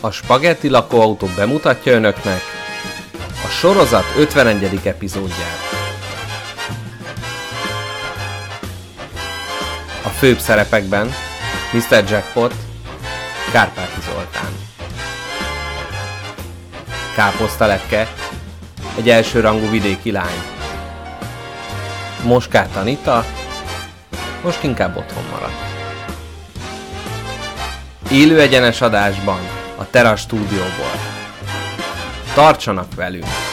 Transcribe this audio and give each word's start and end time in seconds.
a 0.00 0.10
Spaghetti 0.10 0.68
lakóautó 0.68 1.26
bemutatja 1.36 1.92
önöknek 1.92 2.40
a 3.44 3.48
sorozat 3.48 4.04
51. 4.16 4.80
epizódját. 4.84 5.58
A 10.02 10.08
főbb 10.08 10.38
szerepekben 10.38 11.10
Mr. 11.72 12.04
Jackpot, 12.08 12.54
Kárpáti 13.52 14.00
Zoltán. 14.04 14.50
Káposzta 17.14 17.66
lepke, 17.66 18.08
egy 18.96 19.08
elsőrangú 19.08 19.70
vidéki 19.70 20.10
lány. 20.10 20.42
Moskát 22.24 22.76
Anita, 22.76 23.24
most 24.42 24.62
inkább 24.62 24.96
otthon 24.96 25.24
maradt. 25.30 25.68
Élő 28.10 28.40
egyenes 28.40 28.80
adásban, 28.80 29.59
a 29.80 29.90
Terra 29.90 30.16
stúdióból. 30.16 30.94
Tartsanak 32.34 32.94
velünk! 32.94 33.49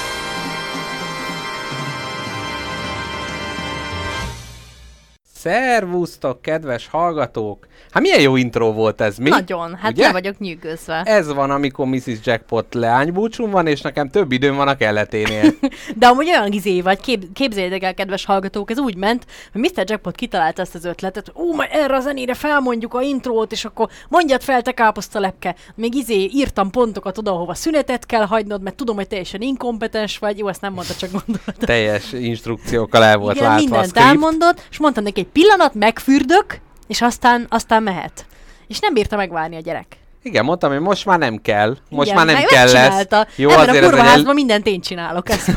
Szervusztok, 5.47 6.41
kedves 6.41 6.87
hallgatók! 6.87 7.67
Hát 7.91 8.01
milyen 8.01 8.21
jó 8.21 8.35
intro 8.35 8.73
volt 8.73 9.01
ez, 9.01 9.17
mi? 9.17 9.29
Nagyon, 9.29 9.75
hát 9.75 9.91
Ugye? 9.91 10.11
vagyok 10.11 10.39
nyűgözve. 10.39 11.01
Ez 11.05 11.33
van, 11.33 11.51
amikor 11.51 11.87
Mrs. 11.87 12.19
Jackpot 12.23 12.73
leánybúcsún 12.73 13.51
van, 13.51 13.67
és 13.67 13.81
nekem 13.81 14.09
több 14.09 14.31
időm 14.31 14.55
van 14.55 14.67
a 14.67 14.75
kelleténél. 14.75 15.53
De 15.99 16.07
amúgy 16.07 16.27
olyan 16.27 16.51
izé 16.51 16.81
vagy, 16.81 16.99
kép, 16.99 17.23
képzeljétek 17.33 17.83
el, 17.83 17.93
kedves 17.93 18.25
hallgatók, 18.25 18.71
ez 18.71 18.79
úgy 18.79 18.95
ment, 18.95 19.25
hogy 19.51 19.61
Mr. 19.61 19.83
Jackpot 19.85 20.15
kitalálta 20.15 20.61
ezt 20.61 20.75
az 20.75 20.85
ötletet, 20.85 21.31
ú, 21.33 21.53
majd 21.53 21.69
erre 21.71 21.95
a 21.95 21.99
zenére 21.99 22.33
felmondjuk 22.33 22.93
a 22.93 23.01
intrót, 23.01 23.51
és 23.51 23.65
akkor 23.65 23.89
mondjad 24.09 24.41
fel, 24.41 24.61
te 24.61 24.71
káposzta 24.71 25.19
lepke. 25.19 25.55
Még 25.75 25.95
izé 25.95 26.29
írtam 26.33 26.69
pontokat 26.69 27.17
oda, 27.17 27.31
ahova 27.31 27.53
szünetet 27.53 28.05
kell 28.05 28.25
hagynod, 28.25 28.61
mert 28.61 28.75
tudom, 28.75 28.95
hogy 28.95 29.07
teljesen 29.07 29.41
inkompetens 29.41 30.17
vagy. 30.17 30.37
Jó, 30.37 30.47
ezt 30.47 30.61
nem 30.61 30.73
mondta, 30.73 30.93
csak 30.93 31.11
gondoltam. 31.11 31.53
Teljes 31.57 32.13
instrukciókkal 32.13 33.03
el 33.03 33.17
volt 33.17 33.35
Igen, 33.35 33.47
látva 33.47 33.63
mindent 33.63 33.97
elmondott, 33.97 34.67
és 34.69 34.79
mondtam 34.79 35.03
neki 35.03 35.19
egy 35.19 35.27
pillanat, 35.37 35.73
megfürdök, 35.73 36.59
és 36.87 37.01
aztán, 37.01 37.45
aztán 37.49 37.83
mehet. 37.83 38.25
És 38.67 38.79
nem 38.79 38.93
bírta 38.93 39.15
megvárni 39.15 39.55
a 39.55 39.59
gyerek. 39.59 39.85
Igen, 40.23 40.45
mondtam, 40.45 40.71
hogy 40.71 40.79
most 40.79 41.05
már 41.05 41.19
nem 41.19 41.41
kell. 41.41 41.77
Most 41.89 42.11
Igen, 42.11 42.25
már 42.25 42.35
nem 42.35 42.45
kell 42.45 42.71
lesz. 42.71 43.05
Jó, 43.35 43.49
Ebben 43.49 43.69
azért 43.69 43.83
a 43.83 43.87
kurva 43.87 44.01
egy 44.01 44.05
el... 44.05 44.11
házban 44.11 44.33
mindent 44.33 44.67
én 44.67 44.81
csinálok. 44.81 45.29
Ezt. 45.29 45.51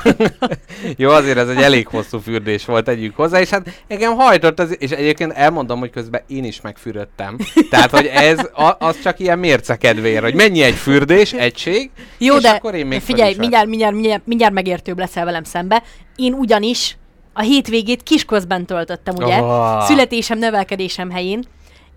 Jó, 0.96 1.10
azért 1.10 1.38
ez 1.38 1.48
egy 1.48 1.62
elég 1.62 1.86
hosszú 1.86 2.18
fürdés 2.18 2.64
volt, 2.64 2.84
tegyük 2.84 3.16
hozzá, 3.16 3.40
és 3.40 3.48
hát 3.48 3.82
engem 3.88 4.14
hajtott, 4.14 4.58
az, 4.58 4.76
és 4.78 4.90
egyébként 4.90 5.32
elmondom, 5.32 5.78
hogy 5.78 5.90
közben 5.90 6.22
én 6.26 6.44
is 6.44 6.60
megfürödtem. 6.60 7.36
Tehát, 7.70 7.90
hogy 7.90 8.06
ez 8.06 8.38
a, 8.38 8.76
az 8.78 9.02
csak 9.02 9.18
ilyen 9.18 9.38
mérce 9.38 9.76
kedvéért, 9.76 10.22
hogy 10.22 10.34
mennyi 10.34 10.62
egy 10.62 10.74
fürdés, 10.74 11.32
egység, 11.32 11.90
Jó, 12.18 12.36
és 12.36 12.42
de 12.42 12.50
akkor 12.50 12.74
én 12.74 12.86
még 12.86 13.00
figyelj, 13.00 13.34
mindjárt, 13.38 13.66
mindjárt, 13.66 13.94
mindjárt, 13.94 14.26
mindjárt 14.26 14.54
megértőbb 14.54 14.98
leszel 14.98 15.24
velem 15.24 15.44
szembe. 15.44 15.82
Én 16.16 16.32
ugyanis 16.32 16.96
a 17.32 17.40
hétvégét 17.40 18.02
kisközben 18.02 18.66
töltöttem, 18.66 19.14
ugye? 19.16 19.42
Oh. 19.42 19.80
Születésem, 19.82 20.38
nevelkedésem 20.38 21.10
helyén. 21.10 21.44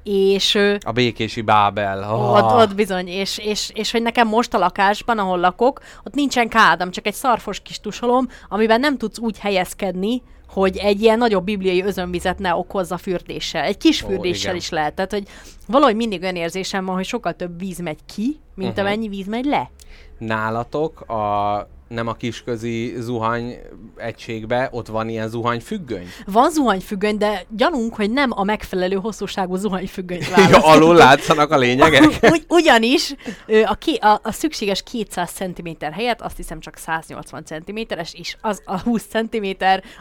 És 0.03 0.55
A 0.79 0.91
békési 0.91 1.41
Bábel. 1.41 2.13
Oh. 2.13 2.33
ott, 2.33 2.51
ott 2.61 2.75
bizony, 2.75 3.07
és, 3.07 3.37
és, 3.37 3.71
és 3.73 3.91
hogy 3.91 4.01
nekem 4.01 4.27
most 4.27 4.53
a 4.53 4.57
lakásban, 4.57 5.17
ahol 5.19 5.39
lakok, 5.39 5.81
ott 6.03 6.13
nincsen 6.13 6.47
kádam, 6.49 6.91
csak 6.91 7.07
egy 7.07 7.13
szarfos 7.13 7.59
kis 7.59 7.79
tusolom, 7.79 8.27
amiben 8.49 8.79
nem 8.79 8.97
tudsz 8.97 9.19
úgy 9.19 9.39
helyezkedni, 9.39 10.21
hogy 10.49 10.77
egy 10.77 11.01
ilyen 11.01 11.17
nagyobb 11.17 11.43
bibliai 11.43 11.83
özönvizet 11.83 12.39
ne 12.39 12.55
okozza 12.55 12.97
fürdéssel. 12.97 13.63
Egy 13.63 13.77
kis 13.77 14.03
Ó, 14.03 14.07
fürdéssel 14.07 14.43
igen. 14.49 14.55
is 14.55 14.69
lehet. 14.69 14.93
Tehát, 14.93 15.11
hogy 15.11 15.23
valahogy 15.67 15.95
mindig 15.95 16.21
olyan 16.21 16.35
érzésem 16.35 16.85
van, 16.85 16.95
hogy 16.95 17.05
sokkal 17.05 17.33
több 17.33 17.59
víz 17.59 17.79
megy 17.79 17.99
ki, 18.15 18.39
mint 18.55 18.71
Mhm. 18.75 18.79
amennyi 18.79 19.07
víz 19.07 19.27
megy 19.27 19.45
le. 19.45 19.71
Nálatok 20.17 21.01
a 21.01 21.67
nem 21.93 22.07
a 22.07 22.13
kisközi 22.13 22.93
zuhany 22.97 23.57
egységbe, 23.95 24.67
ott 24.71 24.87
van 24.87 25.09
ilyen 25.09 25.27
zuhanyfüggöny? 25.29 26.07
Van 26.25 26.51
zuhanyfüggöny, 26.51 27.17
de 27.17 27.45
gyanunk, 27.49 27.95
hogy 27.95 28.11
nem 28.11 28.29
a 28.33 28.43
megfelelő 28.43 28.95
hosszúságú 28.95 29.55
zuhanyfüggönyt 29.55 30.29
választottuk. 30.35 30.65
alul 30.65 30.95
látszanak 30.95 31.51
a 31.51 31.57
lényegek? 31.57 32.03
Ugy, 32.33 32.45
ugyanis 32.47 33.15
a, 33.65 33.75
ké, 33.75 33.95
a, 33.95 34.19
a 34.23 34.31
szükséges 34.31 34.83
200 34.83 35.31
cm 35.31 35.69
helyett 35.91 36.21
azt 36.21 36.37
hiszem 36.37 36.59
csak 36.59 36.77
180 36.77 37.43
cm-es, 37.45 38.13
és 38.13 38.35
az 38.41 38.61
a 38.65 38.79
20 38.79 39.03
cm, 39.03 39.45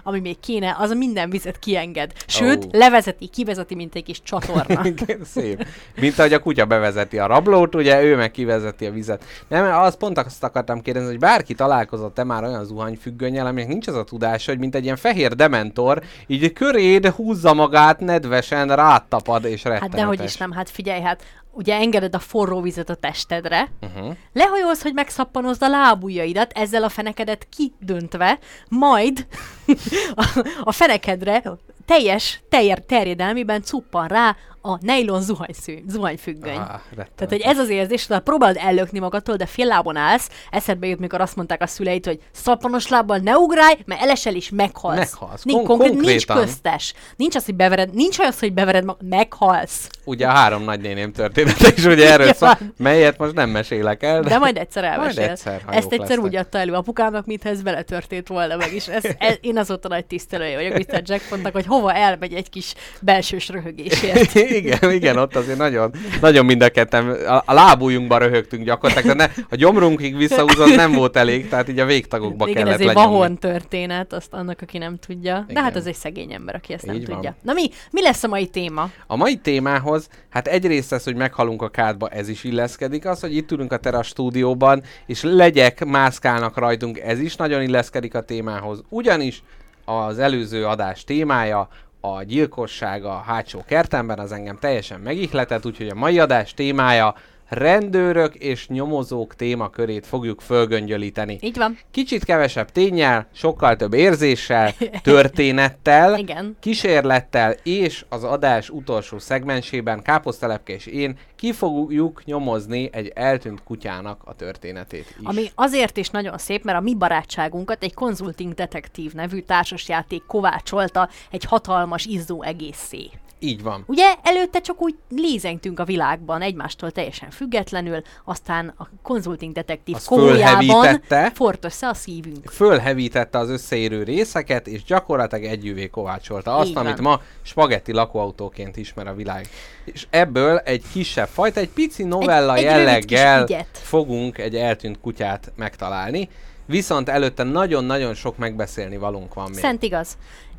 ami 0.03 0.21
még 0.21 0.41
kéne, 0.41 0.77
az 0.78 0.93
minden 0.93 1.31
vizet 1.31 1.59
kienged. 1.59 2.12
Sőt, 2.27 2.65
Ó. 2.65 2.69
levezeti, 2.72 3.27
kivezeti, 3.28 3.75
mint 3.75 3.95
egy 3.95 4.05
kis 4.05 4.22
csatorna. 4.22 4.83
Szép. 5.34 5.66
Mint 6.00 6.19
ahogy 6.19 6.33
a 6.33 6.39
kutya 6.39 6.65
bevezeti 6.65 7.19
a 7.19 7.27
rablót, 7.27 7.75
ugye 7.75 8.03
ő 8.03 8.16
meg 8.16 8.31
kivezeti 8.31 8.87
a 8.87 8.91
vizet. 8.91 9.25
Nem, 9.49 9.81
azt 9.83 9.97
pont 9.97 10.19
azt 10.19 10.45
akartam 10.45 10.81
kérdezni, 10.81 11.09
hogy 11.09 11.19
bárki 11.19 11.55
találkozott-e 11.84 12.25
már 12.25 12.44
olyan 12.44 12.65
zuhanyfüggönnyel, 12.65 13.47
aminek 13.47 13.69
nincs 13.69 13.87
az 13.87 13.94
a 13.94 14.04
tudása, 14.04 14.50
hogy 14.50 14.60
mint 14.60 14.75
egy 14.75 14.84
ilyen 14.84 14.97
fehér 14.97 15.34
dementor, 15.34 16.03
így 16.26 16.53
köréd 16.53 17.06
húzza 17.06 17.54
magát, 17.54 18.00
nedvesen 18.00 18.76
rátapad 18.76 19.44
és 19.44 19.62
rettenetes. 19.65 19.88
Hát 19.91 20.00
dehogy 20.00 20.22
is 20.25 20.37
nem, 20.37 20.53
hát 20.53 20.71
figyelj, 20.71 21.00
hát 21.00 21.22
ugye 21.50 21.75
engeded 21.75 22.15
a 22.15 22.19
forró 22.19 22.60
vizet 22.60 22.91
a 22.91 22.94
testedre, 22.94 23.71
Uh-huh. 23.81 24.15
lehajolsz, 24.32 24.82
hogy 24.82 24.94
megszappanozd 24.94 25.62
a 25.62 25.69
lábujjaidat, 25.69 26.53
ezzel 26.54 26.82
a 26.84 26.88
fenekedet 26.88 27.47
kidöntve, 27.56 28.38
majd 28.69 29.26
a, 30.15 30.44
a 30.62 30.72
fenekedre 30.72 31.42
teljes 31.87 32.41
ter- 32.48 32.82
terjedelmében 32.87 33.62
cuppan 33.62 34.09
rá 34.09 34.37
a 34.65 34.78
nejlon 34.81 35.21
zuhanyszű, 35.23 35.78
zuhanyfüggöny. 35.89 36.56
Ah, 36.56 36.81
Tehát, 36.97 37.28
hogy 37.28 37.41
ez 37.41 37.59
az 37.59 37.69
érzés, 37.69 38.06
hogy 38.06 38.19
próbáld 38.21 38.56
ellökni 38.61 38.99
magadtól, 38.99 39.37
de 39.37 39.47
fél 39.47 39.67
lábon 39.67 39.97
állsz, 39.97 40.28
eszedbe 40.50 40.87
jut, 40.87 40.99
mikor 40.99 41.21
azt 41.21 41.37
mondták 41.37 41.62
a 41.62 41.67
szüleid, 41.67 42.05
hogy 42.06 42.19
szappanos 42.33 42.89
lábbal 42.89 43.17
ne 43.19 43.37
ugrálj, 43.37 43.75
mert 43.84 44.01
elesel 44.03 44.34
és 44.34 44.51
meghalsz. 44.51 44.97
Meghalsz. 44.99 45.43
Nincs, 45.43 45.67
Kon- 45.67 45.78
konkrét, 45.78 46.01
nincs 46.06 46.27
köztes. 46.27 46.95
Nincs 47.17 47.34
az, 47.37 47.45
hogy 47.45 47.55
bevered, 47.55 47.95
nincs 47.95 48.19
az, 48.19 48.39
hogy 48.39 48.53
bevered 48.53 48.84
magad, 48.84 49.09
meghalsz. 49.09 49.89
Ugye 50.05 50.27
a 50.27 50.31
három 50.31 50.62
nagynéném 50.65 51.12
története 51.12 51.69
is 51.77 51.84
ugye 51.84 52.11
erről 52.12 52.33
szól, 52.33 52.59
melyet 52.77 53.19
most 53.19 53.34
nem 53.34 53.51
mesélek 53.51 54.03
el. 54.03 54.21
De 54.22 54.39
majd 54.39 54.56
egyszer 54.56 54.83
Majd 54.83 54.95
elmesél. 54.99 55.22
egyszer, 55.22 55.62
ha 55.67 55.72
Ezt 55.72 55.84
egyszer 55.93 55.99
lesznek. 56.09 56.25
úgy 56.27 56.37
adta 56.37 56.59
elő 56.59 56.72
apukámnak, 56.72 57.27
mintha 57.27 57.49
ez 57.49 57.62
vele 57.62 57.83
történt 57.83 58.28
volna 58.28 58.56
meg 58.56 58.75
is. 58.75 58.89
Ez, 58.89 59.05
ez, 59.19 59.34
én 59.41 59.59
azóta 59.59 59.89
nagy 59.89 60.05
tisztelője 60.06 60.56
vagyok 60.56 60.89
Mr. 60.89 61.03
Jackpontnak, 61.05 61.53
hogy 61.53 61.67
hova 61.67 61.93
elmegy 61.95 62.33
egy 62.33 62.51
kis 62.51 62.75
belsős 63.01 63.49
röhögésért. 63.49 64.33
igen, 64.57 64.93
igen, 64.93 65.17
ott 65.17 65.37
azért 65.37 65.59
nagyon, 65.59 65.93
nagyon 66.21 66.45
mind 66.45 66.63
a 66.63 66.69
ketten, 66.69 67.11
a, 67.11 67.43
a 67.47 67.53
lábújunkba 67.53 68.19
röhögtünk 68.19 68.65
gyakorlatilag, 68.65 69.17
de 69.17 69.27
ne, 69.27 69.45
a 69.51 69.57
gyomrunkig 69.57 70.17
visszahúzott 70.17 70.75
nem 70.75 70.93
volt 70.93 71.17
elég, 71.17 71.49
tehát 71.49 71.69
így 71.69 71.79
a 71.79 71.85
végtagokba 71.85 72.49
Igen, 72.49 72.63
kellett 72.65 72.81
ez 72.81 72.89
egy 72.89 72.95
vahon 72.95 73.39
történet, 73.39 74.13
azt 74.13 74.33
annak, 74.33 74.61
aki 74.63 74.79
nem 74.79 74.99
tudja. 74.99 75.35
De 75.35 75.45
Igen. 75.49 75.63
hát 75.63 75.77
az 75.77 75.87
egy 75.87 75.95
szegény 75.95 76.33
ember, 76.33 76.55
aki 76.55 76.73
ezt 76.73 76.87
nem 76.87 76.95
Így 76.95 77.07
van. 77.07 77.15
tudja. 77.15 77.35
Na 77.43 77.53
mi, 77.53 77.71
mi 77.91 78.03
lesz 78.03 78.23
a 78.23 78.29
mai 78.29 78.47
téma? 78.47 78.91
A 79.07 79.17
mai 79.17 79.37
témához, 79.37 80.09
hát 80.31 80.49
egyrészt 80.49 80.93
ez, 80.93 81.05
hogy 81.05 81.17
meghalunk 81.17 81.63
a 81.63 81.69
kádba, 81.69 82.09
ez 82.09 82.29
is 82.29 82.45
illeszkedik. 82.45 83.07
Az, 83.07 83.21
hogy 83.21 83.37
itt 83.37 83.51
ülünk 83.51 83.73
a 83.73 83.77
Terra 83.77 84.03
stúdióban, 84.03 84.83
és 85.07 85.23
legyek 85.23 85.84
mászkálnak 85.84 86.59
rajtunk, 86.59 86.99
ez 86.99 87.21
is 87.21 87.37
nagyon 87.37 87.63
illeszkedik 87.63 88.15
a 88.15 88.21
témához. 88.21 88.83
Ugyanis 88.89 89.43
az 89.84 90.19
előző 90.19 90.67
adás 90.67 91.05
témája 91.05 91.69
a 92.05 92.23
gyilkosság 92.23 93.05
a 93.05 93.23
hátsó 93.27 93.65
kertemben, 93.67 94.19
az 94.19 94.33
engem 94.33 94.59
teljesen 94.59 95.01
megihletett, 95.01 95.67
úgyhogy 95.67 95.89
a 95.89 95.95
mai 95.95 96.19
adás 96.19 96.55
témája 96.55 97.15
rendőrök 97.53 98.35
és 98.35 98.69
nyomozók 98.69 99.35
témakörét 99.35 100.07
fogjuk 100.07 100.41
fölgöngyölíteni. 100.41 101.39
Így 101.41 101.57
van. 101.57 101.79
Kicsit 101.91 102.25
kevesebb 102.25 102.71
tényel, 102.71 103.27
sokkal 103.35 103.77
több 103.77 103.93
érzéssel, 103.93 104.75
történettel, 105.03 106.19
Igen. 106.19 106.57
kísérlettel 106.61 107.55
és 107.63 108.05
az 108.09 108.25
adás 108.25 108.71
utolsó 108.71 109.19
szegmensében 109.19 110.03
Káposztelepke 110.03 110.73
és 110.73 110.87
én 110.87 111.17
ki 111.37 111.53
fogjuk 111.53 112.25
nyomozni 112.25 112.89
egy 112.93 113.13
eltűnt 113.15 113.63
kutyának 113.63 114.21
a 114.25 114.34
történetét 114.34 115.15
is. 115.19 115.27
Ami 115.27 115.51
azért 115.55 115.97
is 115.97 116.09
nagyon 116.09 116.39
szép, 116.39 116.65
mert 116.65 116.78
a 116.78 116.81
mi 116.81 116.95
barátságunkat 116.95 117.83
egy 117.83 117.95
Consulting 117.95 118.55
Detektív 118.55 119.13
nevű 119.13 119.41
társasjáték 119.41 120.22
kovácsolta 120.27 121.09
egy 121.31 121.45
hatalmas 121.45 122.05
izzó 122.05 122.43
egészé. 122.43 123.10
Így 123.42 123.62
van. 123.62 123.84
Ugye 123.86 124.15
előtte 124.22 124.60
csak 124.60 124.83
úgy 124.83 124.94
lézengtünk 125.09 125.78
a 125.80 125.84
világban, 125.84 126.42
egymástól 126.42 126.91
teljesen 126.91 127.30
függetlenül, 127.30 128.03
aztán 128.24 128.74
a 128.78 128.89
Consulting 129.03 129.53
Detektív 129.53 129.94
Azt 129.94 130.06
fölhevítette. 130.06 131.30
fort 131.34 131.65
össze 131.65 131.89
a 131.89 131.94
szívünk. 131.94 132.50
Fölhevítette 132.50 133.39
az 133.39 133.48
összeérő 133.50 134.03
részeket, 134.03 134.66
és 134.66 134.84
gyakorlatilag 134.84 135.44
együvé 135.44 135.89
kovácsolta 135.89 136.56
azt, 136.56 136.68
Így 136.68 136.74
van. 136.74 136.86
amit 136.86 137.00
ma 137.00 137.21
spagetti 137.42 137.92
lakóautóként 137.92 138.77
ismer 138.77 139.06
a 139.06 139.15
világ. 139.15 139.48
És 139.84 140.06
ebből 140.10 140.59
egy 140.59 140.83
kisebb 140.92 141.28
fajta, 141.28 141.60
egy 141.60 141.68
pici 141.71 142.03
novella 142.03 142.54
egy 142.54 142.62
jelleggel 142.62 143.42
ügyet. 143.42 143.66
fogunk 143.72 144.38
egy 144.38 144.56
eltűnt 144.56 145.00
kutyát 145.00 145.53
megtalálni. 145.56 146.28
Viszont 146.66 147.09
előtte 147.09 147.42
nagyon-nagyon 147.42 148.15
sok 148.15 148.36
megbeszélni 148.36 148.97
valunk 148.97 149.34
van 149.34 149.50
még. 149.50 149.59
Szent 149.59 149.83
igaz. 149.83 150.16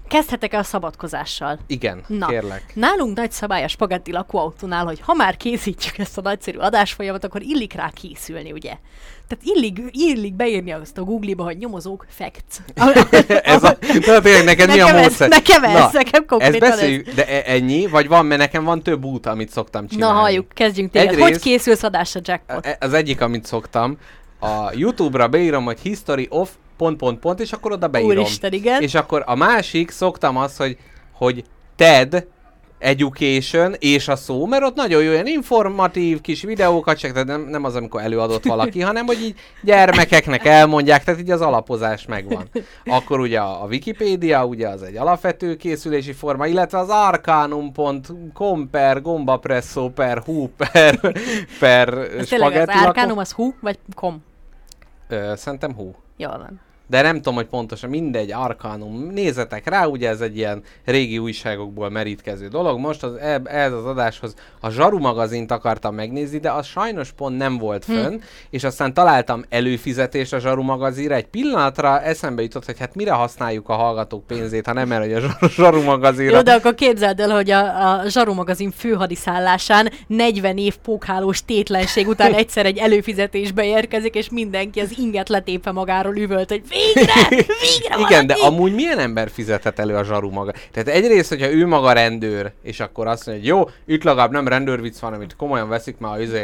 Kezdhetek 0.07 0.53
el 0.53 0.59
a 0.59 0.63
szabadkozással. 0.63 1.59
Igen, 1.67 2.03
Na. 2.07 2.27
kérlek. 2.27 2.63
Nálunk 2.73 3.17
nagy 3.17 3.31
szabály 3.31 3.63
a 3.63 3.67
spagetti 3.67 4.11
lakóautónál, 4.11 4.85
hogy 4.85 4.99
ha 5.01 5.13
már 5.13 5.37
készítjük 5.37 5.97
ezt 5.97 6.17
a 6.17 6.21
nagyszerű 6.21 6.57
adásfolyamat, 6.57 7.23
akkor 7.23 7.41
illik 7.41 7.73
rá 7.73 7.89
készülni, 7.93 8.51
ugye? 8.51 8.73
Tehát 9.27 9.43
illik, 9.43 9.79
illik 9.91 10.33
beírni 10.35 10.71
azt 10.71 10.97
a 10.97 11.01
Google-ba, 11.03 11.43
hogy 11.43 11.57
nyomozók, 11.57 12.05
facts. 12.09 12.57
ez 13.43 13.63
a, 13.63 13.77
na, 14.05 14.19
tényleg, 14.21 14.45
neked 14.45 14.69
mi 14.69 14.79
a 14.79 14.83
Nekem 14.85 14.95
ez- 14.97 15.01
módszer? 15.03 15.29
nekem 15.29 15.63
ez, 15.63 15.73
Na, 15.73 15.89
nekem 15.93 16.21
ez 16.21 16.27
konkrétan 16.27 16.69
ez. 16.69 16.75
beszéljük, 16.75 17.09
de 17.09 17.27
e- 17.27 17.51
ennyi? 17.53 17.87
Vagy 17.87 18.07
van, 18.07 18.25
mert 18.25 18.41
nekem 18.41 18.63
van 18.63 18.81
több 18.83 19.03
út, 19.03 19.25
amit 19.25 19.49
szoktam 19.49 19.81
Na 19.83 19.87
csinálni. 19.89 20.19
halljuk, 20.19 20.47
kezdjünk 20.49 20.91
téged. 20.91 21.07
Egyrészt- 21.07 21.29
Hogy 21.29 21.39
készülsz 21.39 21.83
adásra 21.83 22.19
jackpot? 22.23 22.65
E- 22.65 22.77
Az 22.79 22.93
egyik, 22.93 23.21
amit 23.21 23.45
szoktam, 23.45 23.97
a 24.39 24.71
YouTube-ra 24.73 25.27
beírom, 25.27 25.63
hogy 25.65 25.79
history 25.79 26.27
of 26.29 26.49
pont, 26.77 26.97
pont, 26.97 27.19
pont, 27.19 27.39
és 27.39 27.51
akkor 27.51 27.71
oda 27.71 27.87
beírom. 27.87 28.17
Úristen, 28.17 28.53
igen. 28.53 28.81
És 28.81 28.95
akkor 28.95 29.23
a 29.25 29.35
másik, 29.35 29.91
szoktam 29.91 30.37
azt, 30.37 30.57
hogy, 30.57 30.77
hogy 31.11 31.43
TED 31.75 32.27
education 32.83 33.75
és 33.79 34.07
a 34.07 34.15
szó, 34.15 34.45
mert 34.45 34.63
ott 34.63 34.75
nagyon 34.75 35.03
jó 35.03 35.11
ilyen 35.11 35.27
informatív 35.27 36.21
kis 36.21 36.41
videókat, 36.41 36.97
csak 36.97 37.11
tehát 37.11 37.27
nem, 37.27 37.41
nem 37.41 37.63
az, 37.63 37.75
amikor 37.75 38.01
előadott 38.01 38.45
valaki, 38.45 38.81
hanem 38.89 39.05
hogy 39.05 39.21
így 39.21 39.35
gyermekeknek 39.61 40.45
elmondják, 40.45 41.03
tehát 41.03 41.19
így 41.19 41.31
az 41.31 41.41
alapozás 41.41 42.05
megvan. 42.05 42.49
Akkor 42.85 43.19
ugye 43.19 43.39
a, 43.39 43.63
a 43.63 43.65
Wikipédia, 43.65 44.45
ugye 44.45 44.67
az 44.67 44.83
egy 44.83 44.95
alapvető 44.95 45.55
készülési 45.55 46.13
forma, 46.13 46.47
illetve 46.47 46.77
az 46.77 46.89
arcanum.com 46.89 48.69
per 48.69 49.01
gombapresso 49.01 49.89
per 49.89 50.17
hú 50.25 50.49
per, 50.57 50.99
per 51.59 51.97
az 51.97 52.25
spagetti 52.25 52.73
lakó. 52.73 52.87
Arcanum 52.87 53.17
az 53.17 53.31
hú, 53.31 53.53
vagy 53.61 53.79
kom? 53.95 54.23
Ö, 55.07 55.33
Szerintem 55.35 55.73
hú. 55.75 55.95
Jól 56.15 56.37
van. 56.37 56.72
De 56.93 57.01
nem 57.01 57.15
tudom, 57.15 57.35
hogy 57.35 57.45
pontosan 57.45 57.89
mindegy, 57.89 58.31
Arcanum. 58.31 59.09
Nézzetek 59.13 59.69
rá, 59.69 59.85
ugye 59.85 60.09
ez 60.09 60.21
egy 60.21 60.37
ilyen 60.37 60.63
régi 60.85 61.17
újságokból 61.17 61.89
merítkező 61.89 62.47
dolog. 62.47 62.79
Most 62.79 63.03
az, 63.03 63.15
ez 63.43 63.71
az 63.71 63.85
adáshoz 63.85 64.33
a 64.59 64.69
Zsaru 64.69 64.99
magazint 64.99 65.51
akartam 65.51 65.95
megnézni, 65.95 66.37
de 66.37 66.51
az 66.51 66.65
sajnos 66.65 67.11
pont 67.11 67.37
nem 67.37 67.57
volt 67.57 67.85
Hm. 67.85 67.93
fönn, 67.93 68.19
és 68.49 68.63
aztán 68.63 68.93
találtam 68.93 69.43
előfizetést 69.49 70.33
a 70.33 70.39
Zsaru 70.39 70.61
magazinra. 70.61 71.15
Egy 71.15 71.27
pillanatra 71.27 72.01
eszembe 72.01 72.41
jutott, 72.41 72.65
hogy 72.65 72.79
hát 72.79 72.95
mire 72.95 73.11
használjuk 73.11 73.69
a 73.69 73.73
hallgatók 73.73 74.27
pénzét, 74.27 74.65
ha 74.65 74.73
nem 74.73 74.91
erre, 74.91 75.13
hogy 75.13 75.23
a 75.39 75.47
Zsaru 75.47 75.81
magazinra. 75.81 76.35
Jó, 76.35 76.41
de 76.41 76.53
akkor 76.53 76.75
képzeld 76.75 77.19
el, 77.19 77.29
hogy 77.29 77.51
a, 77.51 77.91
a 77.91 78.09
Zsaru 78.09 78.33
magazin 78.33 78.71
főhadiszállásán 78.71 79.91
40 80.07 80.57
év 80.57 80.75
pókhálós 80.75 81.45
tétlenség 81.45 82.07
után 82.07 82.33
egyszer 82.43 82.65
egy 82.65 82.77
előfizetésbe 82.77 83.65
érkezik, 83.65 84.15
és 84.15 84.29
mindenki 84.29 84.79
az 84.79 84.97
inget 84.97 85.29
letépve 85.29 85.71
magáról 85.71 86.15
üvölt, 86.15 86.49
hogy 86.49 86.63
végre, 86.93 87.13
végre 87.61 87.99
Igen, 87.99 88.27
de 88.27 88.33
amúgy 88.33 88.73
milyen 88.73 88.99
ember 88.99 89.29
fizethet 89.29 89.79
elő 89.79 89.95
a 89.95 90.03
zsaru 90.03 90.29
maga? 90.29 90.53
Tehát 90.71 90.87
egyrészt, 90.87 91.29
hogyha 91.29 91.51
ő 91.51 91.67
maga 91.67 91.91
rendőr, 91.91 92.51
és 92.63 92.79
akkor 92.79 93.07
azt 93.07 93.25
mondja, 93.25 93.53
hogy 93.55 93.65
jó, 93.85 93.93
itt 93.95 94.03
legalább 94.03 94.31
nem 94.31 94.47
rendőrvicc 94.47 94.99
van, 94.99 95.13
amit 95.13 95.35
komolyan 95.35 95.69
veszik, 95.69 95.97
már 95.97 96.21
izé, 96.21 96.43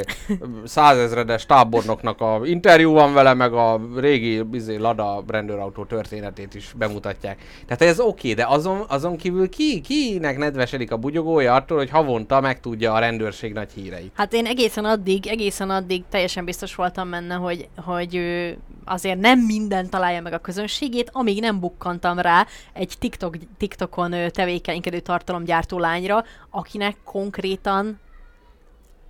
százezredes 0.65 1.45
tábornoknak 1.45 2.21
a 2.21 2.41
interjú 2.43 2.91
van 2.91 3.13
vele, 3.13 3.33
meg 3.33 3.53
a 3.53 3.81
régi 3.95 4.43
izé, 4.51 4.75
Lada 4.75 5.23
rendőrautó 5.27 5.85
történetét 5.85 6.53
is 6.53 6.73
bemutatják. 6.77 7.41
Tehát 7.65 7.81
ez 7.81 7.99
oké, 7.99 8.33
de 8.33 8.45
azon, 8.47 8.85
azon 8.87 9.17
kívül 9.17 9.49
ki, 9.49 9.81
kinek 9.81 10.37
nedvesedik 10.37 10.91
a 10.91 10.97
bugyogója 10.97 11.53
attól, 11.53 11.77
hogy 11.77 11.89
havonta 11.89 12.41
megtudja 12.41 12.93
a 12.93 12.99
rendőrség 12.99 13.53
nagy 13.53 13.69
híreit. 13.75 14.11
Hát 14.13 14.33
én 14.33 14.45
egészen 14.45 14.85
addig, 14.85 15.27
egészen 15.27 15.69
addig 15.69 16.03
teljesen 16.09 16.45
biztos 16.45 16.75
voltam 16.75 17.09
benne, 17.09 17.35
hogy, 17.35 17.67
hogy 17.75 18.15
ő 18.15 18.57
azért 18.89 19.19
nem 19.19 19.39
minden 19.39 19.89
találja 19.89 20.21
meg 20.21 20.33
a 20.33 20.39
közönségét, 20.39 21.09
amíg 21.13 21.39
nem 21.39 21.59
bukkantam 21.59 22.19
rá 22.19 22.47
egy 22.73 22.93
TikTok, 22.99 23.35
TikTokon 23.57 24.31
tevékenykedő 24.31 24.99
tartalomgyártó 24.99 25.79
lányra, 25.79 26.23
akinek 26.49 26.97
konkrétan 27.03 27.99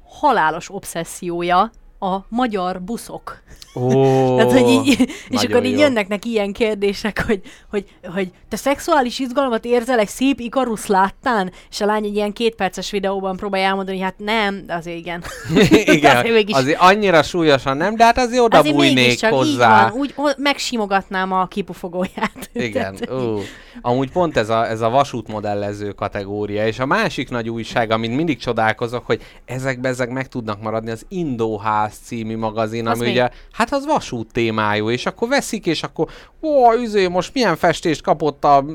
halálos 0.05 0.69
obszessziója 0.73 1.71
a 1.99 2.17
magyar 2.29 2.81
buszok. 2.81 3.41
Ó, 3.75 3.89
Tehát, 4.37 4.51
hogy 4.51 4.69
így, 4.69 5.09
és 5.29 5.43
akkor 5.43 5.65
így 5.65 5.71
jó. 5.73 5.79
jönnek 5.79 6.07
neki 6.07 6.29
ilyen 6.29 6.53
kérdések, 6.53 7.23
hogy, 7.27 7.41
hogy, 7.69 7.85
hogy 8.13 8.31
te 8.49 8.55
szexuális 8.55 9.19
izgalmat 9.19 9.65
érzel 9.65 9.99
egy 9.99 10.07
szép 10.07 10.39
ikarusz 10.39 10.85
láttán? 10.87 11.51
És 11.69 11.81
a 11.81 11.85
lány 11.85 12.05
egy 12.05 12.15
ilyen 12.15 12.33
kétperces 12.33 12.91
videóban 12.91 13.35
próbálja 13.37 13.67
elmondani, 13.67 13.97
hogy 13.97 14.05
hát 14.05 14.15
nem, 14.25 14.63
azért 14.67 14.97
igen. 14.97 15.23
Igen, 15.95 16.15
azért 16.17 16.33
mégis- 16.33 16.55
azért 16.55 16.79
annyira 16.81 17.23
súlyosan 17.23 17.77
nem, 17.77 17.95
de 17.95 18.03
hát 18.03 18.17
azért 18.17 18.41
oda 18.41 18.57
Azért 18.57 18.75
bújnék 18.75 18.95
mégiscsak 18.95 19.31
így 19.31 19.37
hozzá. 19.37 19.89
van, 19.89 19.99
úgy 19.99 20.13
o- 20.15 20.37
megsimogatnám 20.37 21.31
a 21.31 21.45
kipufogóját. 21.47 22.49
Igen, 22.53 22.95
Tehát- 22.95 23.21
ó. 23.21 23.39
Amúgy 23.81 24.11
pont 24.11 24.37
ez 24.37 24.49
a, 24.49 24.67
ez 24.69 24.81
a 24.81 24.89
vasútmodellező 24.89 25.91
kategória, 25.91 26.67
és 26.67 26.79
a 26.79 26.85
másik 26.85 27.29
nagy 27.29 27.49
újság, 27.49 27.91
amit 27.91 28.15
mindig 28.15 28.37
csodálkozok, 28.37 29.05
hogy 29.05 29.21
ezekbe 29.45 29.89
ezek 29.89 30.09
meg 30.09 30.27
tudnak 30.27 30.61
maradni, 30.61 30.91
az 30.91 31.05
Indóház 31.07 31.88
című 31.97 32.37
magazin, 32.37 32.87
Az 32.87 32.97
ami 32.97 33.05
mi? 33.05 33.11
ugye, 33.11 33.29
hát 33.51 33.71
az 33.73 33.85
vasút 33.85 34.31
témájú, 34.31 34.89
és 34.89 35.05
akkor 35.05 35.27
veszik, 35.27 35.65
és 35.65 35.83
akkor, 35.83 36.07
ó, 36.41 36.73
üzé, 36.73 37.07
most 37.07 37.33
milyen 37.33 37.55
festést 37.55 38.01
kapott 38.01 38.43
a, 38.43 38.65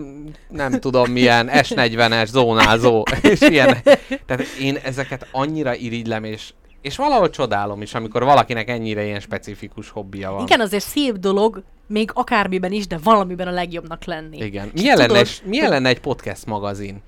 nem 0.48 0.80
tudom 0.80 1.10
milyen, 1.10 1.48
S40-es 1.52 2.26
zónázó, 2.26 3.02
és 3.22 3.40
ilyen. 3.40 3.76
Tehát 4.26 4.42
én 4.60 4.78
ezeket 4.82 5.26
annyira 5.32 5.74
irigylem, 5.74 6.24
és 6.24 6.52
és 6.80 6.96
valahol 6.96 7.30
csodálom 7.30 7.82
is, 7.82 7.94
amikor 7.94 8.24
valakinek 8.24 8.68
ennyire 8.68 9.04
ilyen 9.04 9.20
specifikus 9.20 9.90
hobbija 9.90 10.30
van. 10.32 10.42
Igen, 10.46 10.60
azért 10.60 10.84
szép 10.84 11.14
dolog, 11.16 11.62
még 11.86 12.10
akármiben 12.14 12.72
is, 12.72 12.86
de 12.86 12.98
valamiben 13.02 13.46
a 13.46 13.50
legjobbnak 13.50 14.04
lenni. 14.04 14.36
Igen. 14.44 14.70
Milyen, 14.74 14.96
lenne, 14.96 15.08
tudod, 15.08 15.22
egy- 15.22 15.42
milyen 15.44 15.70
lenne 15.70 15.88
egy 15.88 16.00
podcast 16.00 16.46
magazin? 16.46 17.02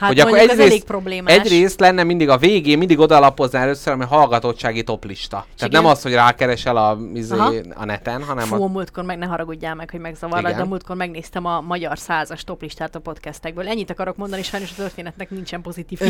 Hát 0.00 0.08
hogy 0.08 0.20
akkor 0.20 0.38
egyrészt- 0.38 0.60
elég 0.60 0.84
problémás. 0.84 1.34
Egyrészt 1.34 1.80
lenne 1.80 2.02
mindig 2.02 2.28
a 2.28 2.36
végén, 2.38 2.78
mindig 2.78 2.98
odalapoznál 2.98 3.62
először, 3.62 3.92
ami 3.92 4.04
hallgatottsági 4.04 4.82
toplista. 4.82 5.46
Tehát 5.56 5.72
igen. 5.72 5.82
nem 5.82 5.90
az, 5.90 6.02
hogy 6.02 6.12
rákeresel 6.12 6.76
a, 6.76 6.98
izé, 7.14 7.34
Aha. 7.34 7.52
a 7.74 7.84
neten, 7.84 8.22
hanem 8.22 8.46
Fú, 8.46 8.62
a 8.62 8.66
múltkor 8.66 9.04
meg 9.04 9.18
ne 9.18 9.26
haragudjál 9.26 9.74
meg, 9.74 9.90
hogy 9.90 10.00
megzavarlak, 10.00 10.56
de 10.56 10.64
múltkor 10.64 10.96
megnéztem 10.96 11.44
a 11.44 11.60
magyar 11.60 11.98
százas 11.98 12.44
toplistát 12.44 12.94
a 12.94 12.98
podcastekből. 12.98 13.68
Ennyit 13.68 13.90
akarok 13.90 14.16
mondani, 14.16 14.42
sajnos 14.42 14.70
a 14.70 14.74
történetnek 14.76 15.30
nincsen 15.30 15.62
pozitív. 15.62 16.00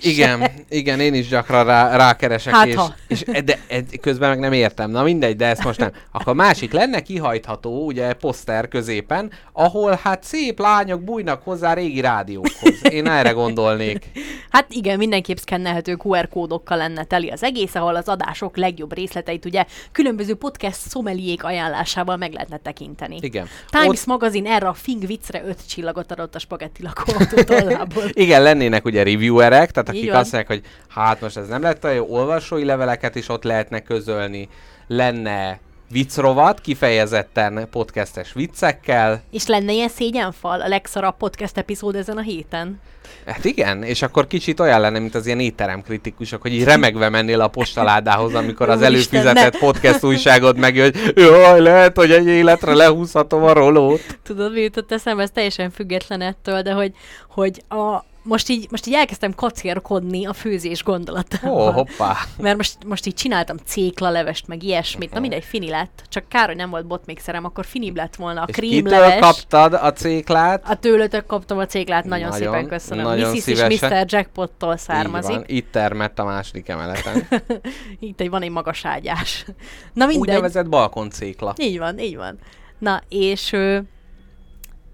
Igen, 0.00 0.50
igen, 0.68 1.00
én 1.00 1.14
is 1.14 1.28
gyakran 1.28 1.64
rá, 1.64 1.96
rákeresek, 1.96 2.54
Hát 2.54 2.66
és, 2.66 2.74
ha. 2.74 2.94
és 3.06 3.22
de, 3.22 3.40
de, 3.42 3.58
közben 4.00 4.28
meg 4.28 4.38
nem 4.38 4.52
értem. 4.52 4.90
Na 4.90 5.02
mindegy, 5.02 5.36
de 5.36 5.46
ezt 5.46 5.64
most 5.64 5.78
nem. 5.78 5.90
Akkor 6.12 6.34
másik 6.34 6.72
lenne 6.72 7.00
kihajtható, 7.00 7.84
ugye, 7.84 8.12
poszter 8.12 8.68
középen, 8.68 9.30
ahol 9.52 9.98
hát 10.02 10.24
szép 10.24 10.58
lányok 10.58 11.02
bújnak 11.02 11.42
hozzá 11.42 11.72
régi 11.74 12.00
rádiókhoz. 12.00 12.74
Én 12.90 13.06
erre 13.08 13.31
gondolnék. 13.32 14.04
Hát 14.50 14.66
igen, 14.72 14.98
mindenképp 14.98 15.36
szkennelhető 15.36 15.96
QR 16.04 16.28
kódokkal 16.28 16.76
lenne 16.76 17.04
teli 17.04 17.28
az 17.28 17.42
egész, 17.42 17.74
ahol 17.74 17.96
az 17.96 18.08
adások 18.08 18.56
legjobb 18.56 18.94
részleteit 18.94 19.44
ugye 19.44 19.64
különböző 19.92 20.34
podcast 20.34 20.76
szomeliék 20.88 21.44
ajánlásával 21.44 22.16
meg 22.16 22.32
lehetne 22.32 22.56
tekinteni. 22.56 23.16
Igen. 23.20 23.46
Times 23.70 23.88
Ott- 23.88 24.06
magazin 24.06 24.46
erre 24.46 24.68
a 24.68 24.74
Fing 24.74 25.06
viccre 25.06 25.42
öt 25.46 25.68
csillagot 25.68 26.12
adott 26.12 26.34
a 26.34 26.38
spagetti 26.38 26.82
lakóautó 26.82 27.42
tollából. 27.42 28.04
Igen, 28.24 28.42
lennének 28.42 28.84
ugye 28.84 29.02
reviewerek, 29.02 29.70
tehát 29.70 29.88
Így 29.92 29.96
akik 29.98 30.10
van. 30.10 30.20
azt 30.20 30.32
mondják, 30.32 30.60
hogy 30.60 30.70
hát 30.88 31.20
most 31.20 31.36
ez 31.36 31.48
nem 31.48 31.62
lett 31.62 31.84
olyan 31.84 31.96
jó, 31.96 32.06
olvasói 32.08 32.64
leveleket 32.64 33.14
is 33.14 33.28
ott 33.28 33.42
lehetne 33.44 33.80
közölni, 33.80 34.48
lenne 34.86 35.60
viccrovat, 35.92 36.60
kifejezetten 36.60 37.68
podcastes 37.70 38.32
viccekkel. 38.32 39.22
És 39.30 39.46
lenne 39.46 39.72
ilyen 39.72 39.88
szégyenfal 39.88 40.60
a 40.60 40.68
legszarabb 40.68 41.16
podcast 41.16 41.58
epizód 41.58 41.94
ezen 41.94 42.16
a 42.16 42.20
héten? 42.20 42.80
Hát 43.26 43.44
igen, 43.44 43.82
és 43.82 44.02
akkor 44.02 44.26
kicsit 44.26 44.60
olyan 44.60 44.80
lenne, 44.80 44.98
mint 44.98 45.14
az 45.14 45.26
ilyen 45.26 45.40
étterem 45.40 45.82
kritikusok, 45.82 46.42
hogy 46.42 46.52
így 46.52 46.64
remegve 46.64 47.08
mennél 47.08 47.40
a 47.40 47.48
postaládához, 47.48 48.34
amikor 48.34 48.68
az 48.68 48.82
előfizetett 48.82 49.58
podcast 49.58 50.04
újságod 50.04 50.56
megjön, 50.56 50.92
hogy 51.04 51.12
jaj, 51.16 51.60
lehet, 51.60 51.96
hogy 51.96 52.10
egy 52.10 52.26
életre 52.26 52.74
lehúzhatom 52.74 53.42
a 53.42 53.52
rolót. 53.52 54.18
Tudod, 54.22 54.52
mi 54.52 54.60
jutott 54.60 54.92
eszembe, 54.92 55.22
ez 55.22 55.30
teljesen 55.30 55.70
független 55.70 56.20
ettől, 56.20 56.62
de 56.62 56.72
hogy, 56.72 56.92
hogy 57.28 57.62
a, 57.68 58.04
most, 58.24 58.48
így, 58.48 58.66
most 58.70 58.86
így 58.86 58.94
elkezdtem 58.94 59.34
kacérkodni 59.34 60.26
a 60.26 60.32
főzés 60.32 60.82
gondolatával. 60.82 61.68
Ó, 61.68 61.70
hoppá. 61.72 62.16
Mert 62.38 62.56
most, 62.56 62.76
most 62.86 63.06
így 63.06 63.14
csináltam 63.14 63.56
céklalevest, 63.56 64.46
meg 64.46 64.62
ilyesmit. 64.62 65.06
Mhm. 65.06 65.14
Na 65.14 65.20
mindegy, 65.20 65.44
fini 65.44 65.68
lett. 65.68 66.02
Csak 66.08 66.28
kár, 66.28 66.46
hogy 66.46 66.56
nem 66.56 66.70
volt 66.70 66.86
botmixerem, 66.86 67.44
akkor 67.44 67.64
finibb 67.66 67.96
lett 67.96 68.16
volna 68.16 68.40
a 68.42 68.44
És 68.48 68.54
kitől 68.54 68.70
krímleves. 68.70 69.20
kaptad 69.20 69.74
a 69.74 69.92
céklát? 69.92 70.68
A 70.68 70.74
tőlőtök 70.76 71.26
kaptam 71.26 71.58
a 71.58 71.66
céklát, 71.66 72.04
nagyon, 72.04 72.28
Nagyon, 72.28 72.52
szépen 72.52 72.68
köszönöm. 72.68 73.04
nagyon 73.04 73.30
Mrs. 73.30 73.46
és 73.46 73.80
Mr. 73.80 74.04
Jackpottól 74.06 74.72
Így 74.72 74.78
származik. 74.78 75.34
van, 75.34 75.44
itt 75.46 75.70
termett 75.72 76.18
a 76.18 76.24
második 76.24 76.68
emeleten. 76.68 77.26
Itt 78.00 78.20
egy 78.20 78.30
van 78.30 78.42
egy 78.42 78.50
magas 78.50 78.84
ágyás. 78.84 79.44
Na 79.92 80.06
mindegy. 80.06 80.16
Úgynevezett 80.28 80.68
balkoncékla. 80.68 81.54
Így 81.56 81.78
van, 81.78 81.98
így 81.98 82.16
van. 82.16 82.38
Na, 82.78 83.02
és, 83.08 83.56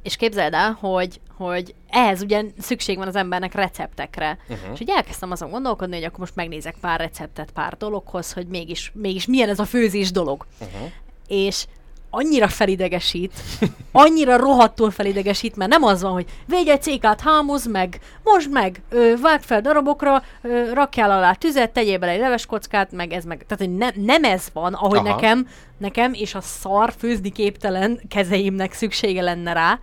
és 0.02 0.16
képzeld 0.16 0.52
el, 0.52 0.76
hogy, 0.80 1.20
hogy 1.36 1.74
ehhez 1.90 2.22
ugye 2.22 2.44
szükség 2.58 2.96
van 2.96 3.08
az 3.08 3.16
embernek 3.16 3.54
receptekre. 3.54 4.38
Uh-huh. 4.48 4.72
És 4.74 4.80
ugye 4.80 4.94
elkezdtem 4.94 5.30
azon 5.30 5.50
gondolkodni, 5.50 5.94
hogy 5.94 6.04
akkor 6.04 6.18
most 6.18 6.34
megnézek 6.34 6.76
pár 6.80 7.00
receptet 7.00 7.50
pár 7.50 7.76
dologhoz, 7.76 8.32
hogy 8.32 8.46
mégis, 8.46 8.92
mégis 8.94 9.26
milyen 9.26 9.48
ez 9.48 9.58
a 9.58 9.64
főzés 9.64 10.10
dolog. 10.10 10.46
Uh-huh. 10.60 10.90
És 11.26 11.66
annyira 12.10 12.48
felidegesít, 12.48 13.32
annyira 13.92 14.36
rohadtul 14.36 14.90
felidegesít, 14.90 15.56
mert 15.56 15.70
nem 15.70 15.82
az 15.82 16.02
van, 16.02 16.12
hogy 16.12 16.26
egy 16.48 16.82
cékát, 16.82 17.20
hámoz 17.20 17.66
meg, 17.66 18.00
most 18.22 18.50
meg, 18.50 18.82
ö, 18.90 19.12
vág 19.20 19.42
fel 19.42 19.60
darabokra, 19.60 20.22
ö, 20.42 20.72
rakjál 20.72 21.10
alá 21.10 21.32
tüzet, 21.32 21.70
tegyél 21.70 21.98
bele 21.98 22.12
egy 22.12 22.20
leveskockát, 22.20 22.92
meg 22.92 23.12
ez 23.12 23.24
meg. 23.24 23.44
Tehát, 23.46 23.64
hogy 23.64 23.76
ne, 23.76 23.88
nem 23.94 24.24
ez 24.24 24.48
van, 24.52 24.74
ahogy 24.74 24.98
Aha. 24.98 25.08
nekem, 25.08 25.48
nekem 25.78 26.12
és 26.12 26.34
a 26.34 26.40
szar 26.40 26.92
főzni 26.98 27.30
képtelen 27.30 28.00
kezeimnek 28.08 28.72
szüksége 28.72 29.22
lenne 29.22 29.52
rá. 29.52 29.78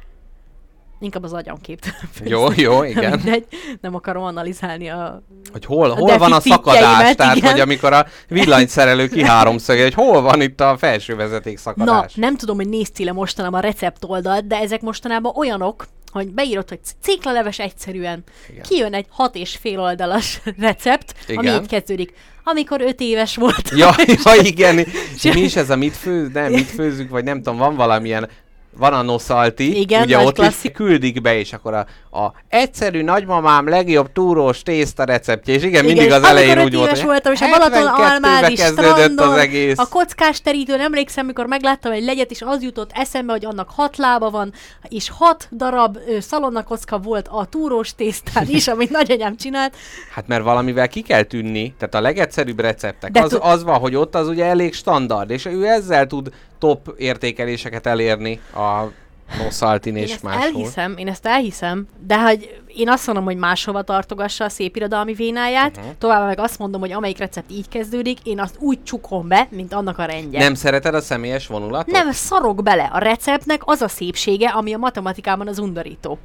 Inkább 1.00 1.24
az 1.24 1.34
agyam 1.34 1.62
képtelen. 1.62 2.00
Jó, 2.24 2.48
jó, 2.56 2.84
igen. 2.84 3.12
Mindegy, 3.24 3.46
nem 3.82 3.96
akarom 3.96 4.24
analizálni 4.24 4.90
a... 4.90 5.24
Hogy 5.52 5.66
hol, 5.66 5.90
hol 5.90 6.18
van 6.18 6.34
a 6.34 6.40
szakadás, 6.40 7.16
tehát 7.16 7.36
igen. 7.36 7.52
hogy 7.52 7.60
amikor 7.60 7.94
a 7.94 8.06
villanyszerelő 8.28 9.08
kiháromszöge, 9.08 9.84
hogy 9.84 9.94
hol 9.94 10.22
van 10.22 10.42
itt 10.42 10.62
a 10.62 10.78
felső 10.78 11.16
vezeték 11.16 11.54
Na, 11.54 11.60
szakadás. 11.60 12.14
nem 12.14 12.38
tudom, 12.38 12.56
hogy 12.56 12.70
néztél-e 12.70 13.12
mostanában 13.12 13.60
a 13.60 13.64
recept 13.64 14.04
oldalt, 14.08 14.48
de 14.48 14.56
ezek 14.60 14.82
mostanában 14.82 15.36
olyanok, 15.36 15.86
hogy 16.12 16.34
beírod, 16.34 16.70
hogy 16.70 16.80
ciklaleves 17.02 17.60
egyszerűen. 17.60 18.24
Igen. 18.50 18.64
Kijön 18.64 18.94
egy 18.94 19.06
hat 19.10 19.36
és 19.36 19.58
fél 19.62 19.80
oldalas 19.80 20.42
recept, 20.58 21.16
ami 21.28 21.48
Igen. 21.48 21.62
így 21.62 21.68
kezdődik. 21.68 22.14
Amikor 22.44 22.82
öt 22.82 23.00
éves 23.00 23.36
volt. 23.36 23.70
Ja, 23.76 23.96
ja 24.24 24.34
igen. 24.42 24.76
Mi 25.34 25.40
is 25.42 25.56
ez 25.56 25.70
a 25.70 25.76
mit 25.76 25.96
főz, 25.96 26.30
nem, 26.34 26.52
mit 26.52 26.70
főzzük, 26.70 27.10
vagy 27.10 27.24
nem 27.24 27.38
tudom, 27.38 27.58
van 27.58 27.76
valamilyen, 27.76 28.30
van 28.78 28.94
a 28.94 29.02
noszalti, 29.02 29.80
Igen, 29.80 30.02
ugye 30.02 30.20
ott 30.20 30.34
klasszik. 30.34 30.72
is 30.72 30.78
küldik 30.78 31.22
be, 31.22 31.38
és 31.38 31.54
akkor 31.54 31.74
a, 31.74 31.86
a 32.20 32.34
egyszerű 32.50 33.02
nagymamám 33.04 33.68
legjobb 33.68 34.12
túrós 34.12 34.64
tészta 34.64 35.04
receptje, 35.04 35.54
és 35.54 35.64
igen, 35.64 35.86
mindig 35.86 36.06
és 36.06 36.12
az 36.12 36.24
elején 36.24 36.64
úgy 36.64 36.76
volt, 36.76 37.02
voltam, 37.02 37.34
és 37.34 37.42
a 37.42 37.50
Balaton 37.50 37.88
72-ben 37.88 38.12
almádi 38.12 38.56
strandon, 38.56 39.30
az 39.30 39.38
egész. 39.38 39.78
a 39.78 39.88
kockás 39.90 40.42
terítőn 40.42 40.80
emlékszem, 40.80 41.26
mikor 41.26 41.46
megláttam 41.46 41.92
egy 41.92 42.04
legyet, 42.04 42.32
és 42.32 42.42
az 42.42 42.64
jutott 42.64 42.92
eszembe, 42.94 43.32
hogy 43.32 43.46
annak 43.46 43.70
hat 43.76 43.98
lába 43.98 44.30
van, 44.30 44.54
és 44.90 45.10
hat 45.18 45.48
darab 45.52 45.98
ö, 46.08 46.20
szalonnakocka 46.20 46.98
volt 46.98 47.28
a 47.28 47.46
túrós 47.46 47.96
tésztán 47.96 48.46
is, 48.48 48.68
amit 48.68 48.90
nagyanyám 49.00 49.36
csinált. 49.38 49.76
Hát 50.14 50.28
mert 50.28 50.44
valamivel 50.44 50.88
ki 50.88 51.02
kell 51.02 51.24
tűnni, 51.24 51.74
tehát 51.78 51.96
a 51.96 52.02
legegyszerűbb 52.02 52.60
receptek, 52.60 53.12
De 53.12 53.22
az, 53.22 53.30
tud- 53.30 53.42
az 53.44 53.64
van, 53.64 53.80
hogy 53.80 53.96
ott 53.96 54.16
az 54.16 54.28
ugye 54.28 54.46
elég 54.46 54.74
standard, 54.74 55.30
és 55.30 55.46
ő 55.46 55.66
ezzel 55.66 56.08
tud 56.08 56.30
top 56.60 56.94
értékeléseket 56.98 57.86
elérni 57.86 58.40
a 58.54 58.92
Noszaltin 59.38 59.96
és 59.96 60.20
máshol. 60.20 60.44
elhiszem, 60.44 60.98
én 60.98 61.08
ezt 61.08 61.26
elhiszem, 61.26 61.88
de 62.08 62.22
hogy 62.22 62.62
én 62.68 62.90
azt 62.90 63.06
mondom, 63.06 63.26
hogy 63.26 63.38
máshova 63.38 63.82
tartogassa 63.82 64.44
a 64.44 64.50
szép 64.50 64.76
irodalmi 64.76 65.14
vénáját, 65.14 65.78
uh-huh. 65.78 65.92
továbbá 65.98 66.26
meg 66.26 66.40
azt 66.40 66.60
mondom, 66.60 66.82
hogy 66.82 66.92
amelyik 66.92 67.18
recept 67.18 67.52
így 67.52 67.68
kezdődik, 67.70 68.20
én 68.24 68.40
azt 68.40 68.56
úgy 68.60 68.84
csukom 68.84 69.28
be, 69.28 69.48
mint 69.52 69.74
annak 69.74 69.98
a 69.98 70.06
rendje. 70.06 70.40
Nem 70.40 70.54
szereted 70.54 70.94
a 70.96 71.02
személyes 71.02 71.48
vonulatot? 71.48 71.94
Nem 71.94 72.12
szarok 72.12 72.64
bele. 72.64 72.90
A 72.94 72.98
receptnek 72.98 73.62
az 73.66 73.82
a 73.82 73.88
szépsége, 73.88 74.50
ami 74.50 74.74
a 74.74 74.78
matematikában 74.78 75.48
az 75.48 75.60
undorító. 75.60 76.18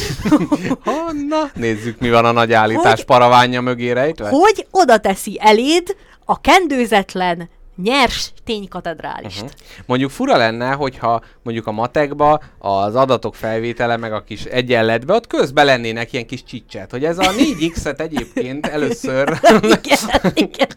Hanna! 0.84 1.50
Nézzük, 1.54 1.98
mi 1.98 2.10
van 2.10 2.24
a 2.24 2.32
nagy 2.32 2.52
állítás 2.52 2.94
Hogy- 2.94 3.04
paravánja 3.04 3.60
mögé 3.60 3.90
rejtve. 3.90 4.28
hogy 4.28 4.66
oda 4.70 4.98
teszi 4.98 5.38
eléd 5.40 5.96
a 6.24 6.40
kendőzetlen, 6.40 7.48
nyers 7.82 8.32
ténykatedrálist. 8.44 9.42
Uh-huh. 9.42 9.56
Mondjuk 9.86 10.10
fura 10.10 10.36
lenne, 10.36 10.70
hogyha 10.70 11.22
mondjuk 11.42 11.66
a 11.66 11.72
matekba 11.72 12.40
az 12.58 12.94
adatok 12.94 13.34
felvétele 13.34 13.96
meg 13.96 14.12
a 14.12 14.22
kis 14.22 14.44
egyenletbe, 14.44 15.14
ott 15.14 15.26
közben 15.26 15.64
lennének 15.64 16.12
ilyen 16.12 16.26
kis 16.26 16.44
csicset, 16.44 16.90
hogy 16.90 17.04
ez 17.04 17.18
a 17.18 17.30
4x-et 17.32 18.00
egyébként 18.00 18.66
először... 18.66 19.38
igen, 19.62 20.32
igen. 20.34 20.68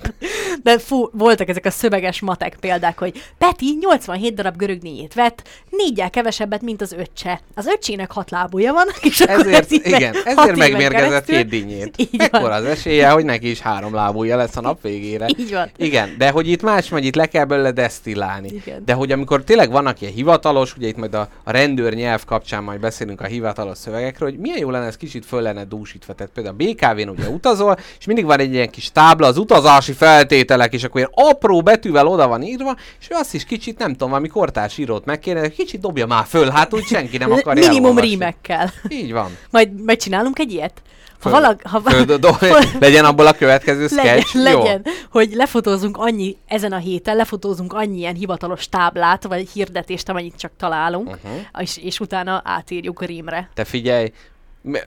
De 0.64 0.80
fú, 0.80 1.10
voltak 1.12 1.50
ezek 1.50 1.66
a 1.66 1.72
szöveges 1.72 2.20
matek 2.22 2.58
példák, 2.60 3.00
hogy 3.00 3.24
Peti 3.38 3.78
87 3.80 4.34
darab 4.34 4.58
görögnéjét 4.58 5.14
vett, 5.14 5.48
négyel 5.70 6.10
kevesebbet, 6.10 6.62
mint 6.62 6.82
az 6.82 6.92
öccse. 6.92 7.42
Az 7.56 7.66
öccsének 7.66 8.12
hat 8.12 8.30
lábúja 8.32 8.74
van, 8.74 8.88
és 9.02 9.20
akkor 9.20 9.40
Ezért, 9.40 9.64
ez 9.64 9.72
így 9.72 9.86
igen, 9.86 10.16
ezért 10.26 10.56
megmérgezett 10.56 11.26
két 11.26 11.48
dinnyét. 11.48 11.94
Így. 11.98 12.16
Ekkor 12.18 12.52
az 12.52 12.64
esélye, 12.64 13.10
hogy 13.10 13.26
neki 13.26 13.50
is 13.50 13.60
három 13.60 13.94
lábúja 13.94 14.38
lesz 14.38 14.56
a 14.56 14.62
nap 14.62 14.82
végére. 14.82 15.28
Így 15.38 15.52
van. 15.52 15.72
Igen, 15.78 16.16
de 16.18 16.30
hogy 16.30 16.48
itt 16.48 16.62
más 16.62 16.89
megy, 16.90 17.06
itt 17.06 17.16
le 17.16 17.26
kell 17.26 17.46
belőle 17.46 17.72
desztillálni. 17.72 18.48
Igen. 18.48 18.84
De 18.86 18.94
hogy 18.94 19.12
amikor 19.12 19.44
tényleg 19.44 19.72
vannak 19.72 20.02
ilyen 20.02 20.14
hivatalos, 20.14 20.76
ugye 20.78 20.88
itt 20.88 20.98
majd 20.98 21.14
a, 21.14 21.30
a 21.44 21.52
rendőr 21.52 21.94
nyelv 21.94 22.26
kapcsán 22.26 22.64
majd 22.64 22.80
beszélünk 22.80 23.22
a 23.22 23.26
hivatalos 23.26 23.78
szövegekről, 23.78 24.30
hogy 24.30 24.40
milyen 24.40 24.58
jó 24.58 24.70
lenne 24.70 24.86
ez 24.86 24.98
kicsit 24.98 25.26
föl 25.26 25.42
lenne 25.42 25.64
dúsítva. 25.64 26.14
Tehát 26.14 26.32
például 26.34 26.56
a 26.60 26.64
BKV-n 26.64 27.10
ugye 27.10 27.30
utazol, 27.30 27.78
és 28.00 28.06
mindig 28.06 28.26
van 28.26 28.40
egy 28.40 28.54
ilyen 28.54 28.70
kis 28.70 28.92
tábla, 28.92 29.28
az 29.28 29.38
utazási 29.38 29.92
feltételek, 29.94 30.74
és 30.74 30.84
akkor 30.84 30.98
ilyen 30.98 31.12
apró 31.14 31.62
betűvel 31.62 32.08
oda 32.08 32.28
van 32.28 32.44
írva, 32.44 32.76
és 33.00 33.08
ő 33.10 33.16
azt 33.16 33.34
is 33.34 33.46
kicsit, 33.46 33.78
nem 33.78 33.92
tudom, 33.92 34.10
valami 34.10 34.28
kortárs 34.28 34.78
írót 34.78 35.06
megkérne, 35.06 35.40
hogy 35.40 35.54
kicsit 35.54 35.80
dobja 35.80 36.06
már 36.06 36.26
föl, 36.26 36.50
hát 36.50 36.74
úgy 36.74 36.84
senki 36.86 37.18
nem 37.18 37.32
akar 37.40 37.54
Minimum 37.54 37.76
elolvasni. 37.84 38.10
rímekkel. 38.10 38.72
Így 38.90 39.12
van. 39.12 39.38
Majd 39.50 39.84
megcsinálunk 39.84 40.40
egy 40.40 40.52
ilyet? 40.52 40.82
Föl- 41.20 41.34
valag, 41.34 41.62
ha 41.64 41.82
Föl, 41.82 42.18
do, 42.18 42.30
legyen 42.80 43.06
abból 43.06 43.28
a 43.28 43.34
következő 43.34 43.88
legyen, 43.92 44.20
sketch. 44.20 44.36
legyen, 44.36 44.86
hogy 45.12 45.34
lefotózunk 45.34 45.98
annyi, 45.98 46.38
ezen 46.48 46.72
a 46.72 46.78
héten 46.78 47.16
lefotózunk 47.16 47.74
annyi 47.74 47.98
ilyen 47.98 48.16
hivatalos 48.16 48.70
táblát, 48.70 49.24
vagy 49.24 49.50
hirdetést, 49.50 50.10
amennyit 50.10 50.36
csak 50.38 50.52
találunk, 50.58 51.08
uh-huh. 51.08 51.32
és, 51.60 51.78
és 51.78 52.00
utána 52.00 52.42
átírjuk 52.46 53.06
rímre. 53.06 53.50
Te 53.54 53.64
figyelj, 53.64 54.12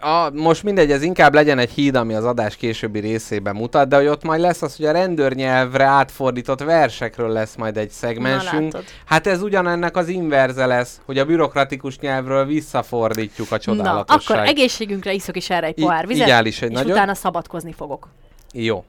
a, 0.01 0.31
most 0.33 0.63
mindegy, 0.63 0.91
ez 0.91 1.03
inkább 1.03 1.35
legyen 1.35 1.59
egy 1.59 1.71
híd, 1.71 1.95
ami 1.95 2.15
az 2.15 2.25
adás 2.25 2.57
későbbi 2.57 2.99
részében 2.99 3.55
mutat, 3.55 3.89
de 3.89 3.97
hogy 3.97 4.07
ott 4.07 4.23
majd 4.23 4.41
lesz 4.41 4.63
az, 4.63 4.77
hogy 4.77 4.87
a 4.87 4.93
rendőrnyelvre 4.93 5.85
átfordított 5.85 6.63
versekről 6.63 7.29
lesz 7.29 7.55
majd 7.57 7.77
egy 7.77 7.91
szegmensünk. 7.91 8.73
látod. 8.73 8.85
hát 9.05 9.27
ez 9.27 9.43
ugyanennek 9.43 9.97
az 9.97 10.09
inverze 10.09 10.67
lesz, 10.67 11.01
hogy 11.05 11.19
a 11.19 11.25
bürokratikus 11.25 11.99
nyelvről 11.99 12.45
visszafordítjuk 12.45 13.47
a 13.51 13.55
Na, 13.55 13.59
csodálatosság. 13.61 14.39
akkor 14.39 14.49
egészségünkre 14.49 15.13
iszok 15.13 15.37
is 15.37 15.51
erre 15.51 15.67
egy 15.67 15.75
pohár 15.75 16.07
vizet, 16.07 16.47
és 16.47 16.59
nagyon. 16.59 16.91
utána 16.91 17.15
szabadkozni 17.15 17.73
fogok. 17.73 18.09
Jó. 18.53 18.85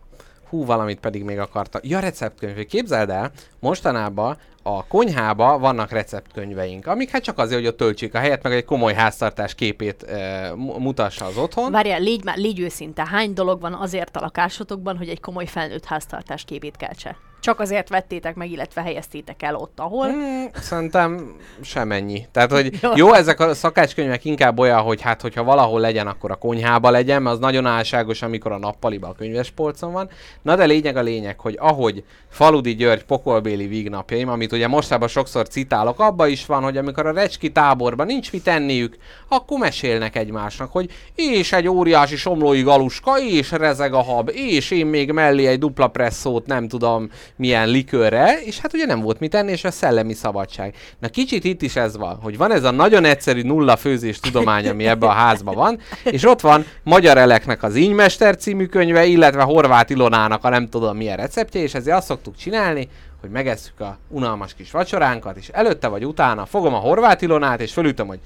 Hú, 0.54 0.66
valamit 0.66 1.00
pedig 1.00 1.24
még 1.24 1.40
akartam. 1.40 1.82
Ja, 1.84 2.00
receptkönyv. 2.00 2.66
Képzeld 2.66 3.10
el, 3.10 3.32
mostanában 3.60 4.38
a 4.64 4.88
konyhába 4.88 5.60
vannak 5.60 5.92
receptkönyveink, 5.92 6.88
amik 6.88 7.10
hát 7.10 7.24
csak 7.24 7.38
azért, 7.38 7.60
hogy 7.60 7.70
ott 7.70 7.78
töltsék 7.78 8.14
a 8.14 8.18
helyet, 8.18 8.44
meg 8.44 8.54
egy 8.54 8.66
komoly 8.66 8.94
háztartás 8.94 9.56
képét 9.56 10.04
e, 10.04 10.52
mutassa 10.56 11.26
az 11.26 11.38
otthon. 11.38 11.72
Várjál, 11.72 12.00
légy, 12.00 12.24
légy 12.36 12.60
őszinte, 12.60 13.08
hány 13.08 13.34
dolog 13.34 13.62
van 13.62 13.74
azért 13.74 14.16
a 14.16 14.20
lakásotokban, 14.20 14.98
hogy 14.98 15.10
egy 15.10 15.20
komoly 15.20 15.46
felnőtt 15.46 15.86
háztartás 15.86 16.44
képét 16.44 16.78
keltse? 16.78 17.18
Csak 17.44 17.60
azért 17.60 17.90
vettétek 17.90 18.36
meg, 18.36 18.52
illetve 18.52 18.82
helyeztétek 18.82 19.44
el 19.44 19.56
ott, 19.56 19.80
ahol. 19.80 20.08
Hmm, 20.08 20.50
szerintem 20.54 21.36
semennyi. 21.62 22.28
Tehát, 22.32 22.52
hogy 22.52 22.78
Jó. 22.82 22.92
jó, 22.96 23.14
ezek 23.14 23.40
a 23.40 23.54
szakácskönyvek 23.54 24.26
inkább 24.26 24.60
olyan, 24.60 24.82
hogy 24.82 25.02
hát, 25.02 25.22
hogyha 25.22 25.44
valahol 25.44 25.80
legyen, 25.80 26.08
akkor 26.08 26.32
a 26.32 26.36
konyhába 26.36 26.90
legyen, 26.90 27.22
mert 27.22 27.36
az 27.36 27.42
nagyon 27.42 27.66
álságos, 27.66 28.22
amikor 28.22 28.52
a 28.52 28.58
nappaliba 28.58 29.08
a 29.08 29.14
könyvespolcon 29.14 29.92
van. 29.92 30.10
Na 30.42 30.56
de 30.56 30.66
lényeg 30.66 30.98
a 30.98 31.02
lényeg, 31.02 31.40
hogy 31.40 31.58
ahogy 31.60 32.04
Faludi 32.30 32.76
György 32.76 33.04
pokolbéli 33.04 33.68
vígnapjaim, 33.68 34.30
amit 34.30 34.52
ugye 34.52 34.68
mostában 34.68 35.08
sokszor 35.08 35.48
citálok, 35.48 36.00
abba 36.00 36.28
is 36.28 36.46
van, 36.46 36.64
hogy 36.64 36.78
amikor 36.78 37.06
a 37.06 37.12
recski 37.12 37.52
táborban 37.52 38.06
nincs 38.06 38.32
mit 38.32 38.44
tenniük, 38.44 38.98
akkor 39.28 39.60
mesélnek 39.60 40.16
egymásnak, 40.16 40.72
hogy 40.72 40.92
és 41.16 41.52
egy 41.52 41.68
óriási 41.68 42.16
somlói 42.16 42.62
galuska, 42.62 43.20
és 43.20 43.52
rezeg 43.52 43.94
a 43.94 44.02
hab, 44.02 44.30
és 44.34 44.72
én 44.72 44.86
még 44.86 45.12
mellé 45.12 45.46
egy 45.46 45.60
dupla 45.60 45.88
presszót, 45.88 46.46
nem 46.46 46.68
tudom 46.68 47.10
milyen 47.36 47.68
likőre, 47.68 48.42
és 48.42 48.60
hát 48.60 48.74
ugye 48.74 48.86
nem 48.86 49.02
volt 49.02 49.20
mit 49.20 49.32
tenni, 49.32 49.52
és 49.52 49.64
a 49.64 49.72
szellemi 49.72 50.14
szabadság. 50.14 50.76
Na 51.00 51.08
kicsit 51.08 51.44
itt 51.44 51.62
is 51.62 51.76
ez 51.76 51.98
van, 51.98 52.20
hogy 52.22 52.38
van 52.38 52.52
ez 52.52 52.64
a 52.64 52.72
nagyon 52.72 53.06
egyszerű 53.06 53.42
nulla 53.42 53.76
főzés 53.76 54.20
tudomány, 54.20 54.68
ami 54.70 54.88
ebbe 54.88 55.06
a 55.06 55.12
házba 55.12 55.54
van, 55.54 55.80
és 56.04 56.26
ott 56.26 56.42
van 56.42 56.66
Magyar 56.84 57.18
Eleknek 57.18 57.64
az 57.64 57.76
Ínymester 57.76 58.38
című 58.38 58.66
könyve, 58.66 59.06
illetve 59.06 59.42
Horváth 59.42 59.92
Ilonának 59.92 60.44
a 60.44 60.50
nem 60.50 60.70
tudom 60.70 60.98
milyen 60.98 61.18
receptje, 61.18 61.62
és 61.62 61.74
ezért 61.74 61.98
azt 61.98 62.08
szoktuk 62.08 62.36
csinálni, 62.36 62.90
hogy 63.22 63.30
megesszük 63.30 63.80
a 63.80 63.98
unalmas 64.08 64.54
kis 64.54 64.72
vacsoránkat, 64.72 65.38
és 65.38 65.48
előtte 65.48 65.88
vagy 65.88 66.06
utána 66.06 66.46
fogom 66.46 66.74
a 66.74 66.78
Horváth 66.78 67.24
Ilonát, 67.24 67.62
és 67.62 67.74
fölütöm, 67.74 68.08
hogy 68.08 68.20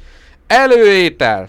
előétel, 0.48 1.48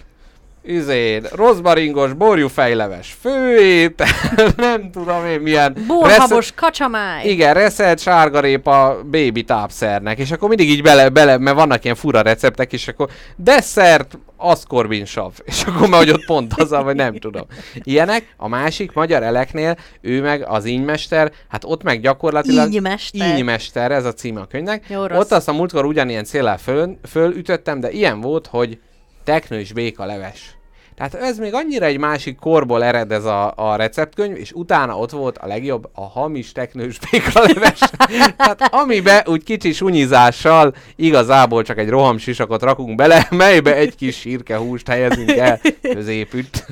izé, 0.68 1.20
rozmaringos, 1.32 2.12
borjú 2.12 2.48
fejleves, 2.48 3.16
főétel, 3.20 4.06
nem 4.56 4.90
tudom 4.90 5.26
én 5.26 5.40
milyen. 5.40 5.76
Borhabos 5.87 6.52
kacsamáj! 6.54 7.28
Igen, 7.28 7.54
reszelt 7.54 8.00
sárgarépa 8.00 9.00
baby 9.10 9.42
tápszernek, 9.42 10.18
és 10.18 10.30
akkor 10.30 10.48
mindig 10.48 10.70
így 10.70 10.82
bele, 10.82 11.08
bele, 11.08 11.38
mert 11.38 11.56
vannak 11.56 11.84
ilyen 11.84 11.96
fura 11.96 12.20
receptek, 12.20 12.72
és 12.72 12.88
akkor 12.88 13.08
desszert, 13.37 14.18
aszkorbinsav, 14.37 15.32
és 15.44 15.62
akkor 15.64 15.88
már 15.88 16.00
hogy 16.00 16.10
ott 16.10 16.25
pont 16.26 16.52
az, 16.56 16.70
vagy 16.70 16.96
nem 16.96 17.16
tudom. 17.16 17.46
Ilyenek, 17.75 18.34
a 18.37 18.48
másik 18.48 18.92
magyar 18.92 19.22
eleknél, 19.22 19.76
ő 20.00 20.20
meg 20.22 20.44
az 20.48 20.64
ínymester, 20.64 21.32
hát 21.48 21.64
ott 21.64 21.82
meg 21.82 22.00
gyakorlatilag... 22.00 22.72
Ínymester. 22.72 23.28
Ínymester, 23.28 23.92
ez 23.92 24.04
a 24.04 24.12
címe 24.12 24.40
a 24.40 24.46
könyvnek. 24.46 24.84
Jó, 24.88 25.06
rossz. 25.06 25.18
ott 25.18 25.32
azt 25.32 25.48
a 25.48 25.52
múltkor 25.52 25.84
ugyanilyen 25.84 26.25
céllel 26.25 26.58
föl, 26.58 26.98
fölütöttem, 27.08 27.80
de 27.80 27.90
ilyen 27.90 28.20
volt, 28.20 28.46
hogy 28.46 28.78
teknős 29.25 29.72
béka 29.72 30.04
leves. 30.04 30.58
Tehát 30.99 31.14
ez 31.14 31.38
még 31.38 31.55
annyira 31.55 31.85
egy 31.85 31.99
másik 31.99 32.38
korból 32.38 32.85
ered 32.85 33.12
ez 33.12 33.25
a, 33.25 33.52
a 33.57 33.76
receptkönyv, 33.76 34.37
és 34.37 34.52
utána 34.52 34.99
ott 34.99 35.11
volt 35.11 35.38
a 35.38 35.47
legjobb 35.47 35.88
a 35.93 36.02
hamis 36.02 36.52
teknős 36.52 36.99
békaleves. 37.11 37.78
Tehát 38.37 38.75
amibe 38.75 39.25
úgy 39.26 39.43
kicsi 39.43 39.73
sunyizással 39.73 40.75
igazából 40.97 41.62
csak 41.62 41.78
egy 41.78 41.88
rohamsisakot 41.88 42.62
rakunk 42.62 42.97
bele, 42.97 43.26
melybe 43.31 43.75
egy 43.75 43.95
kis 43.95 44.19
sírke 44.19 44.57
húst 44.57 44.88
helyezünk 44.88 45.31
el 45.31 45.61
középütt. 45.83 46.67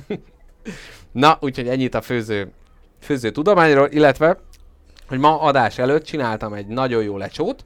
Na, 1.12 1.38
úgyhogy 1.40 1.68
ennyit 1.68 1.94
a 1.94 2.00
főző, 2.00 2.52
főző 3.00 3.30
tudományról, 3.30 3.88
illetve, 3.90 4.38
hogy 5.08 5.18
ma 5.18 5.40
adás 5.40 5.78
előtt 5.78 6.04
csináltam 6.04 6.52
egy 6.52 6.66
nagyon 6.66 7.02
jó 7.02 7.16
lecsót, 7.16 7.64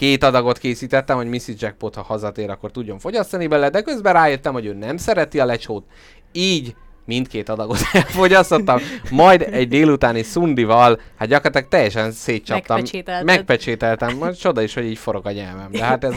két 0.00 0.24
adagot 0.24 0.58
készítettem, 0.58 1.16
hogy 1.16 1.26
Missy 1.26 1.54
Jackpot, 1.58 1.94
ha 1.94 2.02
hazatér, 2.02 2.50
akkor 2.50 2.70
tudjon 2.70 2.98
fogyasztani 2.98 3.46
bele, 3.46 3.68
de 3.70 3.82
közben 3.82 4.12
rájöttem, 4.12 4.52
hogy 4.52 4.66
ő 4.66 4.72
nem 4.72 4.96
szereti 4.96 5.40
a 5.40 5.44
lecsót, 5.44 5.84
így 6.32 6.74
mindkét 7.04 7.48
adagot 7.48 7.78
elfogyasztottam, 7.92 8.78
majd 9.10 9.42
egy 9.42 9.68
délutáni 9.68 10.22
szundival, 10.22 11.00
hát 11.16 11.28
gyakorlatilag 11.28 11.68
teljesen 11.68 12.12
szétcsaptam. 12.12 12.82
Megpecsételtem, 13.24 14.16
majd 14.16 14.36
csoda 14.36 14.62
is, 14.62 14.74
hogy 14.74 14.84
így 14.84 14.98
forog 14.98 15.26
a 15.26 15.30
nyelvem, 15.30 15.70
de 15.70 15.84
hát 15.84 16.04
ez, 16.04 16.14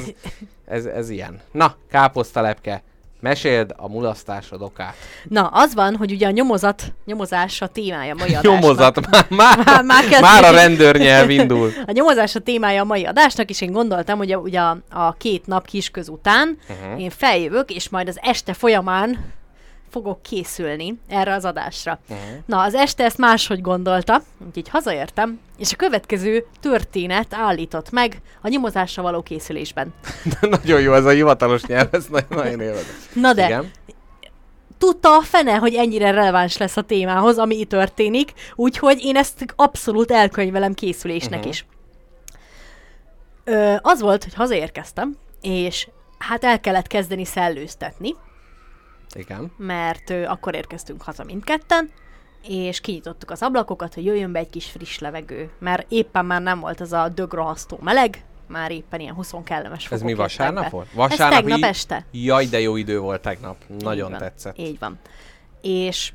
ez, 0.65 0.85
ez 0.85 1.09
ilyen. 1.09 1.39
Na, 1.51 1.75
káposztalepke, 1.89 2.83
meséld 3.23 3.73
a 3.77 3.87
mulasztásod 3.87 4.61
okát. 4.61 4.95
Na, 5.27 5.47
az 5.47 5.73
van, 5.73 5.95
hogy 5.95 6.11
ugye 6.11 6.27
a 6.27 6.31
nyomozat, 6.31 6.83
nyomozás 7.05 7.61
a 7.61 7.67
témája 7.67 8.13
a 8.13 8.17
mai 8.17 8.29
adásnak. 8.35 8.53
Nyomozat, 8.53 9.09
már, 9.09 9.25
már, 9.29 9.57
Már- 9.65 9.83
már 9.83 10.03
kezd- 10.03 10.21
már 10.21 10.43
a 10.43 10.51
rendőrnyelv 10.51 11.29
indul. 11.29 11.71
A 11.87 11.91
nyomozás 11.91 12.35
a 12.35 12.39
témája 12.39 12.81
a 12.81 12.85
mai 12.85 13.05
adásnak, 13.05 13.49
és 13.49 13.61
én 13.61 13.71
gondoltam, 13.71 14.17
hogy 14.17 14.31
a, 14.31 14.37
ugye 14.37 14.59
a, 14.59 14.77
a 14.89 15.13
két 15.13 15.45
nap 15.45 15.65
kisköz 15.65 16.09
után 16.09 16.57
uh-huh. 16.69 17.01
én 17.01 17.09
feljövök, 17.09 17.69
és 17.71 17.89
majd 17.89 18.07
az 18.07 18.19
este 18.21 18.53
folyamán 18.53 19.17
fogok 19.93 20.21
készülni 20.21 20.99
erre 21.07 21.33
az 21.33 21.45
adásra. 21.45 21.99
Uh-huh. 22.09 22.27
Na, 22.45 22.61
az 22.61 22.73
este 22.73 23.03
ezt 23.03 23.17
máshogy 23.17 23.61
gondolta, 23.61 24.21
úgyhogy 24.47 24.69
hazaértem, 24.69 25.39
és 25.57 25.73
a 25.73 25.75
következő 25.75 26.45
történet 26.59 27.33
állított 27.33 27.91
meg 27.91 28.21
a 28.41 28.47
nyomozásra 28.47 29.01
való 29.01 29.21
készülésben. 29.21 29.93
nagyon 30.41 30.81
jó 30.81 30.93
ez 30.93 31.05
a 31.05 31.09
hivatalos 31.09 31.63
nyelv, 31.65 31.87
ez 31.91 32.05
nagyon, 32.05 32.27
nagyon 32.29 32.59
élvezem. 32.59 32.95
Na 33.13 33.33
de, 33.33 33.45
Igen. 33.45 33.71
tudta 34.77 35.17
a 35.17 35.21
fene, 35.21 35.55
hogy 35.55 35.73
ennyire 35.73 36.11
releváns 36.11 36.57
lesz 36.57 36.77
a 36.77 36.81
témához, 36.81 37.37
ami 37.37 37.59
itt 37.59 37.69
történik, 37.69 38.33
úgyhogy 38.55 39.03
én 39.03 39.15
ezt 39.15 39.53
abszolút 39.55 40.11
elkönyvelem 40.11 40.73
készülésnek 40.73 41.39
uh-huh. 41.39 41.51
is. 41.51 41.65
Ö, 43.43 43.75
az 43.81 44.01
volt, 44.01 44.23
hogy 44.23 44.33
hazaérkeztem, 44.33 45.17
és 45.41 45.87
hát 46.17 46.43
el 46.43 46.59
kellett 46.59 46.87
kezdeni 46.87 47.25
szellőztetni, 47.25 48.15
Igen. 49.15 49.51
mert 49.57 50.09
ö, 50.09 50.23
akkor 50.25 50.55
érkeztünk 50.55 51.01
haza 51.01 51.23
mindketten, 51.23 51.89
és 52.47 52.81
kinyitottuk 52.81 53.31
az 53.31 53.41
ablakokat, 53.41 53.93
hogy 53.93 54.05
jöjjön 54.05 54.31
be 54.31 54.39
egy 54.39 54.49
kis 54.49 54.65
friss 54.65 54.97
levegő, 54.99 55.49
mert 55.59 55.85
éppen 55.91 56.25
már 56.25 56.41
nem 56.41 56.59
volt 56.59 56.81
az 56.81 56.93
a 56.93 57.09
dögrahasztó 57.09 57.79
meleg, 57.81 58.23
már 58.47 58.71
éppen 58.71 58.99
ilyen 58.99 59.13
20 59.13 59.33
kellemes 59.43 59.83
Ez 59.83 59.89
fokok 59.89 60.03
mi 60.03 60.13
vasárnap 60.13 60.69
volt? 60.69 60.87
Ez 60.89 60.95
Vasárnap 60.95 61.39
tegnap 61.39 61.57
így- 61.57 61.63
este. 61.63 62.05
Jaj, 62.11 62.45
de 62.45 62.59
jó 62.59 62.75
idő 62.75 62.99
volt 62.99 63.21
tegnap. 63.21 63.57
Nagyon 63.79 64.05
Így 64.05 64.11
van. 64.11 64.19
tetszett. 64.19 64.57
Így 64.59 64.79
van. 64.79 64.99
És, 65.61 66.13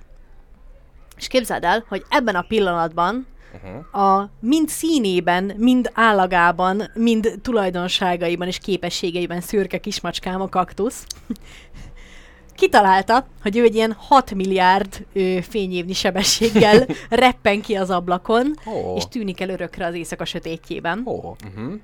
és 1.16 1.26
képzeld 1.26 1.64
el, 1.64 1.84
hogy 1.88 2.04
ebben 2.08 2.34
a 2.34 2.42
pillanatban 2.42 3.26
Uh-huh. 3.54 4.02
a 4.04 4.30
mind 4.40 4.68
színében, 4.68 5.44
mind 5.56 5.90
állagában, 5.94 6.82
mind 6.94 7.38
tulajdonságaiban 7.42 8.46
és 8.46 8.58
képességeiben 8.58 9.40
szürke 9.40 9.78
kismacskám 9.78 10.40
a 10.40 10.48
kaktusz. 10.48 11.06
Kitalálta, 12.58 13.26
hogy 13.42 13.56
ő 13.56 13.62
egy 13.62 13.74
ilyen 13.74 13.92
6 13.98 14.34
milliárd 14.34 15.06
ö, 15.12 15.38
fényévnyi 15.48 15.92
sebességgel 15.92 16.86
reppen 17.08 17.60
ki 17.60 17.74
az 17.74 17.90
ablakon, 17.90 18.54
Ó. 18.66 18.96
és 18.96 19.04
tűnik 19.08 19.40
el 19.40 19.48
örökre 19.48 19.86
az 19.86 19.94
éjszaka 19.94 20.24
sötétjében. 20.24 21.02
Ó, 21.06 21.12
uh-huh. 21.12 21.74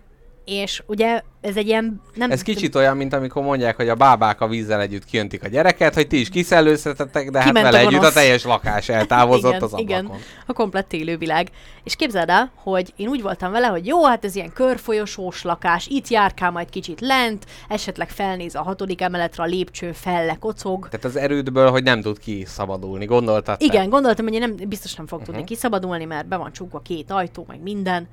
És 0.45 0.83
ugye 0.87 1.23
ez 1.41 1.57
egy 1.57 1.67
ilyen... 1.67 2.01
Nem 2.15 2.31
Ez 2.31 2.43
kicsit 2.43 2.75
olyan, 2.75 2.97
mint 2.97 3.13
amikor 3.13 3.43
mondják, 3.43 3.77
hogy 3.77 3.89
a 3.89 3.95
bábák 3.95 4.41
a 4.41 4.47
vízzel 4.49 4.81
együtt 4.81 5.05
kijöntik 5.05 5.45
a 5.45 5.49
gyereket, 5.49 5.95
hogy 5.95 6.07
ti 6.07 6.21
is 6.21 6.29
kiszellőztetek, 6.29 7.31
de 7.31 7.39
hát 7.39 7.47
Kiment 7.47 7.67
a 7.67 7.71
vele 7.71 7.87
együtt 7.87 8.03
a 8.03 8.13
teljes 8.13 8.45
lakás 8.45 8.89
eltávozott 8.89 9.51
igen, 9.53 9.63
az 9.63 9.73
ablakon. 9.73 9.87
igen, 9.89 10.11
a 10.47 10.53
komplett 10.53 10.93
élővilág. 10.93 11.49
És 11.85 11.97
képzeld 11.97 12.29
el, 12.29 12.53
hogy 12.55 12.93
én 12.97 13.09
úgy 13.09 13.23
voltam 13.23 13.53
vele, 13.53 13.67
hogy 13.67 13.87
jó, 13.87 14.05
hát 14.05 14.25
ez 14.25 14.35
ilyen 14.37 14.53
körfolyosós 14.53 15.43
lakás, 15.43 15.87
itt 15.87 16.09
járkál 16.09 16.51
majd 16.51 16.71
kicsit 16.71 17.01
lent, 17.01 17.45
esetleg 17.69 18.09
felnéz 18.11 18.55
a 18.55 18.63
hatodik 18.63 19.01
emeletre 19.01 19.43
a 19.43 19.47
lépcsőn, 19.47 19.93
felle 19.93 20.35
kocog. 20.35 20.89
Tehát 20.89 21.05
az 21.05 21.17
erődből, 21.17 21.71
hogy 21.71 21.83
nem 21.83 22.01
tud 22.01 22.19
kiszabadulni, 22.19 23.05
gondoltad 23.05 23.59
te? 23.59 23.65
Igen, 23.65 23.89
gondoltam, 23.89 24.25
hogy 24.25 24.35
én 24.35 24.41
nem, 24.41 24.57
biztos 24.69 24.95
nem 24.95 25.07
fog 25.07 25.23
tudni 25.23 25.41
Mhm. 25.41 25.47
kiszabadulni, 25.49 26.05
mert 26.05 26.27
be 26.27 26.37
van 26.37 26.53
csukva 26.53 26.79
két 26.79 27.11
ajtó, 27.11 27.45
meg 27.49 27.63
minden. 27.63 28.09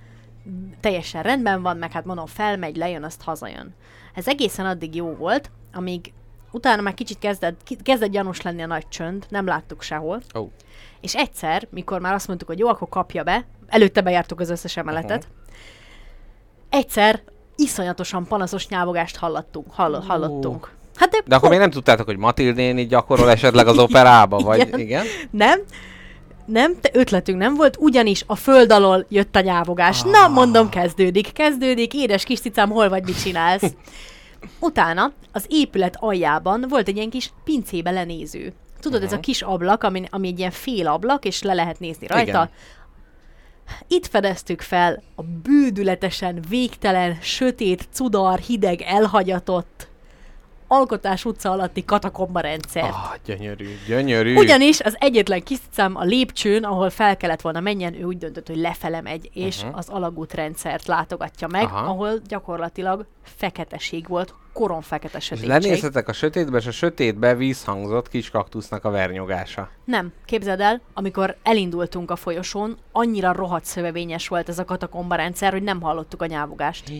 Teljesen 0.80 1.24
rendben 1.24 1.62
van, 1.62 1.78
meg 1.78 1.92
hát 1.92 2.06
mondom, 2.06 2.26
felmegy, 2.26 2.76
lejön, 2.76 3.04
azt 3.04 3.22
hazajön. 3.22 3.74
Ez 4.14 4.28
egészen 4.28 4.66
addig 4.66 4.96
jó 4.96 5.16
volt, 5.16 5.52
amíg 5.74 6.14
utána 6.52 6.82
már 6.82 6.94
kicsit 6.94 7.20
kezdett, 7.20 7.62
kezdett 7.84 8.10
gyanús 8.12 8.42
lenni 8.42 8.62
a 8.62 8.66
nagy 8.66 8.88
csönd, 8.88 9.26
nem 9.30 9.46
láttuk 9.46 9.82
sehol. 9.82 10.22
Ó, 10.36 10.48
És 11.02 11.16
egyszer, 11.16 11.68
mikor 11.70 12.00
már 12.00 12.14
azt 12.14 12.28
mondtuk, 12.28 12.48
hogy 12.48 12.60
jó, 12.60 12.68
akkor 12.68 12.90
kapja 12.90 13.24
be, 13.24 13.46
előtte 13.68 14.02
bejártuk 14.02 14.40
az 14.40 14.50
összes 14.50 14.78
emeletet, 14.78 15.28
egyszer 16.70 17.22
iszonyatosan 17.56 18.26
panaszos 18.26 18.68
nyávogást 18.68 19.16
hallottunk. 19.18 19.72
Hall- 19.72 20.04
hallottunk. 20.06 20.72
Hát 20.96 21.10
de, 21.10 21.18
De 21.26 21.36
akkor 21.36 21.50
még 21.50 21.60
nem 21.60 21.70
tudtátok, 21.70 22.06
hogy 22.06 22.18
Matilde 22.18 22.62
néni 22.62 22.86
gyakorol 22.86 23.30
esetleg 23.30 23.68
az 23.68 23.78
operába, 23.78 24.38
vagy 24.38 24.60
Igen. 24.68 24.80
igen? 24.80 25.06
nem, 25.32 25.60
nem, 26.46 26.80
te 26.82 26.90
ötletünk 26.94 27.38
nem 27.38 27.56
volt, 27.56 27.78
ugyanis 27.80 28.24
a 28.28 28.36
föld 28.36 28.72
alól 28.72 29.06
jött 29.10 29.36
a 29.36 29.40
nyávogás. 29.42 30.02
Na, 30.02 30.24
Ah. 30.24 30.32
mondom, 30.34 30.70
kezdődik, 30.70 31.32
kezdődik, 31.32 31.94
édes 31.94 32.24
kis 32.24 32.40
cicám, 32.40 32.70
hol 32.70 32.90
vagy, 32.90 33.04
mit 33.04 33.22
csinálsz? 33.22 33.74
Utána 34.60 35.12
az 35.32 35.46
épület 35.50 35.96
aljában 36.00 36.66
volt 36.70 36.88
egy 36.88 36.96
ilyen 36.96 37.10
kis 37.10 37.32
pincébe 37.44 37.92
lenéző. 37.92 38.54
Tudod, 38.80 39.04
ez 39.04 39.14
a 39.14 39.20
kis 39.20 39.42
ablak, 39.42 39.84
ami, 39.84 40.04
ami 40.10 40.28
egy 40.28 40.40
ilyen 40.40 40.52
fél 40.52 40.88
ablak, 40.88 41.26
és 41.26 41.42
le 41.42 41.54
lehet 41.54 41.80
nézni 41.80 42.08
rajta. 42.08 42.30
Igen. 42.30 42.50
Itt 43.88 44.08
fedeztük 44.08 44.62
fel 44.62 45.04
a 45.16 45.22
bődületesen, 45.44 46.44
végtelen, 46.50 47.18
sötét, 47.22 47.88
cudar, 47.94 48.40
hideg, 48.40 48.82
elhagyatott 48.82 49.88
Alkotás 50.74 51.26
utca 51.26 51.52
alatti 51.52 51.86
katakomba 51.86 52.40
rendszer. 52.40 52.84
Ah, 52.84 53.14
gyönyörű, 53.26 53.68
gyönyörű. 53.88 54.36
Ugyanis 54.36 54.80
az 54.80 54.96
egyetlen 55.00 55.44
kis 55.44 55.58
szám 55.72 55.96
a 55.96 56.04
lépcsőn, 56.04 56.64
ahol 56.64 56.90
fel 56.90 57.18
kellett 57.18 57.42
volna 57.42 57.60
menjen, 57.60 57.94
ő 57.94 58.04
úgy 58.04 58.18
döntött, 58.18 58.48
hogy 58.48 58.58
lefele 58.58 59.02
megy, 59.02 59.30
és 59.34 59.58
uh-huh. 59.58 59.78
az 59.78 59.90
alagútrendszert 59.90 60.86
látogatja 60.86 61.48
meg, 61.48 61.64
Aha. 61.64 61.90
Ahol 61.90 62.20
gyakorlatilag 62.28 63.06
feketeség 63.24 64.08
volt, 64.08 64.34
koron 64.54 64.82
fekete 64.82 65.18
És 65.18 65.24
sötétség. 65.24 65.50
lenéztetek 65.50 66.08
a 66.08 66.14
sötétbe, 66.14 66.58
és 66.58 66.66
a 66.66 66.72
sötétbe 66.72 67.36
vízhangzott 67.36 68.10
kis 68.10 68.30
kaktusznak 68.30 68.86
a 68.86 68.90
vernyugása. 68.90 69.70
Nem, 69.86 70.14
képzeld 70.26 70.60
el, 70.60 70.82
amikor 70.94 71.36
elindultunk 71.44 72.12
a 72.12 72.16
folyosón, 72.16 72.78
annyira 72.92 73.34
rohadt 73.34 73.66
szövevényes 73.66 74.28
volt 74.28 74.50
ez 74.50 74.60
a 74.60 74.66
katakomba 74.66 75.16
rendszer, 75.16 75.52
hogy 75.52 75.64
nem 75.64 75.82
hallottuk 75.82 76.22
a 76.22 76.26
nyávogást. 76.26 76.92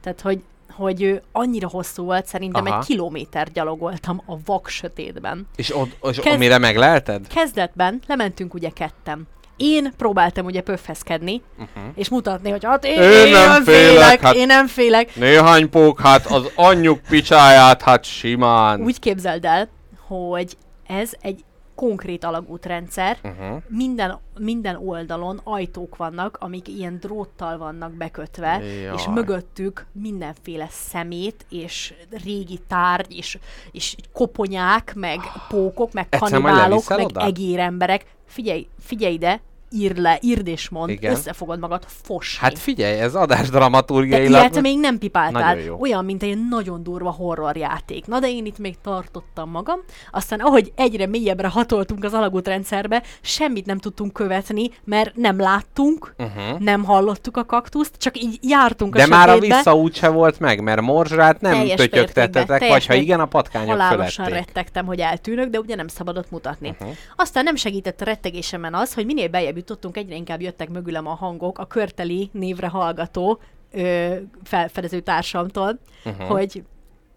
Tehát, 0.00 0.20
hogy, 0.20 0.42
hogy 0.78 1.02
ő 1.02 1.22
annyira 1.32 1.68
hosszú 1.68 2.04
volt, 2.04 2.26
szerintem 2.26 2.66
Aha. 2.66 2.78
egy 2.78 2.84
kilométer 2.86 3.52
gyalogoltam 3.52 4.22
a 4.26 4.34
vak 4.44 4.68
sötétben. 4.68 5.46
És, 5.56 5.76
ott, 5.76 5.96
és 6.10 6.16
Kezd- 6.16 6.26
amire 6.34 6.58
meglelted? 6.58 7.26
Kezdetben 7.26 8.00
lementünk 8.06 8.54
ugye 8.54 8.68
ketten. 8.70 9.26
Én 9.56 9.92
próbáltam 9.96 10.44
ugye 10.46 10.60
pöffeszkedni, 10.60 11.42
Uh-huh. 11.52 11.92
és 11.94 12.08
mutatni, 12.08 12.50
hogy 12.50 12.64
hát 12.64 12.84
én, 12.84 13.02
Én 13.02 13.26
én 13.26 13.32
nem 13.32 13.48
nem 13.48 13.64
félek, 13.64 13.88
félek, 13.90 14.20
hát- 14.20 14.34
én 14.34 14.46
nem 14.46 14.66
félek. 14.66 15.14
Néhány 15.16 15.70
pók, 15.70 16.00
hát 16.00 16.26
az 16.26 16.50
anyjuk 16.54 17.00
picsáját, 17.08 17.82
hát 17.82 18.04
simán. 18.04 18.80
Úgy 18.80 18.98
képzeld 18.98 19.44
el, 19.44 19.68
hogy 20.06 20.56
ez 20.86 21.10
egy 21.20 21.44
konkrét 21.78 22.24
alagútrendszer, 22.24 23.18
Uh-huh. 23.22 23.62
minden, 23.68 24.18
minden 24.38 24.76
oldalon 24.76 25.40
ajtók 25.44 25.96
vannak, 25.96 26.36
amik 26.40 26.68
ilyen 26.68 26.98
dróttal 27.00 27.58
vannak 27.58 27.92
bekötve, 27.92 28.64
Jaj. 28.64 28.94
és 28.94 29.06
mögöttük 29.14 29.86
mindenféle 29.92 30.66
szemét, 30.70 31.46
és 31.48 31.94
régi 32.24 32.60
tárgy, 32.66 33.16
és, 33.16 33.38
és 33.72 33.96
koponyák, 34.12 34.94
meg 34.94 35.18
pókok, 35.48 35.92
meg 35.92 36.06
Egyszer 36.10 36.30
kanibálok, 36.30 36.88
meg 36.88 37.06
egéremberek. 37.14 38.04
Figyelj, 38.26 38.66
figyelj 38.78 39.12
ide, 39.12 39.40
ír 39.70 39.96
le, 39.96 40.18
írd 40.22 40.46
és 40.46 40.68
mondd, 40.68 40.90
Igen. 40.90 41.12
összefogod 41.12 41.58
magad 41.58 41.84
fosni. 41.86 42.38
Hát 42.40 42.58
figyelj, 42.58 43.00
ez 43.00 43.14
adás 43.14 43.50
de 43.50 43.56
dramaturgiailag... 43.58 44.40
ilyet 44.40 44.60
még 44.60 44.78
nem 44.78 44.98
pipáltál. 44.98 45.58
Olyan, 45.78 46.04
mint 46.04 46.22
egy 46.22 46.48
nagyon 46.48 46.82
durva 46.82 47.10
horror 47.10 47.56
játék. 47.56 48.06
Na 48.06 48.20
de 48.20 48.30
én 48.30 48.46
itt 48.46 48.58
még 48.58 48.76
tartottam 48.82 49.50
magam. 49.50 49.80
Aztán 50.10 50.40
ahogy 50.40 50.72
egyre 50.76 51.06
mélyebbre 51.06 51.48
hatoltunk 51.48 52.04
az 52.04 52.12
alagútrendszerbe, 52.12 53.02
semmit 53.20 53.66
nem 53.66 53.78
tudtunk 53.78 54.12
követni, 54.12 54.70
mert 54.84 55.16
nem 55.16 55.38
láttunk, 55.38 56.16
Uh-huh. 56.18 56.58
nem 56.58 56.84
hallottuk 56.84 57.36
a 57.36 57.44
kaktuszt, 57.44 57.96
csak 57.96 58.22
így 58.22 58.38
jártunk 58.42 58.94
a 58.94 58.98
De 58.98 59.06
már 59.06 59.28
a 59.28 59.38
vissza 59.38 59.76
úgyse 59.76 60.08
volt 60.08 60.40
meg, 60.40 60.62
mert 60.62 60.80
morzsát 60.80 61.40
nem 61.40 61.52
Teljes 61.52 61.76
tötyögtettetek, 61.76 62.48
mértékben, 62.48 62.68
vagy 62.68 62.86
ha 62.86 62.94
igen, 62.94 63.20
a 63.20 63.26
patkányok 63.26 63.70
Halálosan 63.70 64.26
rettegtem, 64.26 64.86
hogy 64.86 65.00
eltűnök, 65.00 65.48
de 65.48 65.58
ugye 65.58 65.74
nem 65.74 65.88
szabadott 65.88 66.30
mutatni. 66.30 66.68
Uh-huh. 66.68 66.88
Aztán 67.16 67.44
nem 67.44 67.56
segített 67.56 68.00
a 68.00 68.04
rettegésemen 68.04 68.74
az, 68.74 68.94
hogy 68.94 69.06
minél 69.06 69.28
beljebb 69.28 69.57
jutottunk, 69.58 69.96
egyre 69.96 70.14
inkább 70.14 70.40
jöttek 70.40 70.68
mögülem 70.68 71.06
a 71.06 71.14
hangok 71.14 71.58
a 71.58 71.66
körteli 71.66 72.30
névre 72.32 72.68
hallgató 72.68 73.40
ö, 73.72 74.16
felfedező 74.42 75.00
társamtól, 75.00 75.78
Uh-huh. 76.04 76.26
hogy, 76.26 76.62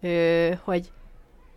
ö, 0.00 0.50
hogy 0.62 0.90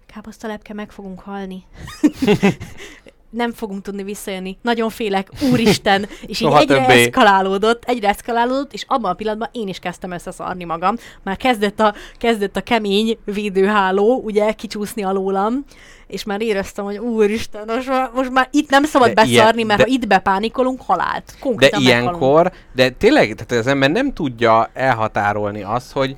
káposztalepke, 0.06 0.74
meg 0.74 0.92
fogunk 0.92 1.20
halni. 1.20 1.64
nem 3.36 3.52
fogunk 3.52 3.82
tudni 3.82 4.04
visszajönni. 4.04 4.58
Nagyon 4.62 4.90
félek, 4.90 5.28
úristen. 5.52 6.06
És 6.28 6.40
így 6.42 6.52
egyre 6.52 6.86
többé. 6.86 7.02
eszkalálódott, 7.04 7.84
egyre 7.86 8.08
eszkalálódott, 8.08 8.74
és 8.74 8.84
abban 8.88 9.12
a 9.12 9.14
pillanatban 9.14 9.50
én 9.52 9.68
is 9.68 9.80
kezdtem 9.80 10.12
összeszarni 10.12 10.64
magam. 10.64 10.96
Már 11.24 11.38
kezdett 11.38 11.80
a, 11.80 11.94
kezdett 12.18 12.56
a 12.56 12.62
kemény 12.62 13.18
védőháló, 13.26 14.22
ugye, 14.24 14.52
kicsúszni 14.52 15.04
alólam, 15.04 15.64
és 16.08 16.24
már 16.24 16.42
éreztem, 16.42 16.86
hogy 16.86 16.98
úristen, 16.98 17.64
most 17.68 17.88
már, 17.88 18.10
most 18.14 18.30
már 18.32 18.48
itt 18.52 18.70
nem 18.70 18.84
szabad 18.84 19.12
De 19.12 19.24
ilyen- 19.24 19.38
beszarni, 19.38 19.64
mert 19.64 19.80
de- 19.80 19.86
ha 19.86 19.92
itt 19.94 20.08
bepánikolunk, 20.08 20.82
halált. 20.82 21.24
De 21.26 21.34
Konkrétan 21.40 21.84
meghalunk. 21.84 22.06
ilyenkor, 22.22 22.52
de 22.76 22.90
tényleg, 22.90 23.36
tehát 23.36 23.66
az 23.66 23.72
ember 23.72 23.90
nem 23.92 24.14
tudja 24.14 24.70
elhatárolni 24.74 25.64
azt, 25.64 25.92
hogy 25.92 26.16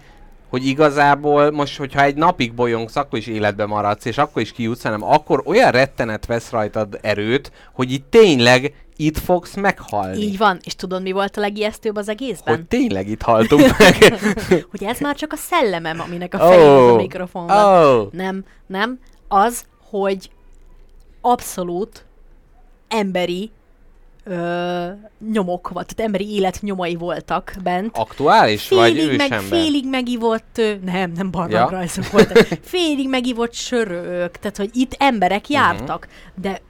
hogy 0.49 0.65
igazából 0.65 1.51
most, 1.51 1.77
hogyha 1.77 2.03
egy 2.03 2.15
napig 2.15 2.53
bolyongsz, 2.53 2.95
akkor 2.95 3.19
is 3.19 3.27
életbe 3.27 3.65
maradsz, 3.65 4.05
és 4.05 4.17
akkor 4.17 4.41
is 4.41 4.51
kijutsz, 4.51 4.83
hanem 4.83 5.03
akkor 5.03 5.41
olyan 5.45 5.71
rettenet 5.71 6.25
vesz 6.25 6.49
rajtad 6.49 6.99
erőt, 7.01 7.51
hogy 7.73 7.91
itt 7.91 8.09
tényleg 8.09 8.73
itt 8.95 9.17
fogsz 9.17 9.55
meghalni. 9.55 10.17
Így 10.17 10.37
van. 10.37 10.59
És 10.63 10.75
tudod, 10.75 11.01
mi 11.01 11.11
volt 11.11 11.37
a 11.37 11.39
legijesztőbb 11.39 11.95
az 11.95 12.09
egészben? 12.09 12.55
Hogy 12.55 12.65
tényleg 12.65 13.07
itt 13.07 13.21
haltunk 13.21 13.61
meg. 13.77 14.13
hogy 14.71 14.83
ez 14.83 14.99
már 14.99 15.15
csak 15.15 15.33
a 15.33 15.35
szellemem, 15.35 15.99
aminek 15.99 16.33
a 16.33 16.37
fején 16.37 16.69
oh. 16.69 16.91
a 16.91 16.95
mikrofon 16.95 17.47
van. 17.47 17.83
oh. 17.83 18.07
Nem, 18.11 18.45
nem. 18.67 18.99
Az, 19.27 19.65
hogy 19.89 20.29
abszolút 21.21 22.05
emberi 22.87 23.51
ö, 24.27 24.87
nyomok, 25.31 25.69
vagy 25.69 25.85
tehát 25.85 25.99
emberi 26.11 26.33
élet 26.35 26.61
nyomai 26.61 26.95
voltak 26.95 27.53
bent. 27.63 27.97
Aktuális 27.97 28.69
vagy 28.69 28.93
Félig, 28.93 29.17
meg, 29.17 29.31
ősember? 29.31 29.59
félig 29.59 29.89
megivott, 29.89 30.61
nem, 30.85 31.11
nem 31.11 31.15
Ja. 31.15 31.29
barlangrajzok 31.29 32.11
voltak, 32.11 32.37
félig 32.61 33.09
megivott 33.09 33.53
sörök, 33.53 34.37
tehát 34.37 34.57
hogy 34.57 34.69
itt 34.73 34.95
emberek 34.99 35.49
jártak, 35.49 36.07
de 36.41 36.61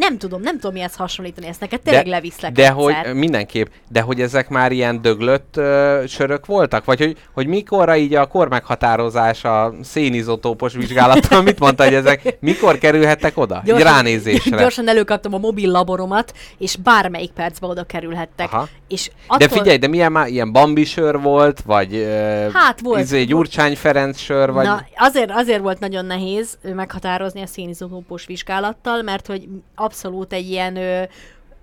nem 0.00 0.18
tudom, 0.18 0.40
nem 0.40 0.54
tudom 0.54 0.72
mihez 0.72 0.94
hasonlítani 0.94 1.46
ezt, 1.46 1.60
neked 1.60 1.80
tényleg 1.80 2.06
leviszlek 2.06 2.52
de 2.52 2.62
egyszer. 2.62 3.04
hogy 3.04 3.14
mindenképp, 3.14 3.66
de 3.88 4.00
hogy 4.00 4.20
ezek 4.20 4.48
már 4.48 4.72
ilyen 4.72 5.02
döglött 5.02 5.56
ö, 5.56 6.02
sörök 6.08 6.46
voltak? 6.46 6.84
Vagy 6.84 6.98
hogy, 6.98 7.16
hogy 7.32 7.46
mikorra 7.46 7.96
így 7.96 8.14
a 8.14 8.26
kormeghatározás 8.26 9.44
a 9.44 9.74
szénizotópos 9.82 10.72
vizsgálattal, 10.72 11.42
mit 11.50 11.58
mondta, 11.58 11.84
hogy 11.84 11.94
ezek 11.94 12.36
mikor 12.40 12.78
kerülhettek 12.78 13.36
oda? 13.38 13.62
Így 13.66 13.78
ránézésre. 13.82 14.58
gyorsan 14.58 14.88
előkaptam 14.88 15.34
a 15.34 15.38
mobil 15.38 15.70
laboromat, 15.70 16.32
és 16.58 16.76
bármelyik 16.76 17.30
percbe 17.30 17.66
oda 17.66 17.84
kerülhettek. 17.84 18.52
Aha. 18.52 18.68
És 18.88 19.10
De 19.38 19.48
figyelj, 19.48 19.76
de 19.76 19.86
milyen 19.88 20.12
már 20.12 20.26
ilyen 20.28 20.52
bambi 20.52 20.84
sör 20.84 21.20
volt, 21.20 21.60
vagy 21.60 21.94
ö, 21.94 22.48
Hát 22.52 22.80
volt. 22.80 23.00
izé, 23.00 23.24
Gyurcsány 23.24 23.76
Ferenc 23.76 24.18
sör, 24.18 24.52
vagy... 24.52 24.66
Na, 24.66 24.84
azért, 24.96 25.30
azért 25.30 25.60
volt 25.60 25.80
nagyon 25.80 26.04
nehéz 26.04 26.58
meghatározni 26.74 27.42
a 27.42 27.46
szénizotópos 27.46 28.26
vizsgálattal, 28.26 29.02
mert 29.02 29.26
hogy 29.26 29.48
abszolút 29.90 30.32
egy 30.32 30.50
ilyen 30.50 30.76
ö, 30.76 31.02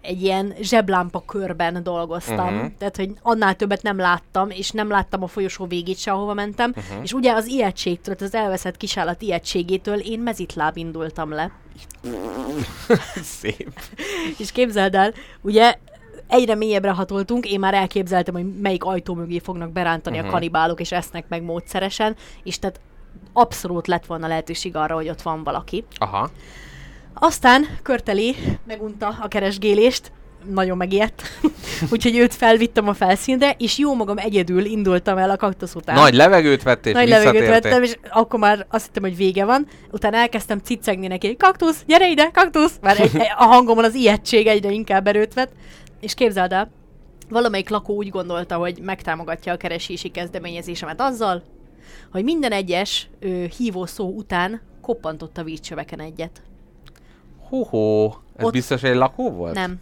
egy 0.02 0.22
ilyen 0.22 0.54
zseblámpa 0.62 1.24
körben 1.26 1.84
dolgoztam. 1.84 2.56
Uh-huh. 2.56 2.72
Tehát, 2.78 2.96
hogy 2.96 3.12
annál 3.22 3.56
többet 3.56 3.82
nem 3.82 3.98
láttam, 3.98 4.50
és 4.50 4.72
nem 4.72 4.90
láttam 4.90 5.24
a 5.24 5.28
folyosó 5.28 5.66
végét 5.66 5.98
se, 5.98 6.12
ahova 6.12 6.34
mentem. 6.34 6.74
Uh-huh. 6.76 7.04
És 7.04 7.14
ugye 7.14 7.34
az 7.34 7.48
ijegységtől, 7.48 8.16
az 8.20 8.36
elveszett 8.36 8.78
kisállat 8.78 9.22
ijegységétől 9.22 10.00
én 10.00 10.20
mezitláb 10.20 10.78
indultam 10.78 11.30
le. 11.32 11.52
Szép. 13.40 13.80
És 14.38 14.52
képzeld 14.52 14.96
el, 14.96 15.14
ugye 15.42 15.76
egyre 16.28 16.56
mélyebbre 16.56 16.92
hatoltunk, 16.92 17.46
én 17.46 17.60
már 17.60 17.74
elképzeltem, 17.74 18.34
hogy 18.34 18.60
melyik 18.60 18.84
ajtó 18.84 19.14
mögé 19.14 19.40
fognak 19.40 19.72
berántani 19.72 20.16
uh-huh. 20.16 20.28
a 20.28 20.32
Mhm. 20.32 20.40
kanibálok, 20.40 20.80
és 20.80 20.92
esznek 20.92 21.26
meg 21.28 21.44
módszeresen, 21.44 22.16
és 22.44 22.60
tehát 22.60 22.80
abszolút 23.34 23.88
lett 23.88 24.06
volna 24.06 24.28
lehetőség 24.28 24.76
arra, 24.76 24.96
hogy 24.96 25.10
ott 25.10 25.22
van 25.22 25.44
valaki. 25.44 25.84
Aha. 25.98 26.30
Aztán 27.20 27.68
Körteli 27.82 28.36
megunta 28.68 29.18
a 29.22 29.28
keresgélést, 29.28 30.12
nagyon 30.54 30.78
megijedt, 30.78 31.22
úgyhogy 31.92 32.18
őt 32.18 32.34
felvittem 32.34 32.88
a 32.88 32.94
felszínre, 32.94 33.56
és 33.58 33.78
jó 33.78 33.96
magam 33.96 34.18
egyedül 34.18 34.66
indultam 34.66 35.18
el 35.18 35.30
a 35.30 35.36
kaktusz 35.36 35.76
után. 35.76 35.96
Nagy 35.96 36.14
levegőt 36.14 36.64
vettél, 36.64 36.94
Nagy 36.94 37.08
levegőt 37.08 37.48
vettem, 37.48 37.84
és 37.84 37.98
akkor 38.10 38.40
már 38.40 38.66
azt 38.70 38.86
hittem, 38.86 39.04
hogy 39.04 39.16
vége 39.16 39.46
van. 39.46 39.68
Utána 39.92 40.18
elkezdtem 40.18 40.60
cicegni 40.60 41.08
neki, 41.08 41.36
kaktusz, 41.36 41.84
gyere 41.88 42.10
ide, 42.10 42.30
kaktusz! 42.34 42.74
Már 42.82 43.00
egy, 43.00 43.12
a 43.38 43.44
hangomon 43.44 43.84
az 43.84 43.96
ijegység 43.96 44.48
egyre 44.48 44.72
inkább 44.72 45.08
erőt 45.08 45.34
vett. 45.34 45.52
És 46.00 46.14
képzeld 46.14 46.52
el, 46.52 46.72
valamelyik 47.30 47.70
lakó 47.70 47.94
úgy 47.96 48.10
gondolta, 48.10 48.56
hogy 48.56 48.80
megtámogatja 48.82 49.54
a 49.54 49.58
keresési 49.58 50.10
kezdeményezésemet 50.10 51.02
azzal, 51.02 51.44
hogy 52.12 52.24
minden 52.24 52.52
egyes 52.52 53.10
ö, 53.20 53.44
hívószó 53.58 54.14
után 54.16 54.62
koppantott 54.82 55.38
a 55.38 55.44
vízcsöveken 55.44 56.00
egyet. 56.00 56.42
Hó-hó. 57.50 58.16
Ez 58.36 58.46
Ott- 58.46 58.52
biztos 58.52 58.84
egy 58.84 58.96
lakó 58.96 59.32
volt? 59.32 59.54
Nem. 59.54 59.76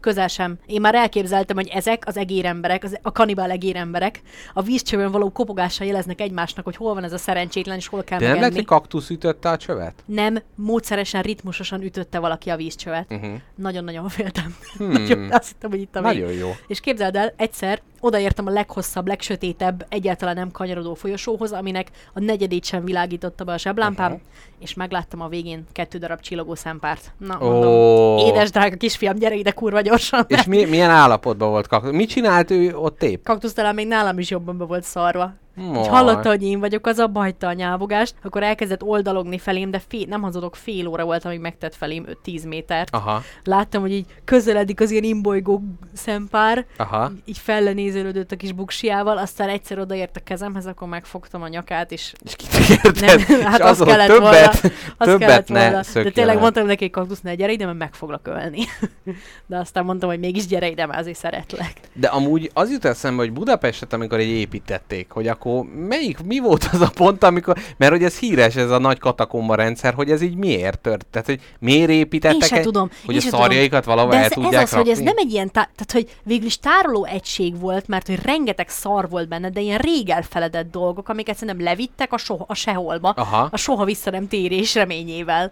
Közel 0.00 0.28
sem. 0.28 0.58
Én 0.66 0.80
már 0.80 0.94
elképzeltem, 0.94 1.56
hogy 1.56 1.68
ezek 1.68 2.02
az 2.06 2.16
egéremberek, 2.16 2.84
az, 2.84 2.98
a 3.02 3.12
kanibál 3.12 3.50
egéremberek 3.50 4.20
a 4.54 4.62
vízcsövön 4.62 5.10
való 5.10 5.30
kopogással 5.30 5.86
jeleznek 5.86 6.20
egymásnak, 6.20 6.64
hogy 6.64 6.76
hol 6.76 6.94
van 6.94 7.04
ez 7.04 7.12
a 7.12 7.18
szerencsétlen, 7.18 7.76
és 7.76 7.86
hol 7.86 8.04
kell 8.04 8.18
De 8.18 8.24
nem 8.24 8.34
lehet, 8.34 8.50
megenni. 8.50 8.66
hogy 8.68 8.78
kaktusz 8.78 9.10
ütötte 9.10 9.48
a 9.50 9.56
csövet? 9.56 9.94
Nem, 10.04 10.38
módszeresen, 10.54 11.22
ritmusosan 11.22 11.82
ütötte 11.82 12.18
valaki 12.18 12.50
a 12.50 12.56
vízcsövet. 12.56 13.06
Uh-huh. 13.12 13.32
Nagyon-nagyon 13.54 14.08
féltem. 14.08 14.56
Hmm. 14.76 14.88
Nagyon, 14.92 15.30
azt 15.32 15.48
hittem, 15.48 15.70
hogy 15.70 15.80
itt 15.80 15.96
a. 15.96 16.00
Nagyon 16.00 16.32
jó. 16.32 16.50
És 16.66 16.80
képzeld 16.80 17.16
el, 17.16 17.32
egyszer 17.36 17.80
odaértem 18.00 18.46
a 18.46 18.50
leghosszabb, 18.50 19.06
legsötétebb, 19.06 19.86
egyáltalán 19.88 20.34
nem 20.34 20.50
kanyarodó 20.50 20.94
folyosóhoz, 20.94 21.52
aminek 21.52 21.90
a 22.14 22.20
negyedét 22.20 22.64
sem 22.64 22.84
világította 22.84 23.44
be 23.44 23.52
a 23.52 23.58
zseblámpám, 23.58 24.10
Aha. 24.12 24.20
és 24.58 24.74
megláttam 24.74 25.20
a 25.20 25.28
végén 25.28 25.64
kettő 25.72 25.98
darab 25.98 26.20
csillogó 26.20 26.54
szempárt. 26.54 27.12
Na, 27.18 27.38
mondom, 27.40 28.18
édes 28.18 28.50
drága 28.50 28.76
kisfiam, 28.76 29.16
gyere 29.16 29.34
ide 29.34 29.50
kurva 29.50 29.80
gyorsan. 29.80 30.24
És 30.28 30.44
mi, 30.44 30.64
milyen 30.64 30.90
állapotban 30.90 31.50
volt 31.50 31.66
kaktusz? 31.66 31.92
Mit 31.92 32.08
csinált 32.08 32.50
ő 32.50 32.76
ott 32.76 33.02
épp? 33.02 33.24
kaktusz 33.24 33.52
talán 33.52 33.74
még 33.74 33.86
nálam 33.86 34.18
is 34.18 34.30
jobban 34.30 34.58
be 34.58 34.64
volt 34.64 34.84
szarva. 34.84 35.32
Majd. 35.60 35.76
Így 35.76 35.86
hallotta, 35.86 36.28
hogy 36.28 36.42
én 36.42 36.60
vagyok, 36.60 36.86
az 36.86 36.98
abba 36.98 37.20
hagyta 37.20 37.46
a 37.46 37.52
nyávogást, 37.52 38.14
akkor 38.22 38.42
elkezdett 38.42 38.82
oldalogni 38.82 39.38
felém, 39.38 39.70
de 39.70 39.80
fél, 39.88 40.06
nem 40.08 40.22
hazudok, 40.22 40.56
fél 40.56 40.86
óra 40.86 41.04
volt, 41.04 41.24
amíg 41.24 41.40
megtett 41.40 41.74
felém 41.74 42.06
5-10 42.24 42.48
métert. 42.48 42.94
Aha, 42.94 43.22
Láttam, 43.44 43.80
hogy 43.80 43.92
így 43.92 44.06
közeledik 44.24 44.80
az 44.80 44.90
ilyen 44.90 45.04
imbolygó 45.04 45.62
szempár, 45.92 46.66
aha. 46.76 47.12
így 47.24 47.38
fellenézelődött 47.38 48.32
a 48.32 48.36
kis 48.36 48.52
buksiával, 48.52 49.18
aztán 49.18 49.48
egyszer 49.48 49.78
odaért 49.78 50.16
a 50.16 50.20
kezemhez, 50.20 50.66
akkor 50.66 50.88
megfogtam 50.88 51.42
a 51.42 51.48
nyakát, 51.48 51.92
és 51.92 52.12
És 52.24 52.36
kitekerted, 52.36 53.28
nem, 53.28 53.40
hát 53.50 53.58
és 53.58 53.64
az 53.64 53.78
kellett 53.78 54.06
többet, 54.06 54.20
volna, 54.20 54.48
az 54.96 55.06
többet 55.06 55.18
kellett 55.18 55.48
ne 55.48 55.70
volna. 55.70 55.82
De 55.92 56.10
tényleg 56.10 56.34
el. 56.34 56.40
mondtam 56.40 56.66
neki, 56.66 56.82
hogy 56.82 56.92
kaktusz, 56.92 57.20
ne 57.20 57.34
gyere 57.34 57.52
ide, 57.52 57.64
mert 57.64 57.78
meg 57.78 57.94
foglak 57.94 58.26
ölni. 58.26 58.60
De 59.46 59.58
aztán 59.58 59.84
mondtam, 59.84 60.08
hogy 60.08 60.18
mégis 60.18 60.46
gyere 60.46 60.68
ide, 60.68 60.86
mert 60.86 61.00
azért 61.00 61.18
szeretlek. 61.18 61.72
De 61.92 62.08
amúgy 62.08 62.50
az 62.54 62.70
jut 62.70 62.84
eszembe, 62.84 63.22
hogy 63.22 63.32
Budapestet, 63.32 63.92
amikor 63.92 64.18
egy 64.18 64.28
építették, 64.28 65.10
hogy 65.10 65.28
akkor 65.28 65.49
melyik, 65.88 66.22
mi 66.24 66.38
volt 66.38 66.68
az 66.72 66.80
a 66.80 66.90
pont, 66.94 67.22
amikor, 67.24 67.56
mert 67.76 67.92
hogy 67.92 68.02
ez 68.04 68.18
híres, 68.18 68.56
ez 68.56 68.70
a 68.70 68.78
nagy 68.78 68.98
katakomba 68.98 69.54
rendszer, 69.54 69.94
hogy 69.94 70.10
ez 70.10 70.22
így 70.22 70.34
miért 70.34 70.78
tört, 70.80 71.06
tehát 71.06 71.26
hogy 71.26 71.40
miért 71.58 71.90
építettek 71.90 72.40
Én 72.42 72.48
se 72.48 72.56
egy- 72.56 72.62
tudom. 72.62 72.90
hogy 73.06 73.14
én 73.14 73.20
a 73.26 73.36
szarjaikat 73.36 73.84
valahol 73.84 74.10
De 74.10 74.16
el 74.16 74.22
ez, 74.24 74.30
ez 74.30 74.42
tudják 74.42 74.62
az, 74.62 74.72
hogy 74.72 74.88
ez 74.88 74.98
nem 74.98 75.14
egy 75.16 75.32
ilyen, 75.32 75.46
tá- 75.50 75.70
tehát 75.76 75.92
hogy 75.92 76.16
végül 76.24 76.46
is 76.46 76.58
tároló 76.58 77.04
egység 77.04 77.58
volt, 77.60 77.88
mert 77.88 78.06
hogy 78.06 78.18
rengeteg 78.22 78.68
szar 78.68 79.08
volt 79.08 79.28
benne, 79.28 79.50
de 79.50 79.60
ilyen 79.60 79.78
rég 79.78 80.08
elfeledett 80.10 80.70
dolgok, 80.70 81.08
amiket 81.08 81.36
szerintem 81.36 81.64
levittek 81.64 82.12
a, 82.12 82.18
soha, 82.18 82.44
a 82.48 82.54
seholba, 82.54 83.08
Aha. 83.08 83.48
a 83.52 83.56
soha 83.56 83.84
vissza 83.84 84.10
nem 84.10 84.28
térés 84.28 84.74
reményével. 84.74 85.50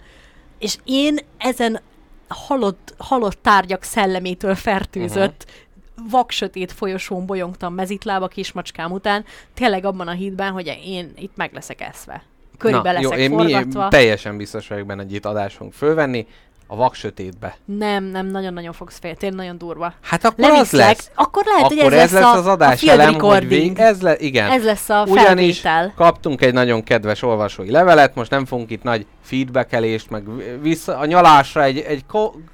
És 0.58 0.76
én 0.84 1.18
ezen 1.38 1.80
halott, 2.28 2.94
halott 2.98 3.38
tárgyak 3.42 3.82
szellemétől 3.82 4.54
fertőzött, 4.54 5.44
uh-huh. 5.46 5.66
Vaksötét 6.10 6.72
folyosón 6.72 7.26
bolyongtam 7.26 7.74
mezitlába 7.74 8.28
kismacskám 8.28 8.92
után, 8.92 9.24
tényleg 9.54 9.84
abban 9.84 10.08
a 10.08 10.12
hitben, 10.12 10.52
hogy 10.52 10.78
én 10.84 11.12
itt 11.16 11.36
meg 11.36 11.52
leszek 11.52 11.80
eszve. 11.80 12.22
Körülbe 12.58 12.92
Na, 12.92 13.00
leszek 13.00 13.18
jó, 13.18 13.24
én 13.24 13.30
mi, 13.30 13.52
forgatva. 13.52 13.88
teljesen 13.88 14.36
biztos 14.36 14.68
vagyok 14.68 14.86
benne, 14.86 15.02
hogy 15.02 15.12
itt 15.12 15.24
adás 15.24 15.54
fogunk 15.54 15.74
fölvenni. 15.74 16.26
A 16.70 16.76
vaksötétbe. 16.76 17.56
Nem, 17.64 18.04
nem, 18.04 18.26
nagyon-nagyon 18.26 18.72
fogsz 18.72 18.98
félni, 18.98 19.16
tényleg 19.16 19.38
nagyon 19.38 19.58
durva. 19.58 19.92
Hát 20.02 20.24
akkor 20.24 20.44
az 20.44 20.50
Leviszlek, 20.50 20.86
lesz. 20.86 21.10
akkor 21.14 21.42
lehet, 21.44 21.64
akkor 21.64 21.82
hogy 21.82 21.92
ez, 21.92 22.02
ez 22.02 22.12
lesz 22.12 22.22
a, 22.22 22.32
az 22.34 22.46
a 22.46 22.50
adás 22.50 22.80
field 22.80 23.00
elem, 23.00 23.14
hogy 23.20 23.48
vég, 23.48 23.78
ez 23.78 24.02
le, 24.02 24.16
igen. 24.18 24.50
Ez 24.50 24.64
lesz 24.64 24.88
a 24.88 25.04
Ugyanis 25.08 25.60
felvétel. 25.60 25.92
kaptunk 25.96 26.42
egy 26.42 26.52
nagyon 26.52 26.82
kedves 26.82 27.22
olvasói 27.22 27.70
levelet, 27.70 28.14
most 28.14 28.30
nem 28.30 28.44
fogunk 28.44 28.70
itt 28.70 28.82
nagy 28.82 29.06
feedbackelést, 29.22 30.10
meg 30.10 30.24
vissza, 30.62 30.98
a 30.98 31.06
nyalásra 31.06 31.62
egy, 31.62 31.78
egy 31.78 32.04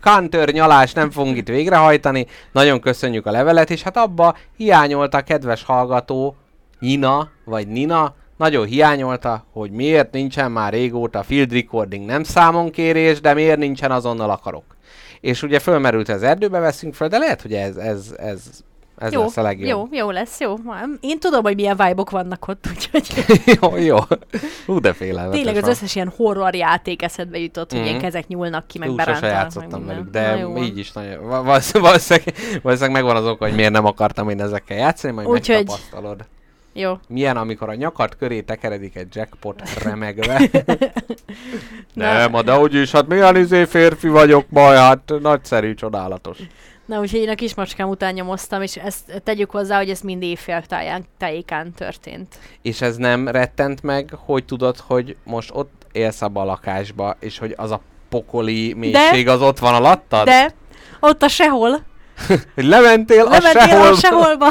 counter 0.00 0.48
nyalás 0.48 0.92
nem 0.92 1.10
fogunk 1.10 1.36
itt 1.36 1.48
végrehajtani. 1.48 2.26
Nagyon 2.52 2.80
köszönjük 2.80 3.26
a 3.26 3.30
levelet, 3.30 3.70
és 3.70 3.82
hát 3.82 3.96
abba 3.96 4.36
hiányolta 4.56 5.18
a 5.18 5.22
kedves 5.22 5.62
hallgató, 5.62 6.36
Nina, 6.78 7.28
vagy 7.44 7.68
Nina, 7.68 8.14
nagyon 8.36 8.66
hiányolta, 8.66 9.44
hogy 9.52 9.70
miért 9.70 10.12
nincsen 10.12 10.52
már 10.52 10.72
régóta 10.72 11.22
field 11.22 11.52
recording 11.52 12.06
nem 12.06 12.22
számonkérés, 12.22 13.20
de 13.20 13.34
miért 13.34 13.58
nincsen 13.58 13.90
azonnal 13.90 14.30
akarok. 14.30 14.64
És 15.20 15.42
ugye 15.42 15.58
fölmerült 15.58 16.08
az 16.08 16.22
erdőbe 16.22 16.58
veszünk 16.58 16.94
föl, 16.94 17.08
de 17.08 17.18
lehet, 17.18 17.42
hogy 17.42 17.52
ez, 17.52 17.76
ez, 17.76 18.14
ez, 18.16 18.42
ez 18.98 19.12
jó, 19.12 19.20
lesz 19.22 19.36
a 19.36 19.42
legjobb. 19.42 19.68
jó, 19.68 19.98
jó 19.98 20.10
lesz, 20.10 20.40
jó. 20.40 20.54
Én 21.00 21.18
tudom, 21.18 21.42
hogy 21.42 21.54
milyen 21.54 21.76
vibe 21.76 22.02
vannak 22.10 22.48
ott, 22.48 22.66
úgyhogy 22.74 23.08
jó, 23.60 23.76
jó. 23.76 23.96
Hú, 24.66 24.80
de 24.80 24.92
félelmetes 24.92 25.40
tényleg 25.42 25.62
az 25.62 25.68
összes 25.68 25.94
ilyen 25.94 26.12
horror 26.16 26.54
játék 26.54 27.02
eszedbe 27.02 27.38
jutott, 27.38 27.70
hogy 27.70 27.78
Mhm. 27.80 27.88
ilyen 27.88 28.00
kezek 28.00 28.26
nyúlnak 28.26 28.66
ki, 28.66 28.78
meg 28.78 28.88
Ú, 28.90 28.98
sose 28.98 29.04
berántanak, 29.04 29.36
játszottam 29.42 29.86
velük, 29.86 30.04
Na, 30.04 30.10
de 30.10 30.44
van. 30.46 30.56
így 30.62 30.78
is 30.78 30.92
nagyon... 30.92 31.26
va- 31.28 31.44
Valószínűleg, 31.44 32.00
valószínűleg, 32.62 33.02
megvan 33.02 33.16
az 33.16 33.26
oka, 33.30 33.44
hogy 33.46 33.54
miért 33.54 33.72
nem 33.72 33.84
akartam 33.84 34.28
én 34.28 34.40
ezekkel 34.40 34.76
játszani, 34.76 35.12
majd 35.14 35.28
Úgyhogy- 35.28 35.56
megtapasztalod. 35.56 36.24
Jó. 36.76 36.98
Milyen, 37.08 37.36
amikor 37.36 37.68
a 37.68 37.74
nyakad 37.74 38.16
köré 38.16 38.40
tekeredik 38.40 38.96
egy 38.96 39.14
jackpot 39.14 39.82
remegve. 39.82 40.50
nem, 41.94 42.32
de 42.44 42.52
hogy 42.52 42.74
is, 42.74 42.90
hát 42.90 43.06
milyen 43.06 43.36
izé 43.36 43.64
férfi 43.64 44.08
vagyok 44.08 44.46
majd, 44.48 44.78
hát 44.78 45.12
nagyszerű, 45.20 45.74
csodálatos. 45.74 46.38
Na, 46.86 47.00
úgyhogy 47.00 47.20
én 47.20 47.28
a 47.28 47.34
kismacskám 47.34 47.88
után 47.88 48.12
nyomoztam, 48.12 48.62
és 48.62 48.76
ezt 48.76 49.22
tegyük 49.24 49.50
hozzá, 49.50 49.76
hogy 49.76 49.90
ez 49.90 50.00
mind 50.00 50.22
éjfél 50.22 50.62
táján, 50.62 51.04
tájékán 51.18 51.72
történt. 51.72 52.38
És 52.62 52.80
ez 52.80 52.96
nem 52.96 53.28
rettent 53.28 53.82
meg, 53.82 54.10
hogy 54.16 54.44
tudod, 54.44 54.76
hogy 54.76 55.16
most 55.24 55.50
ott 55.54 55.86
élsz 55.92 56.22
abba 56.22 56.40
a 56.40 56.44
lakásba, 56.44 57.16
és 57.20 57.38
hogy 57.38 57.54
az 57.56 57.70
a 57.70 57.80
pokoli 58.08 58.72
mélység 58.72 59.28
az 59.28 59.42
ott 59.42 59.58
van 59.58 59.74
alattad? 59.74 60.24
De 60.24 60.54
ott 61.00 61.22
a 61.22 61.28
sehol, 61.28 61.82
Hogy 62.54 62.64
lementél, 62.64 63.24
a 63.24 63.30
lementél 63.30 63.62
sehol. 63.62 63.86
a 63.86 63.94
seholba. 63.94 64.46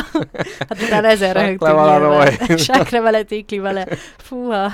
Hát 0.70 0.82
utána 0.82 1.08
ezer 1.08 1.36
Sakle 1.36 1.98
röhögtünk. 1.98 2.60
Sakre 2.60 3.02
vele, 3.02 3.24
tikli 3.24 3.60
vele. 3.60 3.88
Fúha. 4.18 4.72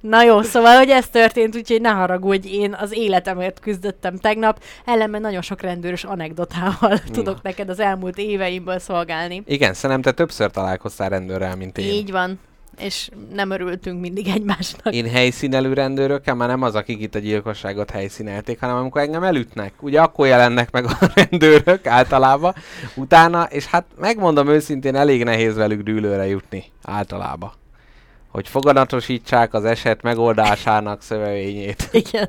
Na 0.00 0.22
jó, 0.22 0.42
szóval, 0.42 0.76
hogy 0.76 0.88
ez 0.88 1.08
történt, 1.08 1.56
úgyhogy 1.56 1.80
ne 1.80 1.88
haragudj, 1.88 2.48
én 2.48 2.76
az 2.80 2.92
életemért 2.92 3.60
küzdöttem 3.60 4.16
tegnap, 4.16 4.62
ellenben 4.84 5.20
nagyon 5.20 5.42
sok 5.42 5.60
rendőrös 5.60 6.04
anekdotával 6.04 6.98
tudok 7.12 7.42
neked 7.42 7.68
az 7.68 7.80
elmúlt 7.80 8.18
éveimből 8.18 8.78
szolgálni. 8.78 9.42
Igen, 9.46 9.74
szerintem 9.74 10.02
te 10.02 10.12
többször 10.12 10.50
találkoztál 10.50 11.08
rendőrrel, 11.08 11.56
mint 11.56 11.78
én. 11.78 11.92
Így 11.92 12.10
van, 12.10 12.38
és 12.78 13.08
nem 13.32 13.50
örültünk 13.50 14.00
mindig 14.00 14.28
egymásnak. 14.28 14.94
Én 14.94 15.10
helyszínelő 15.10 15.72
rendőrökkel 15.72 16.34
már 16.34 16.48
nem 16.48 16.62
az, 16.62 16.74
akik 16.74 17.00
itt 17.00 17.14
a 17.14 17.18
gyilkosságot 17.18 17.90
helyszínelték, 17.90 18.60
hanem 18.60 18.76
amikor 18.76 19.00
engem 19.00 19.22
elütnek. 19.22 19.72
Ugye 19.80 20.00
akkor 20.00 20.26
jelennek 20.26 20.70
meg 20.70 20.84
a 20.84 20.98
rendőrök 21.14 21.86
általában 21.86 22.54
utána, 22.94 23.42
és 23.42 23.66
hát 23.66 23.84
megmondom 23.98 24.48
őszintén, 24.48 24.94
elég 24.94 25.24
nehéz 25.24 25.56
velük 25.56 25.82
dűlőre 25.82 26.26
jutni 26.26 26.64
általában. 26.82 27.50
Hogy 28.28 28.48
foganatosítsák 28.48 29.54
az 29.54 29.64
eset 29.64 30.02
megoldásának 30.02 31.02
szövevényét. 31.02 31.88
Igen. 31.92 32.28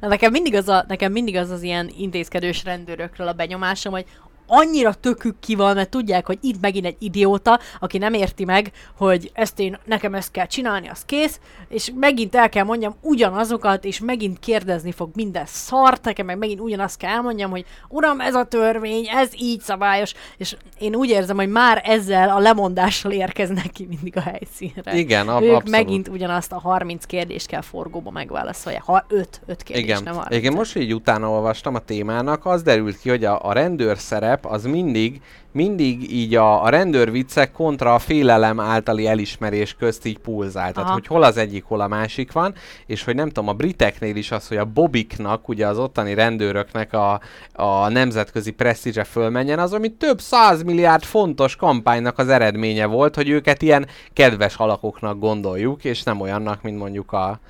Nekem 0.00 0.32
mindig 0.32 0.54
az, 0.54 0.68
a, 0.68 0.84
nekem 0.88 1.12
mindig 1.12 1.36
az 1.36 1.50
az 1.50 1.62
ilyen 1.62 1.90
intézkedős 1.98 2.64
rendőrökről 2.64 3.28
a 3.28 3.32
benyomásom, 3.32 3.92
hogy 3.92 4.04
annyira 4.48 4.94
tökük 4.94 5.40
ki 5.40 5.54
van, 5.54 5.74
mert 5.74 5.90
tudják, 5.90 6.26
hogy 6.26 6.38
itt 6.40 6.60
megint 6.60 6.86
egy 6.86 6.96
idióta, 6.98 7.58
aki 7.80 7.98
nem 7.98 8.12
érti 8.12 8.44
meg, 8.44 8.72
hogy 8.96 9.30
ezt 9.34 9.58
én, 9.60 9.78
nekem 9.84 10.14
ezt 10.14 10.30
kell 10.30 10.46
csinálni, 10.46 10.88
az 10.88 11.04
kész, 11.04 11.40
és 11.68 11.92
megint 11.94 12.34
el 12.34 12.48
kell 12.48 12.64
mondjam 12.64 12.94
ugyanazokat, 13.00 13.84
és 13.84 14.00
megint 14.00 14.38
kérdezni 14.38 14.92
fog 14.92 15.10
minden 15.14 15.44
szart, 15.46 16.04
nekem 16.04 16.26
meg 16.26 16.38
megint 16.38 16.60
ugyanazt 16.60 16.96
kell 16.98 17.10
elmondjam, 17.10 17.50
hogy 17.50 17.64
uram, 17.88 18.20
ez 18.20 18.34
a 18.34 18.44
törvény, 18.44 19.06
ez 19.08 19.30
így 19.38 19.60
szabályos, 19.60 20.12
és 20.36 20.56
én 20.78 20.94
úgy 20.94 21.08
érzem, 21.08 21.36
hogy 21.36 21.48
már 21.48 21.82
ezzel 21.84 22.28
a 22.28 22.38
lemondással 22.38 23.12
érkeznek 23.12 23.70
ki 23.70 23.86
mindig 23.86 24.16
a 24.16 24.20
helyszínre. 24.20 24.96
Igen, 24.96 25.28
ab- 25.28 25.42
Ők 25.42 25.48
abszolút. 25.54 25.70
megint 25.70 26.08
ugyanazt 26.08 26.52
a 26.52 26.58
30 26.60 27.04
kérdést 27.04 27.46
kell 27.46 27.60
forgóba 27.62 28.10
megválaszolják. 28.10 28.82
Ha 28.82 29.04
5, 29.08 29.40
5 29.46 29.62
kérdés, 29.62 29.84
Igen. 29.84 30.02
nem 30.02 30.14
30. 30.14 30.34
Igen, 30.34 30.52
most 30.52 30.76
így 30.76 30.94
utána 30.94 31.30
olvastam 31.30 31.74
a 31.74 31.78
témának, 31.78 32.46
az 32.46 32.62
derült 32.62 32.98
ki, 32.98 33.08
hogy 33.08 33.24
a, 33.24 33.44
a 33.44 33.52
rendőr 33.52 33.98
szerep 33.98 34.37
az 34.44 34.64
mindig, 34.64 35.20
mindig 35.52 36.12
így 36.12 36.34
a, 36.34 36.64
a 36.64 36.68
rendőr 36.68 37.10
viccek 37.10 37.52
kontra 37.52 37.94
a 37.94 37.98
félelem 37.98 38.60
általi 38.60 39.06
elismerés 39.06 39.74
közt 39.74 40.04
így 40.06 40.18
pulzál. 40.18 40.72
Tehát, 40.72 40.90
hogy 40.90 41.06
hol 41.06 41.22
az 41.22 41.36
egyik, 41.36 41.64
hol 41.64 41.80
a 41.80 41.88
másik 41.88 42.32
van, 42.32 42.54
és 42.86 43.04
hogy 43.04 43.14
nem 43.14 43.26
tudom, 43.26 43.48
a 43.48 43.52
briteknél 43.52 44.16
is 44.16 44.30
az, 44.30 44.48
hogy 44.48 44.56
a 44.56 44.64
bobiknak, 44.64 45.48
ugye 45.48 45.66
az 45.66 45.78
ottani 45.78 46.14
rendőröknek 46.14 46.92
a, 46.92 47.20
a 47.52 47.88
nemzetközi 47.88 48.50
presztízse 48.50 49.04
fölmenjen, 49.04 49.58
az, 49.58 49.72
ami 49.72 49.88
több 49.88 50.20
százmilliárd 50.20 51.02
fontos 51.02 51.56
kampánynak 51.56 52.18
az 52.18 52.28
eredménye 52.28 52.86
volt, 52.86 53.14
hogy 53.14 53.28
őket 53.28 53.62
ilyen 53.62 53.86
kedves 54.12 54.56
alakoknak 54.56 55.18
gondoljuk, 55.18 55.84
és 55.84 56.02
nem 56.02 56.20
olyannak, 56.20 56.62
mint 56.62 56.78
mondjuk 56.78 57.12
a, 57.12 57.40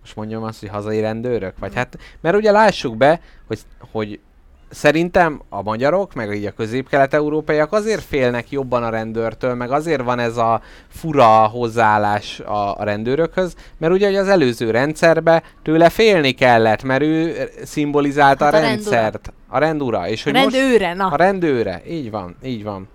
most 0.00 0.16
mondjam 0.16 0.42
azt, 0.42 0.60
hogy 0.60 0.68
hazai 0.68 1.00
rendőrök? 1.00 1.58
Vagy 1.58 1.74
hát, 1.74 1.98
mert 2.20 2.36
ugye 2.36 2.50
lássuk 2.50 2.96
be, 2.96 3.20
hogy, 3.46 3.58
hogy 3.92 4.20
szerintem 4.72 5.40
a 5.48 5.62
magyarok, 5.62 6.14
meg 6.14 6.34
így 6.34 6.44
a 6.46 6.50
közép-kelet-európaiak 6.50 7.72
azért 7.72 8.02
félnek 8.02 8.50
jobban 8.50 8.82
a 8.82 8.88
rendőrtől, 8.88 9.54
meg 9.54 9.70
azért 9.70 10.02
van 10.02 10.18
ez 10.18 10.36
a 10.36 10.60
fura 10.88 11.26
hozzáállás 11.46 12.40
a, 12.40 12.78
a 12.78 12.84
rendőrökhöz, 12.84 13.54
mert 13.78 13.92
ugye 13.92 14.20
az 14.20 14.28
előző 14.28 14.70
rendszerbe 14.70 15.42
tőle 15.62 15.88
félni 15.88 16.30
kellett, 16.32 16.82
mert 16.82 17.02
ő 17.02 17.34
szimbolizálta 17.64 18.44
Hát 18.44 18.54
a, 18.54 18.56
a 18.56 18.60
rendszert. 18.60 19.32
A 19.48 19.58
rendura. 19.58 20.08
És 20.08 20.22
hogy 20.22 20.32
most 20.32 20.56
Rendőre, 20.56 20.94
na. 20.94 21.06
a 21.06 21.16
rendőre. 21.16 21.82
Így 21.88 22.10
van, 22.10 22.36
így 22.42 22.62
van. 22.62 22.88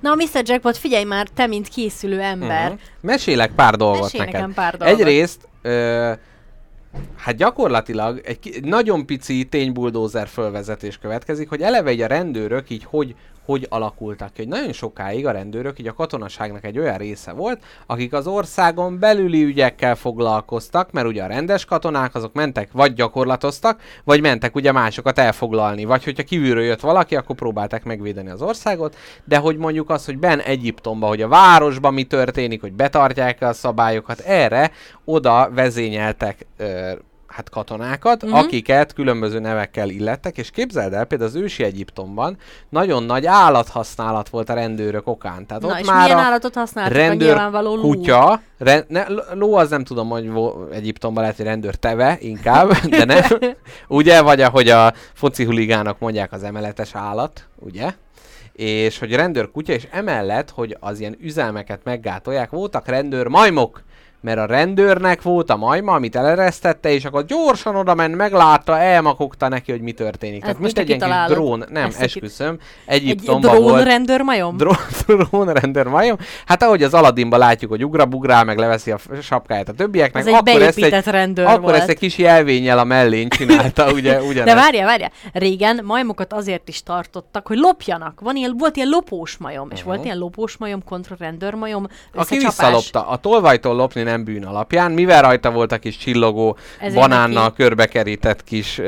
Na, 0.00 0.14
Mr. 0.14 0.42
Jackpot, 0.44 0.76
figyelj 0.76 1.04
már, 1.04 1.26
te, 1.34 1.46
mint 1.46 1.68
készülő 1.68 2.20
ember. 2.20 2.68
Mhm. 2.70 2.78
Mesélek 3.00 3.50
pár 3.50 3.74
dolgot 3.74 4.02
Mesélj 4.02 4.24
neked. 4.24 4.34
nekem 4.40 4.54
pár 4.54 4.76
dolgot. 4.76 4.98
Egyrészt, 4.98 5.48
ö, 5.62 6.12
hát 7.16 7.36
gyakorlatilag 7.36 8.20
egy 8.24 8.38
egy 8.54 8.64
nagyon 8.64 9.06
pici 9.06 9.44
ténybuldózer 9.44 10.28
fölvezetés 10.28 10.98
következik, 10.98 11.48
hogy 11.48 11.60
eleve 11.60 11.92
így 11.92 12.00
a 12.00 12.06
rendőrök 12.06 12.70
így 12.70 12.84
hogy, 12.84 13.14
hogy 13.44 13.66
alakultak 13.68 14.32
ki. 14.32 14.42
Hogy 14.42 14.50
nagyon 14.50 14.72
sokáig 14.72 15.26
a 15.26 15.30
rendőrök 15.30 15.78
így 15.78 15.86
a 15.86 15.92
katonaságnak 15.92 16.64
egy 16.64 16.78
olyan 16.78 16.96
része 16.96 17.32
volt, 17.32 17.62
akik 17.86 18.12
az 18.12 18.26
országon 18.26 18.98
belüli 18.98 19.42
ügyekkel 19.42 19.94
foglalkoztak, 19.94 20.92
mert 20.92 21.06
ugye 21.06 21.22
a 21.22 21.26
rendes 21.26 21.64
katonák 21.64 22.14
azok 22.14 22.32
mentek, 22.32 22.72
vagy 22.72 22.92
gyakorlatoztak, 22.92 23.80
vagy 24.04 24.20
mentek 24.20 24.54
ugye 24.54 24.72
másokat 24.72 25.18
elfoglalni, 25.18 25.84
vagy 25.84 26.04
hogyha 26.04 26.22
kívülről 26.22 26.64
jött 26.64 26.80
valaki, 26.80 27.16
akkor 27.16 27.36
próbálták 27.36 27.84
megvédeni 27.84 28.30
az 28.30 28.42
országot, 28.42 28.96
de 29.24 29.36
hogy 29.36 29.56
mondjuk 29.56 29.90
az, 29.90 30.04
hogy 30.04 30.18
ben 30.18 30.40
Egyiptomba, 30.40 31.06
hogy 31.06 31.22
a 31.22 31.28
városban 31.28 31.94
mi 31.94 32.04
történik, 32.04 32.60
hogy 32.60 32.72
betartják 32.72 33.42
a 33.42 33.52
szabályokat, 33.52 34.20
erre 34.20 34.70
oda 35.04 35.50
vezényeltek 35.54 36.46
ö, 36.56 36.92
hát 37.32 37.50
katonákat, 37.50 38.22
Mhm. 38.22 38.30
uh-huh. 38.32 38.46
akiket 38.46 38.92
különböző 38.92 39.38
nevekkel 39.38 39.88
illettek, 39.88 40.38
és 40.38 40.50
képzeld 40.50 40.92
el, 40.92 41.04
például 41.04 41.30
az 41.30 41.36
ősi 41.36 41.62
Egyiptomban 41.64 42.36
nagyon 42.68 43.02
nagy 43.02 43.26
állathasználat 43.26 44.28
volt 44.28 44.48
a 44.48 44.54
rendőrök 44.54 45.06
okán. 45.06 45.46
Tehát 45.46 45.62
Na, 45.62 45.68
ott 45.68 45.78
és 45.78 45.86
már 45.86 46.02
milyen 46.02 46.18
a 46.18 46.22
állatot 46.22 46.54
használtak? 46.54 46.94
a 46.94 46.96
rendőr 46.96 47.26
nyilvánvaló 47.28 47.74
ló. 47.76 47.80
kutya, 47.80 48.40
re, 48.58 48.84
ne, 48.88 49.04
ló 49.32 49.54
az 49.54 49.70
nem 49.70 49.84
tudom, 49.84 50.08
hogy 50.08 50.30
Egyiptomban 50.72 51.20
lehet, 51.22 51.36
hogy 51.36 51.46
rendőr 51.46 51.74
teve 51.74 52.16
inkább, 52.20 52.70
de 52.98 53.04
nem. 53.04 53.22
ugye, 53.88 54.20
vagy 54.22 54.40
ahogy 54.40 54.68
a 54.68 54.92
foci 55.12 55.44
huligánok 55.44 55.98
mondják, 55.98 56.32
az 56.32 56.42
emeletes 56.42 56.90
állat, 56.94 57.46
ugye? 57.58 57.90
És 58.52 58.98
hogy 58.98 59.14
rendőr 59.14 59.50
kutya, 59.50 59.72
és 59.72 59.86
emellett, 59.90 60.50
hogy 60.50 60.76
az 60.80 61.00
ilyen 61.00 61.16
üzelmeket 61.20 61.80
meggátolják, 61.84 62.50
voltak 62.50 62.86
rendőr 62.88 63.26
majmok, 63.26 63.82
mert 64.22 64.38
a 64.38 64.46
rendőrnek 64.46 65.22
volt 65.22 65.50
a 65.50 65.56
majma, 65.56 65.92
amit 65.92 66.16
eleresztette, 66.16 66.90
és 66.92 67.04
akkor 67.04 67.24
gyorsan 67.24 67.76
oda 67.76 67.94
ment, 67.94 68.16
meglátta, 68.16 68.78
elmakogta 68.78 69.48
neki, 69.48 69.70
hogy 69.70 69.80
mi 69.80 69.92
történik. 69.92 70.34
Ezt 70.36 70.42
Tehát 70.44 70.60
most 70.60 70.78
egy 70.78 70.88
ilyen 70.88 71.26
drón, 71.26 71.64
nem, 71.70 71.84
Ezt 71.84 72.00
esküszöm, 72.00 72.58
Egy 72.84 73.02
Egyiptomban 73.02 73.56
volt 73.56 73.64
drón 73.72 73.84
rendőr 73.84 74.20
majom? 74.20 74.56
drón, 74.56 74.76
drón 75.06 75.52
rendőr 75.52 75.86
majom. 75.86 76.16
Hát 76.46 76.62
ahogy 76.62 76.82
az 76.82 76.94
Aladdinban 76.94 77.38
látjuk, 77.38 77.70
hogy 77.70 77.84
ugrabugrál, 77.84 78.44
meg 78.44 78.58
leveszi 78.58 78.90
a 78.90 78.98
sapkáját 79.22 79.68
a 79.68 79.72
többieknek, 79.72 80.22
Ez 80.22 80.28
egy 80.28 80.34
akkor 80.34 80.62
ezt 80.62 80.78
egy, 80.78 81.04
rendőr 81.04 81.46
akkor 81.46 81.60
volt. 81.60 81.74
ezt 81.76 81.88
egy 81.88 81.98
kis 81.98 82.18
jelvényel 82.18 82.78
a 82.78 82.84
mellén 82.84 83.28
csinálta, 83.28 83.92
ugye, 83.92 84.20
ugyanezt. 84.22 84.44
De 84.44 84.54
várjál, 84.54 84.86
várjál. 84.86 85.10
Régen 85.32 85.80
majmokat 85.84 86.32
azért 86.32 86.68
is 86.68 86.82
tartottak, 86.82 87.46
hogy 87.46 87.56
lopjanak. 87.58 88.20
Van 88.20 88.36
ilyen, 88.36 88.54
volt 88.58 88.76
ilyen 88.76 88.88
lopós 88.88 89.36
majom, 89.36 89.68
és 89.72 89.78
Mhm. 89.80 89.88
volt 89.88 90.04
ilyen 90.04 90.18
lopós 90.18 90.56
majom 90.56 90.84
kontra 90.84 91.16
rendőr 91.18 91.54
majom 91.54 91.86
Aki 92.14 92.38
visszalopta, 92.38 93.06
a 93.08 93.16
tolvajtól 93.16 93.74
lopni 93.74 94.02
nem 94.02 94.11
nem 94.12 94.24
bűn 94.24 94.44
alapján, 94.44 94.90
mivel 94.92 95.22
rajta 95.22 95.50
volt 95.50 95.72
a 95.72 95.78
kis 95.78 95.96
csillogó, 95.96 96.56
Ezért 96.80 96.94
banánnal 97.00 97.42
neki- 97.42 97.54
körbekerített 97.62 98.44
kis 98.44 98.78
uh, 98.78 98.86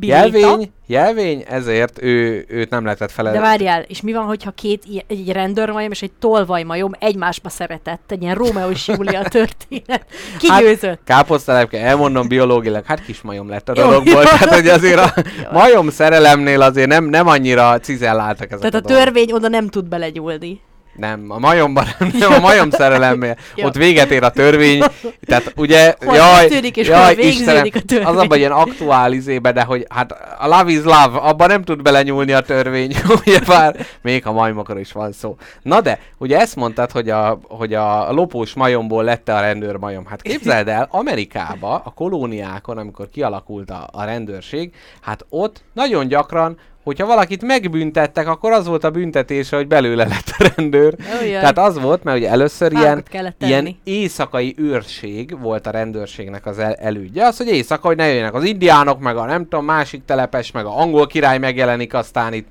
jelvény, 0.00 0.72
jelvény, 0.86 1.44
ezért 1.48 2.02
ő, 2.02 2.44
őt 2.48 2.70
nem 2.70 2.84
lehetett 2.84 3.08
De 3.08 3.14
felelni. 3.14 3.38
várjál, 3.38 3.82
és 3.82 4.00
mi 4.00 4.12
van, 4.12 4.24
hogyha 4.24 4.50
két 4.50 4.82
egy 5.08 5.32
rendőrmajom 5.32 5.90
és 5.90 6.02
egy 6.02 6.12
tolvajmajom 6.18 6.92
egymásba 6.98 7.48
szeretett? 7.48 8.02
Egy 8.12 8.22
ilyen 8.22 8.34
Rómeó 8.34 8.70
és 8.70 8.88
Júlia 8.88 9.22
történet. 9.38 10.06
Hát- 10.48 10.60
győzött? 10.62 11.00
Káposztalepke, 11.04 11.78
elmondom 11.80 12.28
biológilag, 12.28 12.84
hát 12.84 13.04
kis 13.04 13.20
majom 13.22 13.48
lett 13.48 13.68
a 13.68 13.72
dologból, 13.72 14.22
tehát 14.22 14.54
hogy 14.54 14.68
azért 14.68 14.98
a 15.00 15.12
majom 15.52 15.90
szerelemnél 15.90 16.62
azért 16.62 16.88
nem, 16.88 17.04
nem 17.04 17.26
annyira 17.26 17.78
cizelláltak 17.80 18.50
ezek 18.52 18.70
Tehát 18.70 18.74
a 18.74 18.80
dolgok. 18.88 19.04
törvény 19.04 19.32
oda 19.32 19.48
nem 19.48 19.68
tud 19.68 19.84
belegyúlni. 19.84 20.60
Nem, 20.96 21.24
a 21.28 21.38
majomban 21.38 21.84
nem, 22.18 22.32
a 22.32 22.38
majom 22.38 22.70
szerelemnél. 22.70 23.36
Jó. 23.56 23.66
Ott 23.66 23.74
véget 23.74 24.10
ér 24.10 24.22
a 24.22 24.30
törvény. 24.30 24.82
Tehát 25.26 25.52
ugye, 25.56 25.94
Hol 26.04 26.16
jaj, 26.16 26.46
és 26.74 26.88
hol 26.88 26.96
jaj, 26.96 27.14
végződik 27.14 27.40
Istenem, 27.40 27.66
a 27.74 27.80
törvény. 27.86 28.06
az 28.06 28.16
abban 28.16 28.38
ilyen 28.38 28.52
aktuál 28.52 29.12
izébe, 29.12 29.52
de 29.52 29.62
hogy 29.62 29.86
hát 29.88 30.12
a 30.38 30.46
love 30.46 30.70
is 30.70 30.82
love, 30.82 31.18
abban 31.18 31.48
nem 31.48 31.62
tud 31.62 31.82
belenyúlni 31.82 32.32
a 32.32 32.40
törvény, 32.40 32.94
ugye 33.24 33.40
bár 33.46 33.86
még 34.02 34.26
a 34.26 34.32
majmokról 34.32 34.78
is 34.78 34.92
van 34.92 35.12
szó. 35.12 35.36
Na 35.62 35.80
de, 35.80 35.98
ugye 36.18 36.38
ezt 36.38 36.56
mondtad, 36.56 36.90
hogy 36.90 37.10
a, 37.10 37.38
hogy 37.48 37.74
a 37.74 38.12
lopós 38.12 38.54
majomból 38.54 39.04
lett 39.04 39.28
a 39.28 39.40
rendőr 39.40 39.76
majom. 39.76 40.06
Hát 40.06 40.22
képzeld 40.22 40.68
el, 40.68 40.88
Amerikába, 40.90 41.82
a 41.84 41.90
kolóniákon, 41.90 42.78
amikor 42.78 43.08
kialakult 43.08 43.70
a, 43.70 43.88
a 43.92 44.04
rendőrség, 44.04 44.74
hát 45.00 45.24
ott 45.28 45.62
nagyon 45.72 46.08
gyakran 46.08 46.58
hogyha 46.82 47.06
valakit 47.06 47.42
megbüntettek, 47.42 48.28
akkor 48.28 48.52
az 48.52 48.66
volt 48.66 48.84
a 48.84 48.90
büntetése, 48.90 49.56
hogy 49.56 49.66
belőle 49.66 50.04
lett 50.04 50.34
a 50.38 50.52
rendőr. 50.56 50.94
Olyan. 51.22 51.40
Tehát 51.40 51.58
az 51.58 51.80
volt, 51.80 52.04
mert 52.04 52.18
ugye 52.18 52.28
először 52.28 52.72
ilyen, 52.72 53.04
Fákat 53.10 53.34
ilyen 53.38 53.76
éjszakai 53.84 54.54
őrség 54.58 55.40
volt 55.40 55.66
a 55.66 55.70
rendőrségnek 55.70 56.46
az 56.46 56.58
el- 56.58 56.74
elődje. 56.74 57.26
Az, 57.26 57.36
hogy 57.36 57.48
éjszaka, 57.48 57.86
hogy 57.86 57.96
ne 57.96 58.06
jöjjenek 58.06 58.34
az 58.34 58.44
indiánok, 58.44 59.00
meg 59.00 59.16
a 59.16 59.24
nem 59.24 59.42
tudom, 59.42 59.64
másik 59.64 60.04
telepes, 60.04 60.50
meg 60.50 60.64
a 60.64 60.78
angol 60.78 61.06
király 61.06 61.38
megjelenik, 61.38 61.94
aztán 61.94 62.32
itt 62.32 62.48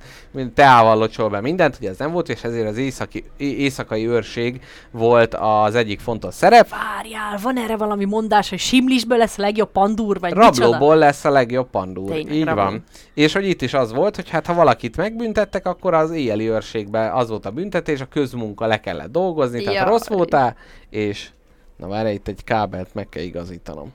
teával 0.54 0.98
locsol 0.98 1.30
be 1.30 1.42
mindent, 1.42 1.78
ugye 1.80 1.90
ez 1.90 1.98
nem 1.98 2.12
volt, 2.12 2.30
és 2.30 2.44
ezért 2.44 2.68
az 2.68 2.78
északi, 2.78 3.24
éjszakai 3.38 4.08
őrség 4.08 4.62
volt 4.92 5.36
az 5.36 5.76
egyik 5.76 6.00
fontos 6.00 6.34
szerep. 6.34 6.70
Várjál, 6.70 7.38
van 7.42 7.58
erre 7.58 7.78
valami 7.78 8.06
mondás, 8.06 8.50
hogy 8.50 8.60
simlisből 8.60 9.18
lesz 9.18 9.38
a 9.38 9.42
legjobb 9.42 9.72
pandúr, 9.72 10.20
vagy 10.20 10.36
micsoda? 10.36 10.64
Rablóból 10.64 10.96
lesz 10.96 11.26
a 11.26 11.30
legjobb 11.30 11.70
pandúr. 11.70 12.10
Tényleg, 12.10 12.34
Így 12.34 12.44
rabló. 12.44 12.64
van. 12.64 12.84
És 13.14 13.34
hogy 13.34 13.48
itt 13.48 13.62
is 13.62 13.74
az 13.74 13.94
volt, 13.94 14.16
hogy 14.16 14.30
hát 14.30 14.46
ha 14.46 14.54
valakit 14.54 14.98
megbüntettek, 14.98 15.66
akkor 15.66 15.94
az 15.94 16.12
éjjeli 16.12 16.50
őrségben 16.50 17.12
az 17.12 17.30
volt 17.30 17.46
a 17.46 17.52
büntetés, 17.52 18.02
a 18.02 18.06
közmunka 18.06 18.66
le 18.66 18.80
kellett 18.80 19.12
dolgozni, 19.12 19.64
tehát 19.64 19.80
Jaj. 19.80 19.90
rossz 19.90 20.08
voltál, 20.08 20.56
és 20.90 21.30
na 21.78 21.88
várj, 21.88 22.12
itt 22.12 22.28
egy 22.28 22.44
kábelt 22.44 22.94
meg 22.94 23.10
kell 23.10 23.24
igazítanom. 23.24 23.94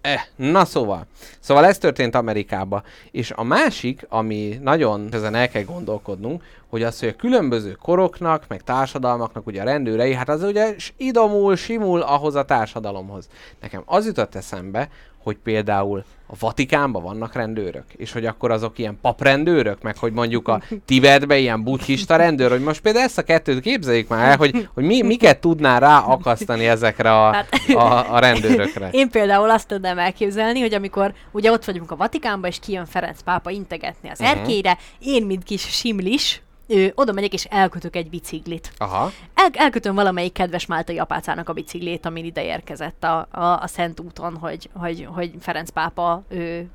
Eh, 0.00 0.20
na 0.36 0.64
szóval. 0.64 1.06
Szóval 1.40 1.64
ez 1.64 1.78
történt 1.78 2.14
Amerikában. 2.14 2.82
És 3.10 3.30
a 3.30 3.42
másik, 3.42 4.06
ami 4.08 4.58
nagyon 4.62 5.08
ezen 5.12 5.34
el 5.34 5.48
kell 5.48 5.62
gondolkodnunk, 5.62 6.42
hogy 6.68 6.82
az, 6.82 6.98
hogy 7.00 7.08
a 7.08 7.16
különböző 7.16 7.72
koroknak, 7.72 8.44
meg 8.48 8.62
társadalmaknak 8.62 9.46
ugye 9.46 9.60
a 9.60 9.64
rendőrei, 9.64 10.14
hát 10.14 10.28
az 10.28 10.42
ugye 10.42 10.74
idomul, 10.96 11.56
simul 11.56 12.00
ahhoz 12.00 12.34
a 12.34 12.44
társadalomhoz. 12.44 13.28
Nekem 13.60 13.82
az 13.86 14.06
jutott 14.06 14.34
eszembe, 14.34 14.88
hogy 15.22 15.36
például 15.44 16.04
a 16.26 16.34
Vatikánban 16.38 17.02
vannak 17.02 17.34
rendőrök, 17.34 17.84
és 17.96 18.12
hogy 18.12 18.26
akkor 18.26 18.50
azok 18.50 18.78
ilyen 18.78 18.98
paprendőrök, 19.02 19.82
meg 19.82 19.96
hogy 19.96 20.12
mondjuk 20.12 20.48
a 20.48 20.62
Tibetben 20.84 21.38
ilyen 21.38 21.62
buddhista 21.62 22.16
rendőr, 22.16 22.50
hogy 22.50 22.60
most 22.62 22.80
például 22.80 23.04
ezt 23.04 23.18
a 23.18 23.22
kettőt 23.22 23.60
képzeljük 23.60 24.08
már 24.08 24.28
el, 24.30 24.36
hogy, 24.36 24.68
hogy 24.74 24.84
mi, 24.84 25.02
miket 25.02 25.40
tudná 25.40 25.78
rá 25.78 25.98
akasztani 25.98 26.66
ezekre 26.66 27.12
a, 27.26 27.32
Hát- 27.32 27.48
a, 27.74 28.14
a 28.14 28.18
rendőrökre. 28.18 28.88
Én 28.90 29.10
például 29.10 29.50
azt 29.50 29.68
tudnám 29.68 29.98
elképzelni, 29.98 30.60
hogy 30.60 30.74
amikor 30.74 31.12
ugye 31.30 31.52
ott 31.52 31.64
vagyunk 31.64 31.90
a 31.90 31.96
Vatikánban, 31.96 32.50
és 32.50 32.58
kijön 32.58 32.86
Ferenc 32.86 33.22
pápa 33.22 33.50
integetni 33.50 34.08
az 34.10 34.18
Mhm. 34.18 34.28
erkélyre, 34.28 34.78
én, 34.98 35.26
mint 35.26 35.42
kis 35.44 35.62
simlis, 35.62 36.42
ő, 36.70 36.92
oda 36.94 37.12
megyek 37.12 37.32
és 37.32 37.44
elkötök 37.44 37.96
egy 37.96 38.10
biciklit. 38.10 38.72
Aha. 38.78 39.12
El, 39.34 39.48
elkötöm 39.52 39.94
valamelyik 39.94 40.32
kedves 40.32 40.66
máltai 40.66 40.98
apácának 40.98 41.48
a 41.48 41.52
biciklét, 41.52 42.06
amin 42.06 42.24
ide 42.24 42.44
érkezett 42.44 43.04
a, 43.04 43.28
a, 43.30 43.44
a 43.44 43.66
Szent 43.66 44.00
úton, 44.00 44.36
hogy, 44.36 44.70
hogy, 44.74 45.08
hogy 45.14 45.32
Ferenc 45.40 45.70
pápa, 45.70 46.22
ő, 46.28 46.68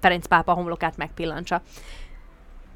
Ferenc 0.00 0.26
pápa 0.26 0.52
homlokát 0.52 0.96
megpillantsa. 0.96 1.62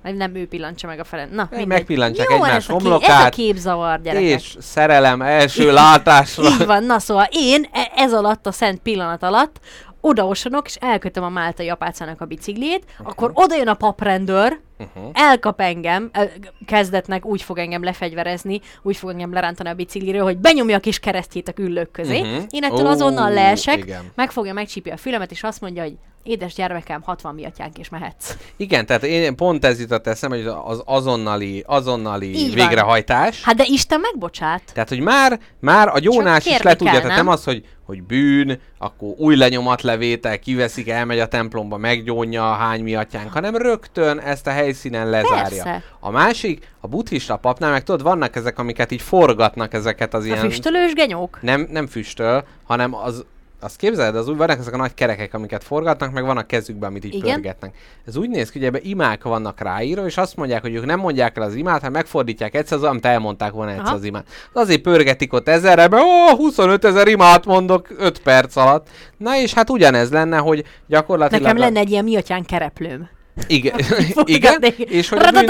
Vagy 0.03 0.15
nem 0.17 0.35
ő 0.35 0.47
pillantsa 0.49 0.87
meg 0.87 0.99
a 0.99 1.05
Ferenc. 1.05 1.35
Na, 1.35 1.47
mindegy. 1.51 1.67
megpillantsák 1.69 2.29
Jó 2.29 2.35
egymás 2.35 2.51
ez 2.51 2.65
a 2.69 2.73
kép- 2.73 2.81
homlokát, 2.81 3.21
Ez 3.21 3.27
a 3.27 3.29
képzavar, 3.29 4.01
gyerekek. 4.01 4.29
És 4.29 4.57
szerelem 4.61 5.23
első 5.23 5.73
látásra. 5.73 6.45
Így 6.45 6.67
van, 6.67 6.85
na 6.85 6.99
szóval 6.99 7.27
én 7.31 7.67
e- 7.73 7.93
ez 7.95 8.13
alatt, 8.13 8.47
a 8.47 8.53
szent 8.53 8.81
pillanat 8.81 9.23
alatt 9.23 9.61
odaosonok, 10.07 10.67
és 10.67 10.77
elkötöm 10.81 11.25
a 11.25 11.29
máltai 11.29 11.69
apácának 11.69 12.21
a 12.21 12.25
biciklét, 12.25 12.85
akkor 13.03 13.31
oda 13.35 13.57
jön 13.57 13.69
a 13.69 13.75
paprendőr, 13.75 14.61
Uh-huh. 14.79 15.11
elkap 15.13 15.61
engem, 15.61 16.09
el- 16.13 16.31
kezdetnek 16.67 17.25
úgy 17.25 17.43
fog 17.43 17.59
engem 17.59 17.83
lefegyverezni, 17.85 18.61
úgy 18.83 18.97
fog 18.97 19.11
engem 19.11 19.33
lerántani 19.33 19.69
a 19.69 19.75
bicikliről, 19.75 20.23
hogy 20.23 20.37
benyomja 20.39 20.77
a 20.77 20.81
kis 20.81 20.99
keresztjét 20.99 21.49
a 21.49 21.53
küllők 21.53 21.91
közé. 21.91 22.21
Mhm. 22.21 22.43
Én 22.51 22.65
ettől 22.65 22.87
Ó, 22.87 22.89
azonnal 22.89 23.31
leesek, 23.33 23.79
igen. 23.79 24.03
megfogja, 24.15 24.53
megcsípja 24.53 24.93
a 24.93 24.97
fülemet, 24.97 25.31
és 25.31 25.43
azt 25.43 25.61
mondja, 25.61 25.83
hogy 25.83 25.95
édes 26.23 26.55
gyermekem, 26.55 27.03
60 27.03 27.35
miatyánk, 27.35 27.79
és 27.79 27.89
mehetsz. 27.89 28.37
Igen, 28.57 28.87
tehát 28.87 29.03
én 29.03 29.37
pont 29.37 29.65
ez 29.65 29.81
jutott 29.81 30.07
eszembe, 30.07 30.37
hogy 30.37 30.53
az 30.65 30.83
azonnali, 30.85 31.65
azonnali 31.67 32.35
Így 32.39 32.57
van. 32.57 32.67
végrehajtás. 32.69 33.43
Hát 33.43 33.55
de 33.57 33.65
Isten 33.67 34.01
megbocsát. 34.01 34.63
Tehát, 34.73 34.89
hogy 34.89 35.01
már, 35.01 35.41
már 35.61 35.89
a 35.89 35.99
gyónás 35.99 36.47
is 36.47 36.63
le 36.63 36.77
tudja, 36.77 37.01
tehát 37.01 37.17
nem 37.17 37.29
az, 37.29 37.45
hogy, 37.45 37.65
hogy 37.85 38.03
bűn, 38.03 38.61
akkor 38.79 39.15
új 39.17 39.37
lenyomatlevétel, 39.37 40.39
kiveszik, 40.39 40.89
elmegy 40.89 41.19
a 41.19 41.27
templomba, 41.27 41.77
meggyónja 41.77 42.51
a 42.51 42.55
hány 42.55 42.83
miatyánk, 42.83 43.33
hanem 43.33 43.57
rögtön 43.57 44.19
ezt 44.19 44.47
a 44.47 44.51
helyszínen 44.51 45.11
lezárja. 45.11 45.63
Persze. 45.63 45.83
A 46.01 46.11
másik, 46.11 46.69
a 46.81 46.87
buddhista 46.87 47.37
papnál, 47.37 47.71
meg 47.71 47.83
tudod, 47.83 48.03
vannak 48.03 48.37
ezek, 48.37 48.59
amiket 48.59 48.91
így 48.91 49.03
forgatnak 49.03 49.75
ezeket 49.75 50.15
az 50.15 50.23
A 50.23 50.27
ilyen... 50.27 50.39
füstölős 50.39 50.93
genyók? 50.93 51.39
Nem, 51.43 51.69
nem 51.71 51.87
füstöl, 51.87 52.45
hanem 52.65 52.95
az, 52.95 53.25
azt 53.65 53.77
képzeld, 53.77 54.17
az 54.17 54.29
úgy 54.29 54.37
vannak 54.37 54.59
ezek 54.59 54.75
a 54.75 54.77
nagy 54.77 54.95
kerekek, 54.95 55.35
amiket 55.35 55.65
forgatnak, 55.65 56.13
meg 56.13 56.25
van 56.25 56.37
a 56.37 56.47
kezükben, 56.47 56.89
amit 56.89 57.05
így 57.05 57.15
Igen. 57.15 57.35
pörgetnek. 57.35 57.75
Ez 58.07 58.17
úgy 58.17 58.29
néz 58.29 58.51
ki, 58.51 58.59
hogy 58.59 58.67
ebbe 58.67 58.79
imák 58.83 59.23
vannak 59.23 59.61
ráírva, 59.61 60.07
és 60.07 60.17
azt 60.17 60.37
mondják, 60.37 60.63
hogy 60.63 60.75
ők 60.75 60.85
nem 60.85 61.01
mondják 61.01 61.37
el 61.37 61.43
az 61.43 61.55
imát, 61.55 61.79
hanem 61.79 61.93
megfordítják 61.93 62.55
egyszer 62.55 62.77
az, 62.77 62.83
amit 62.83 63.07
elmondták 63.07 63.53
volna 63.53 63.71
egyszer 63.71 63.87
Aha. 63.87 63.95
az 63.95 64.05
imát. 64.05 64.27
Azért 64.53 64.81
pörgetik 64.81 65.33
ott 65.33 65.49
ezerre, 65.49 65.89
mert 65.89 66.05
ó, 66.05 66.37
25 66.37 66.85
ezer 66.85 67.09
imát 67.09 67.47
mondok 67.47 67.89
5 67.99 68.19
perc 68.19 68.57
alatt. 68.57 68.89
Na 69.17 69.37
és 69.37 69.55
hát 69.55 69.71
ugyanez 69.71 70.11
lenne, 70.11 70.37
hogy 70.37 70.65
gyakorlatilag... 70.87 71.43
Nekem 71.43 71.59
lenne 71.59 71.81
egy 71.81 71.91
ilyen 71.91 72.05
miatyán 72.05 72.45
kereplőm. 72.45 73.09
Igen, 73.47 73.79
igen, 74.25 74.63
és 74.77 75.09
hogy 75.09 75.19
a 75.19 75.31
bűn... 75.31 75.49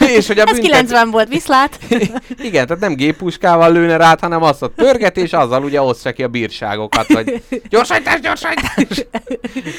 És 0.16 0.26
hogy 0.26 0.38
a 0.38 0.42
Ez 0.46 0.52
büntet- 0.52 0.70
90 0.70 1.10
volt, 1.10 1.28
viszlát. 1.28 1.78
Igen, 2.48 2.66
tehát 2.66 2.78
nem 2.82 2.94
géppuskával 2.94 3.72
lőne 3.72 3.96
rá, 3.96 4.16
hanem 4.20 4.42
azt 4.42 4.62
ott 4.62 4.74
pörget, 4.74 5.16
és 5.16 5.32
azzal 5.32 5.64
ugye 5.64 5.82
osztja 5.82 6.12
ki 6.12 6.22
a 6.22 6.28
bírságokat, 6.28 7.06
hogy 7.06 7.42
gyorsajtás, 7.68 8.20
gyorsajtás! 8.20 9.04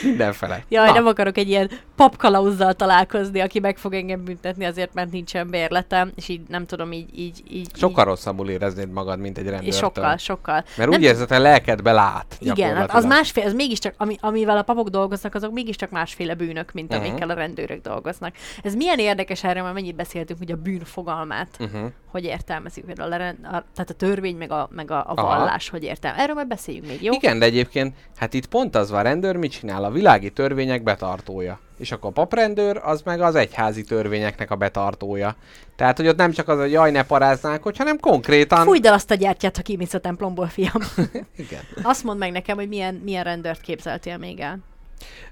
Mindenfele. 0.03 0.63
Jaj, 0.69 0.87
Na, 0.87 0.93
nem 0.93 1.05
akarok 1.07 1.37
egy 1.37 1.49
ilyen 1.49 1.69
papkalauzzal 1.95 2.73
találkozni, 2.73 3.39
aki 3.39 3.59
meg 3.59 3.77
fog 3.77 3.93
engem 3.93 4.23
büntetni 4.23 4.65
azért, 4.65 4.93
mert 4.93 5.11
nincsen 5.11 5.49
bérletem, 5.49 6.11
és 6.15 6.27
így 6.27 6.41
nem 6.47 6.65
tudom, 6.65 6.91
így... 6.91 7.19
így, 7.19 7.43
így 7.51 7.67
Sokkal 7.75 8.05
rosszabbul 8.05 8.49
éreznéd 8.49 8.91
magad, 8.91 9.19
mint 9.19 9.37
egy 9.37 9.43
így, 9.43 9.49
rendőrtől. 9.49 9.79
és 9.79 9.85
sokkal, 9.85 10.17
sokkal. 10.17 10.63
Mert 10.77 10.89
nem, 10.89 10.99
úgy 10.99 11.05
érzed, 11.05 11.27
hogy 11.27 11.37
a 11.37 11.41
lelkedbe 11.41 11.91
lát. 11.91 12.25
igen, 12.39 12.75
hát 12.75 12.93
az 12.93 13.05
másfél, 13.05 13.45
az 13.45 13.53
mégiscsak, 13.53 13.93
ami, 13.97 14.17
amivel 14.21 14.57
a 14.57 14.61
papok 14.61 14.89
dolgoznak, 14.89 15.35
azok 15.35 15.51
mégiscsak 15.53 15.89
másféle 15.89 16.33
bűnök, 16.33 16.71
mint 16.73 16.85
Mhm. 16.97 17.01
Amikkel 17.27 17.45
a 17.45 17.47
rendőrök 17.47 17.81
dolgoznak. 17.81 18.35
Ez 18.63 18.75
milyen 18.75 18.99
érdekes, 18.99 19.43
erről 19.43 19.63
már 19.63 19.73
mennyit 19.73 19.95
beszéltünk, 19.95 20.39
hogy 20.39 20.51
a 20.51 20.55
bűn 20.55 20.83
fogalmát, 20.83 21.57
Uh-huh. 21.59 21.91
hogy 22.11 22.23
értelmezik 22.23 22.85
például 22.85 23.11
a, 23.11 23.15
rend, 23.15 23.37
a, 23.43 23.49
tehát 23.49 23.89
a 23.89 23.93
törvény, 23.93 24.35
meg 24.35 24.51
a, 24.51 24.69
meg 24.71 24.91
a, 24.91 24.97
a 24.97 25.13
Aha. 25.15 25.27
vallás, 25.27 25.69
hogy 25.69 25.83
értem. 25.83 26.13
Erről 26.17 26.35
majd 26.35 26.47
beszéljünk 26.47 26.87
még, 26.87 27.03
jó? 27.03 27.13
Igen, 27.13 27.39
de 27.39 27.45
egyébként, 27.45 27.95
hát 28.17 28.33
itt 28.33 28.45
pont 28.47 28.75
az 28.75 28.89
van, 28.89 28.99
a 28.99 29.01
rendőr 29.01 29.35
mit 29.35 29.51
csinál? 29.51 29.83
A 29.83 29.91
világi 29.91 30.29
törvények 30.29 30.83
betartója. 30.83 31.59
És 31.77 31.91
akkor 31.91 32.09
a 32.09 32.13
paprendőr, 32.13 32.81
az 32.83 33.01
meg 33.01 33.21
az 33.21 33.35
egyházi 33.35 33.83
törvényeknek 33.83 34.51
a 34.51 34.55
betartója. 34.55 35.35
Tehát, 35.75 35.97
hogy 35.97 36.07
ott 36.07 36.17
nem 36.17 36.31
csak 36.31 36.47
az, 36.47 36.59
hogy 36.59 36.71
jaj, 36.71 36.91
ne 36.91 37.03
paráznánk, 37.03 37.63
hogy, 37.63 37.77
hanem 37.77 37.99
konkrétan... 37.99 38.63
Fújd 38.63 38.85
el 38.85 38.93
azt 38.93 39.11
a 39.11 39.15
gyertyát, 39.15 39.55
ha 39.55 39.61
kimész 39.61 39.93
a 39.93 39.99
templomból, 39.99 40.47
fiam. 40.47 40.81
Igen. 41.45 41.61
Azt 41.83 42.03
mondd 42.03 42.19
meg 42.19 42.31
nekem, 42.31 42.55
hogy 42.55 42.67
milyen, 42.67 43.01
milyen 43.03 43.23
rendőrt 43.23 43.61
képzeltél 43.61 44.17
még 44.17 44.39
el. 44.39 44.59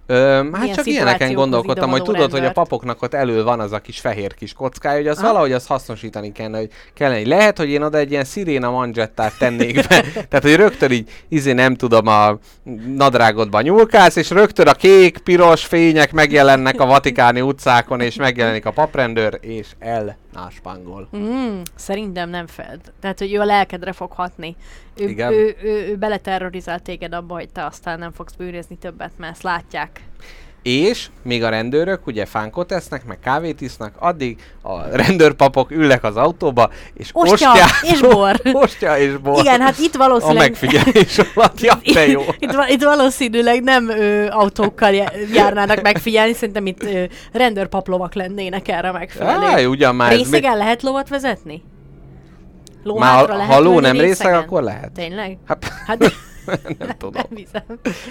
Ö, 0.07 0.15
hát 0.51 0.61
Milyen 0.61 0.75
csak 0.75 0.85
ilyeneken 0.85 1.33
gondolkodtam, 1.33 1.89
hogy 1.89 2.01
tudod, 2.01 2.31
hogy 2.31 2.45
a 2.45 2.51
papoknak 2.51 3.01
ott 3.01 3.13
elő 3.13 3.43
van 3.43 3.59
az 3.59 3.71
a 3.71 3.79
kis 3.79 3.99
fehér 3.99 4.33
kis 4.33 4.53
kockája, 4.53 4.97
hogy 4.97 5.07
az 5.07 5.17
Aha. 5.17 5.27
valahogy 5.27 5.51
azt 5.51 5.67
hasznosítani 5.67 6.31
kellene, 6.31 6.57
hogy 6.57 6.69
kellene. 6.93 7.27
Lehet, 7.27 7.57
hogy 7.57 7.69
én 7.69 7.81
oda 7.81 7.97
egy 7.97 8.11
ilyen 8.11 8.23
sziréna 8.23 8.69
manzsettát 8.69 9.37
tennék 9.37 9.75
be. 9.75 10.01
Tehát, 10.29 10.41
hogy 10.41 10.55
rögtön 10.55 10.91
így, 10.91 11.09
izé 11.27 11.51
nem 11.51 11.75
tudom, 11.75 12.07
a 12.07 12.37
nadrágodban 12.95 13.63
nyúlkálsz, 13.63 14.15
és 14.15 14.29
rögtön 14.29 14.67
a 14.67 14.73
kék, 14.73 15.17
piros 15.17 15.65
fények 15.65 16.11
megjelennek 16.11 16.79
a 16.79 16.85
vatikáni 16.85 17.41
utcákon, 17.41 18.01
és 18.01 18.15
megjelenik 18.15 18.65
a 18.65 18.71
paprendőr, 18.71 19.37
és 19.41 19.67
el 19.79 20.17
náspangol. 20.33 21.07
Mm, 21.17 21.61
szerintem 21.75 22.29
nem 22.29 22.47
fed. 22.47 22.79
Tehát, 22.99 23.19
hogy 23.19 23.33
ő 23.33 23.39
a 23.39 23.45
lelkedre 23.45 23.91
fog 23.91 24.11
hatni. 24.11 24.55
Ő, 24.95 25.07
Igen. 25.07 25.31
ő, 25.31 25.55
ő, 25.63 25.87
ő 25.87 25.95
beleterrorizált 25.95 26.83
téged 26.83 27.13
abba, 27.13 27.33
hogy 27.33 27.49
te 27.49 27.65
aztán 27.65 27.99
nem 27.99 28.11
fogsz 28.11 28.33
bűnözni 28.33 28.77
többet, 28.77 29.11
mert 29.17 29.33
ezt 29.33 29.43
látják. 29.43 29.94
És 30.63 31.07
még 31.23 31.43
a 31.43 31.49
rendőrök 31.49 32.07
ugye 32.07 32.25
fánkot 32.25 32.71
esznek, 32.71 33.05
meg 33.05 33.19
kávét 33.19 33.61
isznak, 33.61 33.93
addig 33.99 34.41
a 34.61 34.81
rendőrpapok 34.95 35.71
ülnek 35.71 36.03
az 36.03 36.15
autóba, 36.15 36.69
és 36.93 37.09
Ostya 37.13 37.51
ostyá- 37.51 37.83
és 37.93 37.99
bor. 38.01 38.41
ostya 38.63 38.97
és 38.97 39.17
bor. 39.17 39.39
Igen, 39.39 39.61
hát 39.61 39.77
itt 39.79 39.95
a 39.95 39.97
valószínűleg... 39.97 40.49
megfigyelés 40.49 41.19
alatt, 41.35 41.61
ja, 41.61 41.79
te 41.93 42.07
jó. 42.07 42.21
itt, 42.39 42.55
itt 42.67 42.83
valószínűleg 42.83 43.63
nem 43.63 43.89
ö, 43.89 44.27
autókkal 44.29 44.91
já- 44.93 45.13
járnának 45.33 45.81
megfigyelni, 45.81 46.33
szerintem 46.33 46.65
itt 46.65 46.83
ö, 46.83 47.03
rendőrpaplovak 47.31 48.13
lennének 48.13 48.67
erre 48.67 48.91
megfelelő. 48.91 49.45
Áj, 49.45 49.65
ugyan 49.65 49.95
már 49.95 50.11
ez 50.11 50.17
még, 50.17 50.25
Részegen 50.25 50.57
lehet 50.57 50.81
lovat 50.81 51.09
vezetni? 51.09 51.63
már 52.83 53.27
Lóhátra 53.27 53.43
ha, 53.53 53.59
ló 53.59 53.79
nem 53.79 53.91
részeg, 53.91 54.07
részegen? 54.07 54.33
akkor 54.39 54.63
lehet. 54.63 54.91
Tényleg? 54.91 55.37
Hát, 55.47 55.71
Hát 55.87 56.03
nem 56.79 56.89
tudom. 56.97 57.11
nem 57.29 57.37
hiszem. 57.37 57.63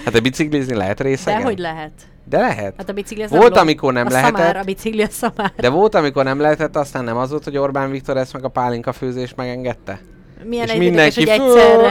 Hát 0.05 0.15
a 0.15 0.21
biciklizni 0.21 0.75
lehet 0.75 1.01
részegen? 1.01 1.39
De 1.39 1.45
hogy 1.45 1.59
lehet? 1.59 1.93
De 2.29 2.39
lehet. 2.39 2.75
Hát 2.77 2.89
a 2.89 2.93
bicikli 2.93 3.23
az 3.23 3.31
Volt, 3.31 3.55
ló. 3.55 3.61
amikor 3.61 3.93
nem 3.93 4.07
a 4.07 4.11
lehetett. 4.11 4.37
Szamár, 4.37 4.57
a 4.57 4.63
bicikli 4.63 5.03
a 5.03 5.09
szamár. 5.11 5.53
De 5.57 5.69
volt, 5.69 5.95
amikor 5.95 6.25
nem 6.25 6.41
lehetett, 6.41 6.77
aztán 6.77 7.05
nem 7.05 7.17
az 7.17 7.31
volt, 7.31 7.45
hogy 7.45 7.57
Orbán 7.57 7.91
Viktor 7.91 8.17
ezt 8.17 8.33
meg 8.33 8.45
a 8.45 8.49
pálinka 8.49 8.93
főzés 8.93 9.35
megengedte? 9.35 10.01
Milyen 10.47 10.67
és 10.69 10.75
érdekes, 10.75 11.15
hogy 11.15 11.25
mindenki 11.27 11.31
egyszerre. 11.31 11.89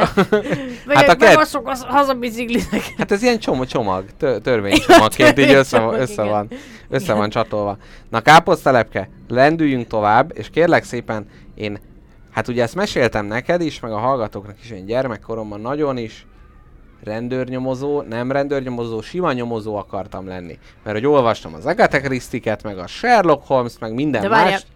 hát 0.88 1.06
hát 1.08 1.22
a 1.22 1.26
megoszok 1.26 1.68
az 1.70 1.84
hazabiciklinek. 1.88 2.94
Hát 2.98 3.12
ez 3.12 3.24
ilyen 3.24 3.40
csomag, 3.40 3.66
csomag 3.66 4.06
tö- 4.18 4.42
törvénycsomagként 4.42 5.40
így 5.40 5.54
össze, 5.54 5.78
Törvénycsomag, 5.78 6.02
össze, 6.02 6.14
igen. 6.14 6.28
van, 6.28 6.48
össze 6.90 7.04
Igen. 7.04 7.18
van 7.18 7.30
csatolva. 7.30 7.78
Na 8.10 8.22
káposztalepke, 8.22 9.10
lendüljünk 9.28 9.88
tovább, 9.88 10.32
és 10.38 10.50
kérlek 10.50 10.84
szépen, 10.84 11.26
én, 11.56 11.80
hát 12.32 12.48
ugye 12.48 12.64
ezt 12.64 12.76
meséltem 12.76 13.26
neked 13.26 13.62
is, 13.62 13.80
meg 13.80 13.92
a 13.92 13.98
hallgatóknak 13.98 14.56
is, 14.64 14.70
én 14.72 14.86
gyermekkoromban 14.86 15.62
nagyon 15.62 15.98
is 15.98 16.26
rendőrnyomozó, 17.04 18.02
nem 18.02 18.32
rendőrnyomozó, 18.32 19.02
sima 19.02 19.32
nyomozó 19.32 19.76
akartam 19.76 20.28
lenni. 20.28 20.60
Mert 20.84 20.98
hogy 20.98 21.06
olvastam 21.06 21.54
az 21.54 21.66
Agatha 21.66 22.00
Christie-ket, 22.00 22.64
meg 22.64 22.78
a 22.78 22.88
Sherlock 22.88 23.48
Holmes, 23.48 23.74
meg 23.80 23.94
minden 23.94 24.22
De 24.22 24.28
várjál, 24.28 24.50
mást. 24.52 24.68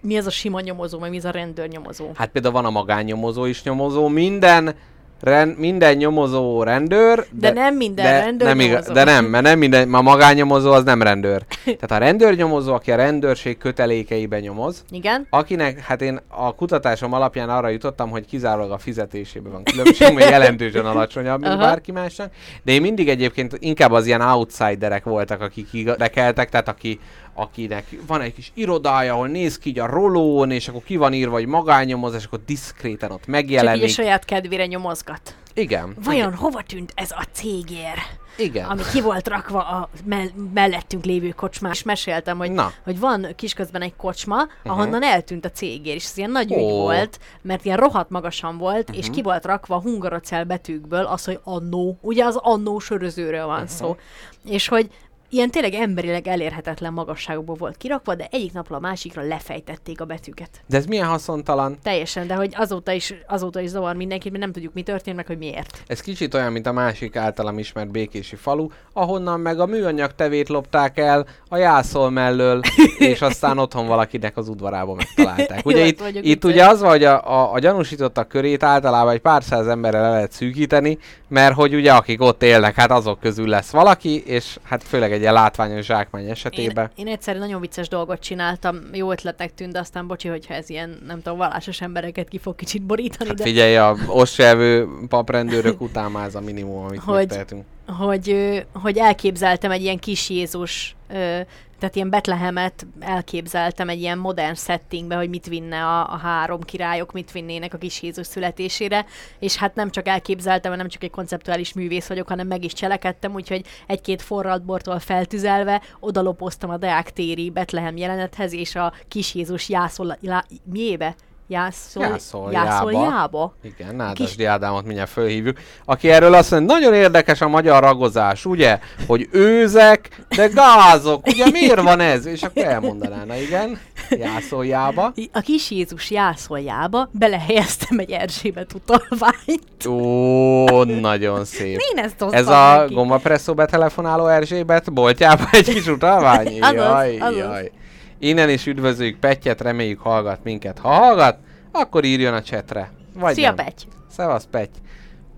mi 0.00 0.16
az 0.16 0.26
a 0.26 0.30
sima 0.30 0.60
nyomozó, 0.60 0.98
meg 0.98 1.10
mi 1.10 1.16
az 1.16 1.24
a 1.24 1.30
rendőrnyomozó? 1.30 2.10
Hát 2.14 2.28
például 2.28 2.54
van 2.54 2.64
a 2.64 2.70
magánnyomozó 2.70 3.44
is 3.44 3.62
nyomozó, 3.62 4.08
minden, 4.08 4.74
ren, 5.20 5.48
minden 5.48 5.96
nyomozó 5.96 6.62
rendőr. 6.62 7.26
De 7.30 7.52
nem 7.52 7.74
minden 7.74 8.20
rendőr 8.20 8.48
nem 8.48 8.58
nyomozó. 8.58 8.92
De 8.92 9.04
nem, 9.04 9.24
mert 9.24 9.44
nem 9.44 9.58
minden, 9.58 9.94
a 9.94 10.02
magánnyomozó 10.02 10.72
az 10.72 10.84
nem 10.84 11.02
rendőr. 11.02 11.42
Tehát 11.64 11.90
a 11.90 11.98
rendőrnyomozó, 11.98 12.72
aki 12.72 12.92
a 12.92 12.96
rendőrség 12.96 13.58
kötelékeiben 13.58 14.40
nyomoz, 14.40 14.84
Igen? 14.90 15.26
akinek, 15.30 15.80
hát 15.80 16.02
én 16.02 16.20
a 16.28 16.54
kutatásom 16.54 17.12
alapján 17.12 17.48
arra 17.48 17.68
jutottam, 17.68 18.10
hogy 18.10 18.26
kizárólag 18.26 18.70
a 18.70 18.78
fizetésében 18.78 19.52
van 19.52 19.62
különbség, 19.62 20.14
mert 20.14 20.30
jelentősen 20.30 20.86
alacsonyabb, 20.86 21.40
mint 21.40 21.52
Aha. 21.52 21.62
bárki 21.62 21.92
másnak. 21.92 22.32
De 22.62 22.72
én 22.72 22.80
mindig 22.80 23.08
egyébként 23.08 23.56
inkább 23.58 23.92
az 23.92 24.06
ilyen 24.06 24.20
outsiderek 24.20 25.04
voltak, 25.04 25.40
akik 25.40 25.72
érdekeltek, 25.72 26.48
tehát 26.48 26.68
aki, 26.68 27.00
akinek 27.36 27.86
van 28.06 28.20
egy 28.20 28.34
kis 28.34 28.50
irodája, 28.54 29.12
ahol 29.12 29.28
néz 29.28 29.58
ki 29.58 29.68
így 29.68 29.78
a 29.78 29.86
rolón, 29.86 30.50
és 30.50 30.68
akkor 30.68 30.82
ki 30.82 30.96
van 30.96 31.12
írva, 31.12 31.32
hogy 31.34 31.46
magánnyomozás, 31.46 32.24
akkor 32.24 32.40
diszkréten 32.46 33.10
ott 33.10 33.18
Csak 33.18 33.28
így 33.28 33.34
a 33.34 33.36
megjelenik. 33.38 33.88
saját 33.88 34.24
kedvére 34.24 34.66
nyomozgat. 34.66 35.34
Igen. 35.54 35.94
Vajon 36.04 36.34
hova 36.34 36.62
tűnt 36.62 36.92
ez 36.94 37.10
a 37.10 37.22
cégér, 37.32 37.94
Igen. 38.36 38.64
ami 38.68 38.82
ki 38.92 39.00
volt 39.00 39.28
rakva 39.28 39.60
a 39.62 39.88
mell- 40.04 40.32
mellettünk 40.54 41.04
lévő 41.04 41.28
kocsmán? 41.28 41.72
És 41.72 41.82
meséltem, 41.82 42.38
hogy, 42.38 42.50
Na. 42.50 42.72
hogy 42.84 42.98
van 42.98 43.26
kisközben 43.36 43.82
egy 43.82 43.96
kocsma, 43.96 44.36
ahonnan 44.64 45.02
eltűnt 45.02 45.44
a 45.44 45.50
cégér, 45.50 45.94
és 45.94 46.04
ez 46.04 46.16
ilyen 46.16 46.30
nagy 46.30 46.52
ügy. 46.52 46.56
Mhm. 46.56 46.66
volt, 46.66 47.18
mert 47.42 47.64
ilyen 47.64 47.76
rohadt 47.76 48.10
magasan 48.10 48.58
volt, 48.58 48.90
és 48.90 49.10
ki 49.10 49.22
volt 49.22 49.44
rakva 49.44 49.80
hungarocell 49.80 50.44
betűkből 50.44 51.04
az, 51.04 51.24
hogy 51.24 51.40
annó. 51.44 51.98
Ugye 52.00 52.24
az 52.24 52.36
annó 52.36 52.78
sörözőről 52.78 53.46
van 53.46 53.66
szó. 53.66 53.96
És 54.44 54.68
hogy 54.68 54.90
ilyen 55.30 55.50
tényleg 55.50 55.74
emberileg 55.74 56.28
elérhetetlen 56.28 56.92
magasságokból 56.92 57.54
volt 57.54 57.76
kirakva, 57.76 58.14
de 58.14 58.28
egyik 58.30 58.52
napról 58.52 58.78
a 58.78 58.80
másikra 58.80 59.22
lefejtették 59.22 60.00
a 60.00 60.04
betűket. 60.04 60.50
De 60.66 60.76
ez 60.76 60.86
milyen 60.86 61.06
haszontalan? 61.06 61.78
Teljesen, 61.82 62.26
de 62.26 62.34
hogy 62.34 62.52
azóta 62.56 62.92
is, 62.92 63.14
azóta 63.26 63.60
is 63.60 63.68
zavar 63.68 63.96
mindenkit, 63.96 64.30
mert 64.30 64.42
nem 64.42 64.52
tudjuk, 64.52 64.74
mi 64.74 64.82
történt, 64.82 65.16
meg 65.16 65.26
hogy 65.26 65.38
miért. 65.38 65.82
Ez 65.86 66.00
kicsit 66.00 66.34
olyan, 66.34 66.52
mint 66.52 66.66
a 66.66 66.72
másik 66.72 67.16
általam 67.16 67.58
ismert 67.58 67.90
békési 67.90 68.36
falu, 68.36 68.68
ahonnan 68.92 69.40
meg 69.40 69.60
a 69.60 69.66
műanyag 69.66 70.14
tevét 70.14 70.48
lopták 70.48 70.98
el 70.98 71.26
a 71.48 71.56
jászol 71.56 72.10
mellől, 72.10 72.60
és 72.98 73.22
aztán 73.22 73.58
otthon 73.58 73.86
valakinek 73.86 74.36
az 74.36 74.48
udvarába 74.48 74.94
megtalálták. 74.94 75.66
Ugye 75.66 75.78
Jó, 75.78 75.86
itt, 75.86 76.02
itt 76.20 76.44
ugye 76.44 76.66
az 76.66 76.80
van, 76.80 76.90
hogy 76.90 77.04
a, 77.04 77.30
a, 77.30 77.52
a 77.52 77.58
gyanúsítottak 77.58 78.28
körét 78.28 78.62
általában 78.62 79.12
egy 79.12 79.20
pár 79.20 79.42
száz 79.42 79.66
emberrel 79.66 80.02
le 80.02 80.10
lehet 80.10 80.32
szűkíteni, 80.32 80.98
mert 81.28 81.54
hogy 81.54 81.74
ugye 81.74 81.92
akik 81.92 82.22
ott 82.22 82.42
élnek, 82.42 82.74
hát 82.74 82.90
azok 82.90 83.20
közül 83.20 83.48
lesz 83.48 83.70
valaki, 83.70 84.22
és 84.26 84.58
hát 84.62 84.82
főleg 84.82 85.12
egy 85.16 85.22
ilyen 85.22 85.32
látványos 85.32 85.84
zsákmány 85.86 86.30
esetében. 86.30 86.90
Én, 86.94 87.06
én 87.06 87.12
egyszer 87.12 87.36
nagyon 87.36 87.60
vicces 87.60 87.88
dolgot 87.88 88.20
csináltam, 88.20 88.80
jó 88.92 89.10
ötletnek 89.10 89.54
tűnt, 89.54 89.72
de 89.72 89.78
aztán 89.78 90.06
bocsi, 90.06 90.28
hogyha 90.28 90.54
ez 90.54 90.70
ilyen, 90.70 91.02
nem 91.06 91.22
tudom, 91.22 91.38
vallásos 91.38 91.80
embereket 91.80 92.28
ki 92.28 92.38
fog 92.38 92.54
kicsit 92.56 92.82
borítani, 92.82 93.28
Hát 93.28 93.38
de 93.38 93.42
figyelj, 93.44 93.76
a 93.76 93.96
ostrelvő 94.06 94.88
paprendőrök 95.08 95.80
után 95.80 96.10
már 96.10 96.26
ez 96.26 96.34
a 96.34 96.40
minimum, 96.40 96.84
amit 96.84 97.00
Hogy- 97.00 97.14
megtehetünk. 97.16 97.64
hogy, 97.86 98.36
hogy 98.72 98.98
elképzeltem 98.98 99.70
egy 99.70 99.82
ilyen 99.82 99.98
kis 99.98 100.30
Jézus, 100.30 100.96
ö, 101.08 101.40
tehát 101.78 101.96
ilyen 101.96 102.10
Betlehemet 102.10 102.86
elképzeltem 103.00 103.88
egy 103.88 104.00
ilyen 104.00 104.18
modern 104.18 104.54
settingbe, 104.54 105.16
hogy 105.16 105.28
mit 105.28 105.46
vinne 105.46 105.84
a, 105.84 106.12
a 106.12 106.16
három 106.16 106.60
királyok, 106.60 107.12
mit 107.12 107.32
vinnének 107.32 107.74
a 107.74 107.78
kis 107.78 108.02
Jézus 108.02 108.26
születésére, 108.26 109.06
és 109.38 109.56
hát 109.56 109.74
nem 109.74 109.90
csak 109.90 110.08
elképzeltem, 110.08 110.74
nem 110.74 110.88
csak 110.88 111.02
egy 111.02 111.10
konceptuális 111.10 111.72
művész 111.72 112.06
vagyok, 112.06 112.28
hanem 112.28 112.46
meg 112.46 112.64
is 112.64 112.72
cselekedtem, 112.72 113.34
úgyhogy 113.34 113.64
egy-két 113.86 114.22
forralt 114.22 114.64
bortól 114.64 114.98
feltüzelve 114.98 115.82
odalopoztam 116.00 116.70
a 116.70 116.76
Deák 116.76 117.12
téri 117.12 117.50
Betlehem 117.50 117.96
jelenethez, 117.96 118.52
és 118.52 118.74
a 118.74 118.92
kis 119.08 119.34
Jézus 119.34 119.68
jászol, 119.68 120.16
lá, 120.20 120.44
miébe? 120.64 121.14
Jászol, 121.48 122.02
Jászoljába. 122.02 122.66
jászoljába? 122.66 123.54
Igen, 123.62 123.94
Nádasdi 123.96 124.44
Ádámot 124.44 124.84
mindjárt 124.84 125.10
fölhívjuk, 125.10 125.58
aki 125.84 126.10
erről 126.10 126.34
azt 126.34 126.50
mondja, 126.50 126.74
nagyon 126.74 126.94
érdekes 126.94 127.40
a 127.40 127.48
magyar 127.48 127.82
ragozás, 127.82 128.44
ugye? 128.44 128.78
Hogy 129.06 129.28
őzek, 129.30 130.24
de 130.36 130.46
gázok, 130.48 131.26
ugye 131.26 131.50
miért 131.60 131.80
van 131.82 132.00
ez? 132.00 132.26
És 132.26 132.42
akkor 132.42 132.64
elmondaná, 132.64 133.24
na 133.24 133.36
igen, 133.36 133.78
jászoljába. 134.10 135.12
A 135.32 135.40
kis 135.40 135.70
Jézus 135.70 136.10
jászoljába 136.10 137.08
belehelyeztem 137.12 137.98
egy 137.98 138.10
Erzsébet 138.10 138.72
utalványt. 138.74 139.86
Ó, 139.88 140.84
nagyon 140.84 141.44
szép. 141.44 141.78
Én 141.92 142.04
ezt 142.04 142.22
Ez 142.30 142.48
a 142.48 142.86
gombapresszó 142.90 143.54
betelefonáló 143.54 144.26
Erzsébet 144.26 144.92
boltjába 144.92 145.44
egy 145.52 145.68
kis 145.68 145.86
utalvány? 145.86 146.58
Azaz, 146.60 146.74
Jaj, 146.74 147.18
azaz. 147.18 147.36
jaj. 147.36 147.70
Innen 148.18 148.48
is 148.48 148.66
üdvözlőjük 148.66 149.18
Pettyet, 149.18 149.60
reméljük 149.60 150.00
hallgat 150.00 150.44
minket. 150.44 150.78
Ha 150.78 150.88
hallgat, 150.88 151.38
akkor 151.72 152.04
írjon 152.04 152.34
a 152.34 152.42
csetre. 152.42 152.90
Vagy 153.14 153.34
Szia, 153.34 153.46
nem. 153.46 153.64
Petty! 153.64 153.84
Szevasz, 154.10 154.46
Petty. 154.50 154.78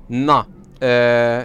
Na, 0.07 0.47
ö, 0.79 1.39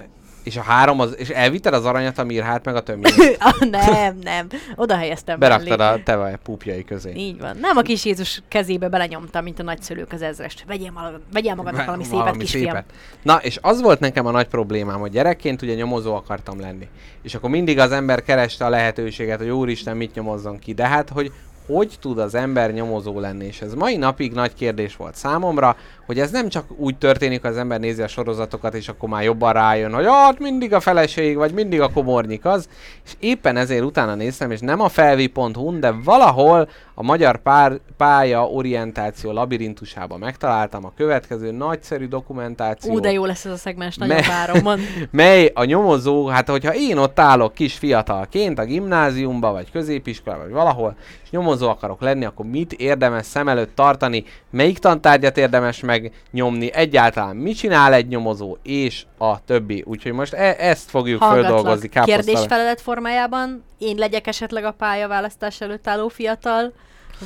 és 0.43 0.57
a 0.57 0.61
három, 0.61 0.99
az, 0.99 1.15
és 1.17 1.29
elvitted 1.29 1.73
az 1.73 1.85
aranyat, 1.85 2.17
ami 2.17 2.33
írhát 2.33 2.65
meg 2.65 2.75
a 2.75 2.81
többnyire. 2.81 3.31
Ah, 3.39 3.69
nem, 3.69 4.17
nem. 4.23 4.47
Oda 4.75 4.95
helyeztem 4.95 5.39
Beraktad 5.39 5.77
mellé. 5.77 5.99
a 5.99 6.03
te 6.03 6.39
pupjai 6.43 6.83
közé. 6.83 7.13
Így 7.15 7.39
van. 7.39 7.57
Nem 7.57 7.77
a 7.77 7.81
kis 7.81 8.05
Jézus 8.05 8.41
kezébe 8.47 8.89
belenyomtam, 8.89 9.43
mint 9.43 9.59
a 9.59 9.63
nagyszülők 9.63 10.11
az 10.11 10.21
ezrest. 10.21 10.63
Vegyél, 10.67 10.91
maga, 10.91 11.19
vegyél 11.33 11.55
magadnak 11.55 11.85
valami 11.85 12.03
szépet, 12.03 12.37
kisfiam. 12.37 12.77
Na, 13.21 13.35
és 13.35 13.57
az 13.61 13.81
volt 13.81 13.99
nekem 13.99 14.25
a 14.25 14.31
nagy 14.31 14.47
problémám, 14.47 14.99
hogy 14.99 15.11
gyerekként 15.11 15.61
ugye 15.61 15.73
nyomozó 15.73 16.15
akartam 16.15 16.59
lenni. 16.59 16.87
És 17.21 17.35
akkor 17.35 17.49
mindig 17.49 17.79
az 17.79 17.91
ember 17.91 18.23
kereste 18.23 18.65
a 18.65 18.69
lehetőséget, 18.69 19.37
hogy 19.37 19.49
úristen, 19.49 19.97
mit 19.97 20.13
nyomozzon 20.13 20.59
ki. 20.59 20.73
De 20.73 20.87
hát, 20.87 21.09
hogy 21.09 21.31
hogy 21.67 21.95
tud 22.01 22.19
az 22.19 22.35
ember 22.35 22.71
nyomozó 22.71 23.19
lenni? 23.19 23.45
És 23.45 23.61
ez 23.61 23.73
mai 23.73 23.97
napig 23.97 24.33
nagy 24.33 24.53
kérdés 24.53 24.95
volt 24.95 25.15
számomra, 25.15 25.75
hogy 26.05 26.19
ez 26.19 26.31
nem 26.31 26.49
csak 26.49 26.65
úgy 26.77 26.97
történik, 26.97 27.41
hogy 27.41 27.49
az 27.49 27.57
ember 27.57 27.79
nézi 27.79 28.01
a 28.01 28.07
sorozatokat, 28.07 28.73
és 28.73 28.87
akkor 28.87 29.09
már 29.09 29.23
jobban 29.23 29.53
rájön, 29.53 29.93
hogy 29.93 30.05
hát 30.05 30.39
mindig 30.39 30.73
a 30.73 30.79
feleség, 30.79 31.35
vagy 31.35 31.53
mindig 31.53 31.81
a 31.81 31.91
komornyik 31.91 32.45
az. 32.45 32.67
És 33.05 33.11
éppen 33.19 33.57
ezért 33.57 33.83
utána 33.83 34.15
néztem, 34.15 34.51
és 34.51 34.59
nem 34.59 34.81
a 34.81 34.89
felvi.hu, 34.89 35.79
de 35.79 35.91
valahol 36.03 36.69
a 36.95 37.03
magyar 37.03 37.41
pár, 37.41 37.79
pálya 37.97 38.45
orientáció 38.45 39.31
labirintusában 39.31 40.19
megtaláltam 40.19 40.85
a 40.85 40.91
következő 40.95 41.51
nagyszerű 41.51 42.07
dokumentációt 42.07 42.95
Ú, 42.95 42.99
de 42.99 43.11
jó 43.11 43.25
lesz 43.25 43.45
ez 43.45 43.51
a 43.51 43.57
szegmens, 43.57 43.97
nagyon 43.97 44.15
Me- 44.15 44.27
várom. 44.27 44.79
Mely 45.11 45.51
a 45.53 45.63
nyomozó, 45.63 46.27
hát 46.27 46.49
hogyha 46.49 46.73
én 46.75 46.97
ott 46.97 47.19
állok 47.19 47.53
kis 47.53 47.73
fiatalként 47.73 48.59
a 48.59 48.63
gimnáziumba, 48.63 49.51
vagy 49.51 49.71
középiskola, 49.71 50.37
vagy 50.37 50.51
valahol, 50.51 50.95
és 51.23 51.29
nyomozó 51.29 51.69
akarok 51.69 52.01
lenni, 52.01 52.25
akkor 52.25 52.45
mit 52.45 52.73
érdemes 52.73 53.25
szem 53.25 53.47
előtt 53.47 53.75
tartani, 53.75 54.23
melyik 54.49 54.77
tantárgyat 54.77 55.37
érdemes 55.37 55.79
megnyomni, 55.79 56.73
egyáltalán 56.73 57.35
mit 57.35 57.57
csinál 57.57 57.93
egy 57.93 58.07
nyomozó, 58.07 58.57
és 58.63 59.05
a 59.17 59.43
többi. 59.45 59.83
Úgyhogy 59.87 60.11
most 60.11 60.33
e- 60.33 60.55
ezt 60.59 60.89
fogjuk 60.89 61.21
földolgozni. 61.21 61.59
Hallgatlak. 61.61 61.89
káposztalepke. 61.89 62.31
Kérdésfelelet 62.31 62.81
formájában 62.81 63.63
én 63.77 63.95
legyek 63.95 64.27
esetleg 64.27 64.63
a 64.63 64.71
pályaválasztás 64.71 65.61
előtt 65.61 65.87
álló 65.87 66.07
fiatal 66.07 66.73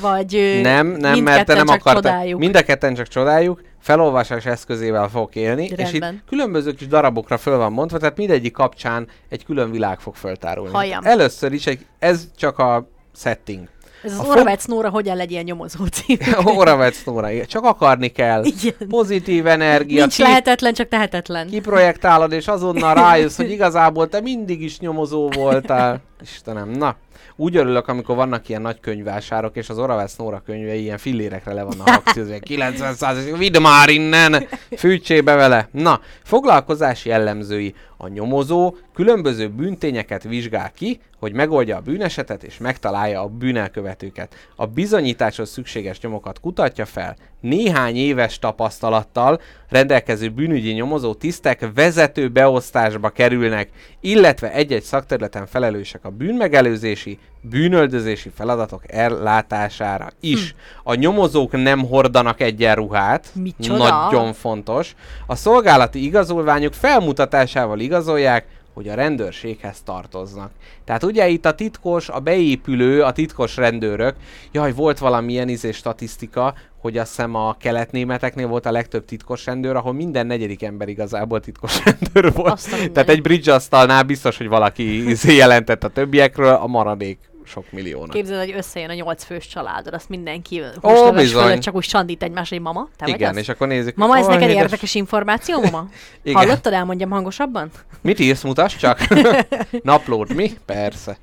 Vagy 0.02 0.60
Nem, 0.62 0.88
nem, 0.88 1.20
mert 1.20 1.46
te 1.46 1.54
nem 1.54 1.68
akartad. 1.68 2.38
Mind 2.38 2.56
a 2.56 2.62
ketten 2.64 2.94
csak 2.94 3.08
csodáljuk, 3.08 3.62
felolvasás 3.80 4.46
eszközével 4.46 5.10
fogok 5.10 5.36
élni, 5.36 5.64
és 5.64 5.72
itt 5.72 5.78
Rendben. 5.78 6.24
különböző 6.30 6.72
kis 6.72 6.88
darabokra 6.88 7.38
föl 7.38 7.58
van 7.58 7.72
mondva, 7.72 7.98
tehát 7.98 8.18
mindegyik 8.18 8.54
kapcsán 8.54 9.08
egy 9.30 9.46
külön 9.46 9.72
világ 9.72 10.00
fog 10.00 10.16
föltárulni. 10.16 10.74
Halljam. 10.74 11.04
Először 11.04 11.54
is, 11.54 11.68
egy, 11.68 11.86
ez 12.00 12.28
csak 12.38 12.60
a 12.60 12.90
setting. 13.16 13.68
Ez 14.04 14.20
az 14.20 14.28
Oravec 14.28 14.66
Nóra 14.66 14.90
hogyan 14.90 15.16
legyen 15.18 15.44
nyomozó 15.44 15.86
cím. 15.86 16.18
Oravec 16.58 17.04
Nóra, 17.06 17.32
igen. 17.32 17.46
csak 17.46 17.64
akarni 17.64 18.08
kell. 18.08 18.44
Igen. 18.44 18.88
Pozitív 18.90 19.48
energia, 19.48 20.00
Nincs 20.00 20.16
ki, 20.16 20.22
lehetetlen, 20.22 20.74
csak 20.74 20.88
tehetetlen. 20.88 21.48
kiprojektálod, 21.48 22.32
és 22.32 22.48
azonnal 22.48 22.94
rájössz, 22.94 23.36
hogy 23.38 23.52
igazából 23.52 24.08
te 24.10 24.22
mindig 24.22 24.62
is 24.62 24.80
nyomozó 24.80 25.30
voltál. 25.30 26.02
Istenem, 26.22 26.70
na. 26.70 26.96
Úgy 27.36 27.56
örülök, 27.56 27.88
amikor 27.88 28.16
vannak 28.16 28.50
ilyen 28.50 28.62
nagy 28.62 28.80
könyvvásárok, 28.80 29.56
és 29.56 29.70
az 29.70 29.78
Oravec 29.78 30.16
Nóra 30.16 30.42
könyvei 30.46 30.82
ilyen 30.82 30.98
fillérekre 30.98 31.54
le 31.54 31.64
vannak 31.64 31.88
akciózva, 31.88 32.40
90 32.40 32.94
százalék, 32.94 33.38
vidd 33.38 33.62
már 33.62 33.90
innen, 33.90 34.48
fűtsébe 34.78 35.36
vele. 35.36 35.68
Na, 35.72 36.02
foglalkozási 36.24 37.10
jellemzői. 37.10 37.76
A 37.98 38.08
nyomozó 38.08 38.76
különböző 38.94 39.50
bűntényeket 39.50 40.24
vizsgál 40.24 40.72
ki, 40.72 41.00
hogy 41.20 41.34
megoldja 41.34 41.78
a 41.78 41.82
bűnesetet 41.82 42.44
és 42.44 42.58
megtalálja 42.58 43.22
a 43.22 43.28
bűnelkövetőket. 43.28 44.36
A 44.56 44.66
bizonyításhoz 44.66 45.50
szükséges 45.50 46.00
nyomokat 46.00 46.40
kutatja 46.40 46.86
fel. 46.86 47.16
Néhány 47.40 47.96
éves 47.96 48.40
tapasztalattal 48.40 49.42
rendelkező 49.70 50.30
bűnügyi 50.30 50.72
nyomozó 50.72 51.14
tisztek 51.14 51.70
vezető 51.76 52.28
beosztásba 52.28 53.10
kerülnek, 53.10 53.70
illetve 54.02 54.52
egy-egy 54.52 54.84
szakterületen 54.84 55.46
felelősek 55.46 56.06
a 56.06 56.10
bűnmegelőzési, 56.10 57.20
bűnöldözési 57.42 58.32
feladatok 58.36 58.92
ellátására 58.92 60.10
is. 60.20 60.56
A 60.84 60.94
nyomozók 60.94 61.52
nem 61.52 61.86
hordanak 61.86 62.42
egyenruhát, 62.42 63.28
Micsoda? 63.34 63.78
nagyon 63.78 64.34
fontos. 64.34 64.96
A 65.26 65.36
szolgálati 65.36 66.04
igazolványok 66.04 66.74
felmutatásával 66.74 67.80
igazolják, 67.80 68.46
hogy 68.78 68.88
a 68.88 68.94
rendőrséghez 68.94 69.82
tartoznak. 69.82 70.52
Tehát 70.86 71.04
ugye 71.04 71.28
itt 71.28 71.46
a 71.46 71.56
titkos, 71.56 72.10
a 72.10 72.20
beépülő, 72.20 73.04
a 73.04 73.12
titkos 73.12 73.56
rendőrök, 73.56 74.16
jaj, 74.52 74.74
volt 74.74 74.98
valamilyen 74.98 75.50
izé 75.50 75.72
statisztika, 75.72 76.54
hogy 76.78 76.98
azt 76.98 77.10
hiszem 77.10 77.36
a 77.36 77.56
keletnémeteknél 77.60 78.48
volt 78.48 78.66
a 78.66 78.72
legtöbb 78.72 79.06
titkos 79.06 79.46
rendőr, 79.46 79.76
ahol 79.76 79.94
minden 79.94 80.28
negyedik 80.28 80.64
ember 80.64 80.88
igazából 80.88 81.40
titkos 81.40 81.80
rendőr 81.86 82.34
volt. 82.34 82.52
Azt 82.52 82.68
a 82.68 82.70
mindenit. 82.70 82.94
Tehát 82.94 83.10
egy 83.10 83.22
bridge 83.22 83.54
asztalnál 83.54 84.04
biztos, 84.04 84.38
hogy 84.38 84.48
valaki 84.48 85.10
izé 85.10 85.36
jelentett 85.36 85.84
a 85.84 85.90
többiekről, 85.90 86.54
a 86.54 86.68
maradék 86.68 87.18
sok 87.48 87.72
milliónak. 87.72 88.10
Képzeld, 88.10 88.40
hogy 88.40 88.54
összejön 88.58 88.90
a 88.90 88.94
nyolc 88.94 89.24
fős 89.24 89.48
családod, 89.48 89.94
azt 89.94 90.10
mindenki 90.10 90.62
Ó, 90.84 91.12
fölött 91.14 91.60
csak 91.60 91.76
úgy 91.76 91.84
sandít 91.84 92.24
egymás, 92.24 92.50
hogy 92.50 92.60
mama, 92.62 92.88
te 92.98 93.06
vagy 93.06 93.14
Igen, 93.14 93.30
az? 93.30 93.38
és 93.38 93.50
akkor 93.50 93.68
nézzük. 93.68 93.96
Mama, 93.96 94.18
ez 94.18 94.26
Ó, 94.26 94.30
neked 94.30 94.50
édes- 94.50 94.64
érdekes 94.64 94.96
információ, 94.96 95.62
mama? 95.62 95.88
Igen. 96.24 96.38
Hallottad, 96.38 96.74
elmondjam 96.74 97.10
hangosabban? 97.10 97.70
Mit 98.02 98.20
írsz, 98.20 98.44
mutass 98.44 98.76
csak? 98.76 99.08
Naplód, 99.84 100.36
mi? 100.36 100.52
Persze. 100.66 101.18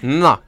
Na, 0.00 0.40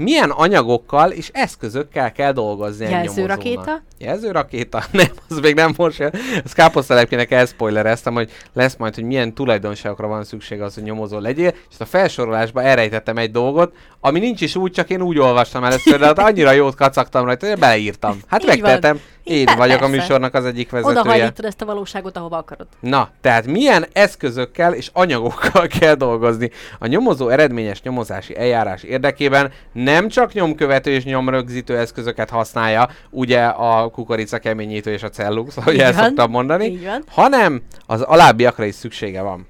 milyen 0.00 0.30
anyagokkal 0.30 1.10
és 1.10 1.30
eszközökkel 1.32 2.12
kell 2.12 2.32
dolgozni 2.32 2.84
egy 2.84 2.90
Jelzőrakéta? 2.90 3.82
Jelzőrakéta? 3.98 4.84
Nem, 4.92 5.06
az 5.28 5.38
még 5.38 5.54
nem 5.54 5.74
most 5.76 5.98
jön. 5.98 6.12
Ezt 6.44 6.54
káposztelepkének 6.54 7.30
elspoilereztem, 7.30 8.14
hogy 8.14 8.30
lesz 8.52 8.76
majd, 8.76 8.94
hogy 8.94 9.04
milyen 9.04 9.34
tulajdonságokra 9.34 10.06
van 10.06 10.24
szükség 10.24 10.60
az, 10.60 10.74
hogy 10.74 10.82
nyomozó 10.82 11.18
legyél, 11.18 11.48
és 11.48 11.66
ezt 11.70 11.80
a 11.80 11.84
felsorolásba 11.84 12.62
elrejtettem 12.62 13.16
egy 13.16 13.30
dolgot, 13.30 13.74
ami 14.00 14.18
nincs 14.18 14.40
is 14.40 14.56
úgy, 14.56 14.72
csak 14.72 14.90
én 14.90 15.02
úgy 15.02 15.18
olvastam 15.18 15.64
először, 15.64 15.98
de 15.98 16.06
hát 16.06 16.18
annyira 16.18 16.52
jót 16.52 16.74
kacagtam 16.74 17.24
rajta, 17.24 17.48
hogy 17.48 17.58
beleírtam. 17.58 18.18
Hát 18.26 18.54
Így 18.54 18.60
van. 18.60 19.00
Én 19.30 19.46
vagyok 19.56 19.76
a 19.76 19.78
persze. 19.78 19.96
műsornak 19.96 20.34
az 20.34 20.44
egyik 20.44 20.72
Oda 20.72 20.82
vezetője. 20.82 21.14
hajlítod 21.14 21.44
ezt 21.44 21.60
a 21.62 21.64
valóságot, 21.64 22.16
ahova 22.16 22.36
akarod. 22.36 22.66
Na, 22.80 23.10
tehát 23.20 23.46
milyen 23.46 23.86
eszközökkel 23.92 24.72
és 24.72 24.90
anyagokkal 24.92 25.66
kell 25.80 25.94
dolgozni? 25.94 26.50
A 26.78 26.86
nyomozó 26.86 27.28
eredményes 27.28 27.82
nyomozási 27.82 28.36
eljárás 28.36 28.82
érdekében 28.82 29.52
nem 29.72 30.08
csak 30.08 30.32
nyomkövető 30.32 30.90
és 30.90 31.04
nyomrögzítő 31.04 31.78
eszközöket 31.78 32.30
használja, 32.30 32.88
ugye 33.10 33.44
a 33.44 33.88
kukorica 33.88 34.38
keményítő 34.38 34.92
és 34.92 35.02
a 35.02 35.08
cellux, 35.08 35.56
ahogy 35.56 35.78
el 35.78 35.92
szoktam 35.92 36.30
mondani, 36.30 36.80
hanem 37.08 37.62
az 37.86 38.00
alábbiakra 38.00 38.64
is 38.64 38.74
szüksége 38.74 39.22
van. 39.22 39.46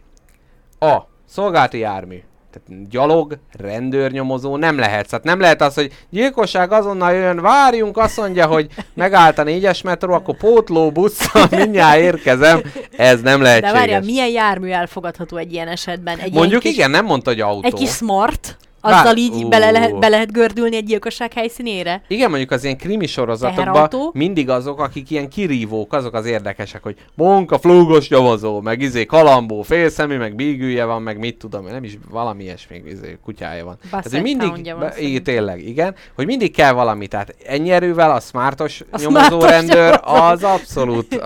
A. 0.78 1.08
Szolgálati 1.26 1.78
jármű. 1.78 2.22
Tehát 2.52 2.88
gyalog, 2.88 3.38
rendőrnyomozó 3.58 4.56
nem 4.56 4.78
lehet. 4.78 5.08
Tehát 5.08 5.24
nem 5.24 5.40
lehet 5.40 5.62
az, 5.62 5.74
hogy 5.74 5.92
gyilkosság 6.10 6.72
azonnal 6.72 7.12
jön, 7.12 7.40
várjunk, 7.40 7.96
azt 7.96 8.16
mondja, 8.16 8.46
hogy 8.46 8.66
megállt 8.94 9.38
a 9.38 9.42
négyes 9.42 9.82
metró, 9.82 10.12
akkor 10.12 10.36
pótló 10.36 10.90
busszal 10.90 11.46
mindjárt 11.56 12.00
érkezem. 12.00 12.62
Ez 12.96 13.20
nem 13.20 13.38
De 13.38 13.44
lehetséges. 13.44 13.72
várjál, 13.72 14.00
milyen 14.00 14.28
jármű 14.28 14.70
elfogadható 14.70 15.36
egy 15.36 15.52
ilyen 15.52 15.68
esetben? 15.68 16.18
Egy 16.18 16.32
Mondjuk 16.32 16.62
kis, 16.62 16.72
igen, 16.72 16.90
nem 16.90 17.04
mondta, 17.04 17.30
hogy 17.30 17.40
autó. 17.40 17.66
Egy 17.66 17.72
kis 17.72 17.90
smart, 17.90 18.56
Azzal 18.80 19.16
így 19.16 19.44
Ú. 19.44 19.48
bele 19.48 19.70
lehet, 19.70 19.98
be 19.98 20.08
lehet 20.08 20.32
gördülni 20.32 20.76
egy 20.76 20.84
gyilkosság 20.84 21.32
helyszínére? 21.32 22.02
Igen, 22.08 22.28
mondjuk 22.30 22.50
az 22.50 22.64
ilyen 22.64 22.76
krimi 22.76 23.06
sorozatokban 23.06 24.10
mindig 24.12 24.48
azok, 24.50 24.80
akik 24.80 25.10
ilyen 25.10 25.28
kirívók, 25.28 25.92
azok 25.92 26.14
az 26.14 26.26
érdekesek, 26.26 26.82
hogy 26.82 26.96
Monka, 27.14 27.58
flúgos 27.58 28.08
nyomozó, 28.08 28.60
meg 28.60 28.80
izé 28.80 29.06
kalambó, 29.06 29.62
félszemű, 29.62 30.16
meg 30.16 30.34
bígője 30.34 30.84
van, 30.84 31.02
meg 31.02 31.18
mit 31.18 31.36
tudom, 31.38 31.64
nem 31.66 31.84
is 31.84 31.98
valami 32.10 32.42
ilyesmi 32.42 32.82
izé, 32.86 33.18
kutyája 33.24 33.64
van. 33.64 33.78
Tehát, 33.90 33.92
hogy 33.92 34.02
Basset 34.12 34.22
mindig, 34.22 34.74
van 34.78 34.90
szerintem. 34.92 35.22
tényleg, 35.22 35.68
igen, 35.68 35.94
hogy 36.14 36.26
mindig 36.26 36.54
kell 36.54 36.72
valami, 36.72 37.06
tehát 37.06 37.34
ennyi 37.46 37.70
erővel 37.70 38.10
a 38.10 38.20
smartos 38.20 38.80
A 38.90 38.98
nyomozó 39.00 39.24
smartos 39.26 39.50
rendőr 39.50 40.00
nyomozó. 40.04 40.24
az 40.24 40.42
abszolút, 40.42 41.20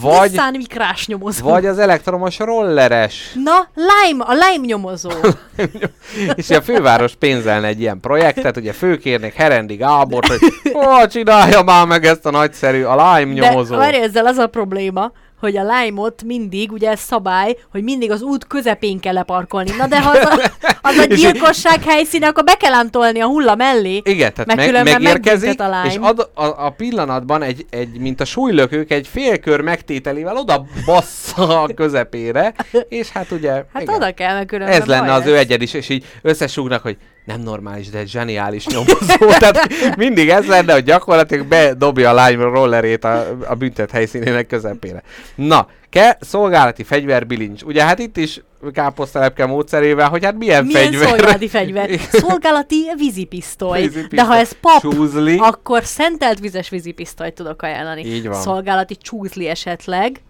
vagy, 0.00 0.40
Mikrás 0.52 1.06
nyomozó. 1.06 1.48
vagy 1.48 1.66
az 1.66 1.78
elektromos 1.78 2.38
rolleres. 2.38 3.32
Na, 3.44 3.68
Lime, 3.74 4.24
a 4.24 4.32
Lime 4.32 4.66
nyomozó. 4.66 5.10
És 6.34 6.50
a 6.50 6.62
főváros 7.00 7.14
pénzelne 7.14 7.66
egy 7.66 7.80
ilyen 7.80 8.00
projektet, 8.00 8.56
ugye 8.56 8.72
főkérnék 8.72 9.32
Herendi 9.34 9.74
Gábort, 9.76 10.26
hogy 10.26 10.38
ó, 10.74 11.06
csinálja 11.06 11.62
már 11.62 11.86
meg 11.86 12.04
ezt 12.04 12.26
a 12.26 12.30
nagyszerű, 12.30 12.82
a 12.82 12.90
Lime 13.14 13.34
De 13.40 13.48
nyomozó. 13.48 13.76
várj, 13.76 13.96
ezzel 13.96 14.26
az 14.26 14.36
a 14.36 14.46
probléma, 14.46 15.12
hogy 15.40 15.56
a 15.56 15.62
lime-ot 15.62 16.22
mindig, 16.22 16.72
ugye 16.72 16.90
ez 16.90 17.00
szabály, 17.00 17.56
hogy 17.70 17.82
mindig 17.82 18.10
az 18.10 18.22
út 18.22 18.46
közepén 18.46 19.00
kell 19.00 19.12
leparkolni. 19.14 19.70
Na 19.78 19.86
de 19.86 20.00
ha 20.02 20.10
az 20.10 20.24
a, 20.24 20.50
az 20.82 20.96
a 20.96 21.02
És- 21.08 21.20
gyilkosság 21.20 21.82
helyszíne, 21.82 22.26
akkor 22.26 22.44
be 22.44 22.54
kell 22.54 22.72
ám 22.72 22.90
tolni 22.90 23.20
a 23.20 23.26
hulla 23.26 23.54
mellé. 23.54 24.00
Igen, 24.04 24.32
tehát 24.34 24.46
Meg 24.56 24.82
megérkezik, 24.84 25.60
a 25.60 25.82
és 25.86 25.92
Lime. 25.92 26.06
ad, 26.06 26.30
a, 26.34 26.44
a 26.44 26.70
pillanatban 26.70 27.42
egy, 27.42 27.66
egy, 27.70 27.98
mint 27.98 28.20
a 28.20 28.24
súlylökők, 28.24 28.90
egy 28.90 29.06
félkör 29.06 29.60
megtételével 29.60 30.36
oda 30.36 30.64
bassza 30.86 31.62
a 31.62 31.68
közepére, 31.74 32.54
és 32.88 33.10
hát 33.10 33.30
ugye... 33.30 33.50
Hát 33.72 33.82
igen. 33.82 33.94
oda 33.94 34.12
kell, 34.12 34.34
mert 34.34 34.52
Ez 34.52 34.84
lenne 34.84 35.12
az 35.12 35.26
ő 35.26 35.30
lesz. 35.32 35.40
egyed 35.40 35.62
is, 35.62 35.74
és 35.74 35.88
így 35.88 36.04
összesúgnak, 36.22 36.82
hogy 36.82 36.96
nem 37.30 37.40
normális, 37.40 37.88
de 37.88 37.98
egy 37.98 38.08
zseniális 38.08 38.66
nyomozó. 38.66 39.26
Tehát 39.38 39.96
mindig 39.96 40.28
ez 40.28 40.46
lenne, 40.46 40.72
hogy 40.72 40.84
gyakorlatilag 40.84 41.46
bedobja 41.46 42.10
a 42.10 42.26
lime 42.26 42.44
rollerét 42.44 43.04
a, 43.04 43.36
a 43.48 43.54
büntet 43.54 43.90
helyszínének 43.90 44.46
közepére. 44.46 45.02
Na, 45.34 45.66
kell 45.90 46.12
szolgálati 46.20 46.82
fegyverbilincs. 46.82 47.62
Ugye 47.62 47.84
hát 47.84 47.98
itt 47.98 48.16
is 48.16 48.42
káposztelepke 48.72 49.46
módszerével, 49.46 50.08
hogy 50.08 50.24
hát 50.24 50.38
milyen, 50.38 50.64
Milyen 50.64 50.82
fegyver. 50.82 51.08
szolgálati 51.08 51.48
fegyver? 51.58 51.90
Szolgálati 52.10 52.90
vízipisztoly. 52.96 53.80
Vízipisztoly. 53.80 54.18
De 54.18 54.24
ha 54.24 54.36
ez 54.36 54.52
pap, 54.60 54.80
Csúzli. 54.80 55.38
akkor 55.38 55.84
szentelt 55.84 56.38
vizes 56.38 56.68
vízipisztolyt 56.68 57.34
tudok 57.34 57.62
ajánlani. 57.62 58.04
Így 58.04 58.28
van. 58.28 58.40
Szolgálati 58.40 58.96
csúzli 58.96 59.46
esetleg. 59.48 60.20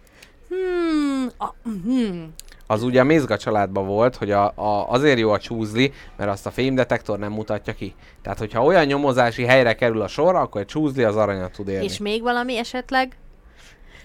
Hmm, 0.49 1.29
a, 1.39 1.55
hmm. 1.65 2.35
Az 2.71 2.83
ugye 2.83 3.01
a 3.01 3.05
Mézga 3.05 3.37
családban 3.37 3.87
volt, 3.87 4.17
hogy 4.17 4.31
a, 4.31 4.53
a, 4.55 4.91
azért 4.91 5.19
jó 5.19 5.31
a 5.31 5.39
csúzli, 5.39 5.93
mert 6.17 6.31
azt 6.31 6.47
a 6.47 6.51
fémdetektor 6.51 7.19
nem 7.19 7.33
mutatja 7.33 7.75
ki. 7.75 7.95
Tehát, 8.23 8.39
hogyha 8.39 8.65
olyan 8.65 8.85
nyomozási 8.85 9.45
helyre 9.45 9.75
kerül 9.75 10.01
a 10.01 10.09
sor, 10.09 10.35
akkor 10.35 10.61
egy 10.61 10.67
csúzli 10.67 11.03
az 11.03 11.17
aranyat 11.17 11.53
tud 11.53 11.69
érni. 11.69 11.85
És 11.85 11.99
még 11.99 12.23
valami 12.23 12.57
esetleg? 12.57 13.17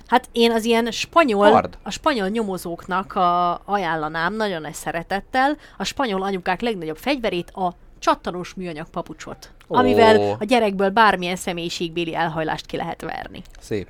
Hát 0.07 0.29
én 0.31 0.51
az 0.51 0.65
ilyen 0.65 0.91
spanyol, 0.91 1.51
Kard. 1.51 1.77
a 1.83 1.91
spanyol 1.91 2.27
nyomozóknak 2.27 3.15
a, 3.15 3.61
ajánlanám 3.65 4.35
nagyon 4.35 4.61
nagy 4.61 4.73
szeretettel 4.73 5.57
a 5.77 5.83
spanyol 5.83 6.23
anyukák 6.23 6.61
legnagyobb 6.61 6.97
fegyverét, 6.97 7.49
a 7.49 7.73
csattanós 7.99 8.53
műanyag 8.53 8.89
papucsot, 8.89 9.51
Ó. 9.67 9.75
amivel 9.75 10.35
a 10.39 10.43
gyerekből 10.43 10.89
bármilyen 10.89 11.35
személyiségbéli 11.35 12.15
elhajlást 12.15 12.65
ki 12.65 12.77
lehet 12.77 13.01
verni. 13.01 13.41
Szép. 13.59 13.87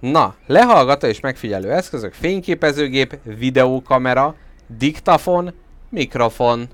Na, 0.00 0.34
lehallgató 0.46 1.06
és 1.06 1.20
megfigyelő 1.20 1.72
eszközök, 1.72 2.12
fényképezőgép, 2.12 3.18
videókamera, 3.24 4.34
diktafon, 4.78 5.54
mikrofon. 5.88 6.68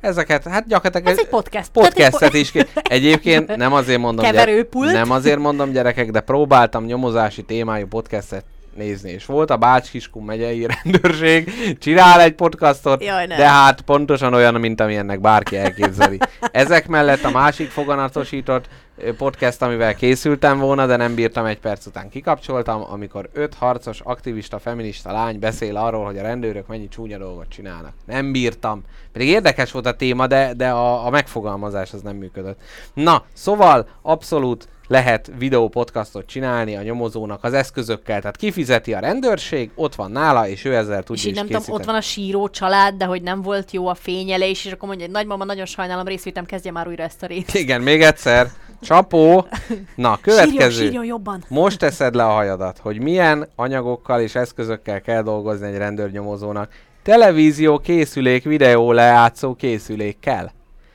Ezeket, 0.00 0.44
hát 0.44 0.66
gyakorlatilag 0.66 1.12
Ez 1.12 1.18
egy 1.18 1.28
podcast. 1.28 1.70
podcastet 1.70 2.34
is 2.34 2.50
ki. 2.50 2.60
Egyébként 2.82 3.56
nem 3.56 3.72
azért 3.72 3.98
mondom, 3.98 4.24
Keverőpult. 4.24 4.92
nem 4.92 5.10
azért 5.10 5.38
mondom 5.38 5.70
gyerekek, 5.72 6.10
de 6.10 6.20
próbáltam 6.20 6.84
nyomozási 6.84 7.42
témájú 7.42 7.86
podcastet 7.86 8.44
nézni, 8.76 9.10
és 9.10 9.26
volt 9.26 9.50
a 9.50 9.56
Bács-Kiskun 9.56 10.22
megyei 10.24 10.66
rendőrség, 10.82 11.52
csinál 11.78 12.20
egy 12.20 12.34
podcastot, 12.34 13.04
Jaj, 13.04 13.26
nem. 13.26 13.38
de 13.38 13.48
hát 13.48 13.80
pontosan 13.80 14.34
olyan, 14.34 14.54
mint 14.54 14.80
amilyennek 14.80 15.20
bárki 15.20 15.56
elképzeli. 15.56 16.18
Ezek 16.52 16.88
mellett 16.88 17.22
a 17.24 17.30
másik 17.30 17.70
foganatosított 17.70 18.68
podcast, 19.16 19.62
amivel 19.62 19.94
készültem 19.94 20.58
volna, 20.58 20.86
de 20.86 20.96
nem 20.96 21.14
bírtam 21.14 21.44
egy 21.44 21.58
perc 21.58 21.86
után 21.86 22.08
kikapcsoltam, 22.08 22.84
amikor 22.90 23.28
öt 23.32 23.54
harcos, 23.54 24.00
aktivista, 24.00 24.58
feminista 24.58 25.12
lány 25.12 25.38
beszél 25.38 25.76
arról, 25.76 26.04
hogy 26.04 26.18
a 26.18 26.22
rendőrök 26.22 26.66
mennyi 26.66 26.88
csúnya 26.88 27.18
dolgot 27.18 27.48
csinálnak. 27.48 27.92
Nem 28.06 28.32
bírtam. 28.32 28.82
Pedig 29.12 29.28
érdekes 29.28 29.70
volt 29.70 29.86
a 29.86 29.96
téma, 29.96 30.26
de, 30.26 30.54
de 30.54 30.70
a, 30.70 31.06
a 31.06 31.10
megfogalmazás 31.10 31.92
az 31.92 32.02
nem 32.02 32.16
működött. 32.16 32.60
Na, 32.94 33.24
szóval 33.32 33.88
abszolút 34.02 34.68
lehet 34.90 35.30
videó 35.38 35.68
podcastot 35.68 36.26
csinálni 36.26 36.76
a 36.76 36.82
nyomozónak 36.82 37.44
az 37.44 37.52
eszközökkel, 37.52 38.20
tehát 38.20 38.36
kifizeti 38.36 38.94
a 38.94 38.98
rendőrség, 38.98 39.70
ott 39.74 39.94
van 39.94 40.10
nála, 40.10 40.48
és 40.48 40.64
ő 40.64 40.74
ezzel 40.74 40.98
És 40.98 41.04
tudja 41.04 41.30
így 41.30 41.34
is 41.34 41.40
nem 41.40 41.46
tudom, 41.46 41.74
ott 41.74 41.84
van 41.84 41.94
a 41.94 42.00
síró 42.00 42.48
család, 42.48 42.94
de 42.94 43.04
hogy 43.04 43.22
nem 43.22 43.42
volt 43.42 43.70
jó 43.70 43.86
a 43.86 43.94
fényelés, 43.94 44.64
és 44.64 44.72
akkor 44.72 44.88
mondja, 44.88 45.06
hogy 45.06 45.14
nagymama, 45.14 45.44
nagyon 45.44 45.66
sajnálom, 45.66 46.06
részvétem, 46.06 46.44
kezdje 46.44 46.72
már 46.72 46.88
újra 46.88 47.02
ezt 47.02 47.22
a 47.22 47.26
részt. 47.26 47.54
Igen, 47.54 47.80
még 47.80 48.02
egyszer. 48.02 48.50
Csapó. 48.82 49.46
Na, 49.94 50.18
következő. 50.22 50.50
Sírjon, 50.50 50.70
sírjon 50.70 51.04
jobban. 51.04 51.44
Most 51.48 51.78
teszed 51.78 52.14
le 52.14 52.24
a 52.24 52.30
hajadat, 52.30 52.78
hogy 52.78 53.00
milyen 53.00 53.48
anyagokkal 53.56 54.20
és 54.20 54.34
eszközökkel 54.34 55.00
kell 55.00 55.22
dolgozni 55.22 55.66
egy 55.66 55.76
rendőrnyomozónak. 55.76 56.72
Televízió 57.02 57.78
készülék, 57.78 58.44
videó 58.44 58.92
lejátszó 58.92 59.54
készülékkel. 59.54 60.52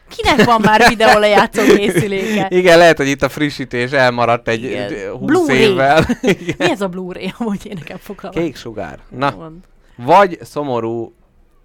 Kinek 0.10 0.46
van 0.46 0.62
már 0.62 0.88
videó 0.90 1.18
lejátszó 1.20 1.62
készüléke? 1.76 2.48
Igen, 2.50 2.78
lehet, 2.78 2.98
hogy 2.98 3.08
itt 3.08 3.22
a 3.22 3.30
frissítés 3.30 3.92
elmaradt 3.92 4.48
egy 4.48 4.64
Igen. 4.64 4.88
d- 4.88 5.18
20 5.20 5.20
Blu-ray. 5.20 5.58
évvel. 5.58 6.06
Mi 6.22 6.54
ez 6.58 6.82
a 6.82 6.88
Blu-ray, 6.88 7.34
amúgy 7.38 7.66
én 7.66 7.76
nekem 7.80 7.98
fogalmam. 7.98 8.44
Kék 8.44 8.56
sugár. 8.56 9.00
Na, 9.10 9.52
vagy 9.98 10.38
szomorú 10.42 11.14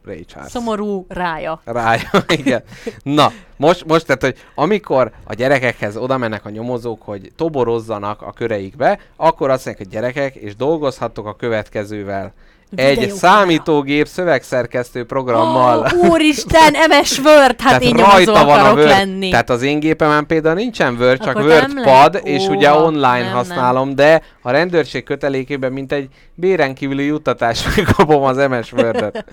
Ray 0.05 0.25
Charles. 0.25 0.51
Szomorú 0.51 1.05
rája. 1.09 1.61
Rája, 1.65 2.11
igen. 2.39 2.63
Na, 3.03 3.33
most, 3.57 3.85
most 3.87 4.07
tehát, 4.07 4.23
hogy 4.23 4.37
amikor 4.55 5.13
a 5.25 5.35
gyerekekhez 5.35 5.97
oda 5.97 6.19
mennek 6.19 6.45
a 6.45 6.51
nyomozók, 6.51 7.03
hogy 7.03 7.33
toborozzanak 7.37 8.23
a 8.23 8.33
köreikbe, 8.33 8.99
akkor 9.17 9.51
azt 9.51 9.65
mondják, 9.65 9.87
hogy 9.87 9.97
gyerekek, 9.97 10.35
és 10.35 10.57
dolgozhattok 10.57 11.27
a 11.27 11.37
következővel. 11.37 12.33
Egy 12.75 12.89
Videókamera. 12.99 13.17
számítógép 13.17 14.07
szövegszerkesztő 14.07 15.05
programmal. 15.05 15.79
Oh, 15.79 16.09
úristen, 16.11 16.75
MS 16.89 17.19
Word, 17.19 17.61
hát 17.61 17.83
én 17.83 17.95
nyomozó 17.95 18.35
akarok 18.35 18.77
Word. 18.77 18.89
lenni. 18.89 19.31
Tehát 19.31 19.51
az 19.51 19.63
én 19.63 19.81
gépemen 19.81 20.27
például 20.27 20.55
nincsen 20.55 20.97
Word, 21.01 21.21
csak 21.23 21.37
Akkor 21.37 21.49
nem 21.49 21.59
WordPad, 21.59 22.13
lehet? 22.13 22.27
és 22.27 22.43
Ó, 22.49 22.51
ugye 22.55 22.73
online 22.73 23.23
nem, 23.23 23.33
használom, 23.33 23.95
de 23.95 24.23
a 24.43 24.51
rendőrség 24.51 25.05
kötelékében, 25.05 25.73
mint 25.73 25.93
egy 25.93 26.09
béren 26.35 26.75
kívüli 26.75 27.05
juttatás 27.05 27.65
megkapom 27.77 28.23
az 28.23 28.37
MS 28.37 28.73
Word-et. 28.73 29.25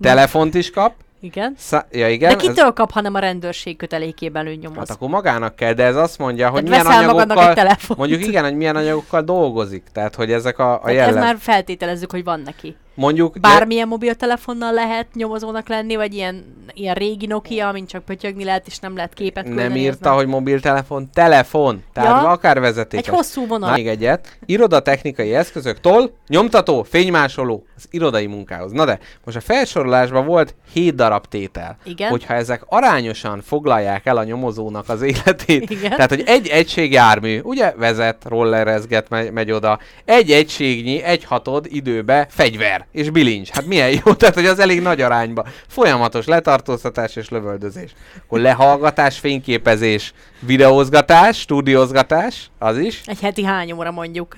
Telefont 0.00 0.54
is 0.54 0.70
kap. 0.70 0.92
Igen. 1.24 1.54
Szá- 1.58 1.86
ja 1.92 2.08
igen. 2.08 2.28
De 2.30 2.36
kitől 2.36 2.72
kap, 2.72 2.90
hanem 2.90 3.14
a 3.14 3.18
rendőrség 3.18 3.76
kötelékében 3.76 4.46
ő 4.46 4.54
nyomoz? 4.54 4.78
Hát 4.78 4.90
akkor 4.90 5.08
magának 5.08 5.56
kell, 5.56 5.72
de 5.72 5.84
ez 5.84 5.96
azt 5.96 6.18
mondja, 6.18 6.48
hogy 6.48 6.64
Tehát 6.64 6.84
milyen 6.84 6.98
anyagokkal... 6.98 7.76
Mondjuk 7.96 8.26
igen, 8.26 8.44
hogy 8.44 8.56
milyen 8.56 8.76
anyagokkal 8.76 9.22
dolgozik. 9.22 9.84
Tehát, 9.92 10.14
hogy 10.14 10.32
ezek 10.32 10.58
a, 10.58 10.72
a 10.72 10.78
Tehát 10.78 10.94
jellem. 10.96 11.16
ez 11.16 11.22
már 11.22 11.36
feltételezzük, 11.38 12.10
hogy 12.10 12.24
van 12.24 12.40
neki. 12.44 12.76
Mondjuk... 12.94 13.40
Bármilyen 13.40 13.88
mobiltelefonnal 13.88 14.72
lehet 14.72 15.06
nyomozónak 15.14 15.68
lenni, 15.68 15.96
vagy 15.96 16.14
ilyen, 16.14 16.44
ilyen 16.74 16.94
régi 16.94 17.26
Nokia, 17.26 17.72
mint 17.72 17.88
csak 17.88 18.04
pötyögni 18.04 18.44
lehet, 18.44 18.66
és 18.66 18.78
nem 18.78 18.96
lehet 18.96 19.14
képet 19.14 19.44
nem 19.44 19.52
küldeni, 19.54 19.78
ez 19.78 19.84
írta, 19.84 20.12
hogy 20.12 20.26
mobiltelefon, 20.26 21.10
telefon. 21.12 21.82
Tehát 21.92 22.22
Ja. 22.22 22.28
akár 22.30 22.60
vezetékes. 22.60 23.06
Egy 23.06 23.14
hosszú 23.14 23.46
vonal. 23.46 23.68
Na, 23.68 23.74
még 23.74 23.88
egyet. 23.88 24.38
Irodatechnikai 24.46 25.34
eszközök, 25.34 25.80
toll, 25.80 26.10
nyomtató, 26.28 26.82
fénymásoló, 26.82 27.66
az 27.76 27.86
irodai 27.90 28.26
munkához. 28.26 28.72
Na 28.72 28.84
de, 28.84 28.98
most 29.24 29.36
a 29.36 29.40
felsorolásban 29.40 30.26
volt 30.26 30.54
7 30.72 30.94
darab 30.94 31.26
tétel. 31.26 31.76
Igen. 31.84 32.10
Hogyha 32.10 32.34
ezek 32.34 32.62
arányosan 32.68 33.40
foglalják 33.40 34.06
el 34.06 34.16
a 34.16 34.24
nyomozónak 34.24 34.88
az 34.88 35.02
életét, 35.02 35.70
Igen. 35.70 35.90
tehát 35.90 36.10
hogy 36.10 36.22
egy 36.26 36.46
egység 36.48 36.92
jármű, 36.92 37.40
ugye 37.40 37.72
vezet, 37.76 38.24
rollerezget, 38.28 39.08
megy, 39.08 39.32
megy 39.32 39.50
oda, 39.50 39.78
egy 40.04 40.30
egységnyi, 40.30 41.02
egy 41.02 41.24
hatod 41.24 41.66
időbe 41.68 42.26
fegyver 42.30 42.83
és 42.92 43.10
bilincs. 43.10 43.48
Hát 43.50 43.66
milyen 43.66 43.90
jó, 43.90 44.14
tehát 44.14 44.34
hogy 44.34 44.46
az 44.46 44.58
elég 44.58 44.82
nagy 44.82 45.00
arányba. 45.00 45.44
Folyamatos 45.66 46.26
letartóztatás 46.26 47.16
és 47.16 47.28
lövöldözés. 47.28 47.94
Akkor 48.24 48.40
lehallgatás, 48.40 49.18
fényképezés, 49.18 50.12
videózgatás, 50.40 51.40
stúdiózgatás, 51.40 52.50
az 52.58 52.78
is. 52.78 53.02
Egy 53.04 53.20
heti 53.20 53.44
hány 53.44 53.72
óra 53.72 53.90
mondjuk. 53.90 54.36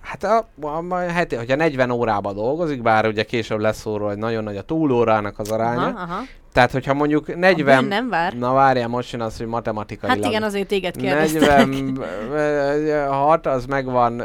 Hát 0.00 0.24
a, 0.24 0.48
a, 0.60 0.94
a 0.94 0.96
heti, 0.96 1.34
hogyha 1.34 1.56
40 1.56 1.90
órában 1.90 2.34
dolgozik, 2.34 2.82
bár 2.82 3.06
ugye 3.06 3.22
később 3.22 3.58
lesz 3.58 3.84
róla, 3.84 4.06
hogy 4.06 4.18
nagyon 4.18 4.44
nagy 4.44 4.56
a 4.56 4.62
túlórának 4.62 5.38
az 5.38 5.50
aránya. 5.50 5.86
Aha, 5.86 6.02
aha. 6.02 6.22
Tehát, 6.58 6.72
hogyha 6.72 6.94
mondjuk 6.94 7.36
40... 7.36 7.80
bűn 7.80 7.88
nem 7.88 8.08
vár. 8.08 8.32
Na 8.32 8.52
várjál, 8.52 8.88
most 8.88 9.12
jön 9.12 9.20
az, 9.20 9.36
hogy 9.36 9.46
matematikailag. 9.46 10.18
Hát 10.22 10.30
igen, 10.30 10.42
azért 10.42 10.68
téged 10.68 10.96
kérdeztek. 10.96 11.66
46, 11.66 13.46
az 13.56 13.66
megvan 13.66 14.22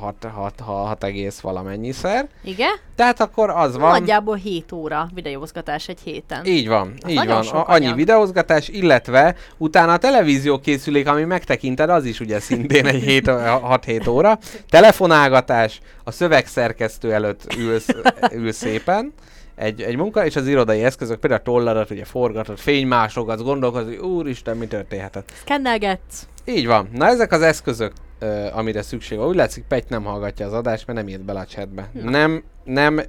6, 0.00 0.14
6, 0.34 0.60
6 0.60 1.04
egész 1.04 1.40
valamennyiszer. 1.40 2.28
Igen? 2.44 2.70
Tehát 2.94 3.20
akkor 3.20 3.50
az 3.50 3.76
van. 3.76 3.90
Nagyjából 3.90 4.36
7 4.36 4.72
óra 4.72 5.08
videózgatás 5.14 5.88
egy 5.88 6.00
héten. 6.04 6.44
Így 6.44 6.68
van, 6.68 6.92
Az 7.02 7.10
így 7.10 7.26
van. 7.26 7.42
sok 7.42 7.68
annyi 7.68 7.84
anyag. 7.84 7.96
videózgatás, 7.96 8.68
illetve 8.68 9.34
utána 9.56 9.92
a 9.92 9.98
televízió 9.98 10.58
készülék, 10.58 11.08
ami 11.08 11.24
megtekinted, 11.24 11.90
az 11.90 12.04
is 12.04 12.20
ugye 12.20 12.40
szintén 12.40 12.86
egy 12.86 13.22
6-7 13.24 14.08
óra. 14.08 14.38
Telefonálgatás, 14.68 15.80
a 16.04 16.10
szövegszerkesztő 16.10 17.12
előtt 17.12 17.54
ülsz, 17.58 17.88
ülsz 18.32 18.56
szépen, 18.56 19.12
egy, 19.60 19.82
egy 19.82 19.96
munka, 19.96 20.24
és 20.24 20.36
az 20.36 20.46
irodai 20.46 20.84
eszközök, 20.84 21.20
például 21.20 21.40
a 21.40 21.44
tollarat, 21.44 21.90
ugye 21.90 22.04
forgatod, 22.04 22.58
fénymásogatsz, 22.58 23.42
gondolkodsz, 23.42 23.86
hogy 23.86 23.96
úristen, 23.96 24.56
mi 24.56 24.66
történhetett. 24.66 25.32
Szkennelgetsz. 25.40 26.26
Így 26.44 26.66
van. 26.66 26.88
Na 26.92 27.06
ezek 27.06 27.32
az 27.32 27.42
eszközök, 27.42 27.92
ö, 28.18 28.46
amire 28.52 28.82
szükség 28.82 29.18
van. 29.18 29.28
Úgy 29.28 29.34
látszik, 29.34 29.64
Pety 29.68 29.84
nem 29.88 30.04
hallgatja 30.04 30.46
az 30.46 30.52
adást, 30.52 30.86
mert 30.86 30.98
nem 30.98 31.08
írt 31.08 31.24
bele 31.24 31.40
a 31.40 31.44
chatbe. 31.44 31.90
Nem, 31.92 32.44
nem 32.64 33.00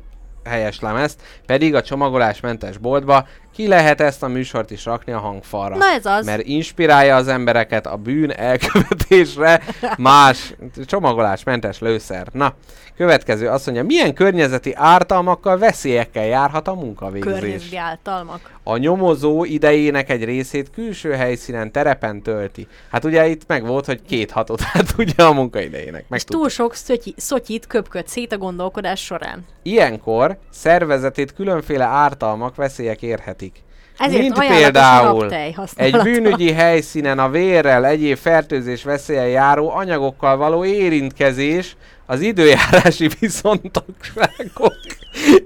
helyeslem 0.44 0.96
ezt, 0.96 1.22
pedig 1.46 1.76
a 1.76 1.82
csomagolásmentes 1.82 2.78
boltba 2.78 3.28
ki 3.54 3.68
lehet 3.68 4.02
ezt 4.02 4.24
a 4.24 4.28
műsort 4.28 4.72
is 4.72 4.86
rakni 4.86 5.12
a 5.12 5.20
hangfalra. 5.20 5.76
Na 5.76 5.86
ez 5.86 6.06
az. 6.06 6.26
Mert 6.26 6.44
inspirálja 6.46 7.16
az 7.16 7.28
embereket 7.28 7.88
a 7.88 7.96
bűn 7.96 8.32
elkövetésre 8.32 9.62
más 9.98 10.54
csomagolásmentes 10.86 11.80
lőszer. 11.80 12.28
Na, 12.32 12.54
következő 12.98 13.48
azt 13.48 13.66
mondja, 13.66 13.84
milyen 13.84 14.14
környezeti 14.14 14.74
ártalmakkal, 14.76 15.58
veszélyekkel 15.58 16.26
járhat 16.26 16.68
a 16.68 16.74
munkavégzés? 16.74 17.34
Környezeti 17.34 17.78
általmak. 17.78 18.60
A 18.64 18.78
nyomozó 18.78 19.44
idejének 19.44 20.10
egy 20.10 20.24
részét 20.24 20.70
külső 20.70 21.12
helyszínen, 21.12 21.72
terepen 21.72 22.22
tölti. 22.22 22.68
Hát 22.92 23.06
ugye 23.06 23.28
itt 23.28 23.48
meg 23.48 23.66
volt, 23.66 23.86
hogy 23.86 24.02
két 24.08 24.32
hatot 24.32 24.62
hát 24.62 24.94
ugye 24.98 25.24
a 25.24 25.34
munkaidejének. 25.34 26.06
Meg 26.10 26.20
És 26.20 26.26
túl 26.26 26.50
sok 26.50 26.76
szotyi, 26.76 27.14
szotyit 27.18 27.68
köpköd 27.68 28.08
szét 28.08 28.32
a 28.32 28.38
gondolkodás 28.38 29.04
során. 29.04 29.46
Ilyenkor 29.64 30.38
szervezetét 30.50 31.34
különféle 31.34 31.86
ártalmak, 31.86 32.56
veszélyek 32.56 33.02
érhetik. 33.02 33.51
Ezért 33.98 34.22
Mint 34.22 34.40
például 34.40 35.34
egy 35.76 35.98
bűnügyi 36.04 36.52
helyszínen 36.52 37.20
a 37.20 37.30
vérrel, 37.30 37.86
egyéb 37.86 38.18
fertőzés 38.18 38.84
veszélyen 38.84 39.28
járó 39.28 39.70
anyagokkal 39.70 40.38
való 40.38 40.66
érintkezés, 40.66 41.76
az 42.06 42.22
időjárási 42.22 43.10
viszontagságok 43.20 44.74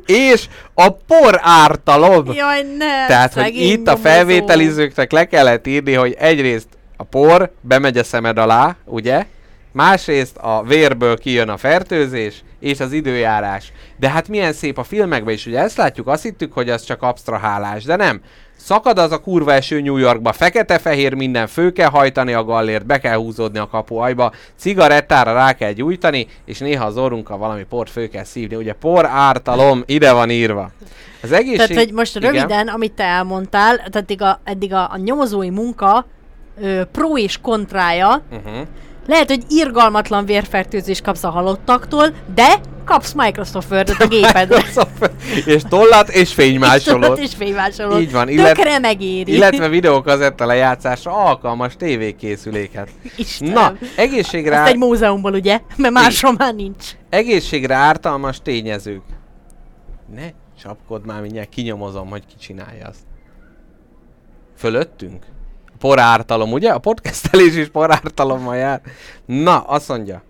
és 0.06 0.48
a 0.74 0.90
por 0.90 1.40
ártalom. 1.42 2.34
Jaj, 2.34 2.62
ne! 2.78 3.08
Tehát, 3.08 3.34
hogy 3.34 3.56
itt 3.56 3.88
a 3.88 3.98
felvételizőknek 3.98 5.12
le 5.12 5.26
kellett 5.26 5.68
írni, 5.68 5.94
hogy 5.94 6.16
egyrészt 6.20 6.68
a 6.98 7.04
por 7.04 7.52
bemegy 7.62 7.98
a 7.98 8.04
szemed 8.04 8.38
alá, 8.38 8.76
ugye? 8.86 9.26
Másrészt 9.76 10.38
a 10.38 10.64
vérből 10.68 11.18
kijön 11.18 11.50
a 11.50 11.58
fertőzés, 11.58 12.44
és 12.60 12.80
az 12.80 12.92
időjárás. 12.92 13.72
De 14.00 14.10
hát 14.10 14.28
milyen 14.28 14.54
szép 14.54 14.78
a 14.78 14.84
filmekben 14.84 15.34
is, 15.34 15.46
ugye 15.46 15.60
ezt 15.60 15.78
látjuk, 15.78 16.08
azt 16.08 16.24
hittük, 16.24 16.54
hogy 16.54 16.70
az 16.70 16.84
csak 16.84 17.02
absztrahálás, 17.02 17.84
de 17.84 17.96
nem. 17.96 18.22
Szakad 18.56 19.00
az 19.00 19.12
a 19.12 19.22
kurva 19.22 19.54
eső 19.54 19.82
New 19.82 19.98
Yorkba, 19.98 20.32
fekete-fehér 20.32 21.14
minden, 21.14 21.48
fő 21.48 21.72
kell 21.72 21.90
hajtani 21.90 22.34
a 22.34 22.44
gallért, 22.44 22.86
be 22.86 23.00
kell 23.00 23.16
húzódni 23.16 23.60
a 23.60 23.68
kapuajba, 23.68 24.32
cigarettára 24.58 25.34
rá 25.34 25.54
kell 25.54 25.72
gyújtani, 25.72 26.28
és 26.46 26.60
néha 26.60 26.86
az 26.86 26.98
orrunkkal 26.98 27.38
valami 27.38 27.64
port 27.64 27.90
fő 27.90 28.08
kell 28.08 28.24
szívni. 28.24 28.56
Ugye 28.56 28.74
por 28.74 29.06
ártalom, 29.06 29.84
ide 29.86 30.12
van 30.12 30.30
írva. 30.30 30.72
Az 31.22 31.32
egészség... 31.32 31.68
Tehát, 31.68 31.84
hogy 31.84 31.94
most 31.94 32.16
Igen. 32.16 32.34
röviden, 32.34 32.68
amit 32.68 32.94
te 32.94 33.04
elmondtál, 33.04 33.76
tehát 33.76 33.96
eddig 33.96 34.22
a, 34.22 34.40
eddig 34.44 34.74
a, 34.74 34.92
a 34.92 34.98
nyomozói 34.98 35.50
munka 35.50 36.06
ö, 36.62 36.82
pro 36.92 37.18
és 37.18 37.38
kontrája, 37.42 38.24
Uh-huh. 38.32 38.68
Lehet, 39.08 39.30
hogy 39.30 39.44
irgalmatlan 39.48 40.26
vérfertőzést 40.26 41.04
kapsz 41.04 41.24
a 41.24 41.30
halottaktól, 41.30 42.08
de 42.36 42.56
kapsz 42.86 43.14
Microsoft 43.14 43.72
Word-et 43.72 44.02
a 44.02 44.08
gépedre. 44.08 44.64
és 45.46 45.62
tollat 45.70 46.10
és 46.10 46.20
És 46.20 46.34
fénymásolót. 46.34 47.02
tudod, 47.02 47.18
és 47.20 47.36
fénymásolod. 47.36 48.02
Így 48.02 48.12
van, 48.12 48.30
illet- 48.30 48.56
Tökre 48.56 48.80
megéri. 48.80 49.34
Illetve 49.34 49.68
videókazetta 49.68 50.46
lejátszásra 50.46 51.12
alkalmas 51.26 51.76
tévékészüléket. 51.76 52.90
Istenem. 53.18 53.54
Na, 53.54 53.74
egészségre, 53.96 54.54
Ezt 54.56 54.62
ár... 54.62 54.68
egy 54.68 54.78
múzeumból, 54.78 55.34
ugye? 55.34 55.60
Mert 55.78 55.94
máshol 55.94 56.34
már 56.38 56.54
nincs. 56.56 56.86
egészségre 57.10 57.76
ártalmas 57.76 58.40
tényezők. 58.44 59.04
Ne 60.16 60.28
csapkod 60.62 61.06
már, 61.06 61.22
mindjárt 61.22 61.50
kinyomozom, 61.50 62.10
hogy 62.10 62.26
ki 62.26 62.36
csinálja 62.40 62.88
azt. 62.88 63.00
Fölöttünk? 64.58 65.26
Porártalom, 65.86 66.52
ugye? 66.52 66.72
A 66.72 66.78
podcastelés 66.80 67.56
is 67.56 67.68
porártalommal 67.68 68.56
jár. 68.56 68.82
Na, 69.26 69.60
azt 69.60 69.88
mondja. 69.88 70.22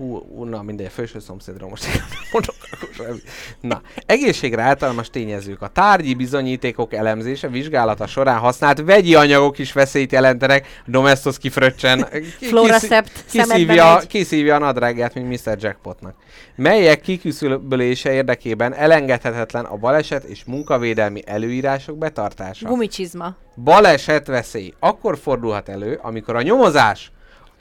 Hú, 0.00 0.44
na 0.44 0.62
mindegy, 0.62 0.90
felső 0.92 1.18
szomszédra 1.18 1.68
most 1.68 1.86
mondok, 2.32 2.54
akkor 2.70 2.88
semmi. 2.92 3.18
Na, 3.60 3.82
egészségre 4.06 4.62
általános 4.62 5.10
tényezők. 5.10 5.62
A 5.62 5.68
tárgyi 5.68 6.14
bizonyítékok 6.14 6.94
elemzése, 6.94 7.48
vizsgálata 7.48 8.06
során 8.06 8.38
használt 8.38 8.80
vegyi 8.80 9.14
anyagok 9.14 9.58
is 9.58 9.72
veszélyt 9.72 10.12
jelentenek. 10.12 10.82
Domestos 10.86 11.38
kifröccsen. 11.38 11.98
Szemedbe 12.40 13.14
kiszívja, 13.26 14.02
kiszívja 14.08 14.54
a 14.54 14.58
nadrágját, 14.58 15.14
mint 15.14 15.28
Mr. 15.28 15.56
Jackpotnak. 15.60 16.14
Melyek 16.56 17.00
kiküszöbölése 17.00 18.12
érdekében 18.12 18.74
elengedhetetlen 18.74 19.64
a 19.64 19.76
baleset 19.76 20.24
és 20.24 20.44
munkavédelmi 20.44 21.22
előírások 21.26 21.98
betartása. 21.98 22.68
Gumicsizma. 22.68 23.36
Baleset 23.64 24.26
veszély 24.26 24.74
akkor 24.78 25.18
fordulhat 25.18 25.68
elő, 25.68 25.98
amikor 26.02 26.36
a 26.36 26.42
nyomozás 26.42 27.12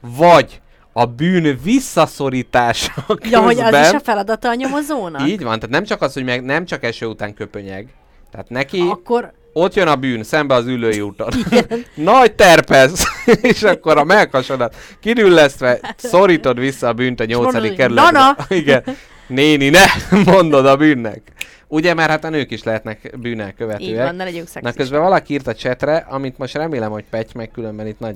vagy 0.01 0.61
a 0.99 1.05
bűn 1.05 1.59
visszaszorítása 1.63 2.91
közben... 3.07 3.29
Ja, 3.31 3.41
hogy 3.41 3.59
az 3.59 3.87
is 3.87 3.93
a 3.93 3.99
feladata 3.99 4.49
a 4.49 4.53
nyomozónak? 4.53 5.27
Így 5.27 5.43
van, 5.43 5.55
tehát 5.59 5.69
nem 5.69 5.83
csak 5.83 6.01
az, 6.01 6.13
hogy 6.13 6.23
meg 6.23 6.43
nem 6.43 6.65
csak 6.65 6.83
eső 6.83 7.05
után 7.05 7.33
köpönyeg. 7.33 7.87
Tehát 8.31 8.49
neki 8.49 8.79
Akkor 8.89 9.31
ott 9.53 9.73
jön 9.73 9.87
a 9.87 9.95
bűn, 9.95 10.23
szembe 10.23 10.53
az 10.53 10.65
ülői 10.65 11.01
úton. 11.01 11.29
Nagy 11.95 12.33
terpez, 12.33 13.03
és 13.41 13.63
akkor 13.63 13.97
a 13.97 14.03
melkasodat 14.03 14.75
kidüllesztve 14.99 15.79
szorítod 15.97 16.59
vissza 16.59 16.87
a 16.87 16.93
bűnt 16.93 17.19
a 17.19 17.25
nyolcadik 17.25 17.75
kerületbe. 17.75 18.11
"Nana!" 18.11 18.35
Igen. 18.49 18.83
Néni, 19.27 19.69
ne 19.69 19.85
mondod 20.25 20.65
a 20.65 20.75
bűnnek. 20.75 21.21
Ugye, 21.67 21.93
mert 21.93 22.09
hát 22.09 22.23
a 22.23 22.29
nők 22.29 22.51
is 22.51 22.63
lehetnek 22.63 23.17
bűnel 23.19 23.53
követőek. 23.53 23.89
így 23.89 23.95
van, 23.95 24.15
ne 24.15 24.23
legyünk 24.23 24.43
Na 24.43 24.49
szexisták. 24.49 24.75
közben 24.75 25.01
valaki 25.01 25.33
írt 25.33 25.47
a 25.47 25.55
csetre, 25.55 26.05
amit 26.09 26.37
most 26.37 26.55
remélem, 26.55 26.91
hogy 26.91 27.03
Pety 27.09 27.31
meg 27.35 27.51
különben 27.51 27.87
itt 27.87 27.99
nagy 27.99 28.15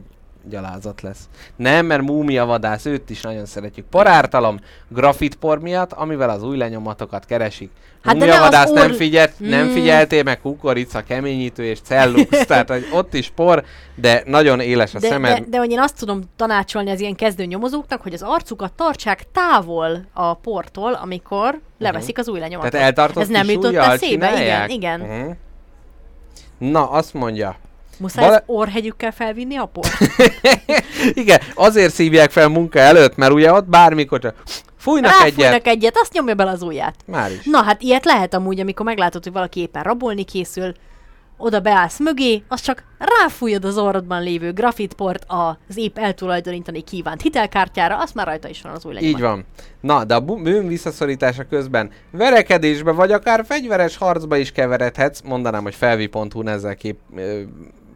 gyalázat 0.49 1.01
lesz. 1.01 1.19
Nem, 1.55 1.85
mert 1.85 2.01
múmia 2.01 2.45
vadász, 2.45 2.85
őt 2.85 3.09
is 3.09 3.21
nagyon 3.21 3.45
szeretjük. 3.45 3.85
Porártalom, 3.85 4.59
grafitpor 4.87 5.59
miatt, 5.59 5.91
amivel 5.91 6.29
az 6.29 6.43
új 6.43 6.57
lenyomatokat 6.57 7.25
keresik. 7.25 7.69
Hát 8.03 8.15
múmia 8.15 8.39
vadász 8.39 8.71
nem, 8.71 8.83
orr- 8.83 8.95
figyelt, 8.95 9.33
nem 9.37 9.67
Mm. 9.67 9.71
figyeltél 9.73 10.23
meg 10.23 10.41
kukorica, 10.41 11.01
keményítő 11.01 11.63
és 11.63 11.79
cellux, 11.81 12.29
tehát 12.47 12.69
hogy 12.69 12.87
ott 12.93 13.13
is 13.13 13.29
por, 13.35 13.63
de 13.95 14.23
nagyon 14.25 14.59
éles 14.59 14.95
a 14.95 14.99
De, 14.99 15.07
szemed. 15.07 15.37
de, 15.39 15.45
de 15.49 15.57
hogy 15.57 15.71
én 15.71 15.79
azt 15.79 15.97
tudom 15.97 16.21
tanácsolni 16.35 16.89
az 16.91 16.99
ilyen 16.99 17.15
kezdő 17.15 17.45
nyomozóknak, 17.45 18.01
hogy 18.01 18.13
az 18.13 18.21
arcukat 18.21 18.73
tartsák 18.73 19.23
távol 19.31 20.05
a 20.13 20.33
portól, 20.33 20.93
amikor 20.93 21.59
leveszik 21.79 22.17
az 22.17 22.29
új 22.29 22.39
lenyomatot. 22.39 22.71
Tehát 22.71 22.87
eltartott 22.87 23.23
Ez 23.23 23.29
nem 23.29 23.49
jutott 23.49 23.75
eszébe? 23.75 24.41
Igen, 24.41 24.69
igen. 24.69 25.01
Uh-huh. 25.01 25.35
Na, 26.57 26.89
azt 26.89 27.13
mondja. 27.13 27.55
Muszáj 27.99 28.25
Bale- 28.25 28.43
az 28.47 28.55
orrhegyükkel 28.55 29.11
felvinni 29.11 29.55
a 29.55 29.65
port? 29.65 29.97
Igen, 31.23 31.39
azért 31.55 31.93
szívják 31.93 32.31
fel 32.31 32.47
munka 32.47 32.79
előtt, 32.79 33.15
mert 33.15 33.31
ugye 33.31 33.51
ott 33.53 33.65
bármikor 33.65 34.19
csak 34.19 34.35
fújnak 34.77 35.11
egyet. 35.21 35.37
Ráfújnak 35.37 35.67
egyet, 35.67 35.97
azt 35.97 36.13
nyomja 36.13 36.33
bele 36.33 36.51
az 36.51 36.61
ujját. 36.61 36.95
Már 37.05 37.31
is. 37.31 37.45
Na 37.45 37.61
hát 37.63 37.81
ilyet 37.81 38.05
lehet 38.05 38.33
amúgy, 38.33 38.59
amikor 38.59 38.85
meglátod, 38.85 39.23
hogy 39.23 39.33
valaki 39.33 39.59
éppen 39.59 39.83
rabolni 39.83 40.23
készül, 40.23 40.73
oda 41.37 41.59
beállsz 41.59 41.99
mögé, 41.99 42.43
az 42.47 42.61
csak 42.61 42.83
ráfújod 42.97 43.65
az 43.65 43.77
orrodban 43.77 44.23
lévő 44.23 44.53
grafitport 44.53 45.23
az 45.27 45.77
épp 45.77 45.97
eltulajdonítani 45.97 46.81
kívánt 46.81 47.21
hitelkártyára, 47.21 47.97
azt 47.97 48.13
már 48.13 48.25
rajta 48.25 48.47
is 48.47 48.61
van 48.61 48.71
az 48.71 48.85
új 48.85 48.93
lenyomat. 48.93 49.15
Így 49.15 49.21
van. 49.25 49.45
Na, 49.81 50.03
de 50.03 50.15
a 50.15 50.19
bűn 50.19 50.67
visszaszorítása 50.67 51.43
közben 51.43 51.91
verekedésbe, 52.11 52.91
vagy 52.91 53.11
akár 53.11 53.45
fegyveres 53.45 53.97
harcba 53.97 54.37
is 54.37 54.51
keveredhetsz, 54.51 55.21
mondanám, 55.21 55.63
hogy 55.63 55.75
felvi.hu 55.75 56.47
ezzel 56.47 56.75
kép, 56.75 56.99
ö, 57.15 57.41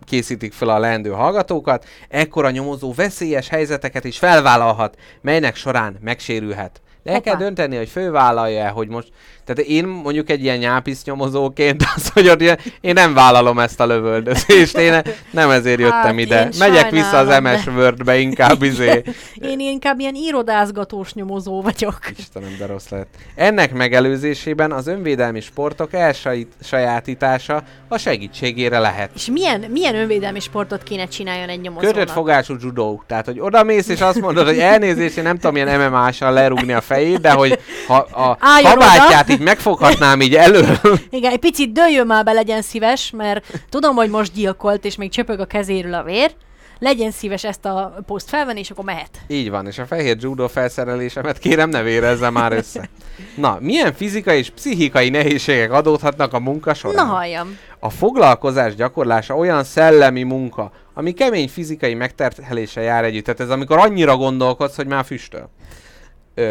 készítik 0.08 0.54
fel 0.54 0.70
a 0.70 0.80
leendő 0.80 1.10
hallgatókat, 1.10 1.86
ekkor 2.10 2.46
a 2.46 2.52
nyomozó 2.52 2.94
veszélyes 2.94 3.48
helyzeteket 3.48 4.04
is 4.04 4.18
felvállalhat, 4.18 4.98
melynek 5.22 5.56
során 5.56 5.98
megsérülhet. 6.02 6.82
De 7.08 7.14
el 7.14 7.22
kell 7.22 7.36
dönteni, 7.36 7.76
hogy 7.76 7.90
fölvállalja 7.90 8.70
hogy 8.70 8.88
most... 8.88 9.08
Tehát 9.46 9.72
én 9.72 9.86
mondjuk 9.86 10.30
egy 10.30 10.44
ilyen 10.44 10.58
nyápisz 10.58 11.04
nyomozóként 11.04 11.84
az, 11.96 12.10
hogy 12.10 12.28
ott 12.30 12.42
ilyen, 12.42 12.60
én 12.82 12.94
nem 12.94 13.14
vállalom 13.14 13.60
ezt 13.60 13.80
a 13.80 13.86
lövöldözést, 13.86 14.78
én 14.78 15.02
nem 15.32 15.50
ezért 15.50 15.80
jöttem 15.80 16.02
Hát, 16.02 16.20
ide. 16.20 16.50
Megyek 16.60 16.90
vissza 16.90 17.18
az 17.18 17.42
MS 17.42 17.64
de- 17.64 17.72
Word-be 17.72 18.18
inkább 18.18 18.64
izé. 18.64 19.04
Én 19.52 19.60
inkább 19.60 20.00
ilyen 20.00 20.16
irodázgatós 20.16 21.14
nyomozó 21.14 21.62
vagyok. 21.62 22.00
Istenem, 22.18 22.56
de 22.60 22.66
rossz 22.66 22.90
lett. 22.90 23.16
Ennek 23.36 23.74
megelőzésében 23.74 24.72
az 24.72 24.88
önvédelmi 24.88 25.40
sportok 25.40 25.90
elsajátítása 25.94 27.64
a 27.88 27.98
segítségére 27.98 28.80
lehet. 28.80 29.10
És 29.16 29.26
milyen, 29.26 29.60
milyen 29.60 29.96
önvédelmi 29.96 30.40
sportot 30.40 30.84
kéne 30.84 31.06
csináljon 31.06 31.50
egy 31.50 31.62
nyomozónak? 31.62 31.96
Kötött 31.96 32.12
fogású 32.12 32.56
judó. 32.62 33.04
Tehát, 33.08 33.26
hogy 33.26 33.40
oda 33.40 33.64
mész 33.64 33.88
és 33.88 34.02
azt 34.02 34.22
mondod, 34.22 34.46
hogy 34.46 34.60
elnézést, 34.60 35.18
én 35.18 35.24
nem 35.24 35.38
tudom 35.38 35.56
ilyen 35.56 35.92
MMA-sal 35.92 36.34
lerúgni 36.34 36.74
a 36.74 36.82
fejét, 36.82 36.96
de 37.22 37.32
hogy 37.32 37.60
ha 37.88 37.96
a 37.96 38.38
Álljon 38.56 38.72
kabátját 38.72 39.30
így 39.30 39.40
megfoghatnám 39.40 40.22
így 40.22 40.36
elő. 40.36 40.80
Igen, 41.10 41.32
egy 41.32 41.40
picit 41.40 41.72
dőljön 41.72 42.08
már 42.08 42.24
be, 42.24 42.32
legyen 42.32 42.62
szíves, 42.62 43.12
mert 43.16 43.46
tudom, 43.70 43.96
hogy 43.96 44.10
most 44.10 44.34
gyilkolt, 44.34 44.86
és 44.86 44.96
még 44.96 45.10
csöpög 45.10 45.40
a 45.40 45.46
kezéről 45.46 45.94
a 45.94 46.04
vér. 46.04 46.32
Legyen 46.80 47.12
szíves 47.12 47.44
ezt 47.44 47.66
a 47.66 47.98
poszt 48.06 48.30
felvenni, 48.30 48.60
és 48.60 48.70
akkor 48.70 48.84
mehet. 48.84 49.10
Így 49.28 49.50
van, 49.50 49.68
és 49.68 49.78
a 49.78 49.86
fehér 49.86 50.18
judo 50.20 50.48
felszerelésemet 50.48 51.38
kérem 51.38 51.70
ne 51.70 51.82
vérezze 51.82 52.30
már 52.30 52.52
össze. 52.52 52.90
Na, 53.36 53.58
milyen 53.60 53.94
fizikai 53.94 54.38
és 54.38 54.50
pszichikai 54.50 55.10
nehézségek 55.10 55.72
adódhatnak 55.72 56.34
a 56.34 56.40
munka 56.40 56.74
során? 56.74 57.06
Na 57.06 57.14
halljam. 57.14 57.58
A 57.80 57.90
foglalkozás 57.90 58.76
gyakorlása 58.76 59.36
olyan 59.36 59.64
szellemi 59.64 60.24
munka, 60.24 60.72
ami 60.94 61.12
kemény 61.12 61.50
fizikai 61.50 61.94
megterhelése 61.94 62.82
jár 62.82 63.04
együtt. 63.04 63.24
Tehát 63.24 63.40
ez 63.40 63.50
amikor 63.50 63.78
annyira 63.78 64.18
gondolkodsz, 64.18 64.76
hogy 64.76 64.88
már 64.88 65.06
füstöl. 65.06 65.50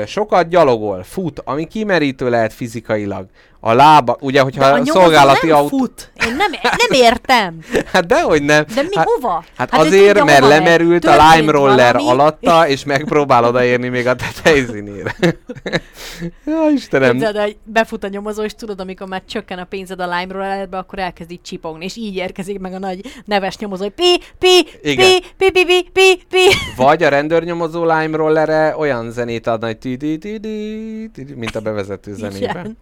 Sokat 0.06 0.48
gyalogol, 0.48 1.02
fut, 1.02 1.42
ami 1.44 1.66
kimerítő 1.66 2.30
lehet 2.30 2.52
fizikailag. 2.52 3.26
A 3.60 3.72
lába, 3.72 4.16
ugye, 4.20 4.38
De 4.38 4.42
hogyha 4.44 4.64
a 4.64 4.84
szolgálati 4.84 5.46
nem 5.46 5.56
autó... 5.56 5.76
fut. 5.76 6.10
Én 6.26 6.36
nem, 6.36 6.50
nem 6.88 7.00
értem. 7.00 7.58
Hát 7.92 8.06
dehogy 8.06 8.42
nem. 8.42 8.64
De 8.74 8.82
mi, 8.82 8.96
hát, 8.96 9.06
hova? 9.06 9.44
Hát, 9.56 9.70
Hát 9.70 9.80
azért, 9.80 10.24
mert 10.24 10.40
lemerült 10.46 11.04
a 11.04 11.32
lime 11.34 11.52
roller 11.52 11.94
valami. 11.94 12.10
alatta, 12.10 12.68
és 12.68 12.84
megpróbál 12.84 13.44
odaérni 13.44 13.88
még 13.88 14.06
a 14.06 14.14
tetejszínére. 14.14 15.14
ja, 16.46 16.68
Istenem. 16.74 17.22
El, 17.22 17.32
hogy 17.32 17.56
befut 17.64 18.04
a 18.04 18.08
nyomozó, 18.08 18.42
és 18.42 18.52
tudod, 18.54 18.80
amikor 18.80 19.06
már 19.08 19.22
csökken 19.28 19.58
a 19.58 19.64
pénzed 19.64 20.00
a 20.00 20.04
lime 20.18 20.32
rollerbe, 20.32 20.78
akkor 20.78 20.98
elkezd 20.98 21.30
így 21.30 21.42
csipogni, 21.42 21.84
és 21.84 21.96
így 21.96 22.16
érkezik 22.16 22.58
meg 22.58 22.72
a 22.72 22.78
nagy 22.78 23.00
neves 23.24 23.58
nyomozó, 23.58 23.82
hogy 23.82 23.92
pi, 23.92 24.20
pi, 24.38 24.64
pi, 24.82 24.96
pi, 25.36 25.50
pi, 25.50 25.64
pi, 25.64 25.88
pi, 25.92 26.22
pi. 26.30 26.48
Vagy 26.76 27.02
a 27.02 27.08
rendőrnyomozó 27.08 27.80
lime 27.84 28.16
rollere 28.16 28.74
olyan 28.78 29.10
zenét 29.10 29.46
adna, 29.46 29.66
hogy 29.66 29.78
ti- 29.78 29.96
ti- 29.96 30.18
ti- 30.18 30.40
ti- 30.40 31.10
ti- 31.14 31.34
mint 31.34 31.56
a 31.56 31.60
bevezető 31.60 32.14
zenében. 32.14 32.40
Igen. 32.50 32.78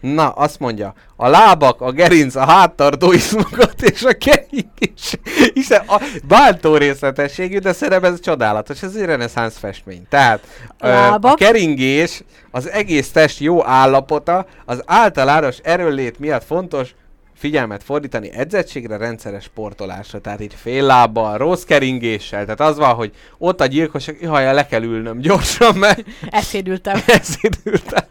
Na, 0.00 0.28
azt 0.28 0.58
mondja, 0.58 0.94
a 1.16 1.28
lábak, 1.28 1.80
a 1.80 1.90
gerinc, 1.90 2.34
a 2.34 2.44
háttartó 2.44 3.12
izmokat 3.12 3.82
és 3.82 4.02
a 4.02 4.12
keringés. 4.12 5.18
Hiszen 5.54 5.82
a 5.86 6.02
bántó 6.28 6.76
részletességű, 6.76 7.58
de 7.58 7.72
szerintem 7.72 8.12
ez 8.12 8.20
csodálatos, 8.20 8.82
ez 8.82 8.94
egy 8.94 9.04
reneszánsz 9.04 9.58
festmény. 9.58 10.06
Tehát 10.08 10.40
ö, 10.80 10.86
a 10.86 10.90
Lábak. 10.90 11.36
keringés, 11.36 12.22
az 12.50 12.70
egész 12.70 13.10
test 13.10 13.40
jó 13.40 13.66
állapota, 13.66 14.46
az 14.64 14.82
általános 14.86 15.58
erőllét 15.62 16.18
miatt 16.18 16.44
fontos, 16.44 16.94
figyelmet 17.38 17.82
fordítani 17.82 18.30
edzettségre, 18.32 18.96
rendszeres 18.96 19.44
sportolásra, 19.44 20.20
tehát 20.20 20.40
itt 20.40 20.54
fél 20.54 20.84
lábbal, 20.84 21.38
rossz 21.38 21.62
keringéssel, 21.62 22.42
tehát 22.44 22.60
az 22.60 22.76
van, 22.76 22.94
hogy 22.94 23.10
ott 23.38 23.60
a 23.60 23.66
gyilkos, 23.66 24.06
hajjal 24.26 24.54
le 24.54 24.66
kell 24.66 24.82
ülnöm 24.82 25.18
gyorsan, 25.20 25.74
mert 25.74 26.04
Eszédültem. 26.30 27.00
eszédültem. 27.20 28.04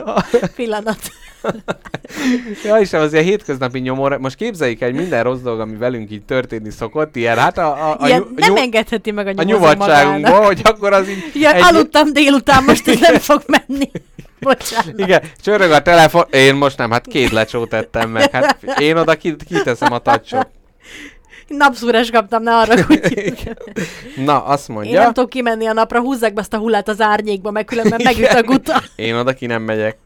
Pillanat. 0.56 0.98
Ja, 2.64 2.76
és 2.76 2.92
az 2.92 3.12
ilyen 3.12 3.24
hétköznapi 3.24 3.78
nyomor, 3.78 4.18
most 4.18 4.36
képzeljük 4.36 4.80
el, 4.80 4.90
hogy 4.90 4.98
minden 4.98 5.22
rossz 5.22 5.40
dolog, 5.40 5.60
ami 5.60 5.76
velünk 5.76 6.10
így 6.10 6.24
történni 6.24 6.70
szokott, 6.70 7.16
ilyen, 7.16 7.36
hát 7.38 7.58
a, 7.58 7.90
a, 7.90 7.96
a, 8.00 8.06
Ilyen 8.06 8.18
nyu- 8.20 8.38
nem 8.38 8.48
nyu- 8.48 8.58
engedheti 8.58 9.10
meg 9.10 9.26
a 9.26 9.32
a 9.36 9.42
nyugodtságunkból, 9.42 10.40
hogy 10.44 10.60
akkor 10.64 10.92
az 10.92 11.08
így... 11.08 11.22
Ja, 11.34 11.52
egy- 11.52 11.62
aludtam 11.62 12.12
délután, 12.12 12.64
most 12.64 12.88
ez 12.88 13.00
nem 13.00 13.14
fog 13.18 13.42
menni. 13.46 13.90
Bocsánat. 14.40 14.98
Igen, 14.98 15.22
csörög 15.42 15.70
a 15.70 15.82
telefon, 15.82 16.24
én 16.30 16.54
most 16.54 16.78
nem, 16.78 16.90
hát 16.90 17.06
két 17.06 17.30
lecsót 17.30 17.68
tettem 17.68 18.10
meg, 18.10 18.30
hát 18.30 18.62
én 18.78 18.96
oda 18.96 19.14
ki- 19.14 19.36
kiteszem 19.48 19.92
a 19.92 19.98
tacsot. 19.98 20.48
Napszúrás 21.48 22.10
kaptam, 22.10 22.42
ne 22.42 22.56
arra, 22.56 22.84
hogy. 22.84 23.50
Na, 24.24 24.44
azt 24.44 24.68
én 24.68 24.74
mondja, 24.74 25.02
nem 25.02 25.12
tudok 25.12 25.30
kimenni 25.30 25.66
a 25.66 25.72
napra, 25.72 26.00
húzzák 26.00 26.32
be 26.32 26.40
azt 26.40 26.54
a 26.54 26.58
hullát 26.58 26.88
az 26.88 27.00
árnyékba, 27.00 27.50
meg 27.50 27.64
különben 27.64 28.00
megüt 28.04 28.28
a 28.32 28.42
guta. 28.42 28.82
én 28.96 29.14
oda 29.14 29.32
ki 29.32 29.46
nem 29.46 29.62
megyek. 29.62 29.96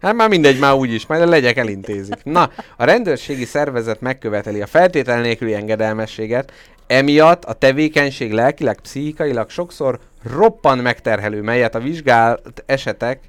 Hát 0.00 0.14
már 0.14 0.28
mindegy, 0.28 0.58
már 0.58 0.74
úgyis, 0.74 1.06
majd 1.06 1.22
a 1.22 1.26
legyek 1.26 1.56
elintézik. 1.56 2.24
Na, 2.24 2.50
a 2.76 2.84
rendőrségi 2.84 3.44
szervezet 3.44 4.00
megköveteli 4.00 4.62
a 4.62 4.66
feltétel 4.66 5.20
nélküli 5.20 5.54
engedelmességet, 5.54 6.52
emiatt 6.86 7.44
a 7.44 7.52
tevékenység 7.52 8.32
lelkileg, 8.32 8.80
pszichikailag 8.80 9.50
sokszor 9.50 9.98
roppan 10.32 10.78
megterhelő, 10.78 11.42
melyet 11.42 11.74
a 11.74 11.78
vizsgált 11.80 12.62
esetek 12.66 13.20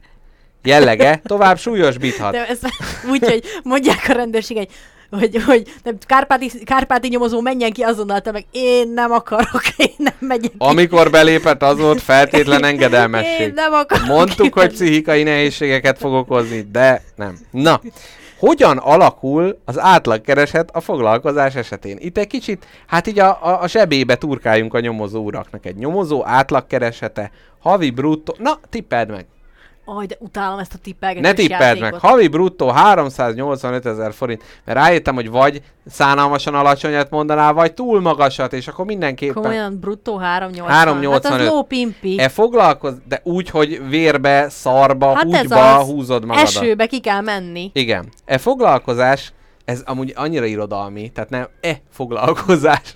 jellege 0.63 1.21
tovább 1.25 1.57
súlyosbíthat. 1.57 2.31
De 2.31 2.47
ez 2.47 2.59
úgy, 3.11 3.23
hogy 3.23 3.43
mondják 3.63 4.05
a 4.09 4.13
rendőrség, 4.13 4.57
hogy 4.57 4.69
hogy, 5.11 5.43
hogy 5.45 5.73
nem, 5.83 5.97
kárpáti, 6.05 6.63
kárpáti 6.63 7.07
nyomozó 7.07 7.41
menjen 7.41 7.71
ki 7.71 7.81
azonnal, 7.81 8.21
te 8.21 8.31
meg 8.31 8.45
én 8.51 8.89
nem 8.93 9.11
akarok, 9.11 9.61
én 9.77 9.93
nem 9.97 10.13
megyek 10.19 10.51
ki. 10.51 10.55
Amikor 10.57 11.09
belépett, 11.09 11.63
az 11.63 11.77
volt 11.79 12.01
feltétlen 12.01 12.63
engedelmesség. 12.63 13.39
Én 13.47 13.51
nem 13.55 13.73
akarok 13.73 14.05
Mondtuk, 14.07 14.53
hogy 14.53 14.67
kimenni. 14.67 14.73
pszichikai 14.73 15.23
nehézségeket 15.23 15.97
fog 15.97 16.13
okozni, 16.13 16.67
de 16.71 17.03
nem. 17.15 17.37
Na, 17.51 17.81
hogyan 18.39 18.77
alakul 18.77 19.57
az 19.65 19.79
átlagkereset 19.79 20.69
a 20.73 20.81
foglalkozás 20.81 21.55
esetén? 21.55 21.97
Itt 21.99 22.17
egy 22.17 22.27
kicsit, 22.27 22.65
hát 22.87 23.07
így 23.07 23.19
a, 23.19 23.39
a, 23.41 23.61
a 23.61 23.67
zsebébe 23.67 24.15
turkáljunk 24.15 24.73
a 24.73 24.79
nyomozó 24.79 25.23
uraknak. 25.23 25.65
Egy 25.65 25.75
nyomozó 25.75 26.25
átlagkeresete, 26.25 27.31
havi 27.59 27.89
bruttó... 27.89 28.35
Na, 28.39 28.59
tippeld 28.69 29.09
meg! 29.09 29.25
Aj, 29.85 30.05
de 30.05 30.15
utálom 30.19 30.59
ezt 30.59 30.73
a 30.73 30.77
tippelgetős 30.77 31.29
Ne 31.29 31.33
tippeld 31.33 31.79
meg! 31.79 31.93
Havi 31.93 32.27
bruttó 32.27 32.69
385 32.69 33.85
ezer 33.85 34.13
forint. 34.13 34.43
Mert 34.65 34.77
rájöttem, 34.77 35.15
hogy 35.15 35.29
vagy 35.29 35.61
szánalmasan 35.85 36.55
alacsonyat 36.55 37.09
mondanál, 37.09 37.53
vagy 37.53 37.73
túl 37.73 38.01
magasat, 38.01 38.53
és 38.53 38.67
akkor 38.67 38.85
mindenképpen... 38.85 39.33
Komolyan 39.33 39.79
bruttó 39.79 40.17
380. 40.17 40.75
385. 40.75 41.31
Hát 41.31 41.47
az 41.47 41.53
ló 41.53 41.63
pimpi. 41.63 42.19
E 42.19 42.29
foglalkoz, 42.29 42.93
de 43.07 43.21
úgy, 43.23 43.49
hogy 43.49 43.89
vérbe, 43.89 44.49
szarba, 44.49 45.13
Hát 45.15 45.23
húgyba 45.23 45.83
húzod 45.83 46.25
magadat. 46.25 46.47
Esőbe 46.47 46.85
ki 46.85 46.99
kell 46.99 47.21
menni. 47.21 47.71
Igen. 47.73 48.09
E 48.25 48.37
foglalkozás, 48.37 49.33
ez 49.65 49.81
amúgy 49.85 50.13
annyira 50.15 50.45
irodalmi, 50.45 51.09
tehát 51.09 51.29
nem 51.29 51.47
e 51.61 51.81
foglalkozás. 51.89 52.95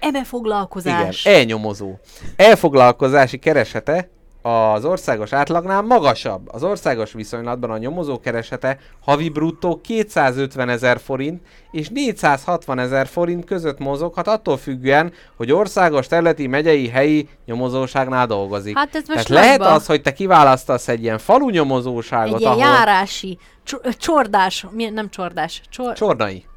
Ebe 0.00 0.24
foglalkozás. 0.24 1.24
Igen, 1.24 1.40
e 1.40 1.44
nyomozó. 1.44 1.94
E 2.36 2.56
foglalkozási 2.56 3.38
keresete 3.38 4.08
az 4.42 4.84
országos 4.84 5.32
átlagnál 5.32 5.82
magasabb. 5.82 6.48
Az 6.52 6.62
országos 6.62 7.12
viszonylatban 7.12 7.70
a 7.70 7.78
nyomozó 7.78 8.20
keresete 8.20 8.78
havi 9.00 9.28
bruttó 9.28 9.80
250 9.80 10.68
ezer 10.68 11.00
forint 11.00 11.42
és 11.70 11.88
460 11.88 12.78
ezer 12.78 13.06
forint 13.06 13.44
között 13.44 13.78
mozoghat 13.78 14.28
attól 14.28 14.56
függően, 14.56 15.12
hogy 15.36 15.52
országos, 15.52 16.06
területi, 16.06 16.46
megyei, 16.46 16.88
helyi 16.88 17.28
nyomozóságnál 17.46 18.26
dolgozik. 18.26 18.78
Hát 18.78 18.94
ez 18.94 19.08
most 19.08 19.26
Tehát 19.26 19.28
lehet 19.28 19.60
az, 19.60 19.86
hogy 19.86 20.02
te 20.02 20.12
kiválasztasz 20.12 20.88
egy 20.88 21.02
ilyen 21.02 21.18
falu 21.18 21.50
nyomozóságot, 21.50 22.34
Egy 22.34 22.40
ilyen 22.40 22.52
ahol 22.52 22.64
járási, 22.64 23.38
cso- 23.64 23.96
csordás, 23.98 24.66
nem 24.92 25.10
csordás, 25.10 25.62
csor... 25.70 25.94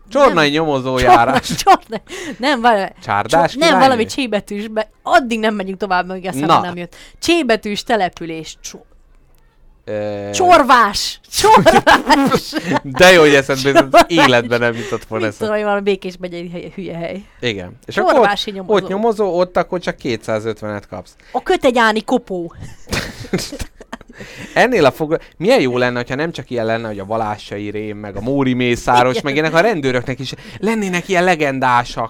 Csornai. 0.10 0.28
Csornai 0.28 0.50
nyomozó 0.50 0.98
járás. 0.98 1.56
Csordás. 1.56 2.02
Nem, 2.38 2.62
valami, 2.62 2.88
Csárdás 3.04 3.54
nem, 3.54 3.62
királynő? 3.68 3.80
valami 3.88 4.06
csébetűsbe. 4.06 4.90
Addig 5.04 5.40
nem 5.40 5.56
megyünk 5.56 5.78
tovább, 5.78 6.10
amíg 6.10 6.26
eszembe 6.26 6.48
Na. 6.48 6.60
nem 6.62 6.78
jött. 6.78 6.96
Csébetűs 7.20 7.84
település. 7.84 8.58
Cso- 8.62 8.86
Ö, 9.88 10.30
csorvás! 10.34 11.20
Csorvás! 11.32 12.54
De 12.84 13.12
jó, 13.12 13.20
hogy 13.22 13.34
eszedbe 13.36 13.70
jutott, 13.70 14.12
életben 14.12 14.60
nem 14.60 14.74
jutott 14.74 15.04
volna 15.04 15.26
eszedbe. 15.26 15.46
tudom, 15.54 15.64
valami 15.64 15.82
békés 15.82 16.14
megyei 16.20 16.72
hülye 16.76 16.98
hely. 16.98 17.22
Igen. 17.40 17.78
És 17.86 17.98
akkor 17.98 18.12
ott, 18.14 18.18
Csorvási 18.20 18.52
nyomozó. 18.52 18.74
ott 18.84 18.88
nyomozó, 18.90 19.40
ott 19.40 19.58
akkor 19.58 19.80
csak 19.80 19.96
250-et 20.04 20.84
kapsz. 20.90 21.16
A 21.32 21.44
kötegyáni 21.44 22.04
kopó. 22.04 22.54
Ennél 24.54 24.86
a 24.86 24.92
fog... 24.92 25.18
Milyen 25.38 25.62
jó 25.62 25.78
lenne, 25.78 26.04
ha 26.08 26.16
nem 26.16 26.32
csak 26.32 26.50
ilyen 26.50 26.66
lenne, 26.66 26.88
hogy 26.88 27.00
a 27.00 27.06
Valássai 27.06 27.70
Rém, 27.70 27.98
meg 27.98 28.16
a 28.16 28.22
Móri 28.22 28.54
Mészáros, 28.54 29.12
Igen. 29.12 29.24
meg 29.24 29.34
ilyenek 29.34 29.54
a 29.54 29.60
rendőröknek 29.60 30.20
is 30.20 30.34
lennének 30.60 31.08
ilyen 31.10 31.24
legendásak, 31.24 32.10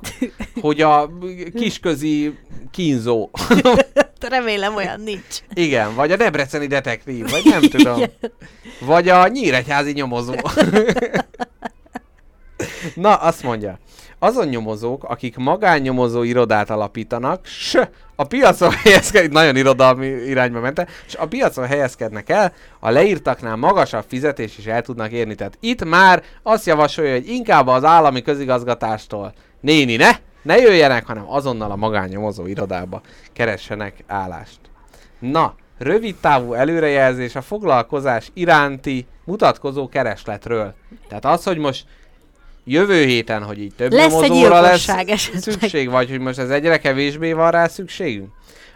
hogy 0.61 0.81
a 0.81 1.09
kisközi 1.55 2.37
kínzó. 2.71 3.29
Remélem 4.29 4.75
olyan 4.75 5.01
nincs. 5.01 5.39
Igen, 5.53 5.95
vagy 5.95 6.11
a 6.11 6.15
debreceni 6.15 6.67
detektív, 6.67 7.29
vagy 7.29 7.45
nem 7.45 7.61
tudom. 7.61 8.01
Vagy 8.79 9.09
a 9.09 9.27
nyíregyházi 9.27 9.91
nyomozó. 9.91 10.33
Na, 12.95 13.15
azt 13.15 13.43
mondja. 13.43 13.79
Azon 14.25 14.47
nyomozók, 14.47 15.03
akik 15.03 15.37
magánnyomozó 15.37 16.23
irodát 16.23 16.69
alapítanak, 16.69 17.45
s 17.45 17.77
a 18.15 18.23
piacon 18.23 18.71
helyezkednek, 18.83 19.31
nagyon 19.31 19.55
irodalmi 19.55 20.05
irányba 20.05 20.59
mente, 20.59 20.87
és 21.07 21.15
a 21.15 21.27
piacon 21.27 21.65
helyezkednek 21.65 22.29
el, 22.29 22.53
a 22.79 22.89
leírtaknál 22.89 23.55
magasabb 23.55 24.03
fizetés 24.07 24.57
is 24.57 24.65
el 24.65 24.81
tudnak 24.81 25.11
érni. 25.11 25.35
Tehát 25.35 25.57
itt 25.59 25.83
már 25.83 26.23
azt 26.43 26.65
javasolja, 26.65 27.11
hogy 27.11 27.29
inkább 27.29 27.67
az 27.67 27.83
állami 27.83 28.21
közigazgatástól 28.21 29.33
néni 29.61 29.95
ne, 29.95 30.11
ne 30.41 30.57
jöjjenek, 30.57 31.05
hanem 31.05 31.31
azonnal 31.31 31.71
a 31.71 31.75
magánnyomozó 31.75 32.45
irodába 32.45 33.01
keressenek 33.33 34.03
állást. 34.07 34.59
Na, 35.19 35.55
rövid 35.77 36.15
távú 36.15 36.53
előrejelzés 36.53 37.35
a 37.35 37.41
foglalkozás 37.41 38.31
iránti 38.33 39.07
mutatkozó 39.25 39.89
keresletről. 39.89 40.73
Tehát 41.07 41.25
az, 41.25 41.43
hogy 41.43 41.57
most 41.57 41.85
jövő 42.65 43.05
héten, 43.05 43.43
hogy 43.43 43.59
így 43.61 43.73
több 43.75 43.91
Lesz 43.91 44.21
egy 44.21 44.31
lesz 44.41 44.87
esetleg. 44.87 45.17
szükség, 45.17 45.89
vagy 45.89 46.09
hogy 46.09 46.19
most 46.19 46.39
ez 46.39 46.49
egyre 46.49 46.77
kevésbé 46.77 47.33
van 47.33 47.51
rá 47.51 47.67
szükségünk. 47.67 48.29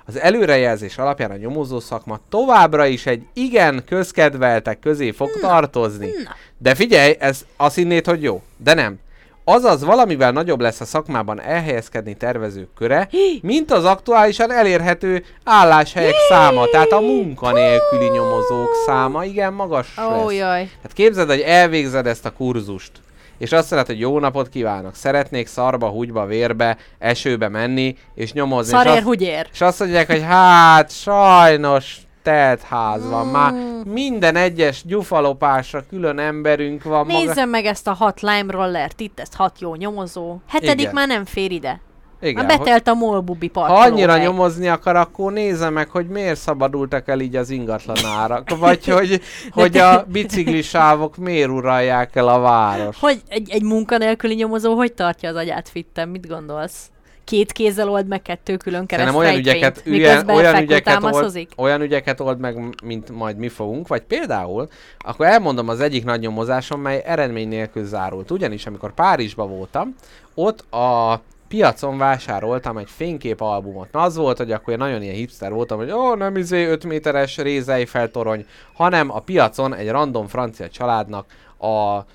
Az 0.06 0.20
előrejelzés 0.20 0.98
alapján 0.98 1.32
a 1.32 1.36
nyomozó 1.36 1.80
szakma 1.80 2.20
továbbra 2.30 2.86
is 2.86 3.06
egy 3.06 3.24
igen 3.34 3.84
közkedveltek 3.86 4.80
közé 4.80 5.12
fog 5.12 5.30
tartozni. 5.42 6.06
na. 6.24 6.36
De 6.58 6.76
figyelj, 6.76 7.16
ez 7.20 7.46
azt 7.58 7.76
hinnéd, 7.76 8.06
hogy 8.06 8.22
jó, 8.24 8.42
de 8.58 8.74
nem. 8.74 9.00
Azaz 9.44 9.84
valamivel 9.84 10.32
nagyobb 10.32 10.60
lesz 10.60 10.82
a 10.82 10.86
szakmában 10.86 11.42
elhelyezkedni 11.42 12.14
tervezők 12.18 12.74
köre, 12.76 13.10
mint 13.42 13.72
az 13.72 13.86
aktuálisan 13.86 14.52
elérhető 14.52 15.24
álláshelyek 15.44 16.14
száma, 16.30 16.66
tehát 16.72 16.92
a 16.92 17.00
munkanélküli 17.00 18.10
nyomozók 18.10 18.70
száma 18.86 19.26
igen 19.26 19.54
magas 19.54 19.94
lesz. 19.96 20.34
jaj. 20.34 20.70
Hát 20.82 20.94
képzeld, 20.94 21.30
hogy 21.30 21.40
elvégzed 21.40 22.08
ezt 22.08 22.26
a 22.26 22.34
kurzust, 22.34 22.92
és 23.40 23.52
azt 23.52 23.68
szereted, 23.68 23.96
hogy 23.96 24.00
jó 24.00 24.20
napot 24.20 24.50
kívánok, 24.50 24.96
szeretnék 24.96 25.48
szarba, 25.48 25.90
húgyba, 25.90 26.26
vérbe, 26.26 26.78
esőbe 26.98 27.48
menni, 27.48 27.96
és 28.16 28.34
nyomozni. 28.34 28.72
és 28.72 28.78
Szarér, 28.78 28.98
azt, 28.98 29.06
hogy 29.06 29.22
ér. 29.22 29.48
és 29.54 29.62
azt 29.62 29.80
mondják, 29.80 30.08
hogy 30.08 30.24
hát 30.24 30.92
sajnos 30.92 31.98
telt 32.24 32.62
ház 32.62 33.10
van 33.10 33.28
már. 33.28 33.54
Minden 33.86 34.36
egyes 34.36 34.84
gyufalopásra 34.86 35.84
külön 35.90 36.20
emberünk 36.20 36.84
van. 36.84 37.06
Maga... 37.06 37.20
Nézzem 37.20 37.50
meg 37.50 37.66
ezt 37.66 37.88
a 37.88 37.94
hat 37.94 38.22
lime 38.22 38.52
rollert, 38.52 39.00
itt 39.00 39.20
ezt 39.20 39.36
hat 39.36 39.60
jó 39.60 39.76
nyomozó. 39.76 40.38
Hetedik 40.48 40.80
Igen. 40.80 40.94
már 40.94 41.08
nem 41.08 41.26
fér 41.26 41.52
ide. 41.52 41.80
Igen, 42.22 42.46
már 42.46 42.58
betelt 42.58 42.88
a 42.88 42.94
molbubi 42.94 43.52
ha 43.54 43.60
parkolóhely. 43.60 43.90
annyira 43.90 44.18
nyomozni 44.18 44.68
akar, 44.68 44.96
akkor 44.96 45.32
nézze 45.32 45.70
meg, 45.70 45.90
hogy 45.90 46.08
miért 46.08 46.40
szabadultak 46.40 47.08
el 47.08 47.20
így 47.20 47.36
az 47.36 47.50
ingatlanárak, 47.50 48.58
vagy 48.58 48.86
hogy, 48.98 49.22
hogy 49.52 49.78
a 49.78 50.06
biciklisávok 50.08 51.18
miért 51.18 51.50
uralják 51.50 52.16
el 52.16 52.28
a 52.28 52.40
város. 52.40 53.00
Hogy 53.00 53.22
egy, 53.28 53.50
egy 53.50 53.64
munkanélküli 53.64 54.34
nyomozó 54.34 54.76
hogy 54.76 54.94
tartja 54.94 55.30
az 55.30 55.36
agyát 55.36 55.70
fitten? 55.70 56.10
Mit 56.10 56.28
gondolsz? 56.28 56.90
Két 57.24 57.52
kézzel 57.52 57.90
old 57.90 58.08
meg 58.08 58.22
kettő 58.22 58.58
külön 58.58 58.86
kereszt 58.86 59.08
Szerintem 59.08 59.30
olyan 59.30 59.40
ügyeket, 59.40 59.82
ilyen, 59.86 60.30
olyan, 60.30 60.62
ügyeket 60.62 61.04
old, 61.04 61.48
olyan 61.56 61.82
ügyeket 61.82 62.20
old 62.20 62.40
meg, 62.40 62.76
mint 62.84 63.10
majd 63.10 63.38
mi 63.38 63.48
fogunk, 63.48 63.88
vagy 63.88 64.02
például, 64.02 64.68
akkor 64.98 65.26
elmondom 65.26 65.70
az 65.70 65.80
egyik 65.80 66.04
nagy 66.04 66.20
nyomozásom, 66.20 66.82
mely 66.82 67.04
eredmény 67.06 67.48
nélkül 67.48 67.86
zárult. 67.86 68.32
Ugyanis, 68.32 68.66
amikor 68.66 68.94
Párizsba 68.94 69.48
voltam, 69.48 69.96
ott 70.34 70.74
a 70.74 71.22
piacon 71.50 71.98
vásároltam 71.98 72.78
egy 72.78 72.90
fényképalbumot. 72.90 73.92
Na 73.92 74.02
az 74.02 74.16
volt, 74.16 74.38
hogy 74.38 74.52
akkor 74.52 74.74
én 74.74 74.80
nagyon 74.80 75.02
ilyen 75.02 75.16
hipster 75.16 75.52
voltam, 75.52 75.78
hogy 75.78 75.92
ó, 75.92 76.14
nem 76.14 76.36
izé 76.36 76.66
5 76.66 76.84
méteres 76.84 77.38
Rézei 77.38 77.86
feltorony, 77.86 78.46
hanem 78.74 79.12
a 79.12 79.20
piacon 79.20 79.76
egy 79.76 79.90
random 79.90 80.28
francia 80.28 80.70
családnak 80.70 81.26
a 81.58 82.06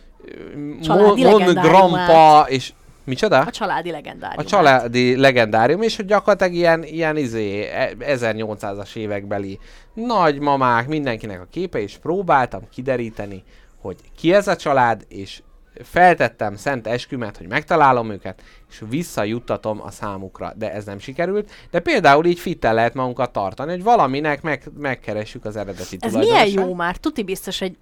Mon, 0.87 1.19
Mon. 1.19 1.55
Grandpa 1.55 2.47
és 2.49 2.73
Micsoda? 3.05 3.39
A 3.41 3.51
családi 3.51 3.91
legendárium. 3.91 4.45
A 4.45 4.45
családi 4.45 5.17
legendárium, 5.17 5.83
és 5.83 5.97
hogy 5.97 6.05
gyakorlatilag 6.05 6.53
ilyen, 6.53 6.85
ilyen 6.85 7.17
izé, 7.17 7.63
e- 7.63 7.93
1800-as 7.99 8.97
évekbeli 8.97 9.59
nagymamák, 9.95 10.89
mindenkinek 10.89 11.41
a 11.41 11.47
képe, 11.51 11.79
és 11.79 11.97
próbáltam 11.97 12.63
kideríteni, 12.73 13.43
hogy 13.81 13.97
ki 14.17 14.33
ez 14.35 14.49
a 14.49 14.57
család, 14.57 15.05
és 15.09 15.43
feltettem 15.83 16.57
szent 16.57 16.87
eskümet, 16.87 17.37
hogy 17.37 17.49
megtalálom 17.49 18.11
őket, 18.11 18.43
és 18.71 18.83
visszajuttatom 18.89 19.81
a 19.83 19.91
számukra, 19.91 20.53
de 20.57 20.73
ez 20.73 20.85
nem 20.85 20.99
sikerült. 20.99 21.51
De 21.71 21.81
például 21.81 22.25
így 22.25 22.39
fittel 22.39 22.75
lehet 22.75 22.95
magunkat 22.95 23.33
tartani, 23.33 23.71
hogy 23.71 23.83
valaminek 23.83 24.43
meg, 24.43 24.71
megkeressük 24.77 25.45
az 25.45 25.57
eredeti 25.57 25.97
Ez 26.01 26.13
milyen 26.13 26.49
jó 26.49 26.75
már? 26.75 26.97
Tuti 26.97 27.23
biztos, 27.23 27.59
hogy 27.59 27.77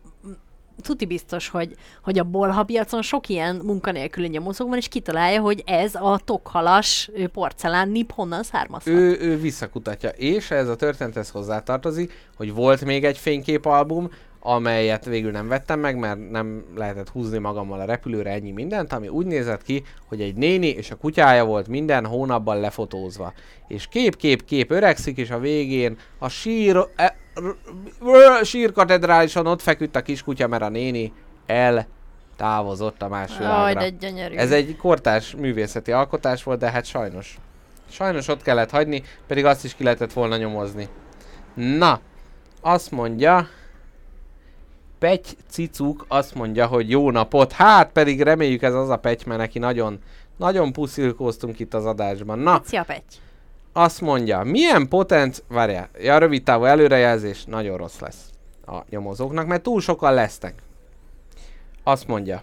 tuti 0.80 1.07
biztos, 1.07 1.49
hogy, 1.49 1.74
hogy 2.03 2.18
a 2.18 2.24
bolha 2.24 2.62
piacon 2.62 3.03
sok 3.03 3.28
ilyen 3.28 3.61
munkanélküli 3.64 4.28
nyomozó 4.28 4.68
van, 4.68 4.76
és 4.76 4.88
kitalálja, 4.88 5.40
hogy 5.40 5.62
ez 5.66 5.95
a 5.95 6.20
tokhalas 6.24 7.11
porcelán 7.32 7.88
nip 7.88 8.12
honnan 8.12 8.43
származhat. 8.43 8.95
ő, 8.95 9.18
ő 9.20 9.36
visszakutatja, 9.36 10.09
és 10.09 10.51
ez 10.51 10.68
a 10.68 10.76
történethez 10.76 11.30
hozzátartozik, 11.30 12.12
hogy 12.36 12.55
volt 12.55 12.84
még 12.84 13.05
egy 13.05 13.18
fényképalbum, 13.18 14.11
amelyet 14.45 15.05
végül 15.05 15.30
nem 15.30 15.49
vettem 15.49 15.80
meg, 15.80 15.97
mert 15.97 16.30
nem 16.30 16.64
lehetett 16.76 17.09
húzni 17.09 17.38
magammal 17.38 17.80
a 17.80 17.84
repülőre 17.84 18.30
ennyi 18.30 18.51
mindent, 18.51 18.93
ami 18.93 19.09
úgy 19.09 19.26
nézett 19.26 19.62
ki, 19.62 19.84
hogy 20.09 20.20
egy 20.20 20.34
néni 20.34 20.66
és 20.66 20.90
a 20.90 20.97
kutyája 20.97 21.45
volt 21.45 21.68
minden 21.68 22.07
hónapban 22.07 22.61
lefotózva. 22.61 23.32
És 23.68 23.86
kép-kép-kép 23.86 24.70
öregszik, 24.70 25.16
és 25.16 25.30
a 25.30 25.38
végén 25.38 25.97
a 26.18 26.28
sír, 26.28 26.86
e, 26.97 27.16
r, 28.05 28.45
sírkatedrálison 28.45 29.47
ott 29.47 29.62
feküdt 29.62 29.97
a 29.97 30.03
kiskutya, 30.03 30.47
mert 30.47 30.62
a 30.62 30.68
néni 30.68 31.12
el 31.47 31.86
távozott 32.36 33.03
a 33.03 33.09
más 33.09 33.30
Jaj, 33.30 33.49
világra. 33.49 33.80
de 33.80 33.88
gyönyörű. 33.88 34.34
Ez 34.34 34.51
egy 34.51 34.76
kortárs 34.76 35.34
művészeti 35.34 35.93
alkotás 35.93 36.43
volt, 36.43 36.59
de 36.59 36.70
hát 36.70 36.84
sajnos. 36.84 37.38
Sajnos 37.90 38.28
ott 38.28 38.43
kellett 38.43 38.70
hagyni, 38.70 39.03
pedig 39.26 39.45
azt 39.45 39.64
is 39.64 39.74
ki 39.74 39.84
lehetett 39.84 40.12
volna 40.12 40.36
nyomozni. 40.36 40.88
Na, 41.55 42.01
azt 42.61 42.90
mondja, 42.90 43.49
Pegy 45.03 45.36
Cicuk 45.48 46.05
azt 46.09 46.34
mondja, 46.34 46.66
hogy 46.66 46.90
jó 46.90 47.11
napot. 47.11 47.53
Hát 47.53 47.92
pedig 47.92 48.20
reméljük 48.20 48.62
ez 48.62 48.74
az 48.74 48.88
a 48.88 48.96
Pegy, 48.96 49.26
mert 49.26 49.40
neki 49.40 49.59
nagyon, 49.59 49.98
nagyon 50.36 50.72
puszilkóztunk 50.72 51.59
itt 51.59 51.74
az 51.74 51.86
adásban. 51.86 52.38
Na, 52.38 52.62
Szia, 52.64 52.82
Pegy. 52.84 53.03
azt 53.72 54.00
mondja, 54.00 54.42
milyen 54.42 54.88
potenc... 54.88 55.38
Várjál, 55.48 55.88
ja, 56.00 56.18
rövid 56.18 56.42
távú 56.42 56.64
előrejelzés 56.64 57.44
nagyon 57.44 57.76
rossz 57.76 57.98
lesz 57.98 58.30
a 58.66 58.76
nyomozóknak, 58.90 59.46
mert 59.46 59.62
túl 59.62 59.80
sokan 59.80 60.14
lesznek. 60.14 60.55
Azt 61.82 62.07
mondja, 62.07 62.42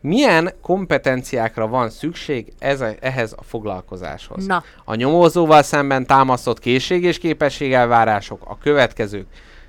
milyen 0.00 0.52
kompetenciákra 0.62 1.66
van 1.66 1.90
szükség 1.90 2.52
ez 2.58 2.80
a, 2.80 2.88
ehhez 3.00 3.32
a 3.32 3.42
foglalkozáshoz? 3.42 4.46
Na, 4.46 4.62
A 4.84 4.94
nyomozóval 4.94 5.62
szemben 5.62 6.06
támasztott 6.06 6.58
készség 6.58 7.02
és 7.02 7.18
képességelvárások 7.18 8.42
a 8.44 8.58
következők. 8.58 9.26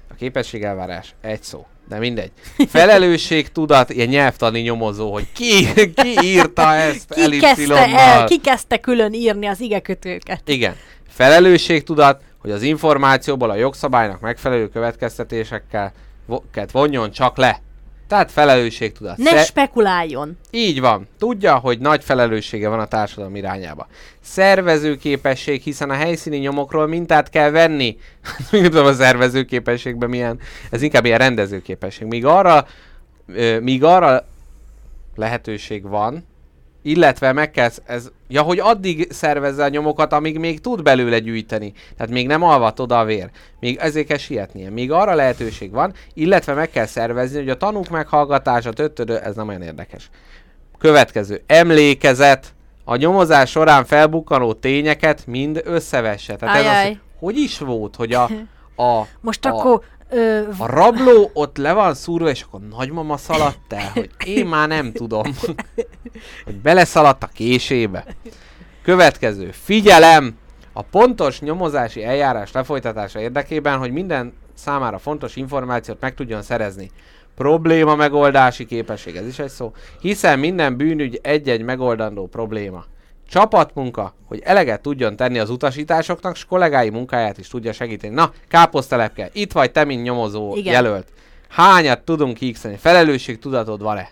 A 0.10 0.14
képességelvárás 0.14 1.16
egy 1.22 1.44
szó, 1.44 1.66
de 1.90 1.98
mindegy. 2.00 2.32
Felelősség, 2.68 3.52
tudat, 3.52 3.90
ilyen 3.90 4.08
nyelvtani 4.08 4.60
nyomozó, 4.60 5.12
hogy 5.12 5.28
ki, 5.34 5.68
ki 5.94 6.20
írta 6.22 6.74
ezt 6.74 7.14
ki 7.14 7.40
kezdte, 7.40 7.86
el, 7.86 8.26
ki 8.26 8.40
kezdte 8.40 8.78
külön 8.78 9.14
írni 9.14 9.46
az 9.46 9.60
igekötőket? 9.60 10.42
Igen. 10.46 10.76
Felelősségtudat, 11.10 12.22
hogy 12.38 12.52
az 12.52 12.62
információból 12.62 13.50
a 13.50 13.56
jogszabálynak 13.56 14.20
megfelelő 14.20 14.68
következtetésekkel 14.68 15.94
vo- 16.26 16.72
vonjon 16.72 17.12
csak 17.12 17.38
le. 17.38 17.62
Tehát 18.08 18.32
felelősségtudat. 18.32 19.18
Ne 19.18 19.44
spekuláljon. 19.44 20.38
Így 20.52 20.80
van. 20.80 21.08
Tudja, 21.20 21.56
hogy 21.56 21.80
nagy 21.80 22.04
felelőssége 22.04 22.70
van 22.70 22.80
a 22.80 22.86
társadalom 22.86 23.36
irányába. 23.36 23.88
Szervezőképesség, 24.22 25.62
hiszen 25.62 25.90
a 25.90 25.94
helyszíni 25.94 26.38
nyomokról 26.38 26.88
mintát 26.88 27.30
kell 27.30 27.50
venni. 27.50 27.98
Nem 28.52 28.64
tudom 28.64 28.86
a 28.86 28.94
szervezőképességben 28.94 30.10
milyen, 30.10 30.40
ez 30.70 30.82
inkább 30.82 31.06
ilyen 31.06 31.18
rendezőképesség. 31.18 32.08
Míg 32.08 32.26
arra, 32.26 32.68
ö, 33.28 33.60
míg 33.60 33.84
arra 33.84 34.26
lehetőség 35.16 35.88
van, 35.88 36.26
illetve 36.88 37.32
meg 37.32 37.52
kell, 37.52 37.70
ez, 37.86 38.12
ja, 38.28 38.42
hogy 38.42 38.60
addig 38.60 39.08
szervezze 39.12 39.64
a 39.64 39.70
nyomokat, 39.70 40.14
amíg 40.14 40.40
még 40.40 40.62
tud 40.62 40.82
belőle 40.82 41.20
gyűjteni. 41.20 41.74
Tehát 41.98 42.14
még 42.14 42.28
nem 42.28 42.44
alvat 42.44 42.80
oda 42.80 43.00
a 43.00 43.06
vér. 43.06 43.30
Még 43.60 43.78
ezért 43.78 44.08
kell 44.08 44.18
sietnie. 44.18 44.70
Még 44.70 44.92
arra 44.92 45.14
lehetőség 45.14 45.72
van, 45.72 45.94
illetve 46.14 46.54
meg 46.54 46.70
kell 46.70 46.86
szervezni, 46.86 47.38
hogy 47.38 47.50
a 47.50 47.58
tanúk 47.58 47.90
meghallgatása, 47.90 48.74
töttödő, 48.74 49.18
ez 49.18 49.36
nem 49.36 49.48
olyan 49.48 49.62
érdekes. 49.62 50.10
Következő. 50.78 51.42
Emlékezet. 51.46 52.54
A 52.84 52.96
nyomozás 52.96 53.50
során 53.50 53.86
felbukkanó 53.86 54.54
tényeket 54.54 55.26
mind 55.26 55.62
összevesse. 55.66 56.36
Tehát 56.36 56.56
ez 56.56 56.66
az, 56.66 56.84
hogy 56.84 57.00
hogy 57.20 57.38
is 57.38 57.60
volt, 57.60 57.96
hogy 57.96 58.14
a, 58.14 58.24
a, 58.76 59.08
Most 59.22 59.46
a, 59.46 59.50
akkor... 59.50 59.84
Ö, 60.10 60.42
a 60.58 60.66
rabló 60.66 61.30
ott 61.34 61.58
le 61.58 61.74
van 61.74 61.94
szúrva, 61.94 62.30
és 62.30 62.42
akkor 62.42 62.60
nagymama 62.60 63.18
szaladt 63.18 63.74
el, 63.74 63.92
hogy 63.94 64.10
én 64.26 64.46
már 64.46 64.68
nem 64.68 64.92
tudom, 64.92 65.24
hogy 66.46 66.56
beleszaladt 66.56 67.24
a 67.24 67.30
késébe. 67.34 68.06
Következő. 68.84 69.52
Figyelem! 69.52 70.38
A 70.74 70.82
pontos 70.82 71.40
nyomozási 71.40 72.04
eljárás 72.04 72.52
lefolytatása 72.52 73.20
érdekében, 73.20 73.78
hogy 73.78 73.92
minden 73.92 74.34
számára 74.54 74.98
fontos 74.98 75.36
információt 75.36 76.00
meg 76.00 76.14
tudjon 76.14 76.42
szerezni. 76.42 76.92
Probléma 77.36 77.96
megoldási 77.96 78.66
képesség, 78.66 79.16
ez 79.16 79.28
is 79.28 79.40
egy 79.40 79.50
szó. 79.50 79.74
Hiszen 80.02 80.40
minden 80.40 80.78
bűnügy 80.78 81.20
egy-egy 81.24 81.62
megoldandó 81.62 82.28
probléma. 82.28 82.86
Csapatmunka, 83.30 84.14
hogy 84.26 84.42
eleget 84.44 84.82
tudjon 84.82 85.16
tenni 85.16 85.40
az 85.40 85.50
utasításoknak, 85.50 86.36
s 86.36 86.46
kollégái 86.46 86.90
munkáját 86.90 87.38
is 87.38 87.48
tudja 87.48 87.74
segíteni. 87.74 88.14
Na, 88.14 88.32
káposztelepke, 88.48 89.30
itt 89.34 89.52
vagy 89.52 89.72
te, 89.72 89.84
mint 89.84 90.04
nyomozó 90.04 90.56
Igen. 90.56 90.74
jelölt. 90.74 91.08
Hányat 91.50 92.02
tudunk 92.02 92.38
x 92.54 92.66
Felelősség 92.78 93.40
tudatod 93.40 93.82
van-e? 93.82 94.10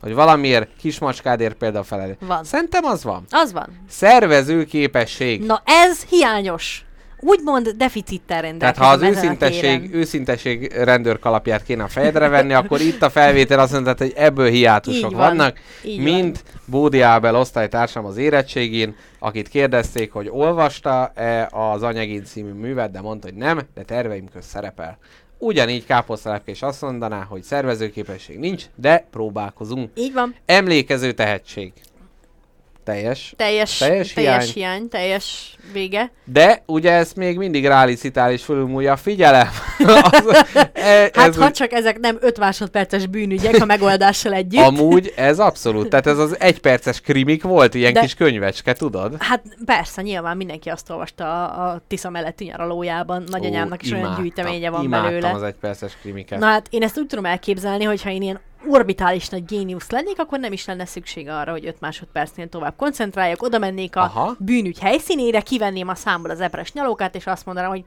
Hogy 0.00 0.14
valamiért 0.14 0.68
kismacskádért 0.78 1.54
például 1.54 1.84
felelő. 1.84 2.16
Van. 2.20 2.44
Szerintem 2.44 2.84
az 2.84 3.04
van. 3.04 3.24
az 3.30 3.52
van. 3.52 3.84
Szervező 3.88 4.64
képesség. 4.64 5.44
Na 5.44 5.62
ez 5.64 6.02
hiányos. 6.02 6.84
Úgymond 7.20 7.68
deficittel 7.68 8.40
Tehát 8.40 8.76
rendelkezem 8.76 8.84
ha 8.84 8.92
az 8.92 9.02
őszintesség, 9.02 9.94
őszintesség 9.94 10.72
rendőrkalapját 10.72 11.62
kéne 11.62 11.82
a 11.82 11.88
fejedre 11.88 12.28
venni, 12.28 12.52
akkor 12.52 12.80
itt 12.80 13.02
a 13.02 13.10
felvétel 13.10 13.58
azt 13.58 13.72
mondta, 13.72 13.94
hogy 13.98 14.12
ebből 14.16 14.48
hiátusok 14.48 15.10
van. 15.10 15.20
vannak, 15.20 15.58
Így 15.84 16.00
mint 16.00 16.44
Bódi 16.64 17.00
Ábel 17.00 17.36
osztálytársam 17.36 18.04
az 18.04 18.16
érettségén, 18.16 18.96
akit 19.18 19.48
kérdezték, 19.48 20.12
hogy 20.12 20.28
olvasta-e 20.30 21.48
az 21.52 21.82
Anyagin 21.82 22.24
című 22.24 22.52
művet, 22.52 22.90
de 22.90 23.00
mondta, 23.00 23.26
hogy 23.26 23.36
nem, 23.36 23.60
de 23.74 23.82
terveim 23.82 24.28
közt 24.32 24.48
szerepel. 24.48 24.98
Ugyanígy 25.38 25.86
Káposztalepke 25.86 26.50
is 26.50 26.62
azt 26.62 26.82
mondaná, 26.82 27.22
hogy 27.22 27.42
szervezőképesség 27.42 28.38
nincs, 28.38 28.64
de 28.74 29.06
próbálkozunk. 29.10 29.90
Így 29.94 30.12
van. 30.12 30.34
Emlékező 30.46 31.12
tehetség. 31.12 31.72
Teljes. 32.88 33.34
Teljes, 33.36 33.78
Teljes 33.78 34.12
teljes, 34.12 34.52
hiány. 34.52 34.52
hiány. 34.54 34.88
teljes 34.88 35.56
vége. 35.72 36.10
De 36.24 36.62
ugye 36.66 36.92
ezt 36.92 37.16
még 37.16 37.36
mindig 37.36 37.66
rálicitál 37.66 38.32
és 38.32 38.42
fölülmúlja 38.42 38.92
a 38.92 38.96
figyelem. 38.96 39.48
az, 39.78 40.44
e, 40.72 41.10
Hát 41.12 41.16
ez 41.16 41.36
ha 41.36 41.44
úgy- 41.44 41.52
csak 41.52 41.72
ezek 41.72 41.98
nem 41.98 42.16
5 42.20 42.38
másodperces 42.38 43.06
bűnügyek 43.06 43.62
a 43.62 43.64
megoldással 43.64 44.32
együtt. 44.32 44.60
Amúgy 44.64 45.12
ez 45.16 45.38
abszolút, 45.38 45.88
tehát 45.88 46.06
ez 46.06 46.18
az 46.18 46.40
egyperces 46.40 47.00
krimik 47.00 47.42
volt, 47.42 47.74
ilyen 47.74 47.92
De- 47.92 48.00
kis 48.00 48.14
könyvecske, 48.14 48.72
tudod? 48.72 49.14
Hát 49.18 49.42
persze, 49.64 50.02
nyilván 50.02 50.36
mindenki 50.36 50.68
azt 50.68 50.90
olvasta 50.90 51.44
a, 51.46 51.66
a 51.70 51.82
Tisza 51.88 52.10
melletti 52.10 52.44
nyaralójában. 52.44 53.24
Nagyanyámnak 53.30 53.82
is 53.82 53.90
olyan 53.90 54.02
imádtam, 54.04 54.22
gyűjteménye 54.22 54.70
van 54.70 54.90
belőle. 54.90 55.30
az 55.30 55.42
egyperces 55.42 55.96
krimiket. 56.00 56.38
Na 56.38 56.46
hát 56.46 56.66
én 56.70 56.82
ezt 56.82 56.98
úgy 56.98 57.06
tudom 57.06 57.24
elképzelni, 57.24 57.84
hogy 57.84 58.02
ha 58.02 58.10
én 58.10 58.22
ilyen 58.22 58.40
orbitális 58.66 59.28
nagy 59.28 59.44
géniusz 59.44 59.90
lennék, 59.90 60.18
akkor 60.18 60.38
nem 60.38 60.52
is 60.52 60.66
lenne 60.66 60.84
szükség 60.84 61.28
arra, 61.28 61.50
hogy 61.50 61.66
5 61.66 61.80
másodpercnél 61.80 62.48
tovább 62.48 62.74
koncentráljak, 62.76 63.42
oda 63.42 63.58
mennék 63.58 63.96
a 63.96 64.00
Aha. 64.00 64.36
bűnügy 64.38 64.78
helyszínére, 64.78 65.40
kivenném 65.40 65.88
a 65.88 65.94
számból 65.94 66.30
az 66.30 66.40
epres 66.40 66.72
nyalókát, 66.72 67.14
és 67.14 67.26
azt 67.26 67.46
mondanám, 67.46 67.70
hogy 67.70 67.84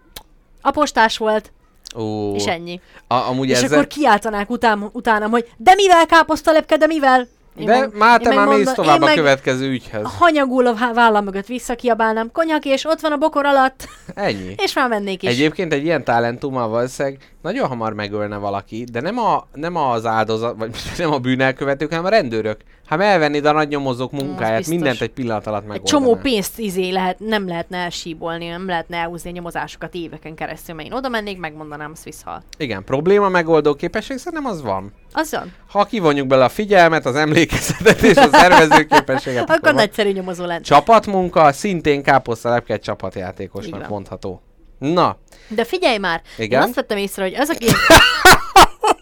a 0.62 0.72
postás 0.72 1.18
volt, 1.18 1.52
Ó, 1.96 2.36
és 2.36 2.46
ennyi. 2.46 2.80
a, 3.08 3.14
amúgy 3.14 3.50
és 3.50 3.62
ezzel... 3.62 3.78
akkor 3.78 3.88
kiáltanák 3.88 4.50
után, 4.50 4.90
utánam, 4.92 5.32
hogy 5.32 5.52
de 5.58 5.74
mivel 5.76 6.06
káposztalepke, 6.06 6.78
de 6.78 6.86
mivel? 6.86 7.28
Én 7.58 7.66
De 7.66 7.80
meg- 7.80 7.98
már 7.98 8.22
te 8.22 8.34
már 8.36 8.48
mész 8.48 8.72
tovább 8.72 9.02
a 9.02 9.14
következő 9.14 9.70
ügyhez. 9.70 10.02
Hanyagul 10.18 10.68
a 10.68 10.94
vállam 10.94 11.24
mögött 11.24 11.46
visszakiabálnám, 11.46 12.32
konyak 12.32 12.66
és 12.66 12.86
ott 12.86 13.00
van 13.00 13.12
a 13.12 13.18
bokor 13.18 13.46
alatt, 13.46 13.88
Ennyi. 14.14 14.56
és 14.66 14.74
már 14.74 14.90
mennék 14.90 15.24
is. 15.24 15.30
Egyébként 15.30 15.74
egy 15.74 15.84
ilyen 15.84 16.04
talentummal 16.04 16.68
valószínűleg 16.68 17.34
nagyon 17.42 17.68
hamar 17.68 17.94
megölne 17.94 18.38
valaki, 18.38 18.84
de 18.92 19.02
nem, 19.02 19.18
a, 19.18 19.48
nem 19.54 19.76
az 19.76 20.06
áldozat, 20.06 20.58
vagy 20.58 20.76
nem 20.98 21.12
a 21.12 21.18
bűnelkövetők, 21.20 21.90
hanem 21.90 22.06
a 22.06 22.10
rendőrök. 22.10 22.58
Hát 22.86 23.00
elvennéd 23.02 23.46
a 23.46 23.52
nagy 23.52 23.68
nyomozók 23.68 24.12
munkáját, 24.12 24.58
biztos. 24.58 24.76
mindent 24.76 25.02
egy 25.02 25.10
pillanat 25.10 25.48
alatt 25.48 25.62
Egy 25.62 25.68
megoldaná. 25.68 25.98
csomó 26.06 26.16
pénzt 26.22 26.60
izé 26.60 26.90
lehet, 26.90 27.20
nem 27.20 27.48
lehetne 27.48 27.78
elsíbolni, 27.78 28.48
nem 28.48 28.66
lehetne 28.68 28.98
elhúzni 28.98 29.30
a 29.30 29.34
nyomozásokat 29.34 29.94
éveken 29.94 30.36
keresztül, 30.36 30.76
mert 30.76 30.88
én 30.88 30.94
oda 30.94 31.10
mennék, 31.10 31.38
megmondanám, 31.40 31.92
azt 31.94 32.04
visszhal. 32.04 32.44
Igen, 32.58 32.84
probléma 32.84 33.30
megoldó 33.30 33.74
képesség 33.76 34.18
szerintem 34.18 34.52
az 34.52 34.62
van. 34.62 34.94
Az 35.14 35.32
van. 35.32 35.54
Ha 35.70 35.84
kivonjuk 35.84 36.28
bele 36.28 36.44
a 36.44 36.50
figyelmet, 36.50 37.06
az 37.06 37.16
emlékezetet 37.16 38.02
és 38.02 38.16
a 38.18 38.28
szervező 38.32 38.84
képességet, 38.86 39.44
Akkor 39.50 39.60
van. 39.62 39.74
nagyszerű 39.74 40.12
nyomozó 40.12 40.46
lenne. 40.46 40.62
Csapatmunka 40.62 41.52
szintén 41.52 42.04
káposztalepke 42.04 42.74
egy 42.74 42.82
csapatjátékosnak 42.82 43.88
mondható. 43.90 44.42
Na, 44.82 45.18
De 45.48 45.64
figyelj 45.64 45.98
már, 45.98 46.22
Igen? 46.38 46.62
én 46.62 46.68
azt 46.68 46.76
vettem 46.76 46.98
észre, 46.98 47.24
hogy 47.24 47.36
az, 47.36 47.50
aki... 47.50 47.66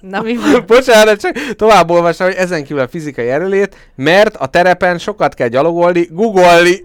Na 0.01 0.21
mi 0.21 0.36
van? 0.36 0.63
bocsánat, 0.67 1.19
csak 1.19 1.55
tovább 1.55 1.89
olvasom, 1.89 2.27
hogy 2.27 2.36
ezen 2.36 2.63
kívül 2.63 2.82
a 2.84 2.88
fizikai 2.88 3.30
erőlét, 3.30 3.75
mert 3.95 4.36
a 4.36 4.45
terepen 4.45 4.97
sokat 4.97 5.34
kell 5.34 5.47
gyalogolni, 5.47 6.07
googolni. 6.11 6.84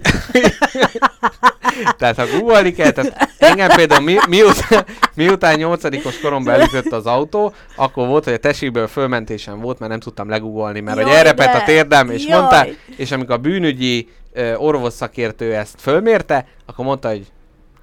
tehát 1.98 2.16
ha 2.16 2.26
googolni 2.26 2.72
kell, 2.72 2.90
tehát 2.90 3.28
engem 3.38 3.68
például 3.68 4.00
mi, 4.02 4.16
miután, 4.28 4.84
miután 5.14 5.56
nyolcadikos 5.56 6.20
koromban 6.20 6.54
elütött 6.54 6.92
az 6.92 7.06
autó, 7.06 7.52
akkor 7.76 8.06
volt, 8.06 8.24
hogy 8.24 8.32
a 8.32 8.36
tesiből 8.38 8.86
fölmentésem 8.86 9.60
volt, 9.60 9.78
mert 9.78 9.90
nem 9.90 10.00
tudtam 10.00 10.28
legugolni, 10.28 10.80
mert 10.80 10.96
hogy 10.96 11.06
Jaj, 11.06 11.16
elrepett 11.16 11.52
de- 11.52 11.58
a 11.58 11.64
térdem, 11.64 12.10
és 12.10 12.26
jaj. 12.26 12.38
mondta, 12.38 12.66
és 12.96 13.10
amikor 13.12 13.34
a 13.34 13.38
bűnügyi 13.38 14.08
orvos 14.56 14.92
szakértő 14.92 15.54
ezt 15.54 15.74
fölmérte, 15.80 16.46
akkor 16.66 16.84
mondta, 16.84 17.08
hogy 17.08 17.26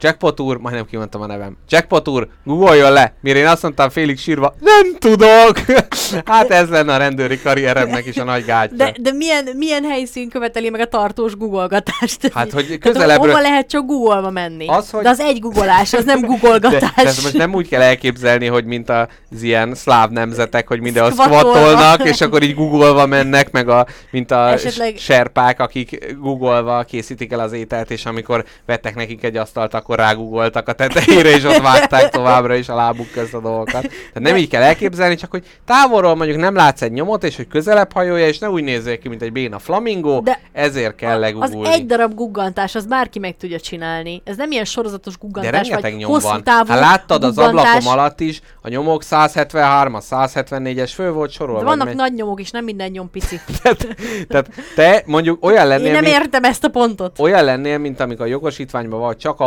Jackpot 0.02 0.40
úr, 0.40 0.58
majdnem 0.58 0.86
kimondtam 0.86 1.22
a 1.22 1.26
nevem. 1.26 1.58
Jackpot 1.70 2.08
úr, 2.08 2.28
googoljon 2.44 2.92
le, 2.92 3.14
mire 3.22 3.40
én 3.40 3.48
azt 3.48 3.62
mondtam 3.62 3.90
félig 3.90 4.18
sírva, 4.18 4.56
nem 4.60 4.96
tudok! 5.00 5.60
hát 6.26 6.50
ez 6.52 6.70
lenne 6.70 6.94
a 6.94 6.98
rendőri 6.98 7.42
karrieremnek 7.42 8.06
is 8.06 8.18
a 8.18 8.24
nagy 8.24 8.46
gátja. 8.46 8.78
De, 8.78 8.94
de 9.02 9.12
milyen, 9.12 9.48
milyen 9.56 9.84
helyszín 9.84 10.30
követeli 10.30 10.70
meg 10.70 10.82
a 10.82 10.86
tartós 10.88 11.36
googolgatást? 11.38 12.32
Hát, 12.34 12.52
hogy 12.52 12.66
Tehát 12.66 12.80
közelebbről... 12.80 13.30
hova 13.32 13.42
lehet 13.42 13.68
csak 13.68 13.86
googolva 13.86 14.30
menni? 14.30 14.68
Az, 14.68 14.90
hogy- 14.90 15.04
De 15.04 15.10
az 15.10 15.20
egy 15.20 15.40
googolás, 15.40 15.94
az 15.94 16.04
nem 16.06 16.22
De, 16.22 16.28
googolgatás. 16.28 16.80
de 16.96 17.02
ezt 17.04 17.22
most 17.24 17.38
nem 17.38 17.54
úgy 17.54 17.68
kell 17.68 17.82
elképzelni, 17.82 18.46
hogy 18.48 18.66
mint 18.66 18.90
az 18.90 19.42
ilyen 19.42 19.76
szláv 19.76 20.10
nemzetek, 20.10 20.68
hogy 20.68 20.80
mindenhol 20.80 21.12
squatolnak, 21.12 22.04
és 22.04 22.22
akkor 22.22 22.44
így 22.44 22.56
googolva 22.56 23.06
mennek, 23.06 23.52
meg 23.52 23.70
a, 23.70 23.88
mint 24.12 24.32
a 24.32 24.50
Esetleg- 24.52 24.98
serpák, 24.98 25.60
akik 25.60 26.16
googolva 26.20 26.84
készítik 26.84 27.32
el 27.32 27.40
az 27.40 27.52
ételt, 27.54 27.92
és 27.92 28.06
amikor 28.06 28.46
vettek 28.66 28.96
nekik 28.96 29.24
egy 29.24 29.36
asztalt, 29.36 29.74
akkor 29.92 30.06
rágugoltak 30.06 30.68
a 30.68 30.74
tetejére, 30.74 31.30
és 31.30 31.44
ott 31.44 31.58
vágták 31.62 32.10
továbbra 32.10 32.56
is 32.56 32.70
a 32.70 32.76
lábuk 32.76 33.12
közt 33.12 33.34
a 33.34 33.40
dolgokat. 33.40 33.82
Tehát 33.82 34.14
nem 34.14 34.24
De- 34.34 34.38
így 34.38 34.48
kell 34.50 34.62
elképzelni, 34.62 35.16
csak 35.16 35.32
hogy 35.32 35.44
távolról 35.66 36.16
mondjuk 36.16 36.40
nem 36.40 36.56
látsz 36.56 36.82
egy 36.82 36.92
nyomot, 36.92 37.24
és 37.24 37.36
hogy 37.36 37.48
közelebb 37.48 37.92
hajolja, 37.94 38.28
és 38.28 38.38
ne 38.40 38.50
úgy 38.50 38.64
nézzél 38.64 38.98
ki, 39.00 39.08
mint 39.10 39.22
egy 39.22 39.32
béna 39.32 39.60
flamingó, 39.60 40.20
De 40.20 40.40
ezért 40.52 40.96
kell 40.96 41.14
az 41.16 41.20
legugulni. 41.20 41.72
egy 41.74 41.86
darab 41.86 42.14
guggantás, 42.14 42.76
az 42.76 42.86
bárki 42.86 43.20
meg 43.20 43.38
tudja 43.38 43.60
csinálni. 43.60 44.22
Ez 44.26 44.38
nem 44.38 44.52
ilyen 44.52 44.66
sorozatos 44.66 45.14
De 45.14 45.20
guggantás, 45.22 45.52
rengeteg 45.52 45.82
vagy 45.92 46.00
nyom 46.00 46.12
hosszú 46.12 46.28
van. 46.28 46.44
távú 46.44 46.70
Hát 46.72 46.80
láttad 46.80 47.24
az 47.24 47.36
guggantás. 47.36 47.66
ablakom 47.76 47.88
alatt 48.00 48.20
is, 48.20 48.42
a 48.62 48.70
nyomok 48.70 49.04
173, 49.04 49.94
a 49.94 50.00
174-es 50.00 50.92
fő 50.94 51.12
volt 51.12 51.32
sorolva. 51.32 51.60
De 51.60 51.66
vannak 51.66 51.86
megy. 51.86 51.96
nagy 51.96 52.14
nyomok 52.14 52.40
is, 52.40 52.52
nem 52.52 52.64
minden 52.64 52.92
nyom 52.92 53.10
pici. 53.12 53.40
tehát, 53.62 53.88
tehát 54.28 54.50
te 54.76 55.04
mondjuk 55.06 55.46
olyan 55.46 55.68
lennél, 55.68 55.86
Én 55.86 55.92
nem 55.92 56.04
mint, 56.04 56.16
értem 56.16 56.44
ezt 56.44 56.64
a 56.64 56.68
pontot. 56.70 57.20
olyan 57.20 57.44
lennél, 57.44 57.78
mint 57.78 58.00
amikor 58.00 58.26
a 58.26 58.30
jogosítványban 58.30 59.00
vagy 59.00 59.18
csak 59.18 59.40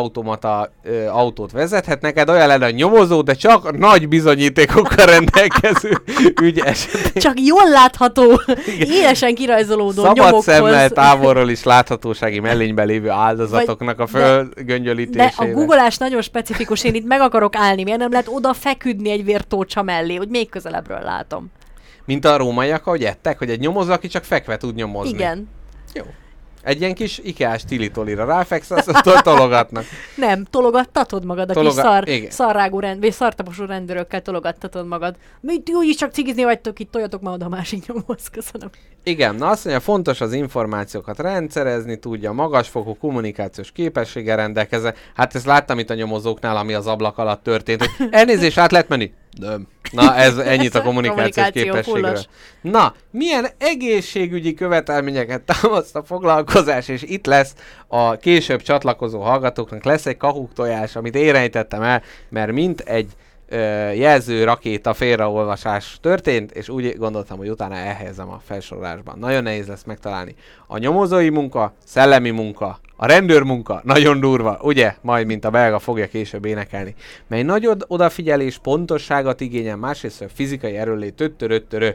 automata 0.43 0.73
ö, 0.83 1.07
autót 1.07 1.53
vezethet 1.53 2.01
neked, 2.01 2.29
olyan 2.29 2.47
lenne 2.47 2.67
a 2.67 2.71
nyomozó, 2.71 3.23
de 3.23 3.35
csak 3.35 3.79
nagy 3.79 4.09
bizonyítékokkal 4.09 5.07
rendelkező 5.07 5.99
ügy 6.43 6.59
esetén. 6.59 7.23
Csak 7.23 7.41
jól 7.41 7.71
látható, 7.71 8.41
élesen 8.79 9.35
kirajzolódó 9.35 10.03
Szabad 10.03 10.17
nyomokhoz. 10.17 10.45
szemmel 10.45 10.89
távolról 10.91 11.51
is 11.51 11.63
láthatósági 11.63 12.41
mellényben 12.41 12.87
lévő 12.87 13.09
áldozatoknak 13.11 14.01
a 14.01 14.05
de- 14.13 14.19
De 14.19 14.19
fölgöngyölítésére. 14.19 15.33
a 15.37 15.47
googolás 15.47 15.97
nagyon 15.99 16.23
specifikus, 16.23 16.85
én 16.85 16.95
itt 16.95 17.07
meg 17.07 17.21
akarok 17.21 17.57
állni, 17.57 17.83
miért 17.83 17.99
nem 17.99 18.11
lehet 18.11 18.29
oda 18.29 18.53
feküdni 18.53 19.11
egy 19.11 19.25
vértócsa 19.25 19.83
mellé, 19.83 20.15
hogy 20.15 20.29
még 20.29 20.49
közelebbről 20.49 21.01
látom. 21.01 21.51
Mint 22.07 22.25
a 22.25 22.37
rómaiak, 22.37 22.87
ahogy 22.87 23.05
ettek, 23.05 23.39
hogy 23.39 23.51
egy 23.51 23.61
nyomozó, 23.61 23.93
aki 23.93 24.09
csak 24.09 24.25
fekve 24.25 24.57
tud 24.57 24.75
nyomozni. 24.75 25.11
Igen. 25.11 25.49
Jó. 25.95 26.03
Egy 26.65 26.81
ilyen 26.81 26.95
kis 26.95 27.19
ikás 27.19 27.65
tilitolira 27.65 28.25
ráfeksz, 28.25 28.71
azt 28.71 29.23
tologatnak. 29.23 29.85
Nem, 30.17 30.45
tologattatod 30.45 31.25
magad, 31.25 31.51
a 31.51 31.53
Tologa- 31.53 31.75
kis 31.75 31.83
szar, 31.91 32.09
igen. 32.09 32.31
szarrágú 32.31 32.81
rend, 32.81 33.01
vagy 33.01 33.13
szartaposú 33.13 33.65
rendőrökkel 33.67 34.23
tologattatod 34.23 34.87
magad. 34.87 35.17
Mi 35.41 35.63
úgyis 35.73 35.97
csak 35.97 36.13
cigizni 36.13 36.45
vagytok 36.45 36.79
itt, 36.79 36.91
toljatok 36.91 37.21
már 37.21 37.35
oda 37.35 37.45
a 37.45 37.49
másik 37.49 37.87
nyomhoz, 37.87 38.29
köszönöm. 38.29 38.71
Igen, 39.07 39.35
na 39.35 39.49
azt 39.49 39.65
mondja, 39.65 39.83
fontos 39.83 40.21
az 40.21 40.33
információkat 40.33 41.19
rendszerezni, 41.19 41.99
tudja, 41.99 42.33
magasfokú 42.33 42.97
kommunikációs 42.97 43.73
képességgel 43.73 44.37
rendelkezze. 44.37 44.95
Hát 45.15 45.35
ezt 45.35 45.47
láttam 45.47 45.79
itt 45.79 45.91
a 45.91 45.95
nyomozóknál, 45.95 46.57
ami 46.57 46.75
az 46.75 46.87
ablak 46.87 47.19
alatt 47.19 47.43
történt, 47.43 47.91
elnézést, 48.11 48.59
át 48.59 48.71
lehet 48.71 48.89
menni? 48.89 49.13
Nem. 49.41 49.67
Na, 49.93 50.15
ez 50.15 50.39
ennyit 50.39 50.75
a 50.75 50.83
kommunikációs 50.83 51.35
Kommunikáció 51.35 51.63
képességről. 51.63 52.19
Na, 52.61 52.95
milyen 53.11 53.47
egészségügyi 53.59 54.55
követelményeket 54.55 55.43
támaszt 55.43 55.97
a 55.97 56.03
foglalkozás, 56.03 56.89
és 56.89 57.03
itt 57.03 57.27
lesz 57.27 57.55
a 57.87 58.17
később 58.17 58.63
csatlakozó 58.63 59.21
hallgatóknak 59.21 59.85
lesz 59.85 60.07
egy 60.07 60.17
kahuk 60.17 60.53
tojás, 60.53 60.97
amit 60.97 61.15
én 61.15 61.33
rejtettem 61.33 61.83
el, 61.83 62.03
mert 62.29 62.53
mint 62.53 62.81
egy 62.81 63.13
jelző 63.95 64.45
rakéta 64.45 64.95
félreolvasás 64.95 65.99
történt, 66.01 66.51
és 66.53 66.69
úgy 66.69 66.97
gondoltam, 66.97 67.39
hogy 67.39 67.49
utána 67.51 67.75
elhelyezem 67.75 68.29
a 68.29 68.41
felsorolásban. 68.45 69.19
Nagyon 69.19 69.43
nehéz 69.43 69.67
lesz 69.67 69.85
megtalálni. 69.85 70.35
A 70.67 70.79
nyomozói 70.79 71.29
munka, 71.29 71.73
szellemi 71.85 72.31
munka, 72.31 72.79
a 72.97 73.07
rendőr 73.07 73.43
munka, 73.43 73.81
nagyon 73.85 74.21
durva, 74.21 74.59
ugye? 74.63 74.95
Majd, 75.01 75.27
mint 75.27 75.45
a 75.45 75.51
belga 75.51 75.79
fogja 75.79 76.07
később 76.07 76.45
énekelni. 76.45 76.95
Mely 77.27 77.43
nagy 77.43 77.67
od- 77.67 77.85
odafigyelés, 77.89 78.59
pontosságot 78.59 79.41
igényel, 79.41 79.77
másrészt 79.77 80.21
a 80.23 80.29
fizikai 80.35 80.77
erőlét, 80.77 81.15
töttöröttörö. 81.15 81.91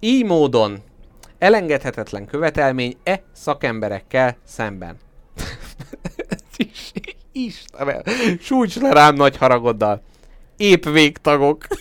Így 0.00 0.24
módon 0.24 0.78
elengedhetetlen 1.38 2.26
követelmény 2.26 2.96
e 3.02 3.22
szakemberekkel 3.32 4.36
szemben. 4.44 4.96
Is- 6.56 6.92
Istenem, 7.32 8.02
sújts 8.40 8.76
le 8.76 8.92
rám 8.92 9.14
nagy 9.14 9.36
haragoddal. 9.36 10.02
Épp 10.56 10.84
végtagok. 10.84 11.66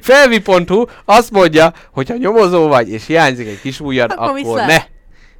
Felvi.hu 0.00 0.84
azt 1.04 1.30
mondja, 1.30 1.72
hogy 1.92 2.08
ha 2.08 2.16
nyomozó 2.16 2.68
vagy, 2.68 2.88
és 2.88 3.06
hiányzik 3.06 3.46
egy 3.46 3.60
kis 3.60 3.80
ujjad, 3.80 4.12
Akkor 4.16 4.38
akkor, 4.38 4.60
ne. 4.60 4.82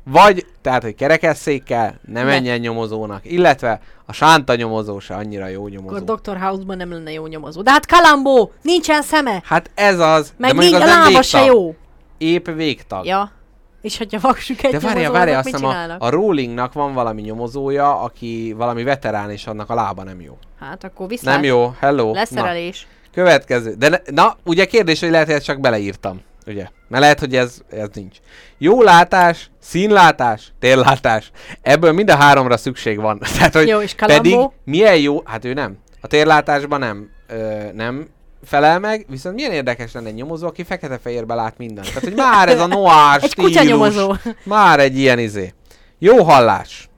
Vagy, 0.05 0.47
tehát, 0.63 0.83
hogy 0.83 0.95
kerekesszékkel 0.95 2.01
ne 2.07 2.21
Ne. 2.21 2.25
menjen 2.25 2.59
nyomozónak, 2.59 3.21
illetve 3.31 3.81
a 4.07 4.13
sánta 4.13 4.55
nyomozó 4.55 4.99
se 4.99 5.15
annyira 5.15 5.47
jó 5.47 5.69
nyomozó. 5.69 5.97
Akkor 5.97 6.19
Dr. 6.21 6.37
House-ban 6.39 6.77
nem 6.77 6.93
lenne 6.93 7.13
jó 7.13 7.27
nyomozó. 7.27 7.63
De 7.63 7.71
hát 7.71 7.87
Kalambó, 7.87 8.53
nincsen 8.63 9.03
szeme, 9.03 9.43
Hát 9.45 9.71
ez 9.75 9.99
az, 9.99 10.33
meg 10.37 10.55
de 10.55 10.61
nincs, 10.61 10.75
az 10.75 10.81
a 10.81 10.85
lába 10.85 11.23
se 11.23 11.45
jó. 11.45 11.75
Épp 12.19 12.47
végtag. 12.51 13.07
Ja. 13.07 13.33
És 13.81 13.99
hogyha 13.99 14.21
vaksuk 14.21 14.63
egy 14.63 14.73
De 14.73 14.79
várja, 14.79 15.11
várja, 15.11 15.39
azt 15.39 15.47
hiszem 15.47 15.65
a, 15.65 15.97
a 15.99 16.09
Rowlingnak 16.09 16.73
van 16.73 16.95
valami 16.95 17.23
nyomozója, 17.23 18.01
aki 18.01 18.55
valami 18.57 18.83
veterán, 18.83 19.31
és 19.31 19.47
annak 19.47 19.71
a 19.71 19.75
lába 19.75 20.03
nem 20.03 20.21
jó. 20.21 20.39
Hát 20.61 20.85
akkor 20.85 21.09
viszlát. 21.09 21.35
Nem 21.35 21.45
jó, 21.45 21.75
hello. 21.79 22.07
Na, 22.07 22.13
Leszerelés. 22.13 22.87
következő. 23.13 23.75
De 23.75 23.89
ne, 23.89 23.99
na, 24.05 24.37
ugye 24.45 24.65
kérdés, 24.65 25.01
hogy 25.01 25.11
lehet, 25.11 25.27
hogy 25.27 25.35
ezt 25.35 25.45
csak 25.45 25.61
beleírtam. 25.61 26.21
Ugye? 26.47 26.67
Mert 26.89 27.03
lehet, 27.03 27.19
hogy 27.19 27.37
ez, 27.37 27.61
ez 27.71 27.89
nincs. 27.93 28.17
Jó 28.59 28.83
látás, 28.83 29.51
színlátás, 29.59 30.53
térlátás. 30.59 31.31
Ebből 31.63 31.93
mind 31.93 32.11
a 32.11 32.17
háromra 32.17 32.57
szükség 32.57 33.01
van. 33.01 33.19
Tehát, 33.37 33.55
hogy 33.55 33.69
Jó, 33.69 33.81
és 33.81 33.95
pedig 33.95 34.39
milyen 34.65 34.97
jó, 34.97 35.23
hát 35.25 35.45
ő 35.45 35.53
nem. 35.53 35.79
A 36.01 36.07
térlátásban 36.07 36.79
nem, 36.79 37.11
ö, 37.27 37.73
nem 37.73 38.09
felel 38.45 38.79
meg, 38.79 39.07
viszont 39.09 39.35
milyen 39.35 39.53
érdekes 39.53 39.93
lenne 39.93 40.09
egy 40.09 40.15
nyomozó, 40.15 40.47
aki 40.47 40.63
fekete-fehérbe 40.65 41.35
lát 41.35 41.59
mindent. 41.59 41.87
Tehát, 41.87 42.03
hogy 42.03 42.15
már 42.15 42.49
ez 42.49 42.61
a 42.61 42.67
noir 42.67 43.19
Egy 43.23 43.31
stílus, 43.31 43.51
kutyanyomozó. 43.51 44.15
már 44.43 44.81
egy 44.81 44.99
ilyen 44.99 45.19
izé. 45.19 45.55
Jó 45.99 46.23
hallás. 46.23 46.89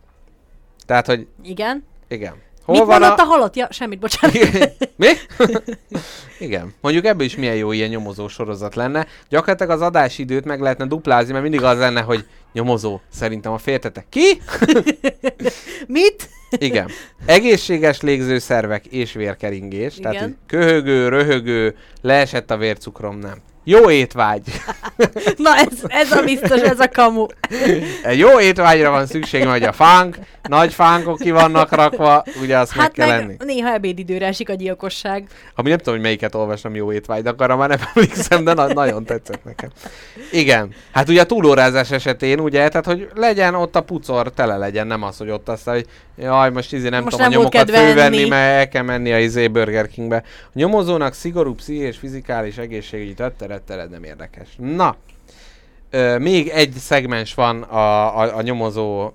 Tehát, 0.86 1.06
hogy 1.06 1.26
Igen. 1.42 1.84
igen. 2.08 2.34
Hol 2.64 2.76
Mit 2.76 2.86
mondott 2.86 3.18
a... 3.18 3.22
a 3.22 3.26
halott? 3.26 3.56
Ja, 3.56 3.68
semmit, 3.70 3.98
bocsánat. 3.98 4.36
Mi? 4.96 5.08
Igen. 6.38 6.74
Mondjuk 6.80 7.04
ebből 7.04 7.26
is 7.26 7.36
milyen 7.36 7.54
jó 7.54 7.72
ilyen 7.72 7.88
nyomozó 7.88 8.28
sorozat 8.28 8.74
lenne. 8.74 9.06
Gyakorlatilag 9.28 9.72
az 9.72 9.80
adásidőt 9.80 10.44
meg 10.44 10.60
lehetne 10.60 10.86
duplázni, 10.86 11.30
mert 11.32 11.42
mindig 11.42 11.62
az 11.62 11.78
lenne, 11.78 12.00
hogy 12.00 12.26
nyomozó, 12.52 13.00
szerintem 13.12 13.52
a 13.52 13.58
féltetek. 13.58 14.06
Ki? 14.08 14.42
Mit? 15.86 16.28
Igen. 16.58 16.90
Egészséges 17.26 18.00
légzőszervek 18.00 18.86
és 18.86 19.12
vérkeringés. 19.12 19.94
Tehát 19.94 20.14
Igen. 20.14 20.24
hogy 20.26 20.36
köhögő, 20.46 21.08
röhögő, 21.08 21.76
leesett 22.00 22.50
a 22.50 22.56
vércukrom, 22.56 23.18
nem. 23.18 23.38
Jó 23.64 23.90
étvágy. 23.90 24.42
Na 25.36 25.56
ez, 25.56 25.78
ez 25.86 26.12
a 26.12 26.22
biztos, 26.22 26.60
ez 26.60 26.80
a 26.80 26.88
kamu. 26.88 27.26
Egy 28.02 28.18
jó 28.18 28.40
étvágyra 28.40 28.90
van 28.90 29.06
szükség, 29.06 29.46
hogy 29.46 29.62
a 29.62 29.72
fánk, 29.72 30.16
nagy 30.42 30.72
fánkok 30.74 31.18
ki 31.18 31.30
vannak 31.30 31.70
rakva, 31.74 32.24
ugye 32.42 32.58
azt 32.58 32.74
meg 32.76 32.84
Hát 32.84 32.92
kell 32.92 33.08
meg 33.08 33.18
lenni. 33.18 33.36
néha 33.44 33.72
ebédidőre 33.72 34.26
esik 34.26 34.48
a 34.50 34.54
gyilkosság. 34.54 35.26
Ami 35.54 35.68
nem 35.68 35.78
tudom, 35.78 35.94
hogy 35.94 36.02
melyiket 36.02 36.34
olvastam 36.34 36.74
jó 36.74 36.92
étvágy, 36.92 37.22
de 37.22 37.32
arra 37.36 37.56
már 37.56 37.68
nem 37.68 37.78
emlékszem, 37.94 38.44
de 38.44 38.52
na- 38.54 38.72
nagyon 38.72 39.04
tetszett 39.04 39.44
nekem. 39.44 39.68
Igen. 40.32 40.70
Hát 40.92 41.08
ugye 41.08 41.20
a 41.20 41.24
túlórázás 41.24 41.90
esetén, 41.90 42.40
ugye, 42.40 42.68
tehát 42.68 42.86
hogy 42.86 43.08
legyen 43.14 43.54
ott 43.54 43.76
a 43.76 43.80
pucor, 43.80 44.32
tele 44.32 44.56
legyen, 44.56 44.86
nem 44.86 45.02
az, 45.02 45.16
hogy 45.18 45.30
ott 45.30 45.48
aztán, 45.48 45.74
hogy 45.74 45.86
jaj, 46.16 46.50
most 46.50 46.72
izé 46.72 46.88
nem 46.88 47.02
Most 47.02 47.16
tudom 47.16 47.30
nem 47.30 47.38
a 47.38 47.42
nyomokat 47.42 47.70
fővenni, 47.70 48.18
enni. 48.18 48.28
mert 48.28 48.58
el 48.58 48.68
kell 48.68 48.82
menni 48.82 49.12
a 49.12 49.18
izé 49.18 49.48
Burger 49.48 49.88
Kingbe. 49.88 50.16
A 50.46 50.50
nyomozónak 50.52 51.14
szigorú 51.14 51.54
pszichés, 51.54 51.96
fizikális, 51.96 52.56
egészségügyi 52.56 53.14
tetterettered 53.52 53.90
nem 53.90 54.04
érdekes. 54.04 54.48
Na, 54.58 54.96
ö, 55.90 56.18
még 56.18 56.48
egy 56.48 56.72
szegmens 56.72 57.34
van 57.34 57.62
a, 57.62 58.18
a, 58.20 58.36
a 58.36 58.42
nyomozó 58.42 59.12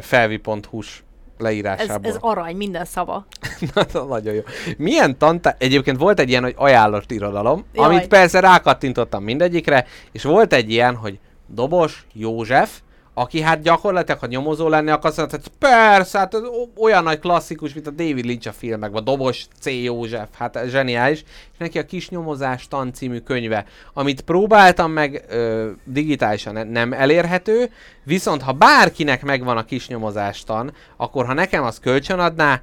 felvi.hu-s 0.00 0.96
Ez, 0.96 1.44
leírásából. 1.44 2.10
ez 2.10 2.16
arany, 2.20 2.56
minden 2.56 2.84
szava. 2.84 3.26
Na, 3.92 4.04
Nagyon 4.04 4.34
jó. 4.34 4.40
Milyen 4.76 5.18
tantá... 5.18 5.54
Egyébként 5.58 5.98
volt 5.98 6.20
egy 6.20 6.28
ilyen, 6.28 6.42
hogy 6.42 6.54
ajánlott 6.56 7.10
irodalom, 7.10 7.64
Jaj. 7.72 7.84
amit 7.84 8.08
persze 8.08 8.40
rákattintottam 8.40 9.22
mindegyikre, 9.22 9.86
és 10.12 10.22
volt 10.22 10.52
egy 10.52 10.70
ilyen, 10.70 10.94
hogy 10.94 11.18
Dobos 11.46 12.06
József, 12.12 12.80
aki 13.14 13.40
hát 13.40 13.62
gyakorlatilag, 13.62 14.20
ha 14.20 14.26
nyomozó 14.26 14.68
lenne, 14.68 14.92
akkor 14.92 15.10
azt 15.10 15.18
mondta, 15.18 15.36
hogy 15.36 15.52
persze, 15.58 16.18
hát 16.18 16.36
olyan 16.76 17.02
nagy 17.02 17.18
klasszikus, 17.18 17.74
mint 17.74 17.86
a 17.86 17.90
David 17.90 18.24
Lynch 18.24 18.48
a 18.48 18.52
filmekben, 18.52 19.04
Dobos 19.04 19.46
C. 19.60 19.66
József, 19.66 20.28
hát 20.38 20.60
zseniális, 20.68 21.24
és 21.52 21.58
neki 21.58 21.78
a 21.78 21.84
Kis 21.84 22.08
Nyomozás 22.08 22.68
tan 22.68 22.92
című 22.92 23.18
könyve, 23.18 23.64
amit 23.92 24.20
próbáltam 24.20 24.92
meg 24.92 25.24
ö, 25.28 25.70
digitálisan 25.84 26.52
ne- 26.52 26.62
nem 26.62 26.92
elérhető, 26.92 27.70
viszont 28.02 28.42
ha 28.42 28.52
bárkinek 28.52 29.22
megvan 29.22 29.56
a 29.56 29.64
Kis 29.64 29.88
Nyomozás 29.88 30.44
tan, 30.44 30.72
akkor 30.96 31.26
ha 31.26 31.32
nekem 31.32 31.64
az 31.64 31.78
kölcsön 31.78 32.18
adná, 32.18 32.62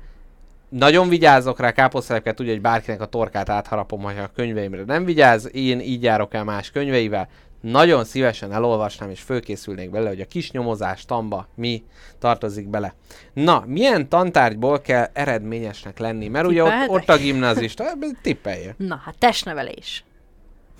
nagyon 0.69 1.09
vigyázok 1.09 1.59
rá, 1.59 1.71
káposztelepke 1.71 2.34
tudja, 2.34 2.51
hogy 2.51 2.61
bárkinek 2.61 3.01
a 3.01 3.05
torkát 3.05 3.49
átharapom, 3.49 4.01
ha 4.01 4.09
a 4.09 4.31
könyveimre 4.35 4.84
nem 4.84 5.05
vigyáz, 5.05 5.49
én 5.53 5.80
így 5.80 6.03
járok 6.03 6.34
el 6.34 6.43
más 6.43 6.71
könyveivel, 6.71 7.27
nagyon 7.61 8.03
szívesen 8.03 8.51
elolvasnám 8.51 9.09
és 9.09 9.21
fölkészülnék 9.21 9.89
bele, 9.89 10.07
hogy 10.09 10.21
a 10.21 10.25
kis 10.25 10.51
nyomozás 10.51 11.05
tamba 11.05 11.47
mi 11.55 11.83
tartozik 12.19 12.67
bele. 12.67 12.93
Na, 13.33 13.63
milyen 13.67 14.09
tantárgyból 14.09 14.81
kell 14.81 15.09
eredményesnek 15.13 15.99
lenni? 15.99 16.27
Mert 16.27 16.47
ugye 16.47 16.63
ott, 16.63 16.88
ott 16.88 17.09
a 17.09 17.17
gimnazista, 17.17 17.83
tippelje. 18.21 18.75
Na, 18.77 19.01
hát 19.03 19.17
testnevelés. 19.17 20.03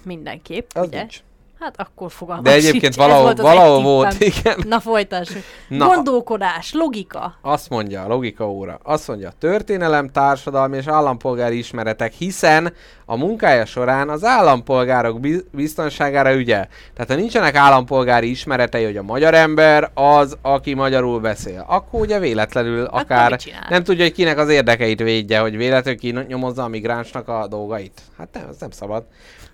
Mindenképp, 0.04 0.70
Az 0.74 0.88
ugye? 0.88 0.98
nincs. 1.00 1.20
Hát 1.62 1.76
akkor 1.78 2.12
fogalmam 2.12 2.44
De 2.44 2.52
egyébként 2.52 2.82
sincs, 2.82 2.96
valahol, 2.96 3.24
volt 3.24 3.38
valahol 3.42 3.82
volt, 3.82 4.20
igen. 4.20 4.64
Na 4.68 4.80
folytassuk. 4.80 5.44
Na. 5.68 5.86
Gondolkodás, 5.86 6.74
logika. 6.74 7.34
Azt 7.42 7.70
mondja 7.70 8.04
a 8.04 8.08
logika 8.08 8.50
óra, 8.52 8.80
azt 8.84 9.08
mondja 9.08 9.32
történelem, 9.40 10.10
társadalmi 10.10 10.78
és 10.78 10.88
állampolgári 10.88 11.58
ismeretek, 11.58 12.14
hiszen 12.14 12.74
a 13.06 13.16
munkája 13.16 13.66
során 13.66 14.10
az 14.10 14.24
állampolgárok 14.24 15.20
biz- 15.20 15.46
biztonságára 15.52 16.34
ügyel. 16.34 16.68
Tehát 16.94 17.10
ha 17.12 17.16
nincsenek 17.16 17.56
állampolgári 17.56 18.30
ismeretei, 18.30 18.84
hogy 18.84 18.98
a 18.98 19.04
magyar 19.04 19.34
ember 19.34 19.92
az, 19.94 20.38
aki 20.42 20.74
magyarul 20.74 21.20
beszél, 21.20 21.66
akkor 21.68 22.00
ugye 22.00 22.20
véletlenül 22.20 22.86
Akkor 22.86 23.00
akár 23.00 23.40
nem 23.70 23.84
tudja, 23.84 24.04
hogy 24.04 24.14
kinek 24.14 24.38
az 24.38 24.50
érdekeit 24.50 25.00
védje, 25.00 25.40
hogy 25.40 25.58
véletlenül 25.58 26.00
kinyomozza 26.00 26.64
a 26.64 26.68
migránsnak 26.68 27.28
a 27.28 27.48
dolgait. 27.48 28.02
Hát 28.18 28.28
nem, 28.34 28.44
ez 28.50 28.56
nem 28.60 28.72
szabad. 28.72 29.04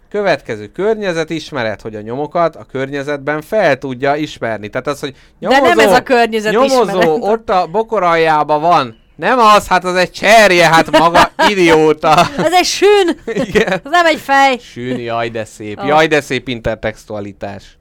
Következő 0.09 0.67
környezetismeret, 0.67 1.81
hogy 1.81 1.95
a 1.95 2.01
nyomokat 2.01 2.55
a 2.55 2.63
környezetben 2.63 3.41
fel 3.41 3.77
tudja 3.77 4.15
ismerni. 4.15 4.69
Tehát 4.69 4.88
az, 4.88 4.99
hogy 4.99 5.15
De 5.39 5.59
nem 5.59 5.79
ez 5.79 5.91
a 5.91 6.03
környezet 6.03 6.51
Nyomozó 6.51 6.84
ismeret. 6.84 7.07
ott 7.34 7.49
a 7.49 7.67
bokor 7.67 8.03
aljában 8.03 8.61
van. 8.61 8.97
Nem 9.15 9.39
az, 9.39 9.67
hát 9.67 9.84
az 9.84 9.95
egy 9.95 10.11
cserje, 10.11 10.67
hát 10.67 10.91
maga 10.99 11.31
idióta. 11.51 12.27
Ez 12.38 12.53
egy 12.53 12.65
sűn! 12.65 13.19
Igen. 13.25 13.71
Ez 13.71 13.79
nem 13.84 14.05
egy 14.05 14.19
fej! 14.19 14.57
Sűn, 14.59 14.99
jaj 14.99 15.29
de 15.29 15.45
szép. 15.45 15.79
Ah. 15.79 15.88
Jaj 15.88 16.07
de 16.07 16.21
szép 16.21 16.47
intertextualitás. 16.47 17.77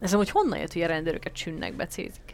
Ez 0.00 0.14
amúgy 0.14 0.30
honnan 0.30 0.58
jött, 0.58 0.72
hogy 0.72 0.82
a 0.82 0.86
rendőröket 0.86 1.36
sünnek 1.36 1.76
becézik? 1.76 2.27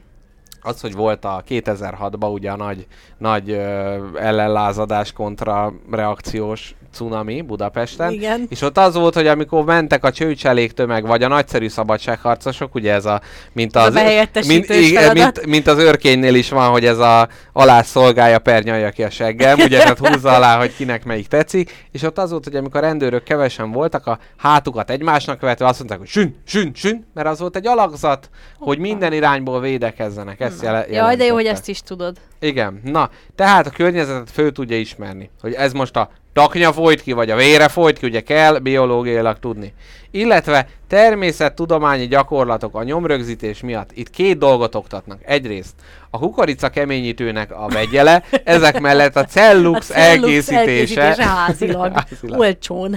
Az, 0.66 0.80
hogy 0.80 0.94
volt 0.94 1.24
a 1.24 1.44
2006-ban 1.48 2.32
ugye 2.32 2.50
a 2.50 2.56
nagy, 2.56 2.86
nagy 3.18 3.50
ö, 3.50 3.96
ellenlázadás 4.18 5.12
kontra 5.12 5.72
reakciós 5.90 6.74
cunami 6.94 7.40
Budapesten. 7.40 8.12
Igen. 8.12 8.46
És 8.48 8.62
ott 8.62 8.78
az 8.78 8.94
volt, 8.94 9.14
hogy 9.14 9.26
amikor 9.26 9.64
mentek 9.64 10.04
a 10.04 10.12
csőcselék 10.12 10.72
tömeg, 10.72 11.06
vagy 11.06 11.22
a 11.22 11.28
nagyszerű 11.28 11.68
szabadságharcosok, 11.68 12.74
ugye 12.74 12.92
ez 12.92 13.04
a, 13.04 13.20
mint 13.52 13.76
Ez 13.76 13.82
a 13.82 13.86
az, 13.86 13.94
behelyettesítős 13.94 14.68
mint, 14.68 14.90
igen, 14.90 15.12
mint, 15.12 15.46
mint, 15.46 15.66
az 15.66 15.78
őrkénynél 15.78 16.34
is 16.34 16.50
van, 16.50 16.70
hogy 16.70 16.84
ez 16.84 16.98
a 16.98 17.28
alá 17.52 17.82
szolgálja 17.82 18.38
pernyalja 18.38 18.90
ki 18.90 19.02
a 19.02 19.10
seggem, 19.10 19.58
ugye 19.58 19.78
tehát 19.78 19.98
húzza 19.98 20.34
alá, 20.34 20.58
hogy 20.58 20.76
kinek 20.76 21.04
melyik 21.04 21.26
tetszik, 21.26 21.86
és 21.92 22.02
ott 22.02 22.18
az 22.18 22.30
volt, 22.30 22.44
hogy 22.44 22.56
amikor 22.56 22.82
a 22.82 22.86
rendőrök 22.86 23.22
kevesen 23.22 23.70
voltak, 23.70 24.06
a 24.06 24.18
hátukat 24.36 24.90
egymásnak 24.90 25.38
követve 25.38 25.66
azt 25.66 25.78
mondták, 25.78 25.98
hogy 25.98 26.08
sün, 26.08 26.36
sün, 26.46 26.72
sün, 26.74 27.06
mert 27.14 27.28
az 27.28 27.38
volt 27.38 27.56
egy 27.56 27.66
alakzat, 27.66 28.30
hogy 28.58 28.78
minden 28.78 29.12
irányból 29.12 29.60
védekezzenek. 29.60 30.40
Ezt 30.54 30.62
jele, 30.62 30.86
Jaj, 30.88 31.16
de 31.16 31.24
jó, 31.24 31.34
hogy 31.34 31.44
jelentette. 31.44 31.50
ezt 31.50 31.68
is 31.68 31.80
tudod. 31.80 32.16
Igen, 32.38 32.80
na, 32.84 33.10
tehát 33.34 33.66
a 33.66 33.70
környezetet 33.70 34.30
föl 34.30 34.52
tudja 34.52 34.78
ismerni, 34.78 35.30
hogy 35.40 35.52
ez 35.52 35.72
most 35.72 35.96
a 35.96 36.10
taknya 36.34 36.72
folyt 36.72 37.02
ki, 37.02 37.12
vagy 37.12 37.30
a 37.30 37.36
vére 37.36 37.68
folyt 37.68 37.98
ki, 37.98 38.06
ugye 38.06 38.20
kell 38.20 38.58
biológiailag 38.58 39.38
tudni. 39.38 39.74
Illetve 40.10 40.68
természettudományi 40.88 42.06
gyakorlatok 42.06 42.74
a 42.76 42.82
nyomrögzítés 42.82 43.60
miatt 43.60 43.90
itt 43.94 44.10
két 44.10 44.38
dolgot 44.38 44.74
oktatnak. 44.74 45.18
Egyrészt 45.24 45.74
a 46.10 46.18
kukorica 46.18 46.68
keményítőnek 46.68 47.52
a 47.52 47.68
vegyele, 47.68 48.22
ezek 48.44 48.80
mellett 48.80 49.16
a 49.16 49.24
cellux, 49.24 49.90
A 49.90 49.92
cellux 49.94 50.48
elkészítése. 50.50 51.24
házilag. 51.26 51.92
Házilag. 52.10 52.40
Olcsón. 52.40 52.96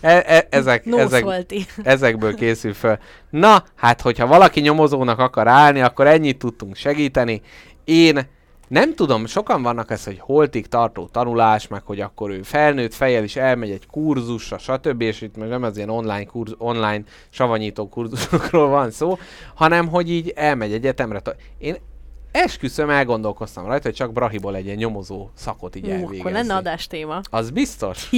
E- 0.00 0.24
e- 0.26 0.46
ezek, 0.50 0.84
No 0.84 0.98
ezek, 0.98 1.22
szolti. 1.22 1.66
ezekből 1.84 2.34
készül 2.34 2.74
föl. 2.74 2.98
Na, 3.30 3.64
hát 3.76 4.00
hogyha 4.00 4.26
valaki 4.26 4.60
nyomozónak 4.60 5.18
akar 5.18 5.48
állni, 5.48 5.80
akkor 5.80 6.06
ennyit 6.06 6.38
tudtunk 6.38 6.76
segíteni. 6.76 7.40
Én 7.84 8.26
nem 8.68 8.94
tudom, 8.94 9.26
sokan 9.26 9.62
vannak 9.62 9.90
ez, 9.90 10.04
hogy 10.04 10.18
holtig 10.18 10.66
tartó 10.66 11.06
tanulás, 11.06 11.68
meg 11.68 11.82
hogy 11.84 12.00
akkor 12.00 12.30
ő 12.30 12.42
felnőtt 12.42 12.94
fejjel 12.94 13.24
is 13.24 13.36
elmegy 13.36 13.70
egy 13.70 13.86
kurzusra, 13.86 14.58
stb. 14.58 15.00
És 15.00 15.20
itt 15.20 15.36
most 15.36 15.50
nem 15.50 15.62
az 15.62 15.76
ilyen 15.76 15.90
online, 15.90 16.24
kurz, 16.24 16.52
online 16.58 17.02
savanyító 17.30 17.88
kurzusokról 17.88 18.68
van 18.68 18.90
szó, 18.90 19.18
hanem 19.54 19.88
hogy 19.88 20.10
így 20.10 20.32
elmegy 20.36 20.72
egyetemre. 20.72 21.22
Én 21.58 21.76
esküszöm, 22.30 22.90
elgondolkoztam 22.90 23.66
rajta, 23.66 23.82
hogy 23.86 23.94
csak 23.94 24.12
Brahiból 24.12 24.56
egy 24.56 24.64
ilyen 24.64 24.76
nyomozó 24.76 25.28
szakot 25.34 25.76
így 25.76 25.86
Ú, 25.86 25.90
elvégezni. 25.90 26.18
akkor 26.18 26.32
lenne 26.32 26.54
adástéma. 26.54 27.20
Az 27.30 27.50
biztos? 27.50 28.10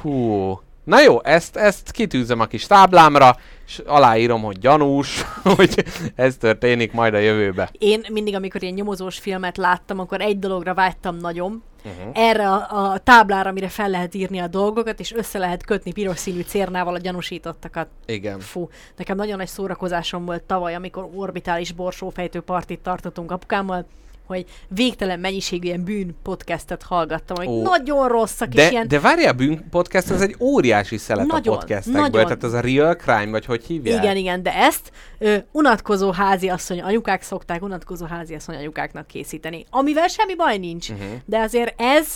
Hú. 0.00 0.60
Na 0.84 1.00
jó, 1.00 1.22
ezt, 1.22 1.56
ezt 1.56 1.90
kitűzöm 1.90 2.40
a 2.40 2.46
kis 2.46 2.66
táblámra, 2.66 3.36
és 3.66 3.82
aláírom, 3.86 4.42
hogy 4.42 4.58
gyanús, 4.58 5.22
hogy 5.56 5.84
ez 6.14 6.36
történik 6.36 6.92
majd 6.92 7.14
a 7.14 7.18
jövőbe. 7.18 7.70
Én 7.78 8.04
mindig, 8.08 8.34
amikor 8.34 8.62
ilyen 8.62 8.74
nyomozós 8.74 9.18
filmet 9.18 9.56
láttam, 9.56 9.98
akkor 9.98 10.20
egy 10.20 10.38
dologra 10.38 10.74
vágytam 10.74 11.16
nagyon. 11.16 11.62
Uh-huh. 11.84 12.10
Erre 12.14 12.48
a, 12.48 12.92
a 12.92 12.98
táblára, 12.98 13.50
amire 13.50 13.68
fel 13.68 13.88
lehet 13.88 14.14
írni 14.14 14.38
a 14.38 14.46
dolgokat, 14.46 15.00
és 15.00 15.12
össze 15.12 15.38
lehet 15.38 15.64
kötni 15.64 15.92
piros 15.92 16.18
színű 16.18 16.40
cérnával 16.40 16.94
a 16.94 16.98
gyanúsítottakat. 16.98 17.88
Igen. 18.06 18.40
Fú, 18.40 18.68
nekem 18.96 19.16
nagyon 19.16 19.36
nagy 19.36 19.48
szórakozásom 19.48 20.24
volt 20.24 20.42
tavaly, 20.42 20.74
amikor 20.74 21.08
orbitális 21.14 21.72
borsófejtő 21.72 22.40
partit 22.40 22.80
tartottunk 22.80 23.30
apukámmal, 23.30 23.86
hogy 24.30 24.44
végtelen 24.68 25.20
mennyiségű 25.20 25.66
ilyen 25.66 25.84
bűn 25.84 26.16
podcastet 26.22 26.82
hallgattam, 26.82 27.46
Ó. 27.46 27.62
nagyon 27.62 28.08
rosszak, 28.08 28.48
és 28.48 28.54
De, 28.54 28.70
ilyen... 28.70 28.88
de 28.88 29.00
várjál, 29.00 29.32
a 29.32 29.32
bűn 29.32 29.68
podcast 29.70 30.10
az 30.10 30.20
egy 30.20 30.36
óriási 30.40 30.96
szelet 30.96 31.26
Nagyon, 31.26 31.54
a 31.54 31.58
podcastekből, 31.58 32.02
nagyon. 32.02 32.24
tehát 32.24 32.42
az 32.42 32.52
a 32.52 32.60
real 32.60 32.94
crime, 32.94 33.30
vagy 33.30 33.44
hogy 33.44 33.64
hívják? 33.64 34.02
Igen, 34.02 34.16
igen, 34.16 34.42
de 34.42 34.54
ezt 34.54 34.92
ö, 35.18 35.36
unatkozó 35.52 36.10
házi 36.10 36.48
asszony 36.48 36.80
anyukák 36.80 37.22
szokták 37.22 37.62
unatkozó 37.62 38.06
házi 38.06 38.34
asszony 38.34 38.56
anyukáknak 38.56 39.06
készíteni, 39.06 39.66
amivel 39.70 40.08
semmi 40.08 40.34
baj 40.34 40.58
nincs. 40.58 40.88
Uh-huh. 40.88 41.06
De 41.24 41.38
azért 41.38 41.80
ez 41.80 42.06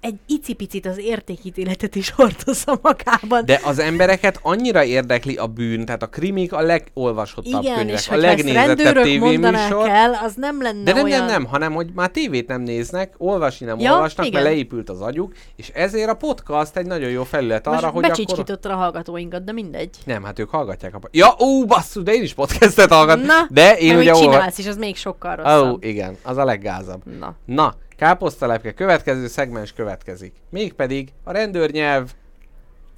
egy 0.00 0.14
icipicit 0.26 0.86
az 0.86 0.98
értékítéletet 0.98 1.94
is 1.94 2.10
hordozza 2.10 2.78
magában. 2.82 3.44
De 3.44 3.60
az 3.64 3.78
embereket 3.78 4.38
annyira 4.42 4.84
érdekli 4.84 5.36
a 5.36 5.46
bűn, 5.46 5.84
tehát 5.84 6.02
a 6.02 6.06
krimik 6.06 6.52
a 6.52 6.60
legolvasottabb 6.60 7.62
igen, 7.62 7.76
könyvek, 7.76 7.94
és 7.94 8.08
a 8.08 8.16
legnézettebb 8.16 9.02
tévéműsor. 9.02 9.88
el, 9.88 10.18
az 10.24 10.34
nem 10.36 10.62
lenne 10.62 10.82
De 10.82 10.92
nem, 10.92 11.04
olyan... 11.04 11.18
nem, 11.18 11.28
nem, 11.28 11.44
hanem 11.44 11.72
hogy 11.72 11.90
már 11.94 12.08
tévét 12.10 12.48
nem 12.48 12.60
néznek, 12.60 13.14
olvasni 13.16 13.66
nem 13.66 13.78
Ja, 13.78 13.92
olvasnak, 13.92 14.26
igen. 14.26 14.42
mert 14.42 14.52
leépült 14.54 14.90
az 14.90 15.00
agyuk, 15.00 15.32
és 15.56 15.68
ezért 15.68 16.08
a 16.08 16.14
podcast 16.14 16.76
egy 16.76 16.86
nagyon 16.86 17.10
jó 17.10 17.24
felület 17.24 17.66
arra, 17.66 17.74
Most 17.80 17.86
hogy 17.86 18.04
akkor... 18.04 18.16
becsicskítottad 18.16 18.70
a 18.72 18.74
hallgatóinkat, 18.76 19.44
de 19.44 19.52
mindegy. 19.52 19.96
Nem, 20.04 20.24
hát 20.24 20.38
ők 20.38 20.50
hallgatják 20.50 20.94
a... 20.94 21.00
Ja, 21.10 21.34
ó, 21.40 21.64
basszus, 21.64 22.02
de 22.02 22.12
én 22.12 22.22
is 22.22 22.34
podcastet 22.34 22.92
hallgatom. 22.92 23.24
Na, 23.24 23.46
de 23.50 23.76
én 23.76 23.96
ugye 23.96 24.14
olva... 24.14 24.24
csinálsz, 24.32 24.58
és 24.58 24.66
az 24.66 24.76
még 24.76 24.96
sokkal 24.96 25.38
Ó, 25.38 25.42
rosszabb. 25.42 25.84
igen, 25.84 26.16
az 26.22 26.36
a 26.36 26.44
leggázabb. 26.44 27.02
Na. 27.18 27.34
Na, 27.44 27.74
káposztalepke, 28.00 28.72
következő 28.72 29.26
szegmens 29.26 29.72
következik. 29.72 30.32
Mégpedig 30.50 31.08
a 31.24 31.32
rendőrnyelv 31.32 32.12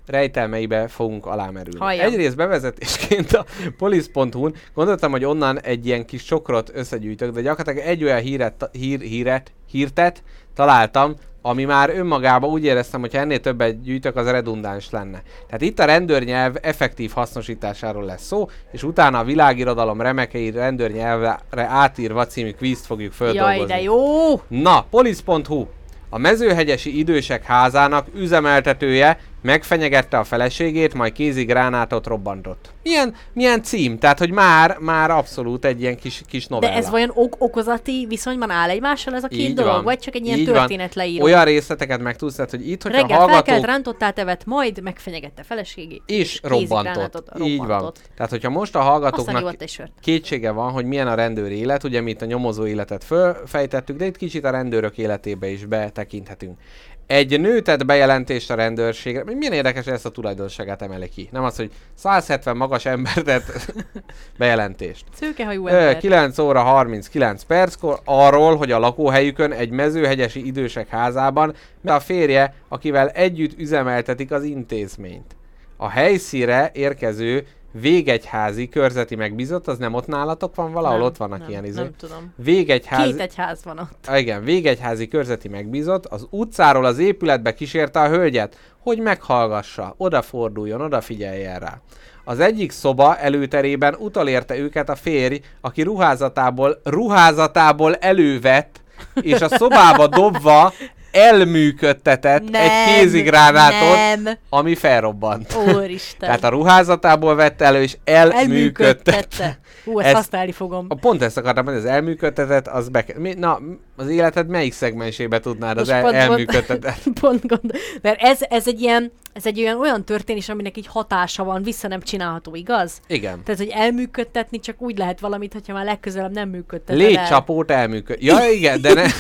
rejtelmeibe 0.06 0.88
fogunk 0.88 1.26
alámerülni. 1.26 1.78
Halljam. 1.78 2.06
Egyrészt 2.06 2.36
bevezetésként 2.36 3.32
a 3.32 3.44
police.hu-n 3.78 4.54
gondoltam, 4.74 5.10
hogy 5.10 5.24
onnan 5.24 5.60
egy 5.60 5.86
ilyen 5.86 6.04
kis 6.06 6.22
csokrot 6.22 6.70
összegyűjtök, 6.74 7.32
de 7.34 7.40
gyakorlatilag 7.40 7.88
egy 7.88 8.04
olyan 8.04 8.20
híret, 8.20 8.68
hír, 8.72 9.00
híret, 9.00 9.52
hírtet 9.70 10.22
találtam, 10.54 11.14
ami 11.42 11.64
már 11.64 11.90
önmagában 11.90 12.50
úgy 12.50 12.64
éreztem, 12.64 13.00
hogy 13.00 13.12
ha 13.12 13.18
ennél 13.18 13.40
többet 13.40 13.82
gyűjtök, 13.82 14.16
az 14.16 14.30
redundáns 14.30 14.90
lenne. 14.90 15.22
Tehát 15.46 15.60
itt 15.60 15.78
a 15.78 15.84
rendőrnyelv 15.84 16.54
effektív 16.60 17.10
hasznosításáról 17.12 18.04
lesz 18.04 18.26
szó, 18.26 18.48
és 18.72 18.82
utána 18.82 19.18
a 19.18 19.24
világirodalom 19.24 20.00
remekei 20.00 20.50
rendőrnyelvre 20.50 21.40
átírva 21.54 22.26
című 22.26 22.50
kvízt 22.50 22.86
fogjuk 22.86 23.12
földolgozni. 23.12 23.58
Jaj, 23.58 23.66
de 23.66 23.82
jó! 23.82 24.40
Na, 24.48 24.84
polisz.hu. 24.90 25.66
A 26.10 26.18
mezőhegyesi 26.18 26.98
idősek 26.98 27.44
házának 27.44 28.06
üzemeltetője 28.14 29.18
megfenyegette 29.42 30.18
a 30.18 30.24
feleségét, 30.24 30.94
majd 30.94 31.12
kézigránátot 31.12 32.06
robbantott. 32.06 32.72
Milyen, 32.82 33.14
milyen 33.32 33.62
cím? 33.62 33.98
Tehát, 33.98 34.18
hogy 34.18 34.30
már, 34.30 34.76
már 34.80 35.10
abszolút 35.10 35.64
egy 35.64 35.80
ilyen 35.80 35.96
kis, 35.96 36.22
kis 36.28 36.46
novella. 36.46 36.72
De 36.72 36.78
ez 36.78 36.90
vajon 36.90 37.10
ok- 37.14 37.36
okozati 37.38 38.06
viszonyban 38.08 38.50
áll 38.50 38.68
egymással 38.68 39.14
ez 39.14 39.24
a 39.24 39.28
két 39.28 39.38
Így 39.38 39.54
dolog? 39.54 39.72
van. 39.72 39.84
Vagy 39.84 39.98
csak 39.98 40.14
egy 40.14 40.26
ilyen 40.26 40.38
Így 40.38 40.46
van. 40.46 40.54
történetleíró? 40.54 41.24
Olyan 41.24 41.44
részleteket 41.44 42.00
meg 42.00 42.16
tudsz, 42.16 42.34
tehát, 42.34 42.50
hogy 42.50 42.68
itt, 42.70 42.82
hogyha 42.82 43.00
Reggel 43.00 43.18
hallgatók... 43.18 43.44
felkelt, 43.44 43.66
rántottál 43.66 44.12
tevet, 44.12 44.44
majd 44.46 44.82
megfenyegette 44.82 45.42
feleségét. 45.42 46.02
és 46.06 46.40
kézigránátot 46.40 47.12
robbantott. 47.12 47.46
Így 47.48 47.58
van. 47.58 47.66
robbantott. 47.66 48.00
Tehát, 48.16 48.30
hogyha 48.30 48.50
most 48.50 48.76
a 48.76 48.80
hallgatóknak 48.80 49.56
kétsége 50.00 50.50
van, 50.50 50.70
hogy 50.70 50.84
milyen 50.84 51.08
a 51.08 51.14
rendőr 51.14 51.50
élet, 51.50 51.84
ugye 51.84 52.00
mi 52.00 52.10
itt 52.10 52.22
a 52.22 52.26
nyomozó 52.26 52.66
életet 52.66 53.04
fölfejtettük, 53.04 53.96
de 53.96 54.06
itt 54.06 54.16
kicsit 54.16 54.44
a 54.44 54.50
rendőrök 54.50 54.98
életébe 54.98 55.48
is 55.48 55.64
betekinthetünk. 55.64 56.58
Egy 57.06 57.40
nő 57.40 57.60
tett 57.60 57.86
bejelentést 57.86 58.50
a 58.50 58.54
rendőrségre. 58.54 59.24
Milyen 59.24 59.52
érdekes, 59.52 59.84
hogy 59.84 59.92
ezt 59.92 60.06
a 60.06 60.10
tulajdonságát 60.10 60.82
emeli 60.82 61.08
ki. 61.08 61.28
Nem 61.32 61.44
az, 61.44 61.56
hogy 61.56 61.70
170 61.94 62.56
magas 62.56 62.86
ember 62.86 63.14
tett 63.14 63.74
bejelentést. 64.38 65.04
Szőkehajú 65.14 65.66
ember. 65.66 65.98
9 65.98 66.38
óra 66.38 66.62
39 66.62 67.42
perckor 67.42 68.00
arról, 68.04 68.56
hogy 68.56 68.70
a 68.70 68.78
lakóhelyükön 68.78 69.52
egy 69.52 69.70
mezőhegyesi 69.70 70.46
idősek 70.46 70.88
házában 70.88 71.54
a 71.84 72.00
férje, 72.00 72.54
akivel 72.68 73.08
együtt 73.08 73.58
üzemeltetik 73.58 74.30
az 74.30 74.42
intézményt. 74.42 75.36
A 75.76 75.88
helyszíre 75.88 76.70
érkező 76.74 77.46
végegyházi 77.72 78.68
körzeti 78.68 79.14
megbízott, 79.14 79.68
az 79.68 79.78
nem 79.78 79.94
ott 79.94 80.06
nálatok 80.06 80.54
van 80.54 80.72
valahol? 80.72 80.98
Nem, 80.98 81.06
ott 81.06 81.16
vannak 81.16 81.38
nem, 81.38 81.48
ilyen 81.48 81.64
izé. 81.64 81.80
Nem 81.80 81.96
tudom. 81.96 82.32
Végegyházi... 82.36 83.10
Két 83.10 83.20
egyház 83.20 83.64
van 83.64 83.78
ott. 83.78 84.06
Ah, 84.06 84.20
Igen, 84.20 84.44
végegyházi 84.44 85.08
körzeti 85.08 85.48
megbízott 85.48 86.06
az 86.06 86.26
utcáról 86.30 86.84
az 86.84 86.98
épületbe 86.98 87.54
kísérte 87.54 88.00
a 88.00 88.08
hölgyet, 88.08 88.56
hogy 88.78 88.98
meghallgassa, 88.98 89.94
odaforduljon, 89.96 90.80
odafigyeljen 90.80 91.58
rá. 91.58 91.80
Az 92.24 92.40
egyik 92.40 92.70
szoba 92.70 93.16
előterében 93.16 93.94
utolérte 93.94 94.56
őket 94.56 94.88
a 94.88 94.94
férj, 94.94 95.40
aki 95.60 95.82
ruházatából, 95.82 96.80
ruházatából 96.84 97.94
elővett, 97.94 98.80
és 99.20 99.40
a 99.40 99.48
szobába 99.48 100.06
dobva 100.06 100.72
elműködtetett 101.12 102.50
Nem, 102.50 102.62
egy 102.62 102.70
kézigránátot, 103.00 104.22
Nem, 104.22 104.36
ami 104.48 104.74
felrobbant. 104.74 105.56
úristen. 105.74 106.18
Tehát 106.28 106.44
a 106.44 106.48
ruházatából 106.48 107.34
vette 107.34 107.64
elő, 107.64 107.82
és 107.82 107.96
elműködtette. 108.04 109.12
Elműködtette. 109.12 109.58
Ú, 109.84 109.98
ezt 109.98 110.06
Ezt- 110.06 110.16
használni 110.16 110.52
fogom. 110.52 110.86
A 110.88 110.94
pont 110.94 111.22
ezt 111.22 111.36
akartam 111.36 111.64
mondani, 111.64 111.86
az 111.86 111.92
elműködtetett, 111.94 112.66
az 112.68 112.88
be... 112.88 113.04
Mi, 113.16 113.34
na, 113.34 113.58
az 113.96 114.08
életed 114.08 114.48
melyik 114.48 114.72
szegmensébe 114.72 115.40
tudnád 115.40 115.78
az 115.78 115.88
Most 115.88 115.90
el, 115.98 116.02
pont- 116.02 116.14
pont- 116.16 116.28
elműködtetett? 116.30 117.02
Pont 117.20 117.46
gond. 117.46 117.72
Mert 118.02 118.20
ez, 118.22 118.38
ez 118.48 118.66
egy 118.68 118.80
ilyen, 118.80 119.12
ez 119.32 119.46
egy 119.46 119.60
olyan, 119.60 119.80
olyan 119.80 120.04
történés, 120.04 120.48
aminek 120.48 120.76
így 120.76 120.86
hatása 120.86 121.44
van, 121.44 121.62
vissza 121.62 121.88
nem 121.88 122.00
csinálható, 122.00 122.54
igaz? 122.54 123.00
Igen. 123.06 123.42
Tehát, 123.44 123.60
hogy 123.60 123.70
elműködtetni 123.74 124.58
csak 124.60 124.82
úgy 124.82 124.98
lehet 124.98 125.20
valamit, 125.20 125.52
hogyha 125.52 125.72
már 125.72 125.84
legközelebb 125.84 126.32
nem 126.32 126.48
működteted 126.48 126.96
Légycsapót 126.96 127.70
elműköd. 127.70 128.22
Ja, 128.22 128.50
igen, 128.50 128.80
de 128.80 128.92
ne... 128.94 129.02
el. 129.02 129.10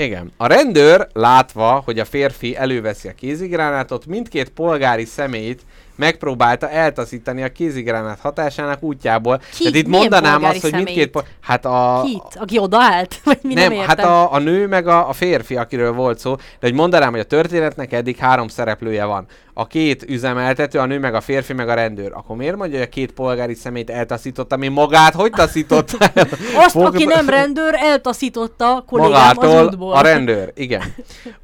Igen. 0.00 0.32
A 0.36 0.46
rendőr, 0.46 1.06
látva, 1.12 1.82
hogy 1.84 1.98
a 1.98 2.04
férfi 2.04 2.56
előveszi 2.56 3.08
a 3.08 3.14
kézigránátot, 3.14 4.06
mindkét 4.06 4.48
polgári 4.48 5.04
személyt 5.04 5.62
megpróbálta 6.00 6.68
eltaszítani 6.68 7.42
a 7.42 7.52
kézigránát 7.52 8.20
hatásának 8.20 8.82
útjából. 8.82 9.38
Ki? 9.38 9.58
Tehát 9.58 9.74
itt 9.74 9.86
Milyen 9.86 10.00
mondanám 10.00 10.44
azt, 10.44 10.60
hogy 10.60 10.72
mindkét... 10.72 11.10
Po- 11.10 11.26
hát 11.40 11.64
a... 11.64 12.02
Kit? 12.04 12.22
Aki 12.34 12.58
odaállt? 12.58 13.20
Vagy 13.24 13.38
mi 13.42 13.54
nem, 13.54 13.62
nem, 13.62 13.72
értem? 13.72 13.88
hát 13.88 14.06
a, 14.06 14.32
a 14.32 14.38
nő 14.38 14.66
meg 14.66 14.86
a, 14.86 15.08
a 15.08 15.12
férfi, 15.12 15.56
akiről 15.56 15.92
volt 15.92 16.18
szó, 16.18 16.34
de 16.36 16.42
hogy 16.60 16.74
mondanám, 16.74 17.10
hogy 17.10 17.20
a 17.20 17.24
történetnek 17.24 17.92
eddig 17.92 18.16
három 18.16 18.48
szereplője 18.48 19.04
van. 19.04 19.26
A 19.54 19.66
két 19.66 20.04
üzemeltető, 20.08 20.78
a 20.78 20.84
nő 20.84 20.98
meg 20.98 21.14
a 21.14 21.20
férfi 21.20 21.52
meg 21.52 21.68
a 21.68 21.74
rendőr. 21.74 22.12
Akkor 22.14 22.36
miért 22.36 22.56
mondja, 22.56 22.78
hogy 22.78 22.86
a 22.86 22.90
két 22.90 23.12
polgári 23.12 23.54
szemét 23.54 23.90
eltaszította, 23.90 24.56
mi 24.56 24.68
magát 24.68 25.14
hogy 25.14 25.30
taszított 25.30 25.96
el? 25.98 26.26
Azt, 26.64 26.70
Fogd- 26.70 26.94
aki 26.94 27.04
nem 27.04 27.28
rendőr, 27.28 27.74
eltaszította 27.74 28.84
kollégám 28.86 29.12
az 29.12 29.34
Magától 29.36 29.64
útból. 29.64 29.92
a 29.92 30.00
rendőr, 30.10 30.52
igen. 30.54 30.94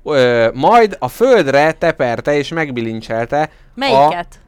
Ö, 0.04 0.48
majd 0.54 0.96
a 0.98 1.08
földre 1.08 1.72
teperte 1.72 2.36
és 2.36 2.48
megbilincselte 2.48 3.50
Melyiket? 3.74 4.26
a 4.30 4.45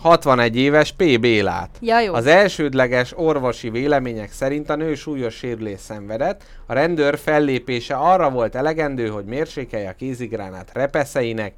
61 0.00 0.56
éves 0.56 0.92
P. 0.92 1.20
Bélát. 1.20 1.70
Ja, 1.80 2.00
jó. 2.00 2.14
Az 2.14 2.26
elsődleges 2.26 3.12
orvosi 3.16 3.70
vélemények 3.70 4.32
szerint 4.32 4.70
a 4.70 4.76
nő 4.76 4.94
súlyos 4.94 5.34
sérülés 5.34 5.80
szenvedett, 5.80 6.42
a 6.66 6.72
rendőr 6.72 7.18
fellépése 7.18 7.94
arra 7.94 8.30
volt 8.30 8.54
elegendő, 8.54 9.08
hogy 9.08 9.24
mérsékelje 9.24 9.88
a 9.88 9.94
kézigránát 9.94 10.70
repeszeinek 10.72 11.52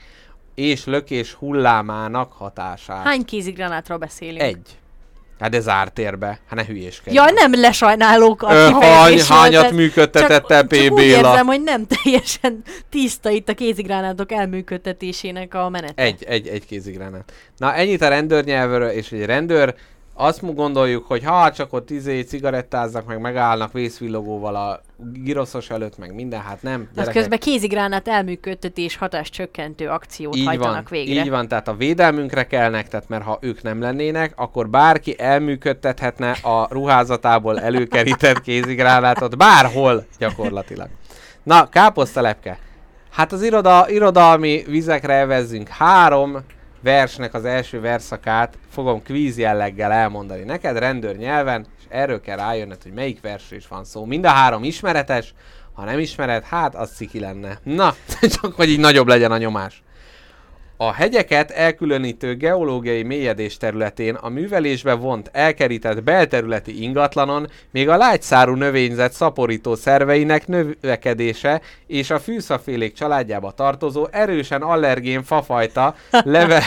és 0.54 0.84
lökés 0.84 1.32
hullámának 1.32 2.32
hatását. 2.32 3.04
Hány 3.04 3.24
kézigránátról 3.24 3.98
beszélünk? 3.98 4.40
Egy. 4.40 4.78
Hát 5.42 5.54
ez 5.54 5.68
ártérbe. 5.68 6.26
Hát 6.26 6.54
ne 6.54 6.64
hülyéskedj. 6.64 7.16
Ja, 7.16 7.30
nem 7.30 7.52
lesajnálók 7.54 8.42
a 8.42 8.52
Ö, 8.52 8.70
hányat 9.28 9.50
tehát 9.50 9.72
működtetett 9.72 10.46
csak, 10.46 10.68
P. 10.68 10.74
csak 10.74 10.92
úgy 10.92 11.02
érzem, 11.02 11.46
hogy 11.46 11.62
nem 11.62 11.86
teljesen 12.02 12.62
tiszta 12.90 13.30
itt 13.30 13.48
a 13.48 13.54
kézigránátok 13.54 14.32
elműködtetésének 14.32 15.54
a 15.54 15.68
menete. 15.68 16.02
Egy, 16.02 16.24
egy, 16.24 16.46
egy 16.46 16.66
kézigránát. 16.66 17.32
Na 17.56 17.74
ennyit 17.74 18.02
a 18.02 18.08
rendőrnyelvről, 18.08 18.88
és 18.88 19.12
egy 19.12 19.24
rendőr, 19.24 19.74
azt 20.22 20.54
gondoljuk, 20.54 21.06
hogy 21.06 21.24
ha 21.24 21.52
csak 21.52 21.72
ott 21.72 21.90
izé 21.90 22.20
cigarettáznak, 22.20 23.06
meg 23.06 23.20
megállnak 23.20 23.72
vészvillogóval 23.72 24.54
a 24.54 24.80
giroszos 25.12 25.70
előtt, 25.70 25.98
meg 25.98 26.14
minden, 26.14 26.40
hát 26.40 26.62
nem. 26.62 26.88
Az 26.96 27.08
közben 27.08 27.38
kézigránát 27.38 28.08
elműködtetés 28.08 28.96
hatáscsökkentő 28.96 29.88
akciót 29.88 30.36
így 30.36 30.46
hajtanak 30.46 30.74
van, 30.74 30.84
végre. 30.90 31.20
így 31.20 31.30
van, 31.30 31.48
tehát 31.48 31.68
a 31.68 31.74
védelmünkre 31.74 32.46
kelnek, 32.46 32.88
tehát 32.88 33.08
mert 33.08 33.24
ha 33.24 33.38
ők 33.40 33.62
nem 33.62 33.80
lennének, 33.80 34.32
akkor 34.36 34.68
bárki 34.68 35.18
elműködtethetne 35.18 36.30
a 36.30 36.66
ruházatából 36.70 37.60
előkerített 37.60 38.40
kézigránátot 38.48 39.36
bárhol 39.36 40.06
gyakorlatilag. 40.18 40.88
Na, 41.42 41.68
káposztalepke. 41.68 42.58
Hát 43.10 43.32
az 43.32 43.42
iroda, 43.42 43.88
irodalmi 43.88 44.62
vizekre 44.66 45.14
evezzünk 45.14 45.68
három 45.68 46.38
versnek 46.82 47.34
az 47.34 47.44
első 47.44 47.80
verszakát 47.80 48.58
fogom 48.70 49.02
kvíz 49.02 49.38
jelleggel 49.38 49.92
elmondani 49.92 50.42
neked 50.42 50.78
rendőr 50.78 51.16
nyelven, 51.16 51.66
és 51.78 51.84
erről 51.88 52.20
kell 52.20 52.36
rájönned, 52.36 52.82
hogy 52.82 52.92
melyik 52.92 53.20
versről 53.20 53.58
is 53.58 53.68
van 53.68 53.84
szó. 53.84 54.04
Mind 54.04 54.24
a 54.24 54.28
három 54.28 54.64
ismeretes, 54.64 55.34
ha 55.72 55.84
nem 55.84 55.98
ismered, 55.98 56.44
hát 56.44 56.74
az 56.74 56.90
ciki 56.94 57.20
lenne. 57.20 57.58
Na, 57.62 57.94
csak 58.40 58.54
hogy 58.54 58.68
így 58.68 58.80
nagyobb 58.80 59.06
legyen 59.06 59.32
a 59.32 59.38
nyomás. 59.38 59.82
A 60.84 60.92
hegyeket 60.92 61.50
elkülönítő 61.50 62.36
geológiai 62.36 63.02
mélyedés 63.02 63.56
területén 63.56 64.14
a 64.14 64.28
művelésbe 64.28 64.94
vont 64.94 65.30
elkerített 65.32 66.02
belterületi 66.02 66.82
ingatlanon 66.82 67.48
még 67.70 67.88
a 67.88 67.96
lágyszárú 67.96 68.54
növényzet 68.54 69.12
szaporító 69.12 69.74
szerveinek 69.74 70.46
növekedése 70.46 71.60
és 71.86 72.10
a 72.10 72.18
fűszafélék 72.18 72.94
családjába 72.94 73.50
tartozó 73.50 74.06
erősen 74.10 74.62
allergén 74.62 75.22
fafajta 75.22 75.94
leve, 76.10 76.62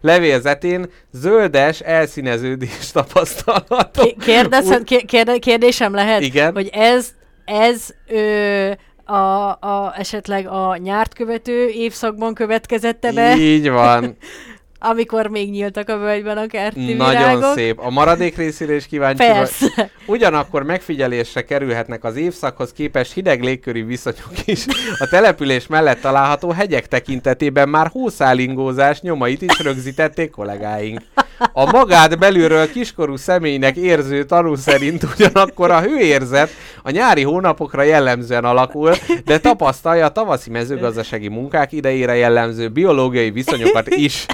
levélzetén 0.00 0.86
zöldes 1.12 1.80
elszíneződés 1.80 2.90
tapasztalható. 2.92 4.02
Ké- 4.02 4.16
Kérdezhet, 4.24 4.84
ké- 4.84 5.04
kérde, 5.04 5.38
kérdésem 5.38 5.94
lehet, 5.94 6.20
Igen. 6.20 6.52
hogy 6.52 6.68
ez, 6.72 7.10
ez 7.44 7.88
ö, 8.08 8.70
a, 9.10 9.48
a, 9.60 9.94
esetleg 9.96 10.46
a 10.48 10.76
nyárt 10.76 11.14
követő 11.14 11.68
évszakban 11.68 12.34
következette 12.34 13.12
be, 13.12 13.36
Így 13.36 13.70
van. 13.70 14.16
amikor 14.82 15.26
még 15.26 15.50
nyíltak 15.50 15.88
a 15.88 15.98
völgyben 15.98 16.36
a 16.36 16.46
kerti 16.46 16.92
Nagyon 16.92 17.16
virágok. 17.16 17.54
szép. 17.54 17.78
A 17.78 17.90
maradék 17.90 18.36
részére 18.36 18.74
is 18.74 18.86
kíváncsi 18.86 19.26
vagy. 19.26 19.32
Persze. 19.36 19.90
Ugyanakkor 20.06 20.62
megfigyelésre 20.62 21.44
kerülhetnek 21.44 22.04
az 22.04 22.16
évszakhoz 22.16 22.72
képest 22.72 23.12
hideg 23.12 23.42
légköri 23.42 23.82
viszonyok 23.82 24.32
is. 24.44 24.66
A 24.98 25.06
település 25.10 25.66
mellett 25.66 26.00
található 26.00 26.50
hegyek 26.50 26.88
tekintetében 26.88 27.68
már 27.68 27.86
hószálingózás 27.92 29.00
nyomait 29.00 29.42
is 29.42 29.58
rögzítették 29.58 30.30
kollégáink. 30.30 31.00
A 31.52 31.70
magát 31.70 32.18
belülről 32.18 32.70
kiskorú 32.70 33.16
személynek 33.16 33.76
érző 33.76 34.24
tanú 34.24 34.54
szerint 34.54 35.02
ugyanakkor 35.14 35.70
a 35.70 35.80
hőérzet 35.80 36.50
a 36.82 36.90
nyári 36.90 37.22
hónapokra 37.22 37.82
jellemzően 37.82 38.44
alakul, 38.44 38.94
de 39.24 39.38
tapasztalja 39.38 40.04
a 40.04 40.08
tavaszi 40.08 40.50
mezőgazdasági 40.50 41.28
munkák 41.28 41.72
idejére 41.72 42.14
jellemző 42.14 42.68
biológiai 42.68 43.30
viszonyokat 43.30 43.88
is. 43.88 44.26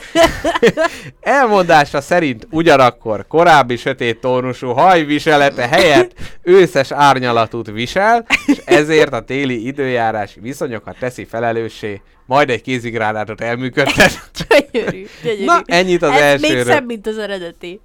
Elmondása 1.21 2.01
szerint 2.01 2.47
ugyanakkor 2.51 3.27
korábbi 3.29 3.77
sötét 3.77 4.21
tónusú 4.21 4.69
hajviselete 4.69 5.69
helyett 5.69 6.13
őszes 6.43 6.93
árnyalatút 6.93 7.71
visel, 7.71 8.27
és 8.47 8.61
ezért 8.65 9.13
a 9.13 9.21
téli 9.21 9.67
időjárási 9.67 10.41
viszonyokat 10.41 10.97
teszi 10.99 11.25
felelőssé, 11.25 12.01
majd 12.27 12.51
egy 12.51 12.63
kézigránátot 12.63 13.41
elműködtet. 13.41 14.31
Gyönyörű, 14.73 15.07
gyönyörű. 15.23 15.45
Na, 15.45 15.63
ennyit 15.65 16.03
az 16.03 16.11
Ez 16.11 16.41
még 16.41 16.51
elsőről. 16.51 16.73
szebb, 16.75 16.87
mint 16.87 17.07
az 17.07 17.19
eredeti. 17.19 17.81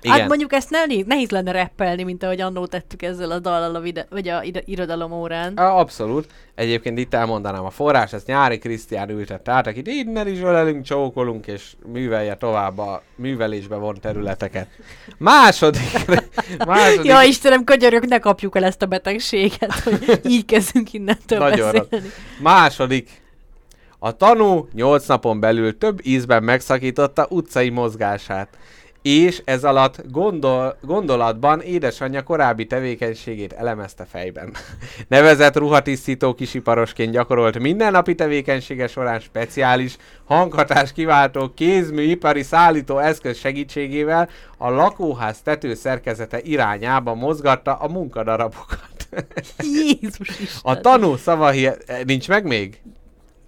Igen. 0.00 0.18
Hát 0.18 0.28
mondjuk 0.28 0.52
ezt 0.52 0.70
ne, 0.70 0.78
nehéz 1.06 1.30
lenne 1.30 1.52
reppelni, 1.52 2.02
mint 2.02 2.22
ahogy 2.22 2.40
annó 2.40 2.66
tettük 2.66 3.02
ezzel 3.02 3.30
a 3.30 3.38
dallal 3.38 3.74
a, 3.74 3.80
vide- 3.80 4.06
vagy 4.10 4.28
a 4.28 4.42
ida- 4.42 4.62
irodalom 4.66 5.12
órán. 5.12 5.54
A, 5.54 5.78
abszolút. 5.78 6.26
Egyébként 6.54 6.98
itt 6.98 7.14
elmondanám 7.14 7.64
a 7.64 7.70
forrás, 7.70 8.12
ezt 8.12 8.26
nyári 8.26 8.58
Krisztián 8.58 9.10
ültette 9.10 9.52
át, 9.52 9.66
akit 9.66 9.86
innen 9.86 10.28
is 10.28 10.38
ölelünk, 10.40 10.84
csókolunk, 10.84 11.46
és 11.46 11.62
művelje 11.92 12.34
tovább 12.34 12.78
a 12.78 13.02
művelésbe 13.16 13.76
von 13.76 14.00
területeket. 14.00 14.66
Második, 15.18 16.06
második 16.66 17.04
Ja, 17.10 17.22
Istenem, 17.22 17.64
könyörök, 17.64 18.06
ne 18.06 18.18
kapjuk 18.18 18.56
el 18.56 18.64
ezt 18.64 18.82
a 18.82 18.86
betegséget, 18.86 19.72
hogy 19.72 20.20
így 20.24 20.44
kezdünk 20.44 20.92
innentől 20.92 21.38
Nagyon 21.38 21.72
beszélni. 21.72 22.06
Második. 22.40 23.22
A 24.04 24.16
tanú 24.16 24.68
8 24.72 25.06
napon 25.06 25.40
belül 25.40 25.78
több 25.78 26.06
ízben 26.06 26.42
megszakította 26.42 27.26
utcai 27.30 27.68
mozgását, 27.68 28.48
és 29.02 29.42
ez 29.44 29.64
alatt 29.64 30.02
gondol, 30.10 30.76
gondolatban 30.82 31.60
édesanyja 31.60 32.22
korábbi 32.22 32.66
tevékenységét 32.66 33.52
elemezte 33.52 34.04
fejben. 34.04 34.52
Nevezett 35.08 35.56
ruhatisztító 35.56 36.34
kisiparosként 36.34 37.12
gyakorolt 37.12 37.58
mindennapi 37.58 38.14
tevékenysége 38.14 38.86
során 38.86 39.20
speciális 39.20 39.96
hanghatás 40.24 40.92
kiváltó 40.92 41.52
kézmű 41.54 42.02
ipari 42.02 42.42
szállító 42.42 42.98
eszköz 42.98 43.38
segítségével 43.38 44.28
a 44.58 44.70
lakóház 44.70 45.42
tető 45.42 45.74
szerkezete 45.74 46.40
irányába 46.42 47.14
mozgatta 47.14 47.74
a 47.74 47.88
munkadarabokat. 47.88 49.08
Jézus 50.00 50.28
Isten. 50.28 50.60
A 50.62 50.80
tanú 50.80 51.16
szavahie... 51.16 51.76
Nincs 52.04 52.28
meg 52.28 52.44
még? 52.44 52.80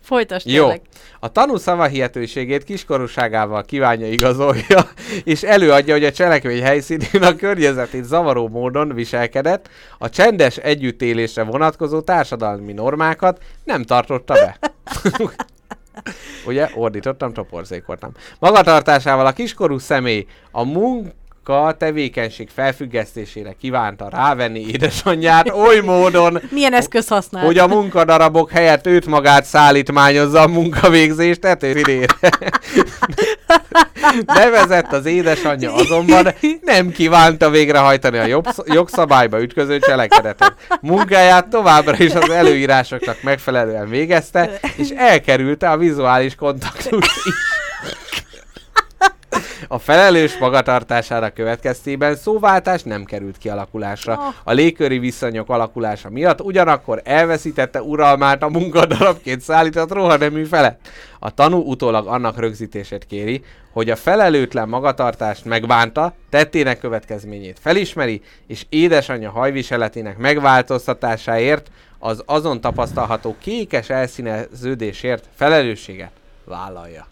Folytasd 0.07 0.47
Jó. 0.49 0.63
tényleg. 0.63 0.81
A 1.21 1.33
tanú 1.33 1.57
szavahihetőségét 1.57 2.65
kiskorúságával 2.65 3.65
kívánja 3.65 4.09
igazolja, 4.09 4.89
és 5.25 5.43
előadja, 5.43 5.95
hogy 5.95 6.05
a 6.05 6.13
cselekmény 6.13 6.63
helyszínén 6.63 7.23
a 7.23 7.37
környezetét 7.37 8.05
zavaró 8.05 8.49
módon 8.49 8.95
viselkedett, 8.95 9.69
a 9.99 10.09
csendes 10.09 10.57
együttélésre 10.57 11.43
vonatkozó 11.43 12.01
társadalmi 12.01 12.73
normákat 12.73 13.43
nem 13.65 13.83
tartotta 13.83 14.35
be. 14.35 14.59
Ugye, 16.47 16.69
ordítottam, 16.75 17.33
toporzékoltam. 17.33 18.13
Magatartásával 18.39 19.27
a 19.27 19.33
kiskorú 19.33 19.79
személy 19.79 20.27
a 20.51 20.65
munka 20.65 21.13
tevékenység 21.79 22.49
felfüggesztésére 22.55 23.55
kívánta 23.61 24.09
rávenni 24.11 24.61
édesanyját 24.69 25.51
oly 25.51 25.81
módon, 25.81 26.41
Milyen 26.51 26.75
eszköz 26.75 27.09
használ? 27.09 27.45
hogy 27.45 27.59
a 27.59 27.67
munkadarabok 27.67 28.51
helyett 28.51 28.87
őt 28.87 29.07
magát 29.07 29.45
szállítmányozza 29.45 30.41
a 30.41 30.47
munkavégzést 30.49 31.41
tetőidére. 31.41 32.07
Nevezett 34.27 34.93
az 34.93 35.07
édesanyja 35.07 35.75
azonban 35.75 36.35
nem 36.61 36.91
kívánta 36.91 37.51
végrehajtani 37.51 38.19
a 38.19 38.43
jogszabályba 38.67 39.43
ütköző 39.43 39.79
cselekedetet. 39.79 40.55
Munkáját 40.81 41.49
továbbra 41.49 41.97
is 41.99 42.15
az 42.15 42.31
előírásoknak 42.31 43.23
megfelelően 43.23 43.89
végezte, 43.89 44.51
és 44.77 44.89
elkerülte 44.97 45.71
a 45.71 45.77
vizuális 45.77 46.35
kontaktust 46.35 47.11
is. 47.25 47.35
A 49.69 49.79
felelős 49.79 50.39
magatartására 50.39 51.31
következtében 51.31 52.17
szóváltás 52.17 52.83
nem 52.83 53.05
került 53.05 53.39
kialakulásra. 53.39 54.35
A 54.45 54.53
légköri 54.53 54.99
viszonyok 54.99 55.51
alakulása 55.51 56.11
miatt 56.11 56.41
ugyanakkor 56.41 57.01
elveszítette 57.05 57.83
uralmát 57.83 58.43
a 58.43 58.49
munkadarabként 58.49 59.41
szállított 59.41 59.93
rohanemű 59.93 60.45
felett. 60.45 60.89
A 61.19 61.31
tanú 61.31 61.59
utólag 61.59 62.07
annak 62.07 62.39
rögzítését 62.39 63.07
kéri, 63.07 63.45
hogy 63.73 63.91
a 63.91 63.97
felelőtlen 63.97 64.69
magatartást 64.69 65.45
megbánta, 65.45 66.15
tettének 66.31 66.79
következményét 66.79 67.59
felismeri, 67.61 68.23
és 68.47 68.67
édesanyja 68.69 69.31
hajviseletének 69.31 70.19
megváltoztatásáért 70.19 71.71
az 71.99 72.23
azon 72.27 72.61
tapasztalható 72.61 73.37
kékes 73.41 73.91
elszíneződésért 73.91 75.25
felelősséget 75.35 76.13
vállalja. 76.45 77.07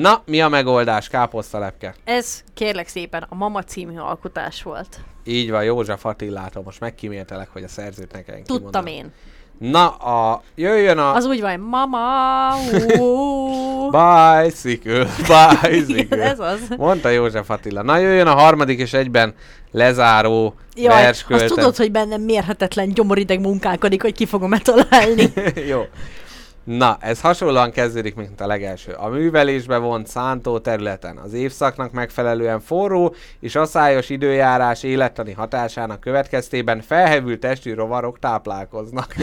Na, 0.00 0.22
mi 0.26 0.40
a 0.40 0.48
megoldás, 0.48 1.08
káposztalepke? 1.08 1.94
Ez 2.04 2.42
kérlek 2.54 2.88
szépen 2.88 3.26
a 3.28 3.34
Mama 3.34 3.62
című 3.62 3.98
alkotás 3.98 4.62
volt. 4.62 5.00
Így 5.24 5.50
van, 5.50 5.64
József 5.64 6.04
Attilától 6.04 6.62
most 6.62 6.80
megkíméltelek, 6.80 7.48
hogy 7.52 7.62
a 7.62 7.68
szerzőt 7.68 8.12
ne 8.12 8.22
kelljen 8.22 8.44
Tudtam 8.44 8.84
kimondani. 8.84 9.12
én. 9.60 9.70
Na, 9.70 9.88
a, 9.88 10.42
jöjjön 10.54 10.98
a 10.98 11.14
Az 11.14 11.24
úgy 11.24 11.40
van, 11.40 11.60
mama, 11.60 11.98
bicycle, 13.96 15.06
bicycle. 15.62 16.22
Ez 16.30 16.40
az. 16.40 16.58
Mondta 16.76 17.08
József 17.08 17.50
Attila. 17.50 17.82
Na, 17.82 17.96
jöjjön 17.96 18.26
a 18.26 18.34
harmadik 18.34 18.78
és 18.78 18.92
egyben 18.92 19.34
lezáró 19.70 20.54
Jaj, 20.76 21.02
versköltem. 21.02 21.46
azt 21.46 21.54
tudod, 21.54 21.76
hogy 21.76 21.90
bennem 21.90 22.20
mérhetetlen 22.20 22.92
gyomorideg 22.92 23.40
munkálkodik, 23.40 24.02
hogy 24.02 24.14
ki 24.14 24.26
fogom-e 24.26 24.58
találni. 24.58 25.32
Jó. 25.70 25.82
Na, 26.64 26.96
ez 27.00 27.20
hasonlóan 27.20 27.70
kezdődik, 27.70 28.14
mint 28.14 28.40
a 28.40 28.46
legelső. 28.46 28.92
A 28.92 29.08
művelésbe 29.08 29.76
vont 29.76 30.06
szántó 30.06 30.58
területen 30.58 31.16
az 31.16 31.32
évszaknak 31.32 31.92
megfelelően 31.92 32.60
forró 32.60 33.14
és 33.40 33.54
asszályos 33.54 34.10
időjárás 34.10 34.82
élettani 34.82 35.32
hatásának 35.32 36.00
következtében 36.00 36.80
felhevült 36.80 37.40
testű 37.40 37.74
rovarok 37.74 38.18
táplálkoznak. 38.18 39.14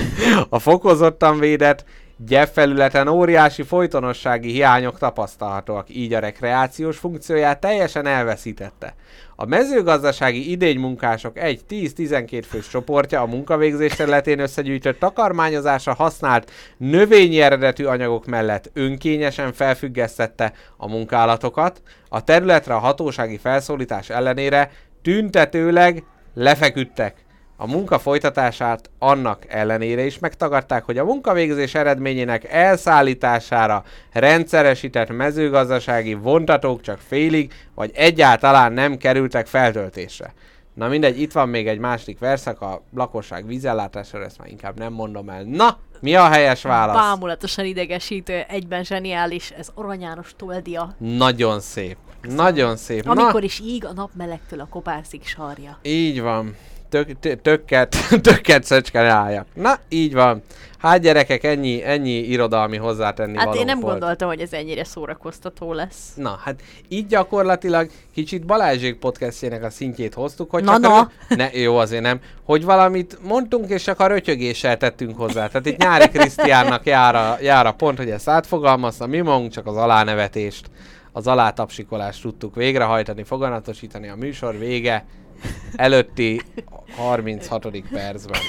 A 0.49 0.59
fokozottan 0.59 1.39
védett 1.39 1.85
gyepfelületen 2.17 3.07
óriási 3.07 3.63
folytonossági 3.63 4.51
hiányok 4.51 4.97
tapasztalhatóak, 4.97 5.89
így 5.89 6.13
a 6.13 6.19
rekreációs 6.19 6.97
funkcióját 6.97 7.59
teljesen 7.59 8.05
elveszítette. 8.05 8.95
A 9.35 9.45
mezőgazdasági 9.45 10.51
idénymunkások 10.51 11.37
egy 11.37 11.61
10-12 11.69 12.43
fős 12.49 12.67
csoportja 12.67 13.21
a 13.21 13.25
munkavégzés 13.25 13.95
területén 13.95 14.39
összegyűjtött 14.39 14.99
takarmányozásra 14.99 15.93
használt 15.93 16.51
növényi 16.77 17.41
eredetű 17.41 17.85
anyagok 17.85 18.25
mellett 18.25 18.69
önkényesen 18.73 19.53
felfüggesztette 19.53 20.53
a 20.77 20.87
munkálatokat, 20.87 21.81
a 22.09 22.23
területre 22.23 22.73
a 22.73 22.79
hatósági 22.79 23.37
felszólítás 23.37 24.09
ellenére 24.09 24.71
tüntetőleg 25.01 26.03
lefeküdtek. 26.33 27.24
A 27.57 27.67
munka 27.67 27.99
folytatását 27.99 28.89
annak 28.99 29.43
ellenére 29.47 30.05
is 30.05 30.19
megtagadták, 30.19 30.83
hogy 30.83 30.97
a 30.97 31.03
munkavégzés 31.03 31.75
eredményének 31.75 32.43
elszállítására 32.51 33.83
rendszeresített 34.11 35.09
mezőgazdasági 35.09 36.13
vontatók 36.13 36.81
csak 36.81 36.99
félig 37.07 37.53
vagy 37.75 37.91
egyáltalán 37.93 38.73
nem 38.73 38.97
kerültek 38.97 39.47
feltöltésre. 39.47 40.33
Na 40.73 40.87
mindegy, 40.87 41.21
itt 41.21 41.31
van 41.31 41.49
még 41.49 41.67
egy 41.67 41.79
másik 41.79 42.19
verszak, 42.19 42.61
a 42.61 42.81
lakosság 42.95 43.47
vízellátására, 43.47 44.23
ezt 44.23 44.37
már 44.37 44.47
inkább 44.47 44.77
nem 44.77 44.93
mondom 44.93 45.29
el. 45.29 45.43
Na, 45.43 45.77
mi 45.99 46.15
a 46.15 46.27
helyes 46.27 46.61
válasz? 46.61 46.95
Bámulatosan 46.95 47.65
idegesítő, 47.65 48.43
egyben 48.47 48.83
zseniális, 48.83 49.51
ez 49.51 49.69
Arany 49.73 50.01
János 50.01 50.33
toldia. 50.37 50.95
Nagyon 50.97 51.59
szép. 51.59 51.97
Nagyon 52.21 52.77
szép. 52.77 53.07
Amikor 53.07 53.33
Na, 53.33 53.45
is 53.45 53.59
íg 53.59 53.85
a 53.85 53.93
nap 53.93 54.09
melegtől 54.17 54.59
a 54.59 54.67
kopászik 54.69 55.25
sarja. 55.25 55.77
így 55.81 56.21
van. 56.21 56.55
Tök, 56.95 57.19
tö- 57.19 57.41
tökket, 57.41 57.95
tökket 58.21 58.63
szöcske 58.63 59.01
rájak. 59.01 59.47
Na, 59.53 59.79
így 59.89 60.13
van. 60.13 60.41
Hát 60.77 61.01
gyerekek, 61.01 61.43
ennyi, 61.43 61.83
ennyi 61.83 62.11
irodalmi 62.11 62.77
hozzátenni 62.77 63.37
Hát 63.37 63.55
én 63.55 63.65
nem 63.65 63.79
volt. 63.79 63.91
gondoltam, 63.91 64.27
hogy 64.27 64.39
ez 64.39 64.53
ennyire 64.53 64.83
szórakoztató 64.83 65.73
lesz. 65.73 66.13
Na, 66.15 66.39
hát 66.43 66.61
így 66.87 67.07
gyakorlatilag 67.07 67.89
kicsit 68.13 68.45
Balázsék 68.45 68.99
podcastjének 68.99 69.63
a 69.63 69.69
szintjét 69.69 70.13
hoztuk, 70.13 70.49
hogy 70.49 70.63
Na, 70.63 70.77
na. 70.77 71.11
Rö- 71.27 71.37
ne, 71.37 71.59
jó, 71.59 71.77
azért 71.77 72.01
nem, 72.01 72.19
hogy 72.43 72.63
valamit 72.63 73.17
mondtunk, 73.21 73.69
és 73.69 73.83
csak 73.83 73.99
a 73.99 74.07
rötyögéssel 74.07 74.77
tettünk 74.77 75.17
hozzá. 75.17 75.47
Tehát 75.47 75.65
itt 75.65 75.77
Nyári 75.77 76.07
Krisztiánnak 76.09 76.85
jár 76.85 77.15
a, 77.15 77.37
jár 77.41 77.65
a 77.65 77.71
pont, 77.71 77.97
hogy 77.97 78.09
ezt 78.09 78.29
átfogalmazta, 78.29 79.07
mi 79.07 79.19
magunk 79.19 79.51
csak 79.51 79.67
az 79.67 79.75
alánevetést, 79.75 80.69
az 81.11 81.27
alátapsikolást 81.27 82.21
tudtuk 82.21 82.55
végrehajtani, 82.55 83.23
foganatosítani 83.23 84.09
a 84.09 84.15
műsor 84.15 84.57
vége 84.57 85.05
előtti 85.75 86.41
36. 86.97 87.67
percben. 87.91 88.39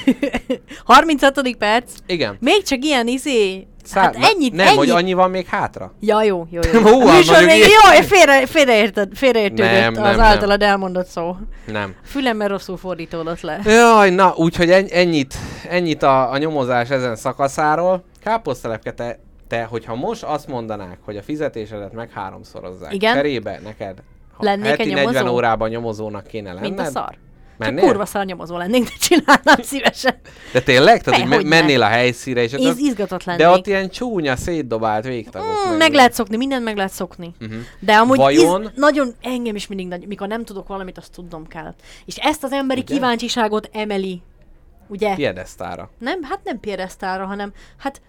36. 0.85 1.55
perc. 1.57 1.91
Igen. 2.05 2.37
Még 2.39 2.63
csak 2.63 2.83
ilyen 2.83 3.07
izé... 3.07 3.67
Szá- 3.83 4.03
hát 4.03 4.15
ennyit, 4.33 4.53
nem, 4.53 4.65
ennyit. 4.65 4.77
hogy 4.77 4.89
annyi 4.89 5.13
van 5.13 5.29
még 5.29 5.45
hátra. 5.45 5.93
Ja, 5.99 6.23
jó, 6.23 6.47
jó, 6.49 6.61
jó. 6.73 6.79
Hú, 6.91 7.07
a 7.07 7.13
műsor 7.15 7.45
még, 7.45 7.55
ilyen- 7.57 7.69
jó, 7.69 8.01
félre, 8.01 8.45
félreérted, 8.45 9.09
félreértődött 9.15 9.97
az 9.97 10.15
nem, 10.15 10.19
általad 10.19 10.61
elmondott 10.61 11.07
szó. 11.07 11.35
Nem. 11.65 11.95
Fülemmel 12.03 12.47
rosszul 12.47 12.77
fordítódott 12.77 13.41
le. 13.41 13.59
Jaj, 13.65 14.09
na, 14.09 14.33
úgyhogy 14.35 14.71
en- 14.71 14.91
ennyit, 14.91 15.33
ennyit 15.69 16.03
a, 16.03 16.31
a 16.31 16.37
nyomozás 16.37 16.89
ezen 16.89 17.15
szakaszáról. 17.15 18.03
Káposztelepke, 18.23 18.91
te, 18.93 19.19
te, 19.47 19.63
hogyha 19.63 19.95
most 19.95 20.23
azt 20.23 20.47
mondanák, 20.47 20.97
hogy 21.01 21.17
a 21.17 21.21
fizetésedet 21.21 21.93
meg 21.93 22.11
háromszorozzák, 22.11 22.93
Igen. 22.93 23.13
cserébe 23.15 23.59
neked 23.63 23.97
Lennék 24.43 24.65
heti 24.69 24.81
egy 24.81 24.93
40 24.93 25.13
nyomozó? 25.13 25.35
órában 25.35 25.69
nyomozónak 25.69 26.27
kéne 26.27 26.53
lenned, 26.53 26.69
Mint 26.69 26.79
a 26.79 26.85
szar. 26.85 27.17
Csak 27.59 27.65
Mennél? 27.67 27.83
kurva 27.83 28.05
szar 28.05 28.25
nyomozó 28.25 28.57
lennék, 28.57 28.83
de 28.83 28.91
csinálnám 28.99 29.61
szívesen. 29.61 30.15
De 30.53 30.61
tényleg? 30.61 31.03
Tehát, 31.03 31.19
hogy 31.19 31.29
ne. 31.29 31.49
mennél 31.59 31.81
a 31.81 31.85
helyszíre, 31.85 32.43
és 32.43 32.53
az... 32.53 32.77
izgatott 32.77 33.23
lennék. 33.23 33.41
De 33.41 33.49
ott 33.49 33.67
ilyen 33.67 33.89
csúnya, 33.89 34.35
szétdobált 34.35 35.05
végtagok. 35.05 35.69
Mm, 35.69 35.77
meg 35.77 35.93
lehet 35.93 36.13
szokni, 36.13 36.37
mindent 36.37 36.63
meg 36.63 36.75
lehet 36.75 36.91
szokni. 36.91 37.33
Uh-huh. 37.41 37.57
De 37.79 37.95
amúgy 37.95 38.17
Vajon? 38.17 38.61
Iz, 38.61 38.69
nagyon, 38.75 39.13
engem 39.21 39.55
is 39.55 39.67
mindig 39.67 39.87
nagy, 39.87 40.07
mikor 40.07 40.27
nem 40.27 40.43
tudok 40.43 40.67
valamit, 40.67 40.97
azt 40.97 41.11
tudnom 41.11 41.47
kell. 41.47 41.73
És 42.05 42.15
ezt 42.15 42.43
az 42.43 42.51
emberi 42.51 42.81
Ugye? 42.81 42.93
kíváncsiságot 42.93 43.69
emeli. 43.73 44.21
Ugye? 44.87 45.15
Piedesztára. 45.15 45.89
Nem, 45.99 46.23
hát 46.23 46.39
nem 46.43 46.59
piedesztára, 46.59 47.25
hanem 47.25 47.53
hát 47.77 48.01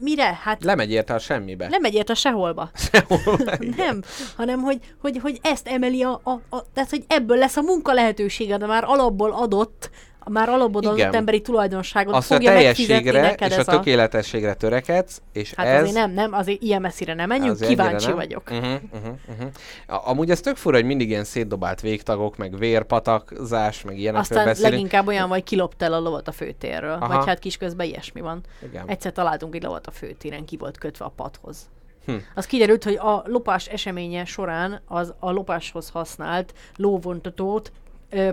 mire? 0.00 0.38
Hát 0.42 0.64
Lemegy 0.64 0.90
érte 0.90 1.14
a 1.14 1.18
semmibe. 1.18 1.68
nem 1.68 1.80
megy 1.80 1.94
érte 1.94 2.14
seholba. 2.14 2.70
Sehol. 2.92 3.38
Nem, 3.76 4.02
hanem 4.36 4.60
hogy, 4.60 4.78
hogy, 5.00 5.18
hogy 5.18 5.38
ezt 5.42 5.68
emeli 5.68 6.02
a, 6.02 6.20
a, 6.24 6.30
a, 6.30 6.72
tehát 6.72 6.90
hogy 6.90 7.04
ebből 7.06 7.36
lesz 7.36 7.56
a 7.56 7.62
munka 7.62 7.92
lehetősége, 7.92 8.56
de 8.56 8.66
már 8.66 8.84
alapból 8.86 9.32
adott, 9.32 9.90
a 10.22 10.30
már 10.30 10.48
alapból 10.48 10.86
adott 10.86 11.14
emberi 11.14 11.40
tulajdonságot 11.40 12.14
Azt 12.14 12.30
a 12.30 12.34
fogja 12.34 12.52
megfizetni 12.52 12.86
teljességre 12.86 13.20
neked 13.20 13.50
és 13.50 13.56
a 13.56 13.60
ez 13.60 13.68
a... 13.68 13.70
tökéletességre 13.70 14.54
törekedsz, 14.54 15.22
és 15.32 15.54
Hát 15.54 15.66
ez... 15.66 15.80
azért 15.80 15.94
nem, 15.96 16.10
nem, 16.10 16.32
azért 16.32 16.62
ilyen 16.62 16.80
messzire 16.80 17.14
nem 17.14 17.28
menjünk, 17.28 17.50
azért 17.50 17.68
kíváncsi 17.68 18.06
nem. 18.06 18.14
vagyok. 18.16 18.50
Uh-huh, 18.50 18.64
uh-huh, 18.92 19.12
uh-huh. 19.28 19.50
A- 19.86 20.08
Amúgy 20.10 20.30
ez 20.30 20.40
tök 20.40 20.56
fura, 20.56 20.76
hogy 20.76 20.84
mindig 20.84 21.08
ilyen 21.08 21.24
szétdobált 21.24 21.80
végtagok, 21.80 22.36
meg 22.36 22.58
vérpatakzás, 22.58 23.82
meg 23.82 23.98
ilyenekről 23.98 24.38
Aztán 24.38 24.44
beszélünk. 24.44 24.72
leginkább 24.72 25.06
olyan, 25.06 25.28
vagy 25.28 25.42
kilopta 25.44 25.84
el 25.84 25.92
a 25.92 26.00
lovat 26.00 26.28
a 26.28 26.32
főtérről. 26.32 26.98
Aha. 27.00 27.16
Vagy 27.16 27.26
hát 27.26 27.38
kisközben 27.38 27.86
ilyesmi 27.86 28.20
van. 28.20 28.40
Igen. 28.62 28.88
Egyszer 28.88 29.12
találtunk 29.12 29.54
egy 29.54 29.62
lovat 29.62 29.86
a 29.86 29.90
főtéren, 29.90 30.44
ki 30.44 30.56
volt 30.56 30.78
kötve 30.78 31.04
a 31.04 31.12
padhoz. 31.16 31.68
Hm. 32.06 32.12
Az 32.34 32.46
kiderült, 32.46 32.84
hogy 32.84 32.94
a 32.96 33.22
lopás 33.26 33.66
eseménye 33.66 34.24
során 34.24 34.80
az 34.86 35.14
a 35.18 35.30
lopáshoz 35.30 35.88
használt 35.88 36.54
lóvontatót 36.76 37.72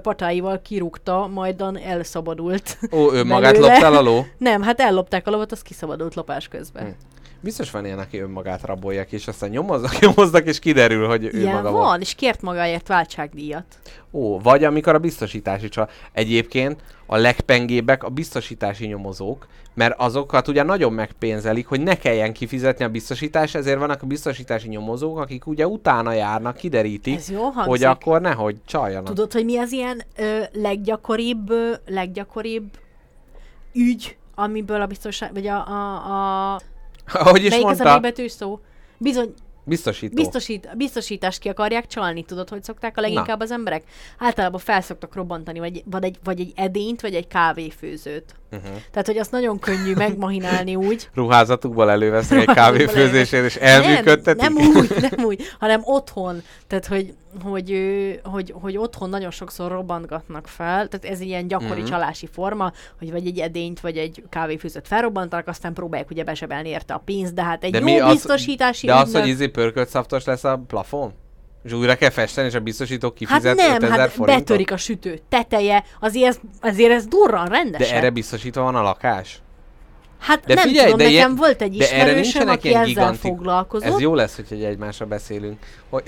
patáival 0.01 0.61
kirúgta, 0.61 1.27
majdan 1.33 1.77
elszabadult. 1.77 2.77
Ó, 2.91 3.13
ő 3.13 3.23
magát 3.23 3.57
el 3.57 3.93
a 3.93 4.01
ló? 4.01 4.25
Nem, 4.37 4.61
hát 4.61 4.79
ellopták 4.79 5.27
a 5.27 5.31
lovat, 5.31 5.51
az 5.51 5.61
kiszabadult 5.61 6.15
lopás 6.15 6.47
közben. 6.47 6.83
Hm. 6.83 6.89
Biztos 7.41 7.71
van 7.71 7.85
ilyen, 7.85 7.99
aki 7.99 8.19
önmagát 8.19 8.61
rabolja 8.65 9.05
ki, 9.05 9.15
és 9.15 9.27
aztán 9.27 9.49
nyomoznak, 9.49 9.99
nyomoznak, 10.05 10.45
és 10.45 10.59
kiderül, 10.59 11.07
hogy 11.07 11.23
ő 11.23 11.39
Ilyen 11.39 11.55
maga 11.55 11.71
van, 11.71 11.81
volt. 11.81 12.01
és 12.01 12.15
kért 12.15 12.41
magáért 12.41 12.87
váltságdíjat. 12.87 13.65
Ó, 14.11 14.39
vagy 14.39 14.63
amikor 14.63 14.95
a 14.95 14.99
biztosítási 14.99 15.69
csal. 15.69 15.89
Egyébként 16.11 16.81
a 17.05 17.17
legpengébbek 17.17 18.03
a 18.03 18.09
biztosítási 18.09 18.85
nyomozók, 18.85 19.47
mert 19.73 19.99
azokat 19.99 20.47
ugye 20.47 20.63
nagyon 20.63 20.93
megpénzelik, 20.93 21.67
hogy 21.67 21.81
ne 21.81 21.97
kelljen 21.97 22.33
kifizetni 22.33 22.85
a 22.85 22.89
biztosítás, 22.89 23.55
ezért 23.55 23.79
vannak 23.79 24.01
a 24.01 24.05
biztosítási 24.05 24.67
nyomozók, 24.67 25.19
akik 25.19 25.47
ugye 25.47 25.67
utána 25.67 26.11
járnak, 26.11 26.55
kiderítik, 26.55 27.15
Ez 27.15 27.29
jó 27.29 27.41
hangzik. 27.41 27.63
hogy 27.63 27.83
akkor 27.83 28.21
nehogy 28.21 28.55
csaljanak. 28.65 29.05
Tudod, 29.07 29.31
hogy 29.33 29.45
mi 29.45 29.57
az 29.57 29.71
ilyen 29.71 30.03
ö, 30.15 30.39
leggyakoribb, 30.53 31.49
ö, 31.49 31.71
leggyakoribb 31.87 32.69
ügy, 33.73 34.17
amiből 34.35 34.81
a 34.81 34.85
biztonság, 34.85 35.33
vagy 35.33 35.47
a, 35.47 35.67
a, 35.67 36.53
a 36.53 36.61
Ahogy 37.13 37.43
is 37.43 37.49
melyik 37.49 37.65
az 37.65 37.79
a 37.79 37.83
mondta, 37.83 37.99
betűs 37.99 38.31
szó? 38.31 38.59
Bizony, 38.97 39.33
biztosító. 39.67 40.15
biztosít, 40.15 40.69
biztosítást 40.77 41.39
ki 41.39 41.49
akarják 41.49 41.87
csalni, 41.87 42.23
tudod, 42.23 42.49
hogy 42.49 42.63
szokták 42.63 42.97
a 42.97 43.01
leginkább 43.01 43.39
az 43.39 43.51
emberek? 43.51 43.83
Általában 44.17 44.59
felszoktak 44.59 45.15
robbantani, 45.15 45.59
vagy, 45.59 45.83
vagy, 45.85 46.03
egy, 46.03 46.19
vagy 46.23 46.39
egy 46.39 46.51
edényt, 46.55 47.01
vagy 47.01 47.13
egy 47.15 47.27
kávéfőzőt. 47.27 48.35
Uh-huh. 48.51 48.71
Tehát, 48.91 49.07
hogy 49.07 49.17
azt 49.17 49.31
nagyon 49.31 49.59
könnyű 49.59 49.93
megmahinálni 49.93 50.75
úgy. 50.75 51.09
Ruházatukból 51.13 51.91
elővesznek 51.91 52.39
egy 52.39 52.55
kávéfőzésért, 52.55 53.45
és 53.45 53.55
elműködtetik. 53.55 54.41
Nem, 54.41 54.53
nem 54.53 54.75
úgy, 54.75 54.95
nem 55.09 55.25
úgy, 55.25 55.43
hanem 55.59 55.81
otthon. 55.83 56.41
Tehát, 56.67 56.85
hogy, 56.85 57.13
hogy, 57.43 57.71
hogy, 58.23 58.53
hogy 58.61 58.77
otthon 58.77 59.09
nagyon 59.09 59.31
sokszor 59.31 59.71
robbantgatnak 59.71 60.47
fel, 60.47 60.87
tehát 60.87 61.05
ez 61.05 61.19
ilyen 61.19 61.47
gyakori 61.47 61.69
Mhm. 61.69 61.79
mm-hmm. 61.79 61.89
csalási 61.89 62.27
forma, 62.31 62.71
hogy 62.99 63.11
vagy 63.11 63.27
egy 63.27 63.39
edényt, 63.39 63.79
vagy 63.79 63.97
egy 63.97 64.23
kávéfőzőt 64.29 64.87
felrobbantanak, 64.87 65.47
aztán 65.47 65.73
próbálják 65.73 66.09
ugye 66.09 66.23
besebelni 66.23 66.69
érte 66.69 66.93
a 66.93 66.97
pénzt, 67.05 67.33
de 67.33 67.43
hát 67.43 67.63
egy 67.63 67.71
De 67.71 67.79
jó 67.91 68.05
az- 68.05 68.11
biztosítási 68.13 68.87
De 68.87 68.93
az, 68.95 69.07
ügynök- 69.07 69.21
hogy 69.23 69.31
izé 69.31 69.47
pörkölt 69.47 69.89
szaftos 69.89 70.25
lesz 70.25 70.43
a 70.43 70.63
plafon? 70.67 71.13
És 71.63 71.73
újra 71.73 71.95
kell 71.95 72.09
festeni, 72.09 72.47
és 72.47 72.53
a 72.53 72.59
biztosító 72.59 73.07
Hát 73.07 73.17
kifizet 73.17 73.55
nem, 73.55 73.75
5000 73.75 73.99
hát 73.99 74.09
forintot? 74.11 74.45
betörik 74.45 74.71
a 74.71 74.77
sütő 74.77 75.19
teteje, 75.29 75.83
azért 75.99 76.27
ez, 76.27 76.39
azért 76.61 76.91
ez 76.91 77.05
durran 77.07 77.45
rendesen. 77.47 77.89
De 77.89 77.95
erre 77.95 78.09
biztosítva 78.09 78.61
van 78.61 78.75
a 78.75 78.81
lakás? 78.81 79.41
Hát 80.19 80.45
de 80.45 80.53
nem 80.53 80.67
figyelj, 80.67 80.83
tudom, 80.91 80.97
de 80.97 81.03
nekem 81.03 81.17
ilyen- 81.17 81.35
volt 81.35 81.61
egy 81.61 81.75
ismerősöm, 81.75 82.47
aki 82.49 82.67
ilyen 82.67 82.81
ezzel 82.81 82.93
gigantik- 82.93 83.21
foglalkozott. 83.21 83.87
Ez 83.93 83.99
jó 83.99 84.15
lesz, 84.15 84.37
egy 84.49 84.63
egymásra 84.63 85.05
beszélünk. 85.05 85.59
Hogy... 85.89 86.03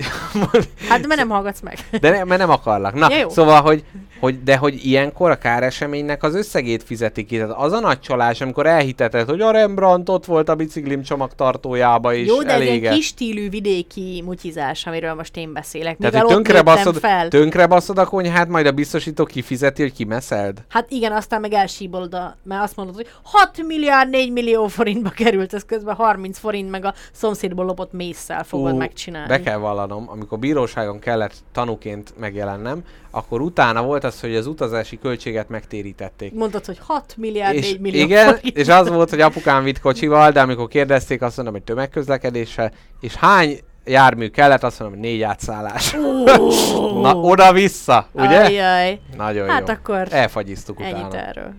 Hát 0.88 1.06
mert 1.06 1.20
nem 1.20 1.28
hallgatsz 1.28 1.60
meg. 1.60 1.78
De 2.00 2.10
ne, 2.10 2.24
mert 2.24 2.40
nem 2.40 2.50
akarlak. 2.50 2.94
Na, 2.94 3.06
Ja, 3.10 3.16
jó. 3.18 3.28
szóval, 3.28 3.60
hogy, 3.60 3.84
hogy, 4.20 4.42
de 4.42 4.56
hogy 4.56 4.84
ilyenkor 4.84 5.30
a 5.30 5.36
káreseménynek 5.38 6.22
az 6.22 6.34
összegét 6.34 6.82
fizetik 6.82 7.26
ki. 7.26 7.36
Tehát 7.36 7.54
az 7.56 7.72
a 7.72 7.80
nagy 7.80 8.00
csalás, 8.00 8.40
amikor 8.40 8.66
elhiteted, 8.66 9.28
hogy 9.28 9.40
a 9.40 9.50
Rembrandt 9.50 10.08
ott 10.08 10.24
volt 10.24 10.48
a 10.48 10.54
biciklim 10.54 11.02
csomagtartójába, 11.02 12.14
és 12.14 12.26
Jó, 12.26 12.42
de 12.42 12.48
ez 12.48 12.60
elége. 12.60 12.90
egy 12.90 12.96
kis 12.96 13.06
stílű 13.06 13.50
vidéki 13.50 14.22
mutyizás, 14.26 14.86
amiről 14.86 15.14
most 15.14 15.36
én 15.36 15.52
beszélek. 15.52 15.96
Tehát, 15.96 16.12
Mivel 16.12 16.26
hogy 16.26 16.34
tönkre 16.34 16.62
baszod, 16.62 16.96
fel. 16.96 17.28
tönkre 17.28 17.66
baszod 17.66 17.98
a 17.98 18.04
konyhát, 18.04 18.48
majd 18.48 18.66
a 18.66 18.72
biztosító 18.72 19.24
kifizeti, 19.24 19.82
hogy 19.82 19.92
kimeszeld? 19.92 20.58
Hát 20.68 20.90
igen, 20.90 21.12
aztán 21.12 21.40
meg 21.40 21.52
elsíbolod, 21.52 22.14
a, 22.14 22.36
mert 22.42 22.62
azt 22.62 22.76
mondod, 22.76 22.94
hogy 22.94 23.08
6 23.22 23.62
milliárd 23.66 24.10
4 24.10 24.32
millió 24.32 24.66
forintba 24.66 25.10
került, 25.10 25.54
ez 25.54 25.64
közben 25.64 25.94
30 25.94 26.38
forint, 26.38 26.70
meg 26.70 26.84
a 26.84 26.94
szomszédból 27.12 27.64
lopott 27.64 27.92
mészsel 27.92 28.44
fogod 28.44 28.72
Ú, 28.72 28.76
megcsinálni. 28.76 29.28
Be 29.28 29.40
kell 29.40 29.56
vallanom, 29.56 30.08
amikor 30.08 30.38
bíróságon 30.38 30.98
kellett 30.98 31.34
tanúként 31.52 32.12
megjelennem, 32.18 32.82
akkor 33.10 33.40
utána 33.40 33.82
volt 33.82 34.04
az, 34.04 34.20
hogy 34.20 34.36
az 34.36 34.46
utazási 34.46 34.98
költséget 34.98 35.48
megtérítették. 35.48 36.32
Mondod, 36.34 36.64
hogy 36.64 36.78
6 36.86 37.14
milliárd 37.16 37.56
és 37.56 37.70
4 37.70 37.80
millió 37.80 38.00
igen, 38.04 38.34
forint. 38.34 38.56
és 38.56 38.68
az 38.68 38.88
volt, 38.88 39.10
hogy 39.10 39.20
apukám 39.20 39.62
vitt 39.64 39.80
kocsival, 39.80 40.30
de 40.30 40.40
amikor 40.40 40.68
kérdezték, 40.68 41.22
azt 41.22 41.36
mondom, 41.36 41.54
hogy 41.54 41.64
tömegközlekedéssel, 41.64 42.72
és 43.00 43.14
hány 43.14 43.58
jármű 43.84 44.28
kellett, 44.28 44.62
azt 44.62 44.78
mondom, 44.80 44.98
hogy 44.98 45.08
négy 45.08 45.22
átszállás. 45.22 45.96
Na, 47.02 47.16
oda-vissza, 47.16 48.06
ugye? 48.12 48.44
Ajjaj. 48.44 49.00
Nagyon 49.16 49.48
Hát 49.48 49.68
jó. 49.68 49.74
akkor 49.74 50.06
Elfagyiztuk 50.10 50.80
ennyit 50.80 51.06
utána. 51.06 51.26
erről. 51.26 51.52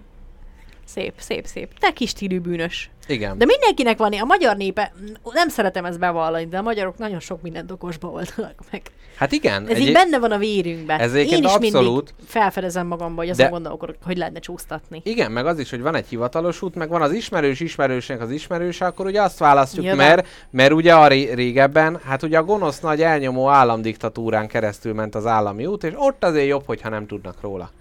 Szép, 0.93 1.13
szép, 1.17 1.45
szép. 1.45 1.79
Te 1.79 1.91
kis 1.91 2.09
stílű 2.09 2.39
bűnös. 2.39 2.89
Igen. 3.07 3.37
De 3.37 3.45
mindenkinek 3.45 3.97
van, 3.97 4.13
a 4.13 4.25
magyar 4.25 4.55
népe, 4.57 4.93
nem 5.33 5.49
szeretem 5.49 5.85
ezt 5.85 5.99
bevallani, 5.99 6.45
de 6.47 6.57
a 6.57 6.61
magyarok 6.61 6.97
nagyon 6.97 7.19
sok 7.19 7.41
mindent 7.41 7.71
okosba 7.71 8.07
oldanak 8.07 8.55
meg. 8.71 8.81
Hát 9.15 9.31
igen. 9.31 9.67
Ez 9.67 9.77
így 9.77 9.93
benne 9.93 10.19
van 10.19 10.31
a 10.31 10.37
vérünkben. 10.37 10.99
Ez 10.99 11.13
Én 11.13 11.25
is 11.25 11.33
abszolút. 11.33 11.59
mindig 11.59 12.27
felfedezem 12.27 12.87
magamba, 12.87 13.15
hogy 13.17 13.25
De- 13.25 13.31
azon 13.33 13.49
gondolkodok, 13.49 13.95
hogy 14.03 14.17
lehetne 14.17 14.39
csúsztatni. 14.39 15.01
Igen, 15.03 15.31
meg 15.31 15.45
az 15.45 15.59
is, 15.59 15.69
hogy 15.69 15.81
van 15.81 15.95
egy 15.95 16.07
hivatalos 16.07 16.61
út, 16.61 16.75
meg 16.75 16.89
van 16.89 17.01
az 17.01 17.11
ismerős 17.11 17.59
ismerősnek 17.59 18.21
az 18.21 18.31
ismerőse, 18.31 18.85
akkor 18.85 19.05
ugye 19.05 19.21
azt 19.21 19.37
választjuk, 19.39 19.85
Nyilván. 19.85 20.07
mert, 20.07 20.27
mert 20.49 20.71
ugye 20.73 20.93
a 20.93 21.07
ré- 21.07 21.33
régebben, 21.33 21.99
hát 22.05 22.23
ugye 22.23 22.37
a 22.37 22.43
gonosz 22.43 22.79
nagy 22.79 23.01
elnyomó 23.01 23.49
államdiktatúrán 23.49 24.47
keresztül 24.47 24.93
ment 24.93 25.15
az 25.15 25.25
állami 25.25 25.65
út, 25.65 25.83
és 25.83 25.93
ott 25.95 26.23
azért 26.23 26.47
jobb, 26.47 26.63
hogyha 26.65 26.89
nem 26.89 27.07
tudnak 27.07 27.41
róla. 27.41 27.71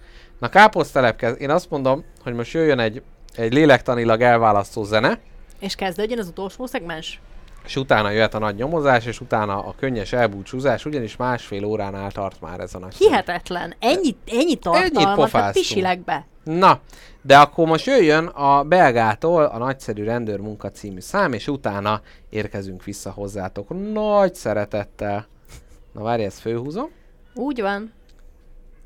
Na 0.41 0.49
káposztelepke, 0.49 1.31
én 1.31 1.49
azt 1.49 1.69
mondom, 1.69 2.03
hogy 2.23 2.33
most 2.33 2.53
jöjjön 2.53 2.79
egy, 2.79 3.01
egy 3.35 3.53
lélektanilag 3.53 4.21
elválasztó 4.21 4.83
zene, 4.83 5.19
És 5.59 5.75
kezdődjön 5.75 6.19
az 6.19 6.27
utolsó 6.27 6.65
szegmens? 6.65 7.21
és 7.65 7.75
utána 7.75 8.09
jöhet 8.09 8.33
a 8.33 8.39
nagy 8.39 8.55
nyomozás, 8.55 9.05
és 9.05 9.21
utána 9.21 9.59
a 9.59 9.75
könnyes 9.77 10.13
elbúcsúzás, 10.13 10.85
ugyanis 10.85 11.15
másfél 11.15 11.65
óránál 11.65 12.11
tart 12.11 12.41
már 12.41 12.59
ez 12.59 12.75
a 12.75 12.79
nagy. 12.79 12.95
Hihetetlen. 12.95 13.75
Ennyi, 13.79 14.15
ennyi 14.31 14.55
tartalmat, 14.55 15.31
hát 15.31 15.53
pisileg 15.53 15.99
be. 15.99 16.25
Na, 16.43 16.79
de 17.21 17.37
akkor 17.37 17.67
most 17.67 17.85
jöjjön 17.85 18.25
a 18.25 18.63
belgától 18.63 19.43
a 19.43 19.57
Nagyszerű 19.57 20.03
Rendőrmunka 20.03 20.71
című 20.71 20.99
szám, 20.99 21.33
és 21.33 21.47
utána 21.47 22.01
érkezünk 22.29 22.83
vissza 22.83 23.11
hozzátok 23.11 23.93
nagy 23.93 24.35
szeretettel. 24.35 25.27
Na 25.93 26.01
várj, 26.01 26.23
ezt 26.23 26.39
főhúzom. 26.39 26.89
Úgy 27.33 27.61
van. 27.61 27.91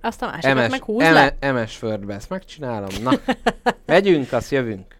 Azt 0.06 0.22
a 0.22 0.26
másikat 0.26 0.56
MS, 0.56 0.70
meg 0.70 0.84
húz 0.84 1.04
le. 1.04 1.38
MS 1.52 1.82
Wordbe 1.82 2.14
ezt 2.14 2.30
megcsinálom. 2.30 2.90
Na, 3.04 3.12
megyünk, 3.86 4.32
azt 4.32 4.52
jövünk. 4.52 4.96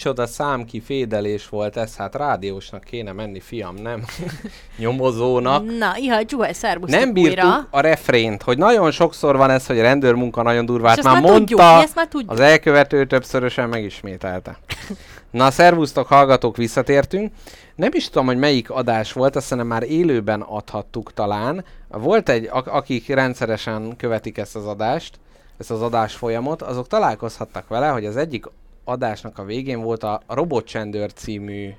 Micsoda 0.00 0.26
számkifédelés 0.26 1.48
volt 1.48 1.76
ez, 1.76 1.96
hát 1.96 2.14
rádiósnak 2.14 2.84
kéne 2.84 3.12
menni, 3.12 3.40
fiam, 3.40 3.74
nem? 3.74 4.04
Nyomozónak. 4.78 5.64
Na, 5.78 5.96
iha, 5.96 6.20
Zsuhaj, 6.28 6.52
szervusztok 6.52 7.00
Nem 7.00 7.12
bírtuk 7.12 7.44
újra. 7.44 7.66
a 7.70 7.80
refrént, 7.80 8.42
hogy 8.42 8.58
nagyon 8.58 8.90
sokszor 8.90 9.36
van 9.36 9.50
ez, 9.50 9.66
hogy 9.66 9.78
a 9.78 9.82
rendőrmunka 9.82 10.42
nagyon 10.42 10.66
durvát 10.66 11.02
már 11.02 11.20
már 11.20 11.32
tudjuk, 11.32 11.58
mondta, 11.60 11.76
mi 11.76 11.82
ezt 11.82 11.94
már 11.94 12.06
tudjuk. 12.06 12.30
az 12.30 12.40
elkövető 12.40 13.06
többszörösen 13.06 13.68
megismételte. 13.68 14.58
Na, 15.30 15.50
szervusztok, 15.50 16.06
hallgatók, 16.06 16.56
visszatértünk. 16.56 17.32
Nem 17.74 17.90
is 17.92 18.08
tudom, 18.08 18.26
hogy 18.26 18.38
melyik 18.38 18.70
adás 18.70 19.12
volt, 19.12 19.36
azt 19.36 19.48
hiszem 19.48 19.66
már 19.66 19.82
élőben 19.82 20.40
adhattuk 20.40 21.12
talán. 21.14 21.64
Volt 21.88 22.28
egy, 22.28 22.48
ak- 22.50 22.68
akik 22.68 23.08
rendszeresen 23.08 23.96
követik 23.96 24.38
ezt 24.38 24.56
az 24.56 24.66
adást, 24.66 25.18
ezt 25.58 25.70
az 25.70 25.82
adás 25.82 26.14
folyamot, 26.14 26.62
azok 26.62 26.86
találkozhattak 26.86 27.68
vele, 27.68 27.88
hogy 27.88 28.04
az 28.04 28.16
egyik 28.16 28.46
adásnak 28.90 29.38
a 29.38 29.44
végén 29.44 29.80
volt 29.80 30.02
a 30.02 30.20
Robotcsendőr 30.26 31.12
című 31.12 31.70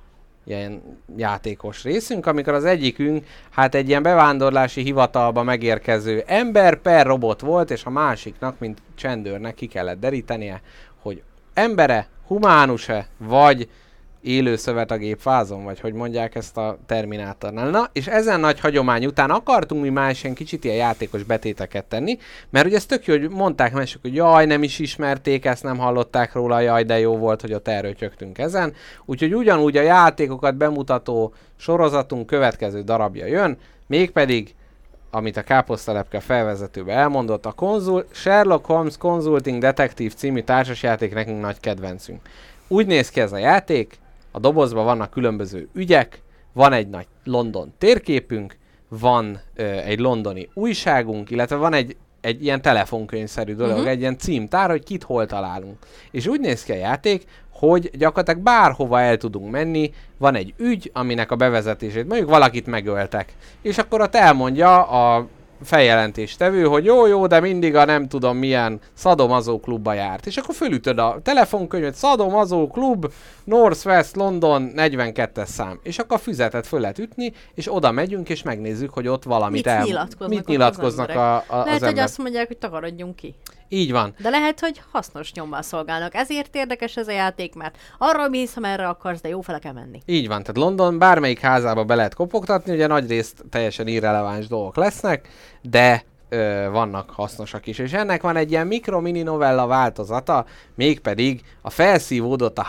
ilyen 0.46 0.82
játékos 1.18 1.84
részünk, 1.84 2.26
amikor 2.26 2.54
az 2.54 2.66
egyikünk 2.66 3.26
hát 3.50 3.76
egy 3.76 3.88
ilyen 3.88 4.04
bevándorlási 4.04 4.82
hivatalba 4.82 5.44
megérkező 5.44 6.24
ember 6.26 6.76
per 6.76 7.06
robot 7.06 7.42
volt, 7.42 7.72
és 7.72 7.86
a 7.86 7.90
másiknak, 7.90 8.60
mint 8.60 8.82
csendőrnek 8.96 9.56
ki 9.56 9.66
kellett 9.66 10.00
derítenie, 10.00 10.62
hogy 11.02 11.22
embere, 11.54 12.08
humánus-e, 12.28 13.08
vagy 13.18 13.70
élő 14.22 14.56
szövet 14.56 14.91
a 14.91 14.98
gépfázon, 14.98 15.64
vagy 15.64 15.80
hogy 15.80 15.93
mondják 15.93 16.35
ezt 16.35 16.57
a 16.57 16.77
Terminátornál. 16.85 17.69
Na, 17.69 17.89
és 17.93 18.07
ezen 18.07 18.39
nagy 18.39 18.60
hagyomány 18.60 19.06
után 19.06 19.30
akartunk 19.30 19.81
mi 19.81 19.89
más 19.89 20.23
ilyen 20.23 20.35
kicsit 20.35 20.64
ilyen 20.64 20.76
játékos 20.76 21.23
betéteket 21.23 21.85
tenni, 21.85 22.18
mert 22.49 22.65
ugye 22.65 22.76
ez 22.76 22.85
tök 22.85 23.06
jó, 23.06 23.18
hogy 23.18 23.30
mondták 23.30 23.73
mások, 23.73 24.02
hogy 24.02 24.15
jaj, 24.15 24.45
nem 24.45 24.64
is 24.64 24.80
ismerték, 24.80 25.45
ezt 25.45 25.64
nem 25.64 25.77
hallották 25.77 26.34
róla, 26.34 26.60
jaj, 26.60 26.84
de 26.84 26.99
jó 26.99 27.18
volt, 27.18 27.41
hogy 27.41 27.53
ott 27.53 27.68
erőtyögtünk 27.68 28.38
ezen. 28.38 28.73
Úgyhogy 29.06 29.34
ugyanúgy 29.34 29.77
a 29.77 29.81
játékokat 29.81 30.56
bemutató 30.56 31.34
sorozatunk 31.57 32.26
következő 32.26 32.81
darabja 32.81 33.26
jön, 33.26 33.57
mégpedig 33.88 34.56
amit 35.11 35.38
a 35.38 35.41
káposztalepke 35.41 36.19
felvezetőbe 36.19 36.93
elmondott, 36.93 37.45
a 37.45 37.52
konzul 37.52 38.06
Sherlock 38.11 38.65
Holmes 38.65 38.98
Consulting 38.98 39.61
Detective 39.61 40.14
című 40.14 40.41
társasjáték 40.41 41.14
nekünk 41.14 41.41
nagy 41.41 41.60
kedvencünk. 41.60 42.19
Úgy 42.68 42.85
néz 42.85 43.10
ki 43.10 43.19
ez 43.19 43.31
a 43.31 43.38
játék, 43.38 43.98
a 44.32 44.40
dobozban 44.40 44.86
vannak 44.86 45.10
különböző 45.10 45.68
ügyek, 45.74 46.22
van 46.53 46.74
egy 46.74 46.90
nagy 46.90 47.08
London 47.24 47.74
térképünk, 47.78 48.58
van 48.88 49.40
ö, 49.56 49.64
egy 49.64 49.99
londoni 49.99 50.49
újságunk, 50.53 51.30
illetve 51.30 51.56
van 51.56 51.74
egy 51.74 51.95
egy 52.22 52.44
ilyen 52.44 52.62
telefonkönyvszerű 52.62 53.56
dolog, 53.56 53.76
uh-huh. 53.76 53.90
egy 53.90 53.99
ilyen 53.99 54.18
címtár, 54.18 54.70
hogy 54.70 54.84
kit 54.84 55.03
hol 55.03 55.26
találunk. 55.26 55.78
És 56.12 56.28
úgy 56.28 56.40
néz 56.40 56.64
ki 56.64 56.72
a 56.72 56.76
játék, 56.76 57.26
hogy 57.52 57.91
gyakorlatilag 57.98 58.41
bárhova 58.41 58.99
el 58.99 59.18
tudunk 59.18 59.52
menni, 59.52 59.91
van 60.18 60.36
egy 60.36 60.53
ügy, 60.58 60.91
aminek 60.94 61.32
a 61.32 61.36
bevezetését, 61.36 62.08
mondjuk 62.08 62.30
valakit 62.30 62.66
megöltek. 62.66 63.34
És 63.62 63.78
akkor 63.78 64.02
ott 64.02 64.16
elmondja 64.16 64.84
a 64.84 65.28
feljelentéstevő, 65.64 66.64
hogy 66.64 66.86
jó, 66.86 67.06
jó, 67.06 67.28
de 67.28 67.40
mindig 67.40 67.76
a 67.76 67.86
nem 67.86 68.08
tudom 68.08 68.38
milyen 68.38 68.80
szadomazó 68.94 69.60
klubba 69.60 69.94
járt. 69.94 70.26
És 70.26 70.38
akkor 70.38 70.56
fölütöd 70.56 70.98
a 70.98 71.20
telefonkönyvet, 71.24 71.96
szadomazó 71.96 72.68
klub, 72.68 73.12
Northwest 73.44 74.16
London 74.16 74.72
42-es 74.76 75.46
szám. 75.46 75.80
És 75.84 76.00
akkor 76.00 76.18
a 76.18 76.20
füzetet 76.20 76.68
föl 76.68 76.80
lehet 76.80 77.00
ütni, 77.00 77.34
és 77.54 77.74
oda 77.74 77.92
megyünk, 77.92 78.30
és 78.30 78.44
megnézzük, 78.44 78.90
hogy 78.90 79.08
ott 79.08 79.24
valamit 79.24 79.66
Mit 79.66 79.74
el... 79.74 79.84
nyilatkoznak 79.84 80.30
mit 80.30 80.48
nyilatkoznak 80.48 81.10
az 81.10 81.16
a, 81.16 81.20
emberek? 81.20 81.50
a, 81.50 81.58
az 81.60 81.66
Lehet, 81.66 81.80
hogy 81.80 81.88
emberek. 81.88 82.04
azt 82.04 82.18
mondják, 82.18 82.48
hogy 82.48 82.58
takarodjunk 82.58 83.16
ki. 83.16 83.36
Így 83.73 83.91
van. 83.91 84.14
De 84.18 84.30
lehet, 84.30 84.60
hogy 84.60 84.81
hasznos 84.91 85.34
nyommal 85.34 85.61
szolgálnak. 85.61 86.15
Ezért 86.15 86.56
érdekes 86.56 86.98
ez 86.98 87.07
a 87.07 87.11
játék, 87.11 87.56
mert 87.56 87.77
arra 87.98 88.27
mész, 88.27 88.56
amerre 88.56 88.88
akarsz, 88.88 89.22
de 89.22 89.30
jó 89.30 89.41
fele 89.41 89.60
kell 89.60 89.73
menni. 89.73 90.02
Így 90.06 90.27
van, 90.27 90.41
tehát 90.41 90.57
London 90.57 90.98
bármelyik 90.98 91.39
házába 91.39 91.84
be 91.84 91.95
lehet 91.95 92.14
kopogtatni, 92.14 92.73
ugye 92.73 92.88
nagy 92.88 93.10
részt 93.10 93.43
teljesen 93.49 93.88
irreleváns 93.88 94.48
dolgok 94.48 94.76
lesznek, 94.76 95.27
de 95.61 96.03
ö, 96.32 96.68
vannak 96.72 97.10
hasznosak 97.10 97.68
is. 97.68 97.78
És 97.78 97.94
ennek 97.94 98.22
van 98.22 98.36
egy 98.36 98.52
ilyen 98.52 98.68
mikro-mini 98.68 99.22
novella 99.22 99.68
változata, 99.68 100.45
mégpedig 100.76 101.41
a 101.62 101.70
felszívódott 101.70 102.58
a 102.58 102.68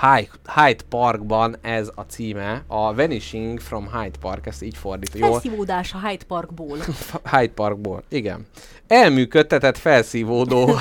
Hyde, 0.55 0.83
Parkban 0.89 1.57
ez 1.61 1.91
a 1.95 2.01
címe, 2.01 2.65
a 2.67 2.95
Vanishing 2.95 3.61
from 3.61 3.89
Hyde 3.93 4.19
Park, 4.21 4.47
ezt 4.47 4.63
így 4.63 4.77
fordítja. 4.77 5.27
Jól? 5.27 5.31
Felszívódás 5.31 5.95
a 5.95 6.09
Hyde 6.09 6.25
Parkból. 6.25 6.79
Hyde 7.33 7.53
Parkból, 7.55 8.03
igen. 8.09 8.47
Elműködtetett 8.87 9.79
felszívódó. 9.79 10.71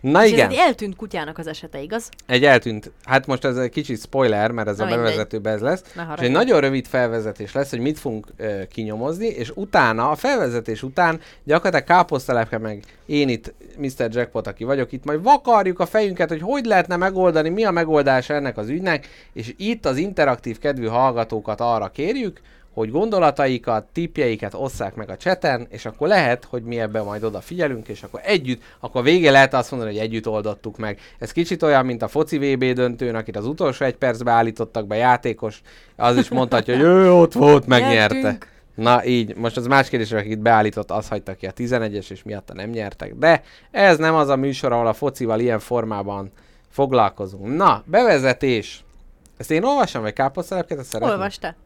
Na 0.00 0.24
És 0.24 0.30
igen. 0.32 0.46
ez 0.46 0.52
egy 0.52 0.58
eltűnt 0.58 0.96
kutyának 0.96 1.38
az 1.38 1.46
esete, 1.46 1.80
igaz? 1.80 2.08
Egy 2.26 2.44
eltűnt, 2.44 2.90
hát 3.04 3.26
most 3.26 3.44
ez 3.44 3.56
egy 3.56 3.70
kicsit 3.70 4.00
spoiler, 4.00 4.50
mert 4.50 4.68
ez 4.68 4.78
Na 4.78 4.84
a 4.84 4.86
mindegy. 4.86 5.04
bevezetőben 5.04 5.54
ez 5.54 5.60
lesz. 5.60 5.82
Ne 5.94 6.06
És 6.16 6.22
egy 6.22 6.30
nagyon 6.30 6.60
rövid 6.60 6.86
felvezetés 6.86 7.52
lesz, 7.52 7.70
hogy 7.70 7.80
mit 7.80 7.98
fogunk 7.98 8.26
ö, 8.36 8.62
kinyomozni, 8.70 9.26
és 9.26 9.52
utána, 9.54 10.10
a 10.10 10.14
felvezetés 10.14 10.82
után 10.82 11.20
gyakorlatilag 11.44 11.86
káposztelepke 11.86 12.58
meg 12.58 12.82
én 13.06 13.28
itt, 13.28 13.54
Mr. 13.78 14.08
Jackpot, 14.10 14.46
aki 14.46 14.64
vagyok 14.64 14.92
itt, 14.92 15.04
majd 15.04 15.22
vakarjuk 15.22 15.80
a 15.80 15.86
fejünket, 15.86 16.28
hogy 16.28 16.40
hogy 16.42 16.64
lehetne 16.64 16.96
megoldani, 16.96 17.48
mi 17.48 17.64
a 17.64 17.70
megoldása 17.70 18.34
ennek 18.34 18.56
az 18.58 18.68
ügynek, 18.68 19.08
és 19.32 19.54
itt 19.56 19.86
az 19.86 19.96
interaktív 19.96 20.58
kedvű 20.58 20.86
hallgatókat 20.86 21.60
arra 21.60 21.88
kérjük, 21.88 22.40
hogy 22.78 22.90
gondolataikat, 22.90 23.84
tippjeiket 23.92 24.54
osszák 24.54 24.94
meg 24.94 25.10
a 25.10 25.16
cseten, 25.16 25.66
és 25.70 25.86
akkor 25.86 26.08
lehet, 26.08 26.44
hogy 26.44 26.62
mi 26.62 26.80
ebben 26.80 27.04
majd 27.04 27.24
odafigyelünk, 27.24 27.88
és 27.88 28.02
akkor 28.02 28.20
együtt, 28.24 28.62
akkor 28.80 29.02
végén 29.02 29.32
lehet 29.32 29.54
azt 29.54 29.70
mondani, 29.70 29.92
hogy 29.92 30.00
együtt 30.00 30.28
oldottuk 30.28 30.76
meg. 30.76 30.98
Ez 31.18 31.32
kicsit 31.32 31.62
olyan, 31.62 31.86
mint 31.86 32.02
a 32.02 32.08
foci 32.08 32.38
VB 32.38 32.64
döntőn, 32.64 33.14
akit 33.14 33.36
az 33.36 33.46
utolsó 33.46 33.84
egy 33.84 33.96
percbe 33.96 34.30
állítottak 34.30 34.86
be 34.86 34.96
játékos, 34.96 35.60
az 35.96 36.16
is 36.16 36.28
mondhatja, 36.28 36.74
hogy 36.74 36.84
ő 36.84 37.12
ott 37.12 37.32
volt, 37.32 37.66
megnyerte. 37.66 38.14
Nyertünk. 38.14 38.56
Na 38.74 39.04
így, 39.04 39.36
most 39.36 39.56
az 39.56 39.66
más 39.66 39.88
kérdés, 39.88 40.12
akit 40.12 40.38
beállított, 40.38 40.90
az 40.90 41.08
hagyta 41.08 41.34
ki 41.34 41.46
a 41.46 41.52
11-es, 41.52 42.10
és 42.10 42.22
miatta 42.22 42.54
nem 42.54 42.70
nyertek. 42.70 43.14
De 43.14 43.42
ez 43.70 43.98
nem 43.98 44.14
az 44.14 44.28
a 44.28 44.36
műsor, 44.36 44.72
ahol 44.72 44.86
a 44.86 44.92
focival 44.92 45.40
ilyen 45.40 45.58
formában 45.58 46.32
foglalkozunk. 46.68 47.56
Na, 47.56 47.82
bevezetés. 47.86 48.84
Ezt 49.36 49.50
én 49.50 49.64
olvasom, 49.64 50.02
vagy 50.02 50.12
káposztelepket? 50.12 50.78
Te. 51.40 51.56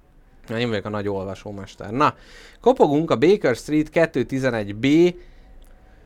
Na, 0.48 0.59
én 0.59 0.69
vagyok 0.69 0.85
a 0.85 0.89
nagy 0.89 1.09
olvasómester. 1.09 1.90
Na, 1.90 2.14
kopogunk 2.60 3.10
a 3.10 3.16
Baker 3.16 3.56
Street 3.56 3.89
211B 3.93 5.14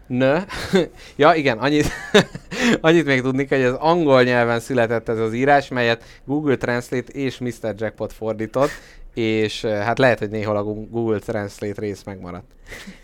Nö. 0.07 0.39
ja, 1.17 1.35
igen, 1.35 1.59
annyit, 1.59 1.91
annyit 2.81 3.05
még 3.05 3.21
tudni 3.23 3.45
kell, 3.45 3.59
hogy 3.59 3.69
az 3.69 3.77
angol 3.81 4.23
nyelven 4.23 4.61
született 4.61 5.09
ez 5.09 5.19
az 5.19 5.33
írás, 5.33 5.69
melyet 5.69 6.05
Google 6.25 6.57
Translate 6.57 7.13
és 7.13 7.39
Mr. 7.39 7.75
Jackpot 7.77 8.13
fordított, 8.13 8.71
és 9.15 9.65
eh, 9.65 9.85
hát 9.85 9.99
lehet, 9.99 10.19
hogy 10.19 10.31
néhol 10.31 10.57
a 10.57 10.63
Google 10.63 11.19
Translate 11.19 11.81
rész 11.81 12.03
megmaradt. 12.03 12.45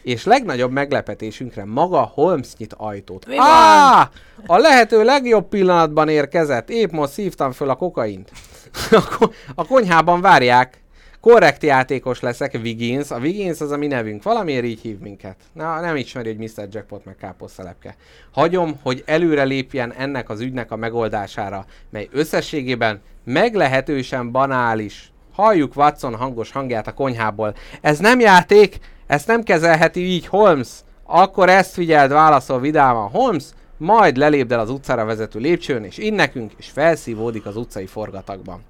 És 0.03 0.25
legnagyobb 0.25 0.71
meglepetésünkre 0.71 1.65
maga 1.65 2.01
Holmes 2.15 2.57
nyit 2.57 2.75
ajtót. 2.77 3.27
Mi 3.27 3.35
Á, 3.39 4.11
a 4.47 4.57
lehető 4.57 5.05
legjobb 5.05 5.49
pillanatban 5.49 6.09
érkezett. 6.09 6.71
Épp 6.71 6.91
most 6.91 7.13
szívtam 7.13 7.53
föl 7.53 7.71
a 7.71 7.75
kokaint. 7.75 8.31
a, 8.91 9.17
ko- 9.19 9.35
a 9.55 9.67
konyhában 9.67 10.21
várják. 10.21 10.82
Korrekt 11.23 11.63
játékos 11.63 12.21
leszek, 12.21 12.59
Wiggins. 12.63 13.11
A 13.11 13.19
Wiggins 13.19 13.61
az 13.61 13.71
a 13.71 13.77
mi 13.77 13.87
nevünk. 13.87 14.23
Valamiért 14.23 14.65
így 14.65 14.81
hív 14.81 14.99
minket. 14.99 15.37
Na, 15.53 15.81
nem 15.81 15.97
ismeri, 15.97 16.29
hogy 16.35 16.39
Mr. 16.39 16.69
Jackpot 16.71 17.05
meg 17.05 17.17
káposztelepke. 17.17 17.97
Hagyom, 18.33 18.79
hogy 18.83 19.03
előre 19.07 19.43
lépjen 19.43 19.93
ennek 19.93 20.29
az 20.29 20.41
ügynek 20.41 20.71
a 20.71 20.77
megoldására, 20.77 21.65
mely 21.91 22.09
összességében 22.13 23.01
meglehetősen 23.25 24.31
banális. 24.31 25.13
Halljuk 25.33 25.77
Watson 25.77 26.15
hangos 26.15 26.53
hangját 26.53 26.87
a 26.87 26.95
konyhából. 26.95 27.55
Ez 27.81 27.99
nem 27.99 28.21
játék, 28.21 28.79
ezt 29.07 29.27
nem 29.27 29.43
kezelheti 29.43 30.01
így 30.01 30.27
Holmes. 30.27 30.69
Akkor 31.05 31.49
ezt 31.49 31.73
figyeld, 31.73 32.11
válaszol 32.11 32.61
vidáman 32.61 33.11
Holmes, 33.11 33.45
majd 33.77 34.17
lelépdel 34.17 34.61
az 34.61 34.71
utcára 34.71 35.05
vezető 35.05 35.39
lépcsőn, 35.39 35.85
és 35.85 35.99
innekünk, 35.99 36.53
és 36.57 36.69
felszívódik 36.69 37.47
az 37.47 37.57
utcai 37.57 37.87
forgatagban. 37.87 38.61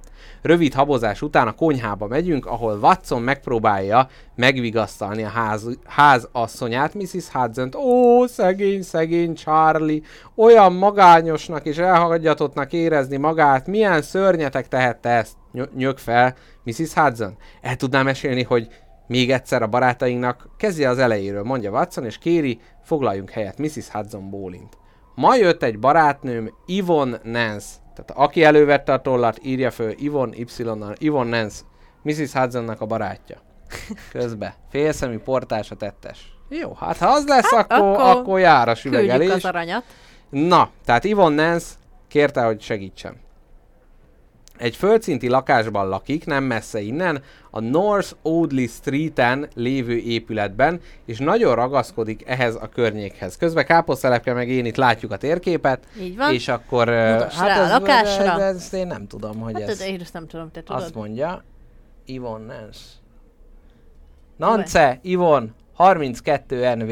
Rövid 0.43 0.75
habozás 0.75 1.23
után 1.23 1.49
a 1.49 1.53
konyhába 1.53 2.07
megyünk, 2.07 2.47
ahol 2.47 2.79
Watson 2.79 3.23
megpróbálja 3.23 4.09
megvigasztalni 4.35 5.23
a 5.23 5.29
ház, 5.29 5.79
házasszonyát, 5.85 6.95
Mrs. 6.95 7.29
hudson 7.33 7.75
Ó, 7.75 8.27
szegény, 8.27 8.83
szegény 8.83 9.35
Charlie, 9.35 10.03
olyan 10.35 10.73
magányosnak 10.73 11.67
és 11.67 11.79
elhagyatottnak 11.79 12.73
érezni 12.73 13.17
magát, 13.17 13.67
milyen 13.67 14.03
szörnyetek 14.03 14.69
tehette 14.69 15.09
ezt? 15.09 15.33
Ny- 15.53 15.75
nyög 15.75 15.99
fel 15.99 16.35
Mrs. 16.65 16.95
Hudson. 16.95 17.37
El 17.61 17.77
tudnám 17.77 18.05
mesélni, 18.05 18.43
hogy 18.43 18.69
még 19.07 19.31
egyszer 19.31 19.63
a 19.63 19.67
barátainknak 19.67 20.49
kezdje 20.57 20.89
az 20.89 20.99
elejéről, 20.99 21.43
mondja 21.43 21.71
Watson, 21.71 22.05
és 22.05 22.19
kéri, 22.19 22.61
foglaljunk 22.83 23.31
helyet. 23.31 23.59
Mrs. 23.59 23.89
Hudson 23.89 24.31
bólint. 24.31 24.79
Ma 25.15 25.37
jött 25.37 25.63
egy 25.63 25.79
barátnőm, 25.79 26.55
Yvonne 26.67 27.21
Nance. 27.23 27.82
Tehát 27.95 28.11
aki 28.15 28.45
elővette 28.45 28.93
a 28.93 29.01
tollat, 29.01 29.39
írja 29.43 29.71
föl 29.71 29.95
Yvonne 29.99 30.37
Y-nal. 30.37 30.95
Yvonne 30.99 31.41
Nance, 31.41 31.63
Mrs. 32.03 32.33
Hudsonnak 32.33 32.81
a 32.81 32.87
barátja. 32.87 33.37
Közbe. 34.13 34.55
Félszemű 34.71 35.19
portás 35.19 35.71
a 35.71 35.75
tettes. 35.75 36.33
Jó, 36.49 36.73
hát 36.81 36.97
ha 36.97 37.07
az 37.07 37.27
lesz, 37.27 37.55
hát, 37.55 37.73
akkor, 37.73 37.89
akkor 37.89 38.17
akkor 38.17 38.39
jár 38.39 38.69
a 38.69 38.75
Küldjük 38.75 39.01
süvegelés. 39.03 39.31
az 39.31 39.45
aranyat. 39.45 39.85
Na, 40.31 40.71
tehát 40.85 41.05
Yvonne 41.05 41.49
Nance 41.49 41.67
kérte, 42.09 42.43
hogy 42.43 42.61
segítsem. 42.61 43.17
Egy 44.59 44.77
földszinti 44.77 45.29
lakásban 45.29 45.89
lakik, 45.89 46.25
nem 46.27 46.45
messze 46.45 46.81
innen, 46.81 47.23
a 47.51 47.61
North 47.61 48.13
Audley 48.23 48.67
Street-en 48.67 49.49
lévő 49.55 49.97
épületben, 49.97 50.81
és 51.05 51.19
nagyon 51.19 51.55
ragaszkodik 51.55 52.23
ehhez 52.27 52.55
a 52.55 52.69
környékhez. 52.69 53.37
Közben 53.37 53.65
káposztelepke 53.67 54.33
meg 54.33 54.49
én 54.49 54.65
itt 54.65 54.77
látjuk 54.77 55.13
a 55.13 55.17
térképet, 55.17 55.87
Így 56.01 56.17
van. 56.17 56.33
és 56.33 56.49
akkor... 56.49 56.89
ö, 56.89 57.13
Mutasd 57.13 57.41
rá 57.41 57.61
a 57.61 57.65
ez, 57.65 57.71
lakásra. 57.71 58.41
Ez, 58.43 58.55
ez, 58.57 58.73
én 58.75 58.87
nem 58.87 59.07
tudom, 59.07 59.41
hogy 59.41 59.53
Hát 59.61 59.69
ez... 59.69 59.79
de 59.79 59.89
én 59.89 60.01
ezt 60.01 60.13
nem 60.13 60.27
tudom, 60.27 60.51
te 60.51 60.63
tudod. 60.63 60.83
Azt 60.83 60.95
mondja, 60.95 61.43
Ivon 62.05 62.41
Nance. 62.41 62.81
Nance, 64.37 64.99
Ivon, 65.03 65.55
32 65.75 66.75
NV. 66.75 66.91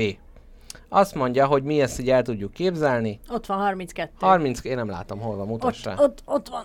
Azt 0.88 1.14
mondja, 1.14 1.46
hogy 1.46 1.62
mi 1.62 1.80
ezt 1.80 2.00
így 2.00 2.10
el 2.10 2.22
tudjuk 2.22 2.52
képzelni. 2.52 3.20
Ott 3.30 3.46
van 3.46 3.58
32. 3.58 4.10
30, 4.20 4.64
én 4.64 4.76
nem 4.76 4.88
látom, 4.88 5.20
hol 5.20 5.36
van, 5.36 5.46
mutass 5.46 5.78
ott, 5.78 5.84
rá. 5.84 5.94
ott, 6.04 6.22
ott 6.24 6.48
van. 6.48 6.64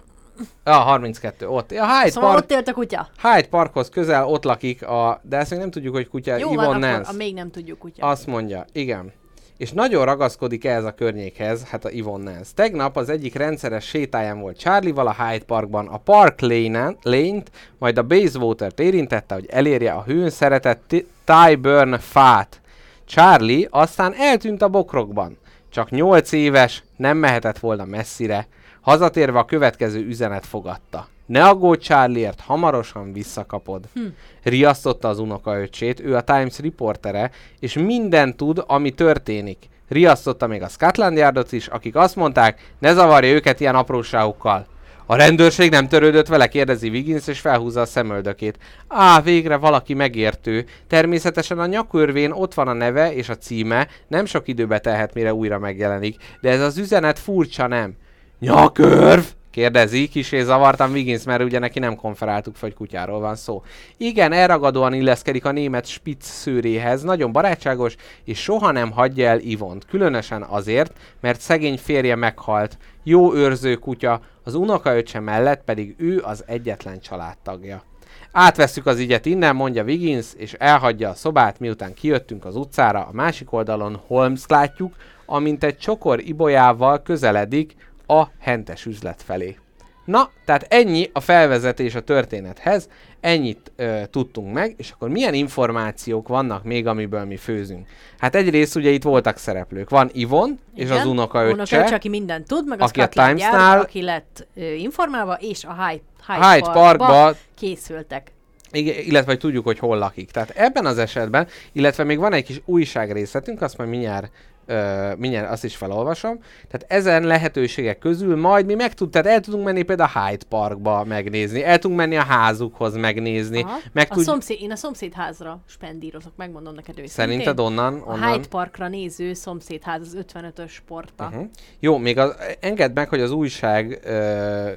Ja, 0.66 0.74
32, 0.74 1.48
ott. 1.48 1.72
A 1.72 1.98
Hyde, 1.98 2.12
Szóval 2.12 2.30
Park, 2.32 2.44
ott 2.44 2.52
élt 2.52 2.68
a 2.68 2.74
kutya. 2.74 3.08
Hyde 3.22 3.48
Parkhoz 3.48 3.90
közel, 3.90 4.26
ott 4.26 4.44
lakik, 4.44 4.88
a, 4.88 5.20
de 5.24 5.38
ezt 5.38 5.50
még 5.50 5.60
nem 5.60 5.72
tudjuk, 5.72 5.94
hogy 5.96 6.08
kutya 6.08 6.38
Jó 6.38 6.52
Ivon 6.52 6.66
van, 6.66 6.80
Nance. 6.80 6.96
akkor 6.96 7.14
a 7.14 7.18
még 7.18 7.34
nem 7.34 7.52
tudjuk 7.52 7.80
kutya. 7.80 8.08
Azt 8.08 8.28
mondja, 8.28 8.66
igen. 8.72 9.12
És 9.58 9.72
nagyon 9.72 10.06
ragaszkodik 10.06 10.66
ehhez 10.66 10.84
a 10.84 10.92
környékhez, 10.92 11.64
hát 11.64 11.86
a 11.86 11.90
Yvonne 11.90 12.32
Nance. 12.32 12.52
Tegnap 12.56 12.98
az 12.98 13.10
egyik 13.10 13.36
rendszeres 13.36 13.86
sétáján 13.86 14.40
volt 14.40 14.58
Charlie-val 14.58 15.08
a 15.08 15.16
Hyde 15.24 15.46
Parkban, 15.46 15.88
a 15.88 15.98
Park 15.98 16.40
Lane-t, 16.42 17.52
majd 17.78 17.98
a 17.98 18.04
Bayswater-t 18.04 18.80
érintette, 18.80 19.34
hogy 19.34 19.46
elérje 19.50 19.92
a 19.92 20.04
hőn 20.04 20.30
szeretett 20.30 20.96
Tyburn 21.24 22.00
fát. 22.00 22.62
Charlie 23.06 23.68
aztán 23.70 24.14
eltűnt 24.14 24.62
a 24.62 24.68
bokrokban. 24.68 25.38
Csak 25.70 25.90
8 25.90 26.32
éves, 26.32 26.84
nem 26.98 27.18
mehetett 27.18 27.60
volna 27.60 27.86
messzire. 27.86 28.48
Hazatérve 28.86 29.40
a 29.40 29.46
következő 29.46 30.06
üzenet 30.06 30.46
fogadta. 30.46 31.08
Ne 31.26 31.48
aggódj 31.48 31.84
Charlieért, 31.84 32.42
hamarosan 32.42 33.14
visszakapod. 33.14 33.84
Hm. 33.94 34.02
Riasztotta 34.44 35.08
az 35.08 35.20
unokaöcsét, 35.20 36.00
ő 36.00 36.16
a 36.16 36.22
Times 36.22 36.60
riportere, 36.60 37.32
és 37.60 37.74
minden 37.74 38.36
tud, 38.36 38.64
ami 38.68 38.92
történik. 38.92 39.70
Riasztotta 39.88 40.48
még 40.48 40.62
a 40.62 40.68
Scotland 40.68 41.18
Yardot 41.18 41.52
is, 41.52 41.68
akik 41.68 41.96
azt 41.96 42.16
mondták, 42.16 42.74
ne 42.80 42.94
zavarja 42.94 43.34
őket 43.34 43.60
ilyen 43.60 43.76
apróságokkal. 43.76 44.68
A 45.06 45.16
rendőrség 45.16 45.72
nem 45.72 45.88
törődött 45.88 46.28
vele, 46.28 46.48
kérdezi 46.48 46.90
Wiggins, 46.90 47.28
és 47.28 47.40
felhúzza 47.40 47.82
a 47.82 47.86
szemöldökét. 47.86 48.58
Á, 48.88 49.22
végre 49.22 49.56
valaki 49.56 49.94
megértő. 49.94 50.66
Természetesen 50.88 51.60
a 51.60 51.66
nyakörvén 51.66 52.32
ott 52.32 52.54
van 52.54 52.68
a 52.68 52.74
neve 52.74 53.14
és 53.14 53.30
a 53.30 53.38
címe, 53.38 53.88
nem 54.08 54.26
sok 54.26 54.48
időbe 54.48 54.80
telhet, 54.80 55.14
mire 55.14 55.34
újra 55.34 55.60
megjelenik. 55.60 56.16
De 56.42 56.50
ez 56.50 56.62
az 56.62 56.78
üzenet 56.78 57.20
furcsa, 57.20 57.68
nem? 57.68 57.94
Nyakörv! 58.40 59.24
Kérdezi, 59.52 60.08
kisé 60.08 60.42
zavartam 60.42 60.92
Wiggins, 60.92 61.24
mert 61.24 61.44
ugye 61.44 61.60
neki 61.60 61.80
nem 61.80 61.96
konferáltuk 61.96 62.56
fel, 62.56 62.70
hogy 62.70 62.78
kutyáról 62.78 63.20
van 63.20 63.36
szó. 63.36 63.64
Igen, 63.98 64.32
elragadóan 64.32 64.94
illeszkedik 64.94 65.46
a 65.46 65.52
német 65.52 65.86
Spitz 65.86 66.28
szőréhez, 66.28 67.04
nagyon 67.04 67.32
barátságos, 67.32 67.96
és 68.24 68.42
soha 68.42 68.72
nem 68.72 68.92
hagyja 68.92 69.28
el 69.28 69.40
Ivont. 69.40 69.86
Különösen 69.86 70.42
azért, 70.42 70.94
mert 71.22 71.40
szegény 71.40 71.78
férje 71.78 72.16
meghalt. 72.16 72.78
Jó 73.04 73.34
őrző 73.34 73.76
kutya, 73.76 74.22
az 74.44 74.56
unokaöccse 74.56 75.20
mellett 75.20 75.64
pedig 75.64 75.96
ő 75.98 76.22
az 76.26 76.44
egyetlen 76.48 77.00
családtagja. 77.00 77.84
Átvesszük 78.32 78.86
az 78.86 79.00
ügyet 79.00 79.26
innen, 79.26 79.56
mondja 79.56 79.84
Wiggins, 79.84 80.28
és 80.38 80.54
elhagyja 80.54 81.10
a 81.10 81.14
szobát, 81.14 81.60
miután 81.60 81.94
kijöttünk 81.94 82.46
az 82.46 82.56
utcára. 82.56 83.00
A 83.00 83.14
másik 83.14 83.54
oldalon 83.54 84.02
Holmes 84.08 84.42
látjuk, 84.48 84.96
amint 85.26 85.64
egy 85.64 85.78
csokor 85.78 86.20
ibolyával 86.20 87.02
közeledik 87.02 87.76
a 88.08 88.24
hentes 88.40 88.86
üzlet 88.86 89.22
felé. 89.22 89.58
Na, 90.06 90.30
tehát 90.46 90.66
ennyi 90.70 91.10
a 91.14 91.20
felvezetés 91.20 91.96
a 91.96 92.02
történethez, 92.02 92.90
ennyit 93.20 93.72
ö, 93.76 94.02
tudtunk 94.10 94.54
meg, 94.54 94.74
és 94.78 94.92
akkor 94.92 95.10
milyen 95.10 95.34
információk 95.34 96.28
vannak 96.28 96.64
még, 96.64 96.88
amiből 96.88 97.24
mi 97.26 97.38
főzünk? 97.38 97.88
Hát 98.20 98.36
egyrészt 98.36 98.76
ugye 98.76 98.90
itt 98.90 99.04
voltak 99.04 99.38
szereplők. 99.38 99.90
Van 99.90 100.10
Ivon, 100.14 100.60
és 100.76 100.90
az 100.90 101.06
unokaöccse, 101.06 101.54
unokaöccse, 101.54 101.96
aki 101.96 102.10
mindent 102.10 102.48
tud, 102.48 102.68
meg 102.68 102.82
a 102.82 102.84
aki 102.84 103.02
a 103.02 103.08
Timesnál- 103.08 103.74
Yard, 103.74 103.84
aki 103.84 104.02
lett 104.02 104.48
ö, 104.56 104.62
informálva, 104.74 105.34
és 105.34 105.64
a 105.64 105.74
Hyde, 105.88 106.02
Hyde, 106.28 106.52
Hyde 106.52 106.72
Parkba 106.72 107.06
Parkba 107.06 107.38
készültek. 107.56 108.32
Igen, 108.72 108.96
illetve 109.00 109.32
hogy 109.32 109.40
tudjuk, 109.40 109.66
hogy 109.66 109.80
hol 109.80 109.98
lakik. 109.98 110.32
Tehát 110.32 110.50
ebben 110.50 110.86
az 110.86 110.98
esetben, 110.98 111.48
illetve 111.72 112.04
még 112.04 112.18
van 112.20 112.34
egy 112.34 112.44
kis 112.44 112.62
újságrészletünk, 112.66 113.62
azt 113.62 113.78
majd 113.78 113.90
mindjárt, 113.90 114.32
ö, 114.66 115.12
mindjárt 115.18 115.52
azt 115.52 115.64
is 115.64 115.76
felolvasom. 115.76 116.40
Tehát 116.68 116.86
ezen 116.88 117.24
lehetőségek 117.24 117.98
közül 117.98 118.36
majd 118.36 118.66
mi 118.66 118.74
meg 118.74 118.94
tud, 118.94 119.10
tehát 119.10 119.28
el 119.28 119.40
tudunk 119.40 119.66
menni 119.66 119.82
például 119.84 120.10
a 120.14 120.20
Hyde 120.20 120.46
Parkba 120.50 121.04
megnézni, 121.04 121.64
el 121.64 121.80
tudunk 121.80 122.00
menni 122.00 122.18
a 122.18 122.24
házukhoz 122.24 122.96
megnézni, 122.96 123.62
Aha. 123.62 123.78
meg 123.92 124.08
a 124.10 124.14
tud... 124.14 124.24
szomszéd, 124.24 124.58
én 124.62 124.72
a 124.72 124.76
szomszédházra 124.76 125.60
spendírozok, 125.68 126.34
megmondom 126.36 126.74
neked 126.74 127.00
őszintén. 127.00 127.26
Szerinted 127.26 127.60
onnan? 127.60 128.00
A 128.00 128.12
onnan... 128.12 128.32
Hyde 128.32 128.48
Parkra 128.48 128.88
néző 128.88 129.34
szomszédház 129.34 130.02
az 130.02 130.18
55-ös 130.34 130.70
sportba. 130.70 131.26
Uh-huh. 131.26 131.46
Jó, 131.80 131.98
még 131.98 132.18
az, 132.18 132.36
engedd 132.60 132.92
meg, 132.94 133.10
hogy 133.10 133.22
az 133.22 133.32
újság, 133.32 134.00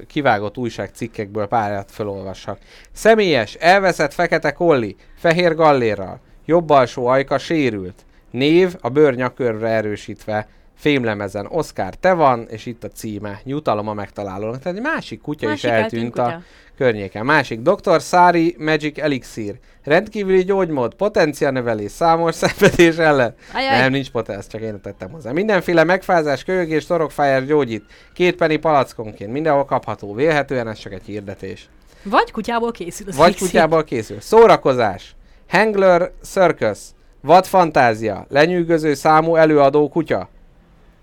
kivágott 0.07 0.57
újság 0.57 0.89
cikkekből 0.93 1.47
párat 1.47 1.91
felolvassak. 1.91 2.59
Személyes, 2.91 3.53
elveszett 3.53 4.13
fekete 4.13 4.51
kolli, 4.51 4.95
fehér 5.15 5.55
gallérral, 5.55 6.19
jobb 6.45 6.69
alsó 6.69 7.07
ajka 7.07 7.37
sérült. 7.37 8.05
Név 8.31 8.75
a 8.81 8.89
bőrnyakörre 8.89 9.67
erősítve, 9.67 10.47
fémlemezen 10.75 11.45
Oscar 11.49 11.93
te 11.95 12.13
van, 12.13 12.47
és 12.49 12.65
itt 12.65 12.83
a 12.83 12.87
címe, 12.87 13.41
jutalom 13.45 13.87
a 13.87 13.93
megtalálónak. 13.93 14.59
Tehát 14.61 14.77
egy 14.77 14.83
másik 14.83 15.21
kutya 15.21 15.47
Másik 15.47 15.63
is 15.63 15.69
eltűnt 15.69 15.93
eltűnt 15.93 16.17
a 16.17 16.23
kutya. 16.23 16.41
környéken. 16.77 17.25
Másik, 17.25 17.59
Dr. 17.59 18.01
Szári 18.01 18.55
Magic 18.59 18.99
Elixir. 18.99 19.55
Rendkívüli 19.83 20.43
gyógymód, 20.43 20.93
potencia 20.93 21.51
növelés, 21.51 21.91
számos 21.91 22.35
szenvedés 22.41 22.97
ellen. 22.97 23.33
Ajaj. 23.53 23.79
Nem, 23.79 23.91
nincs 23.91 24.11
potencia, 24.11 24.41
ezt 24.41 24.49
csak 24.51 24.61
én 24.61 24.81
tettem 24.81 25.09
hozzá. 25.11 25.31
Mindenféle 25.31 25.83
megfázás, 25.83 26.43
kölyögés, 26.43 26.85
torokfájás 26.85 27.45
gyógyít. 27.45 27.83
Két 28.13 28.35
penny 28.35 28.59
palackonként, 28.59 29.31
mindenhol 29.31 29.65
kapható. 29.65 30.13
Vélhetően 30.13 30.67
ez 30.67 30.77
csak 30.77 30.93
egy 30.93 31.05
hirdetés. 31.05 31.69
Vagy 32.03 32.31
kutyából 32.31 32.71
készül 32.71 33.07
az 33.09 33.15
Vagy 33.15 33.25
elixír. 33.25 33.47
kutyából 33.47 33.83
készül. 33.83 34.19
Szórakozás. 34.21 35.15
Hangler 35.49 36.11
Circus. 36.21 36.77
Vad 37.21 37.45
fantázia. 37.45 38.25
Lenyűgöző 38.29 38.93
számú 38.93 39.35
előadó 39.35 39.89
kutya. 39.89 40.29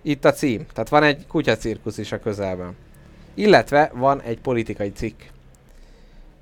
Itt 0.02 0.24
a 0.24 0.32
cím. 0.32 0.66
Tehát 0.72 0.88
van 0.88 1.02
egy 1.02 1.26
kutyacirkusz 1.26 1.98
is 1.98 2.12
a 2.12 2.18
közelben. 2.18 2.76
Illetve 3.34 3.90
van 3.94 4.20
egy 4.20 4.40
politikai 4.40 4.92
cikk. 4.92 5.20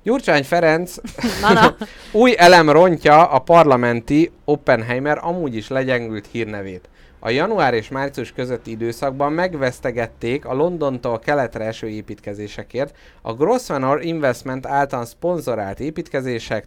Gyurcsány 0.03 0.43
Ferenc 0.43 0.95
Na, 1.41 1.53
na. 1.53 1.75
új 2.21 2.33
elem 2.37 2.69
rontja 2.69 3.25
a 3.25 3.39
parlamenti 3.39 4.31
Oppenheimer 4.45 5.17
amúgy 5.21 5.55
is 5.55 5.67
legyengült 5.67 6.27
hírnevét. 6.31 6.89
A 7.19 7.29
január 7.29 7.73
és 7.73 7.89
március 7.89 8.31
közötti 8.31 8.71
időszakban 8.71 9.31
megvesztegették 9.31 10.45
a 10.45 10.53
Londontól 10.53 11.19
keletre 11.19 11.65
eső 11.65 11.87
építkezésekért 11.87 12.95
a 13.21 13.33
Grosvenor 13.33 14.03
Investment 14.03 14.65
által 14.65 15.05
szponzorált 15.05 15.79
építkezések 15.79 16.65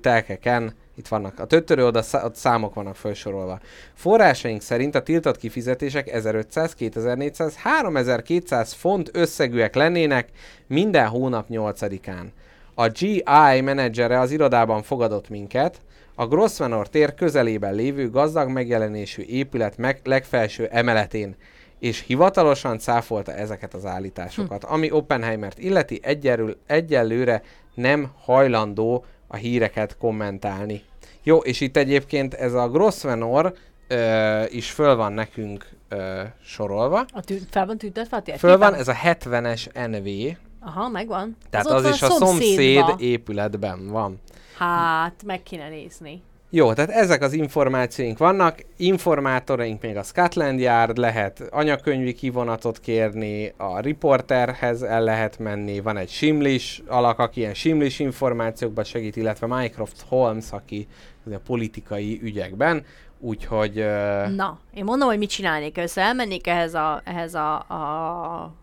telkeken, 0.00 0.74
itt 1.00 1.08
vannak, 1.08 1.38
a 1.38 1.44
töttörő 1.44 1.86
oda 1.86 2.02
szá- 2.02 2.24
ott 2.24 2.34
számok 2.34 2.74
vannak 2.74 2.96
felsorolva. 2.96 3.60
Forrásaink 3.94 4.62
szerint 4.62 4.94
a 4.94 5.02
tiltott 5.02 5.36
kifizetések 5.36 6.08
1500, 6.08 6.74
2400, 6.74 7.56
3200 7.56 8.72
font 8.72 9.10
összegűek 9.12 9.74
lennének 9.74 10.28
minden 10.66 11.08
hónap 11.08 11.46
8-án. 11.50 12.26
A 12.74 12.88
GI 12.88 13.22
menedzsere 13.60 14.20
az 14.20 14.30
irodában 14.30 14.82
fogadott 14.82 15.28
minket, 15.28 15.80
a 16.14 16.26
Grosvenor 16.26 16.88
tér 16.88 17.14
közelében 17.14 17.74
lévő 17.74 18.10
gazdag 18.10 18.48
megjelenésű 18.48 19.22
épület 19.22 19.76
meg 19.76 20.00
legfelső 20.04 20.66
emeletén, 20.66 21.36
és 21.78 22.04
hivatalosan 22.06 22.78
cáfolta 22.78 23.32
ezeket 23.32 23.74
az 23.74 23.86
állításokat, 23.86 24.64
hm. 24.64 24.72
ami 24.72 24.90
Oppenheimert 24.90 25.58
illeti 25.58 26.00
egyelő, 26.02 26.56
egyelőre 26.66 27.42
nem 27.74 28.10
hajlandó 28.24 29.04
a 29.26 29.36
híreket 29.36 29.96
kommentálni. 29.96 30.82
Jó, 31.22 31.38
és 31.38 31.60
itt 31.60 31.76
egyébként 31.76 32.34
ez 32.34 32.54
a 32.54 32.68
Grosvenor 32.68 33.54
ö, 33.88 34.42
is 34.48 34.70
föl 34.70 34.96
van 34.96 35.12
nekünk 35.12 35.68
ö, 35.88 36.22
sorolva. 36.42 37.04
A 37.12 37.20
tű, 37.20 37.38
fel 37.50 37.66
van 37.66 37.78
tüntetve 37.78 38.22
a? 38.26 38.38
Föl 38.38 38.58
van 38.58 38.74
ez 38.74 38.88
a 38.88 38.94
70-es 38.94 39.88
NV, 39.88 40.36
Aha, 40.60 40.88
megvan. 40.88 41.36
tehát 41.50 41.66
az, 41.66 41.82
van 41.82 41.92
is 41.92 42.02
a 42.02 42.10
szomszéd 42.10 42.84
épületben 42.98 43.88
van. 43.88 44.20
Hát, 44.56 45.22
meg 45.24 45.42
kéne 45.42 45.68
nézni. 45.68 46.22
Jó, 46.52 46.72
tehát 46.72 46.90
ezek 46.90 47.22
az 47.22 47.32
információink 47.32 48.18
vannak, 48.18 48.58
informátoraink 48.76 49.82
még 49.82 49.96
a 49.96 50.02
Scotland 50.02 50.60
Yard, 50.60 50.96
lehet 50.96 51.42
anyakönyvi 51.50 52.12
kivonatot 52.12 52.80
kérni, 52.80 53.52
a 53.56 53.80
riporterhez 53.80 54.82
el 54.82 55.02
lehet 55.02 55.38
menni, 55.38 55.80
van 55.80 55.96
egy 55.96 56.08
Simlis 56.08 56.82
alak, 56.86 57.18
aki 57.18 57.40
ilyen 57.40 57.54
Simlis 57.54 57.98
információkban 57.98 58.84
segít, 58.84 59.16
illetve 59.16 59.46
Mycroft 59.46 60.04
Holmes, 60.08 60.52
aki 60.52 60.86
a 61.24 61.38
politikai 61.46 62.20
ügyekben, 62.22 62.84
úgyhogy 63.18 63.78
uh, 63.78 64.28
Na, 64.28 64.58
én 64.74 64.84
mondom, 64.84 65.08
hogy 65.08 65.18
mit 65.18 65.30
csinálnék 65.30 65.76
össze. 65.76 66.02
Elmennék 66.02 66.46
ehhez 66.46 66.74
a, 66.74 67.00
ehhez 67.04 67.34
a, 67.34 67.54
a 67.58 68.54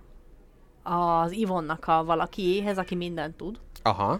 az 0.84 1.32
Ivonnak 1.32 1.88
a 1.88 2.04
valakiéhez, 2.04 2.78
aki 2.78 2.96
mindent 2.96 3.36
tud. 3.36 3.60
aha, 3.84 4.20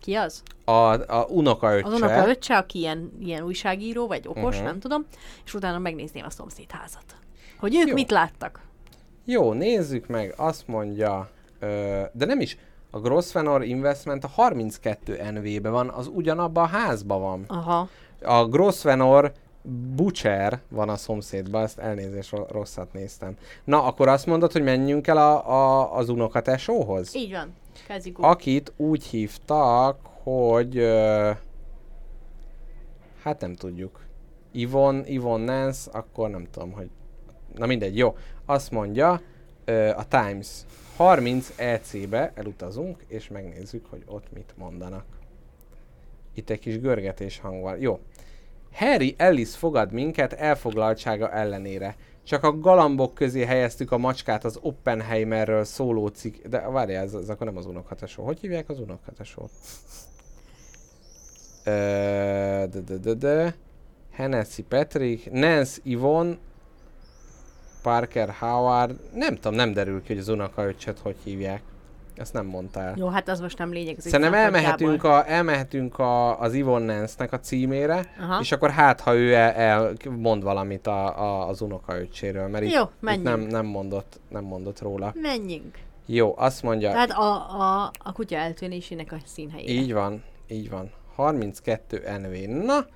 Ki 0.00 0.14
az? 0.14 0.42
a, 0.64 0.72
a 1.16 1.26
unokaöccse, 1.28 1.86
Az 1.86 1.94
unoka 1.94 2.28
öccse, 2.28 2.56
aki 2.56 2.78
ilyen, 2.78 3.12
ilyen 3.20 3.42
újságíró, 3.42 4.06
vagy 4.06 4.28
okos, 4.28 4.54
uh-huh. 4.54 4.62
nem 4.62 4.78
tudom, 4.80 5.06
és 5.44 5.54
utána 5.54 5.78
megnézném 5.78 6.24
a 6.24 6.30
szomszédházat. 6.30 7.04
Hogy 7.58 7.74
ők 7.76 7.88
Jó. 7.88 7.94
mit 7.94 8.10
láttak. 8.10 8.60
Jó, 9.24 9.52
nézzük 9.52 10.06
meg, 10.06 10.34
azt 10.36 10.66
mondja, 10.68 11.30
ö, 11.58 12.02
de 12.12 12.24
nem 12.24 12.40
is, 12.40 12.56
a 12.90 12.98
Grosvenor 12.98 13.64
Investment 13.64 14.24
a 14.24 14.28
32 14.28 15.30
NV-be 15.30 15.68
van, 15.68 15.88
az 15.88 16.10
ugyanabban 16.14 16.64
a 16.64 16.66
házban 16.66 17.20
van. 17.20 17.44
Aha. 17.46 17.88
A 18.22 18.44
Grosvenor 18.44 19.32
Butcher 19.94 20.60
van 20.68 20.88
a 20.88 20.96
szomszédban, 20.96 21.62
ezt 21.62 21.78
elnézést 21.78 22.30
ro- 22.30 22.50
rosszat 22.50 22.92
néztem. 22.92 23.36
Na, 23.64 23.82
akkor 23.82 24.08
azt 24.08 24.26
mondod, 24.26 24.52
hogy 24.52 24.62
menjünk 24.62 25.06
el 25.06 25.16
a, 25.16 25.50
a, 25.50 25.94
az 25.96 26.08
unokatesóhoz? 26.08 27.14
Így 27.14 27.32
van. 27.32 27.54
Kezdjük. 27.86 28.18
Akit 28.18 28.72
úgy 28.76 29.04
hívtak, 29.04 29.98
hogy... 30.22 30.76
Ö, 30.76 31.30
hát 33.22 33.40
nem 33.40 33.54
tudjuk. 33.54 34.00
Ivon, 34.52 35.06
Ivon 35.06 35.40
Nance, 35.40 35.90
akkor 35.92 36.30
nem 36.30 36.46
tudom, 36.50 36.72
hogy... 36.72 36.90
Na 37.56 37.66
mindegy, 37.66 37.96
jó. 37.96 38.16
Azt 38.46 38.70
mondja, 38.70 39.20
ö, 39.64 39.88
a 39.88 40.04
Times 40.08 40.48
30 41.00 41.52
EC-be 41.56 42.32
elutazunk, 42.34 43.04
és 43.06 43.28
megnézzük, 43.28 43.86
hogy 43.86 44.02
ott 44.06 44.32
mit 44.32 44.52
mondanak. 44.56 45.04
Itt 46.34 46.50
egy 46.50 46.58
kis 46.58 46.80
görgetés 46.80 47.38
hang 47.38 47.62
van. 47.62 47.78
Jó. 47.78 48.00
Harry 48.72 49.14
Ellis 49.18 49.56
fogad 49.56 49.92
minket 49.92 50.32
elfoglaltsága 50.32 51.32
ellenére. 51.32 51.96
Csak 52.22 52.44
a 52.44 52.58
galambok 52.58 53.14
közé 53.14 53.44
helyeztük 53.44 53.92
a 53.92 53.98
macskát 53.98 54.44
az 54.44 54.58
Oppenheimerről 54.62 55.64
szóló 55.64 56.06
cikk... 56.06 56.46
De 56.46 56.68
várjál, 56.68 57.04
ez, 57.04 57.14
ez 57.14 57.28
akkor 57.28 57.46
nem 57.46 57.56
az 57.56 57.66
unokhatesó. 57.66 58.24
Hogy 58.24 58.40
hívják 58.40 58.68
az 58.68 58.80
unokhatesót? 58.80 59.50
Ö, 61.64 61.70
de, 62.70 62.80
de, 62.86 62.96
de, 62.96 63.14
de. 63.14 63.54
Hennessy 64.10 64.62
Patrick, 64.62 65.30
Nance 65.32 65.80
Yvonne, 65.82 66.38
Parker 67.82 68.34
Howard, 68.38 68.96
nem 69.14 69.34
tudom, 69.34 69.54
nem 69.54 69.72
derül 69.72 70.02
ki, 70.02 70.06
hogy 70.08 70.18
az 70.18 70.28
unokaöccset 70.28 70.98
hogy 70.98 71.16
hívják. 71.24 71.62
Ezt 72.16 72.32
nem 72.32 72.46
mondtál. 72.46 72.94
Jó, 72.96 73.08
hát 73.08 73.28
az 73.28 73.40
most 73.40 73.58
nem 73.58 73.72
lényeg. 73.72 73.94
Az 73.98 74.02
Szerintem 74.08 74.34
elmehetünk, 74.34 75.04
a, 75.04 75.28
elmehetünk 75.30 75.98
a, 75.98 76.40
az 76.40 76.54
Yvonne 76.54 76.96
Nance-nek 76.96 77.32
a 77.32 77.40
címére, 77.40 78.14
Aha. 78.20 78.40
és 78.40 78.52
akkor 78.52 78.70
hát, 78.70 79.00
ha 79.00 79.14
ő 79.14 79.34
el, 79.34 79.52
el 79.52 79.92
mond 80.18 80.42
valamit 80.42 80.86
a, 80.86 81.20
a, 81.22 81.48
az 81.48 81.60
unokaöccséről, 81.60 82.48
mert 82.48 82.64
itt, 82.64 82.72
Jó, 82.72 82.82
itt 82.82 82.90
menjünk. 83.00 83.24
nem, 83.26 83.40
nem, 83.40 83.66
mondott, 83.66 84.20
nem 84.28 84.44
mondott 84.44 84.80
róla. 84.80 85.12
Menjünk. 85.22 85.78
Jó, 86.06 86.34
azt 86.36 86.62
mondja, 86.62 86.90
Tehát 86.90 87.10
a, 87.10 87.32
a, 87.60 87.90
a 87.98 88.12
kutya 88.12 88.36
eltűnésének 88.36 89.12
a 89.12 89.16
színhelyére. 89.26 89.72
így 89.72 89.92
van, 89.92 90.22
így 90.48 90.70
van. 90.70 90.90
32 91.14 92.02
NV. 92.18 92.64
Na, 92.64 92.86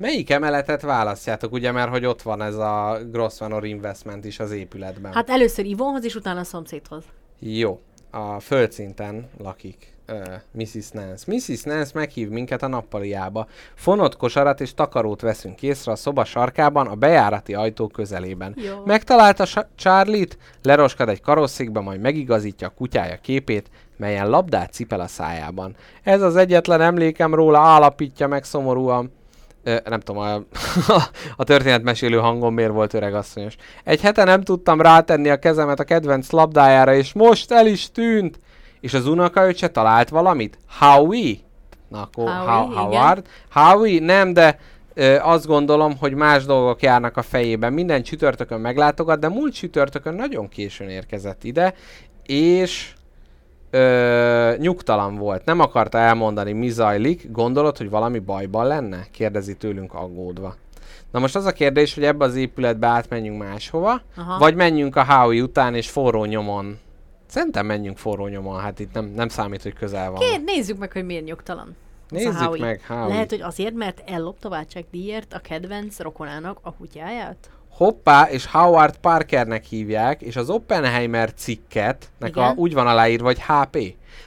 melyik 0.00 0.30
emeletet 0.30 0.82
választjátok, 0.82 1.52
ugye, 1.52 1.72
mert 1.72 1.90
hogy 1.90 2.04
ott 2.04 2.22
van 2.22 2.42
ez 2.42 2.54
a 2.54 2.98
Grosvenor 3.10 3.64
Investment 3.64 4.24
is 4.24 4.38
az 4.38 4.50
épületben. 4.50 5.12
Hát 5.12 5.30
először 5.30 5.64
Ivonhoz, 5.64 6.04
és 6.04 6.14
utána 6.14 6.40
a 6.40 6.44
szomszédhoz. 6.44 7.04
Jó, 7.38 7.80
a 8.10 8.40
földszinten 8.40 9.28
lakik 9.38 9.92
uh, 10.08 10.16
Mrs. 10.52 10.90
Nance. 10.90 11.24
Mrs. 11.26 11.62
Nance 11.62 11.90
meghív 11.94 12.28
minket 12.28 12.62
a 12.62 12.66
nappaliába. 12.66 13.46
Fonott 13.74 14.16
kosarat 14.16 14.60
és 14.60 14.74
takarót 14.74 15.20
veszünk 15.20 15.62
észre 15.62 15.92
a 15.92 15.96
szoba 15.96 16.24
sarkában, 16.24 16.86
a 16.86 16.94
bejárati 16.94 17.54
ajtó 17.54 17.86
közelében. 17.86 18.54
Jó. 18.56 18.82
Megtalálta 18.84 19.44
Sa- 19.44 19.68
Charlie-t, 19.76 20.38
leroskad 20.62 21.08
egy 21.08 21.20
karosszékbe, 21.20 21.80
majd 21.80 22.00
megigazítja 22.00 22.66
a 22.66 22.72
kutyája 22.76 23.16
képét, 23.16 23.70
melyen 23.96 24.30
labdát 24.30 24.72
cipel 24.72 25.00
a 25.00 25.06
szájában. 25.06 25.76
Ez 26.02 26.22
az 26.22 26.36
egyetlen 26.36 26.80
emlékem 26.80 27.34
róla 27.34 27.58
állapítja 27.58 28.26
meg 28.26 28.44
szomorúan. 28.44 29.18
Nem 29.62 30.00
tudom, 30.00 30.22
a, 30.22 30.34
a 31.36 31.44
történetmesélő 31.44 32.16
hangom 32.16 32.54
miért 32.54 32.72
volt 32.72 32.94
öreg 32.94 33.14
asszonyos. 33.14 33.56
Egy 33.84 34.00
hete 34.00 34.24
nem 34.24 34.42
tudtam 34.42 34.80
rátenni 34.80 35.28
a 35.28 35.38
kezemet 35.38 35.80
a 35.80 35.84
kedvenc 35.84 36.30
labdájára, 36.30 36.94
és 36.94 37.12
most 37.12 37.52
el 37.52 37.66
is 37.66 37.90
tűnt. 37.90 38.40
És 38.80 38.94
az 38.94 39.06
unokaöccse 39.06 39.68
talált 39.68 40.08
valamit? 40.08 40.58
Howie? 40.78 41.36
Na 41.88 42.02
akkor 42.02 42.24
Howie, 42.24 42.50
How- 42.50 42.70
igen. 42.70 42.82
Howard? 42.82 43.26
Howie? 43.50 44.00
Nem, 44.00 44.32
de 44.32 44.58
ö, 44.94 45.16
azt 45.18 45.46
gondolom, 45.46 45.96
hogy 45.98 46.14
más 46.14 46.44
dolgok 46.44 46.82
járnak 46.82 47.16
a 47.16 47.22
fejében. 47.22 47.72
Minden 47.72 48.02
csütörtökön 48.02 48.60
meglátogat, 48.60 49.20
de 49.20 49.28
múlt 49.28 49.54
csütörtökön 49.54 50.14
nagyon 50.14 50.48
későn 50.48 50.88
érkezett 50.88 51.44
ide, 51.44 51.74
és 52.26 52.92
ö, 53.70 54.54
nyugtalan 54.58 55.16
volt. 55.16 55.44
Nem 55.44 55.60
akarta 55.60 55.98
elmondani, 55.98 56.52
mi 56.52 56.68
zajlik. 56.68 57.30
Gondolod, 57.30 57.76
hogy 57.76 57.90
valami 57.90 58.18
bajban 58.18 58.66
lenne? 58.66 59.06
Kérdezi 59.10 59.56
tőlünk 59.56 59.94
aggódva. 59.94 60.54
Na 61.10 61.18
most 61.18 61.36
az 61.36 61.44
a 61.44 61.52
kérdés, 61.52 61.94
hogy 61.94 62.04
ebbe 62.04 62.24
az 62.24 62.36
épületbe 62.36 62.86
átmenjünk 62.86 63.38
máshova, 63.38 64.00
Aha. 64.16 64.38
vagy 64.38 64.54
menjünk 64.54 64.96
a 64.96 65.04
Howie 65.04 65.42
után 65.42 65.74
és 65.74 65.90
forró 65.90 66.24
nyomon. 66.24 66.78
Szerintem 67.26 67.66
menjünk 67.66 67.98
forró 67.98 68.26
nyomon, 68.26 68.60
hát 68.60 68.78
itt 68.78 68.92
nem, 68.92 69.04
nem 69.04 69.28
számít, 69.28 69.62
hogy 69.62 69.72
közel 69.72 70.10
van. 70.10 70.20
Kér, 70.20 70.40
nézzük 70.44 70.78
meg, 70.78 70.92
hogy 70.92 71.04
miért 71.04 71.24
nyugtalan. 71.24 71.76
Nézzük 72.08 72.32
Howie. 72.36 72.64
meg, 72.64 72.84
Howie. 72.88 73.06
Lehet, 73.06 73.30
hogy 73.30 73.40
azért, 73.40 73.74
mert 73.74 74.02
ellopta 74.06 74.48
váltságdíjért 74.48 75.34
a 75.34 75.38
kedvenc 75.38 76.00
rokonának 76.00 76.58
a 76.62 76.72
kutyáját? 76.74 77.50
Hoppá, 77.80 78.28
és 78.30 78.46
Howard 78.46 78.96
Parkernek 78.96 79.64
hívják, 79.64 80.22
és 80.22 80.36
az 80.36 80.50
Oppenheimer 80.50 81.32
cikket, 81.34 82.10
nek 82.18 82.36
a, 82.36 82.52
úgy 82.56 82.74
van 82.74 82.86
aláírva, 82.86 83.24
hogy 83.24 83.42
HP. 83.46 83.78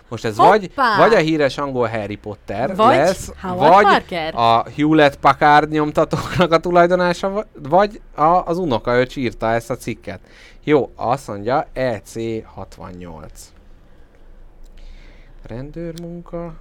Most 0.10 0.26
ez 0.26 0.36
Hoppá! 0.38 0.50
vagy, 0.50 0.72
vagy 0.98 1.14
a 1.14 1.18
híres 1.18 1.58
angol 1.58 1.88
Harry 1.88 2.16
Potter 2.16 2.76
Vagy 2.76 2.96
lesz, 2.96 3.32
Howard 3.42 3.74
vagy 3.74 3.84
Parker. 3.84 4.36
a 4.36 4.64
Hewlett 4.78 5.20
Packard 5.20 5.72
nyomtatóknak 5.72 6.52
a 6.52 6.58
tulajdonása, 6.60 7.30
va- 7.30 7.48
vagy 7.70 8.02
a, 8.16 8.24
az 8.24 8.58
unokaöcs 8.58 9.16
írta 9.16 9.52
ezt 9.52 9.70
a 9.70 9.76
cikket. 9.76 10.20
Jó, 10.64 10.92
azt 10.96 11.28
mondja 11.28 11.68
E 11.74 12.02
EC68. 12.06 13.30
Rendőrmunka, 15.44 16.54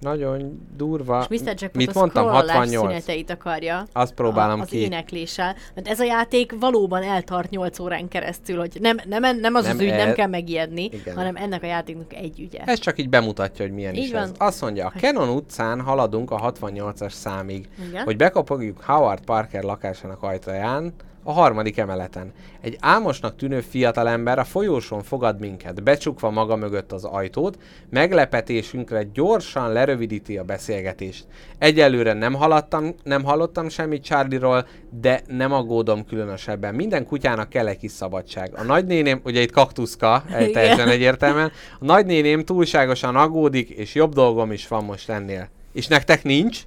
nagyon 0.00 0.66
durva. 0.76 1.26
És 1.28 1.40
Mr. 1.40 1.46
Jackpot 1.46 1.74
Mit 1.74 1.94
mondtam? 1.94 2.22
scrollolás 2.24 2.56
68. 2.56 2.86
szüneteit 2.88 3.30
akarja. 3.30 3.86
Azt 3.92 4.12
próbálom 4.14 4.58
a, 4.60 4.62
az 4.62 4.68
ki. 4.68 4.76
énekléssel. 4.76 5.54
Mert 5.74 5.88
ez 5.88 6.00
a 6.00 6.04
játék 6.04 6.54
valóban 6.60 7.02
eltart 7.02 7.50
8 7.50 7.78
órán 7.78 8.08
keresztül, 8.08 8.58
hogy 8.58 8.76
nem, 8.80 8.96
nem, 9.04 9.20
nem 9.22 9.54
az 9.54 9.64
Nem 9.64 9.76
az 9.76 9.82
ügy, 9.82 9.88
nem 9.88 10.08
el- 10.08 10.14
kell 10.14 10.26
megijedni, 10.26 10.84
Igen. 10.84 11.14
hanem 11.16 11.36
ennek 11.36 11.62
a 11.62 11.66
játéknak 11.66 12.12
egy 12.14 12.40
ügye. 12.40 12.58
Ez 12.64 12.78
csak 12.78 12.98
így 12.98 13.08
bemutatja, 13.08 13.64
hogy 13.64 13.74
milyen 13.74 13.94
Így 13.94 14.04
is 14.04 14.12
van. 14.12 14.22
ez. 14.22 14.32
Azt 14.38 14.60
mondja, 14.60 14.86
a 14.86 14.92
Canon 14.98 15.28
utcán 15.28 15.80
haladunk 15.80 16.30
a 16.30 16.52
68-as 16.52 17.10
számig, 17.12 17.68
Igen. 17.88 18.04
hogy 18.04 18.16
bekapogjuk 18.16 18.82
Howard 18.82 19.24
Parker 19.24 19.62
lakásának 19.62 20.22
ajtaján, 20.22 20.92
a 21.28 21.32
harmadik 21.32 21.78
emeleten. 21.78 22.32
Egy 22.60 22.76
álmosnak 22.80 23.36
tűnő 23.36 23.60
fiatalember 23.60 24.38
a 24.38 24.44
folyóson 24.44 25.02
fogad 25.02 25.40
minket, 25.40 25.82
becsukva 25.82 26.30
maga 26.30 26.56
mögött 26.56 26.92
az 26.92 27.04
ajtót, 27.04 27.58
meglepetésünkre 27.90 29.02
gyorsan 29.02 29.72
lerövidíti 29.72 30.38
a 30.38 30.44
beszélgetést. 30.44 31.26
Egyelőre 31.58 32.12
nem 32.12 32.34
hallottam, 32.34 32.94
nem 33.02 33.24
hallottam 33.24 33.68
semmit 33.68 34.04
Charlie-ról, 34.04 34.66
de 35.00 35.20
nem 35.26 35.52
aggódom 35.52 36.04
különösebben. 36.04 36.74
Minden 36.74 37.06
kutyának 37.06 37.48
kell 37.48 37.66
egy 37.66 37.78
kis 37.78 37.92
szabadság. 37.92 38.52
A 38.56 38.62
nagynéném, 38.62 39.20
ugye 39.24 39.40
itt 39.40 39.52
kaktuszka, 39.52 40.24
egy 40.32 40.52
teljesen 40.52 40.88
egyértelműen, 40.88 41.52
a 41.80 41.84
nagynéném 41.84 42.44
túlságosan 42.44 43.16
aggódik, 43.16 43.68
és 43.68 43.94
jobb 43.94 44.12
dolgom 44.12 44.52
is 44.52 44.68
van 44.68 44.84
most 44.84 45.10
ennél. 45.10 45.48
És 45.72 45.86
nektek 45.86 46.22
nincs? 46.22 46.60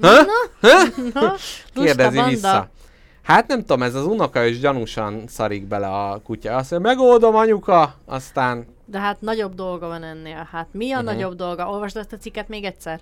Ha? 0.00 0.14
Ha? 0.60 0.78
Ha? 1.14 1.36
Kérdezi 1.74 2.16
banda. 2.16 2.30
vissza. 2.30 2.70
Hát 3.22 3.46
nem 3.46 3.60
tudom, 3.60 3.82
ez 3.82 3.94
az 3.94 4.06
unoka 4.06 4.44
is 4.44 4.58
gyanúsan 4.60 5.22
szarik 5.26 5.66
bele 5.66 5.86
a 5.86 6.20
kutya. 6.24 6.56
Azt 6.56 6.70
mondja, 6.70 6.88
megoldom 6.90 7.34
anyuka, 7.34 7.94
aztán 8.04 8.66
De 8.84 8.98
hát 8.98 9.20
nagyobb 9.20 9.54
dolga 9.54 9.86
van 9.86 10.02
ennél. 10.02 10.48
Hát 10.52 10.66
mi 10.72 10.92
a 10.92 10.96
Mhm. 10.96 11.04
nagyobb 11.04 11.34
dolga? 11.34 11.68
Olvasd 11.70 11.96
ezt 11.96 12.12
a 12.12 12.16
cikket 12.16 12.48
még 12.48 12.64
egyszer? 12.64 13.00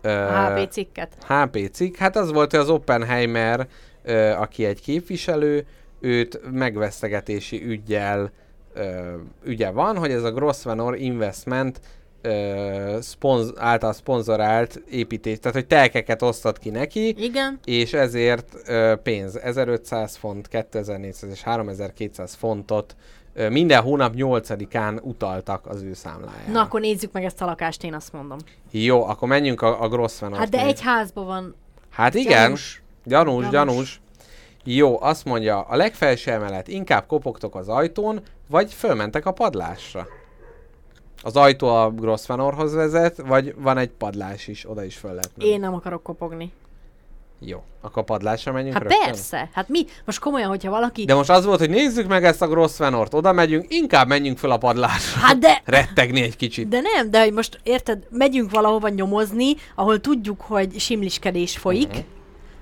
ö, 0.00 0.08
A 0.10 0.54
HP 0.56 0.68
cikket. 0.70 1.16
HP 1.26 1.70
cikk. 1.72 1.96
Hát 1.96 2.16
az 2.16 2.32
volt, 2.32 2.50
hogy 2.50 2.60
az 2.60 2.70
Oppenheimer, 2.70 3.66
ö, 4.02 4.30
aki 4.30 4.64
egy 4.64 4.80
képviselő, 4.80 5.66
őt 6.00 6.40
megvesztegetési 6.52 7.64
ügyjel 7.64 8.30
ö, 8.74 9.14
ügye 9.44 9.70
van, 9.70 9.98
hogy 9.98 10.10
ez 10.10 10.22
a 10.22 10.32
Grosvenor 10.32 10.96
Investment 10.96 11.80
ö, 12.22 12.98
szponz, 13.00 13.52
által 13.56 13.92
szponzorált 13.92 14.82
építés, 14.90 15.38
tehát 15.38 15.56
hogy 15.56 15.66
telkeket 15.66 16.22
osztott 16.22 16.58
ki 16.58 16.70
neki, 16.70 17.14
Igen. 17.24 17.58
és 17.64 17.92
ezért 17.92 18.56
ö, 18.66 18.94
pénz 19.02 19.36
1500 19.36 20.16
font, 20.16 20.48
2400 20.48 21.30
és 21.30 21.42
3200 21.42 22.34
fontot 22.34 22.96
ö, 23.34 23.48
minden 23.48 23.82
hónap 23.82 24.14
8-án 24.16 25.02
utaltak 25.02 25.66
az 25.66 25.82
ő 25.82 25.94
számlájára. 25.94 26.52
Na 26.52 26.60
akkor 26.60 26.80
nézzük 26.80 27.12
meg 27.12 27.24
ezt 27.24 27.42
a 27.42 27.44
lakást, 27.44 27.84
én 27.84 27.94
azt 27.94 28.12
mondom. 28.12 28.38
Jó, 28.70 29.04
akkor 29.04 29.28
menjünk 29.28 29.62
a, 29.62 29.82
a 29.82 29.88
Grosvenor. 29.88 30.38
Hát 30.38 30.48
de 30.48 30.60
egy 30.60 30.80
házban 30.80 31.26
van. 31.26 31.54
Hát 31.90 32.14
igen, 32.14 32.42
Gyanús. 32.42 32.82
gyanús, 33.04 33.48
Gyanús. 33.48 33.50
gyanús. 33.50 34.00
Jó, 34.64 35.02
azt 35.02 35.24
mondja, 35.24 35.60
a 35.60 35.76
legfelső 35.76 36.30
emelet, 36.30 36.68
inkább 36.68 37.06
kopogtok 37.06 37.54
az 37.54 37.68
ajtón, 37.68 38.20
vagy 38.48 38.72
fölmentek 38.72 39.26
a 39.26 39.32
padlásra. 39.32 40.06
Az 41.28 41.36
ajtó 41.36 41.68
a 41.68 41.90
Grosvenorhoz 41.90 42.74
vezet, 42.74 43.16
vagy 43.26 43.54
van 43.58 43.78
egy 43.78 43.88
padlás 43.88 44.46
is, 44.48 44.70
oda 44.70 44.84
is 44.84 44.96
föl 44.96 45.10
lehet 45.10 45.30
menni. 45.36 45.50
Én 45.50 45.60
nem 45.60 45.74
akarok 45.74 46.02
kopogni. 46.02 46.52
Jó, 47.40 47.62
akkor 47.80 48.04
padlásra 48.04 48.52
menjünk 48.52 48.74
Hát 48.74 48.82
rögtön? 48.82 49.00
persze. 49.04 49.48
Hát 49.52 49.68
mi? 49.68 49.84
Most 50.04 50.18
komolyan, 50.18 50.48
hogyha 50.48 50.70
valaki... 50.70 51.04
De 51.04 51.14
most 51.14 51.30
az 51.30 51.44
volt, 51.44 51.58
hogy 51.58 51.70
nézzük 51.70 52.06
meg 52.08 52.24
ezt 52.24 52.42
a 52.42 52.46
Grosvenort, 52.48 53.14
oda 53.14 53.32
megyünk, 53.32 53.64
inkább 53.74 54.08
menjünk 54.08 54.38
föl 54.38 54.50
a 54.50 54.58
padlásra. 54.58 55.20
Hát 55.20 55.38
de... 55.38 55.62
Rettegni 55.78 56.22
egy 56.22 56.36
kicsit. 56.36 56.68
De 56.68 56.80
nem, 56.80 57.10
de 57.10 57.22
hogy 57.22 57.32
most 57.32 57.60
érted, 57.62 58.06
megyünk 58.10 58.50
valahova 58.50 58.88
nyomozni, 58.88 59.54
ahol 59.74 60.00
tudjuk, 60.00 60.40
hogy 60.40 60.78
simliskedés 60.80 61.56
folyik, 61.56 61.88
Mhm. 61.88 61.98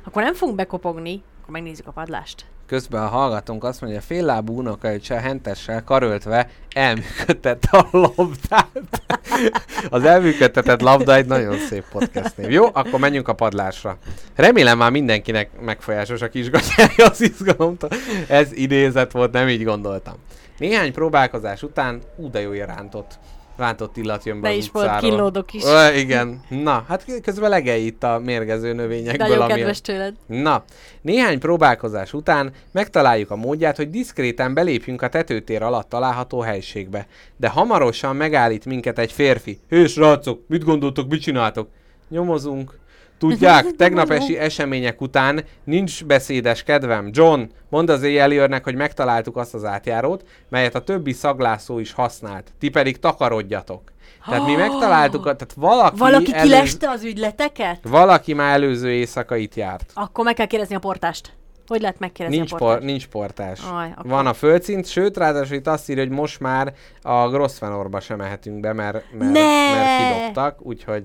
akkor 0.05 0.23
nem 0.23 0.35
fogunk 0.35 0.57
bekopogni, 0.57 1.23
akkor 1.41 1.53
megnézzük 1.53 1.87
a 1.87 1.91
padlást. 1.93 2.45
Közben 2.67 3.03
a 3.03 3.07
hallgatónk 3.07 3.65
azt 3.65 3.81
mondja, 3.81 4.01
féllábú 4.01 4.59
unokaöccse 4.59 5.21
hentessel 5.21 5.85
karöltve 5.85 6.51
elműködtett 6.73 7.65
a 7.65 7.89
labdát. 7.91 9.03
Az 9.91 10.05
elműködtetett 10.05 10.81
labda 10.81 11.15
egy 11.15 11.27
nagyon 11.27 11.59
szép 11.59 11.85
podcast 11.91 12.37
név. 12.37 12.51
Jó, 12.51 12.65
akkor 12.73 13.01
menjünk 13.01 13.29
a 13.29 13.33
padlásra. 13.33 13.99
Remélem 14.35 14.79
már 14.79 14.91
mindenkinek 14.91 15.61
megfolyásos 15.61 16.23
a 16.23 16.29
kisgatyája 16.29 17.11
az 17.11 17.21
izgalomtól. 17.21 17.91
Ez 18.29 18.53
idézet 18.53 19.13
volt, 19.13 19.33
nem 19.33 19.49
így 19.49 19.65
gondoltam. 19.65 20.15
Néhány 20.59 20.93
próbálkozás 20.93 21.63
után, 21.63 22.01
ú, 22.17 22.31
de 22.31 22.41
jó 22.41 22.51
rántott. 22.53 23.19
Rántott 23.57 23.97
illat 23.97 24.25
jön 24.25 24.41
be 24.41 24.49
De 24.49 24.55
az 24.55 24.61
is 24.61 24.71
volt 24.71 24.97
kínlódok 24.99 25.53
is. 25.53 25.65
Ö, 25.65 25.93
igen. 25.93 26.41
Na, 26.49 26.85
hát 26.89 27.05
közben 27.23 27.51
legelj 27.51 27.83
itt 27.85 28.03
a 28.03 28.19
mérgező 28.25 28.73
növényekből. 28.73 29.27
Nagyon 29.29 29.43
ami 29.43 29.53
a- 29.53 29.57
kedves 29.57 29.81
tőled. 29.81 30.15
Na, 30.27 30.65
néhány 31.03 31.39
próbálkozás 31.39 32.13
után 32.13 32.53
megtaláljuk 32.73 33.31
a 33.31 33.37
módját, 33.37 33.77
hogy 33.77 33.91
diszkréten 33.91 34.55
belépjünk 34.55 35.03
a 35.03 35.09
tetőtér 35.09 35.63
alatt 35.63 35.89
található 35.89 36.41
helységbe. 36.41 37.07
De 37.37 37.49
hamarosan 37.49 38.17
megállít 38.17 38.65
minket 38.65 38.99
egy 38.99 39.13
férfi. 39.13 39.59
Hé, 39.69 39.87
srácok, 39.87 40.41
mit 40.49 40.65
gondoltok, 40.65 41.09
mit 41.09 41.21
csináltok? 41.21 41.69
Nyomozunk. 42.09 42.79
Tudják, 43.19 43.65
tegnap 43.77 44.11
esi 44.11 44.39
események 44.39 45.01
után 45.01 45.45
nincs 45.65 46.05
beszédes 46.05 46.63
kedvem. 46.63 47.09
John, 47.13 47.41
mondd 47.69 47.91
az 47.91 48.03
éjjelőrnek, 48.03 48.65
hogy 48.65 48.75
megtaláltuk 48.75 49.37
azt 49.37 49.55
az 49.55 49.65
átjárót, 49.65 50.25
melyet 50.49 50.75
a 50.75 50.81
többi 50.85 51.13
szaglászó 51.13 51.79
is 51.79 51.93
használt. 51.93 52.53
Ti 52.59 52.69
pedig 52.69 52.99
takarodjatok. 52.99 53.83
Tehát 54.29 54.47
mi 54.47 54.55
megtaláltuk, 54.55 55.23
tehát 55.23 55.53
valaki, 55.57 55.99
Valaki 55.99 56.33
elő- 56.35 56.43
kileste 56.49 56.89
az 56.91 57.05
ügyleteket? 57.05 57.79
valaki 57.83 58.33
már 58.35 58.53
előző 58.55 58.91
éjszaka 58.93 59.37
itt 59.37 59.55
járt. 59.55 59.91
Akkor 59.95 60.25
meg 60.25 60.35
kell 60.35 60.47
kérdezni 60.47 60.75
a 60.75 60.79
portást. 60.79 61.33
Hogy 61.67 61.81
lehet 61.81 61.99
megkérdezni 61.99 62.37
Nincs, 62.39 62.53
a 62.53 62.57
por, 62.57 62.67
portást? 62.69 62.87
nincs 62.91 63.07
portás. 63.07 63.61
Aj, 63.73 63.91
akkor- 63.97 64.11
Van 64.11 64.27
a 64.27 64.33
földszint, 64.35 64.87
sőt, 64.87 65.17
ráadásul 65.17 65.57
itt 65.57 65.67
azt 65.67 65.91
írja, 65.91 66.03
hogy 66.03 66.13
most 66.13 66.41
már 66.41 66.73
a 67.03 67.29
Grossfenorba 67.29 68.01
sem 68.01 68.17
mehetünk 68.19 68.61
be, 68.61 68.73
mert, 68.73 69.05
mert, 69.19 69.33
Ne! 69.33 69.75
mert 69.75 70.15
kidobtak, 70.19 70.67
úgyhogy 70.67 71.05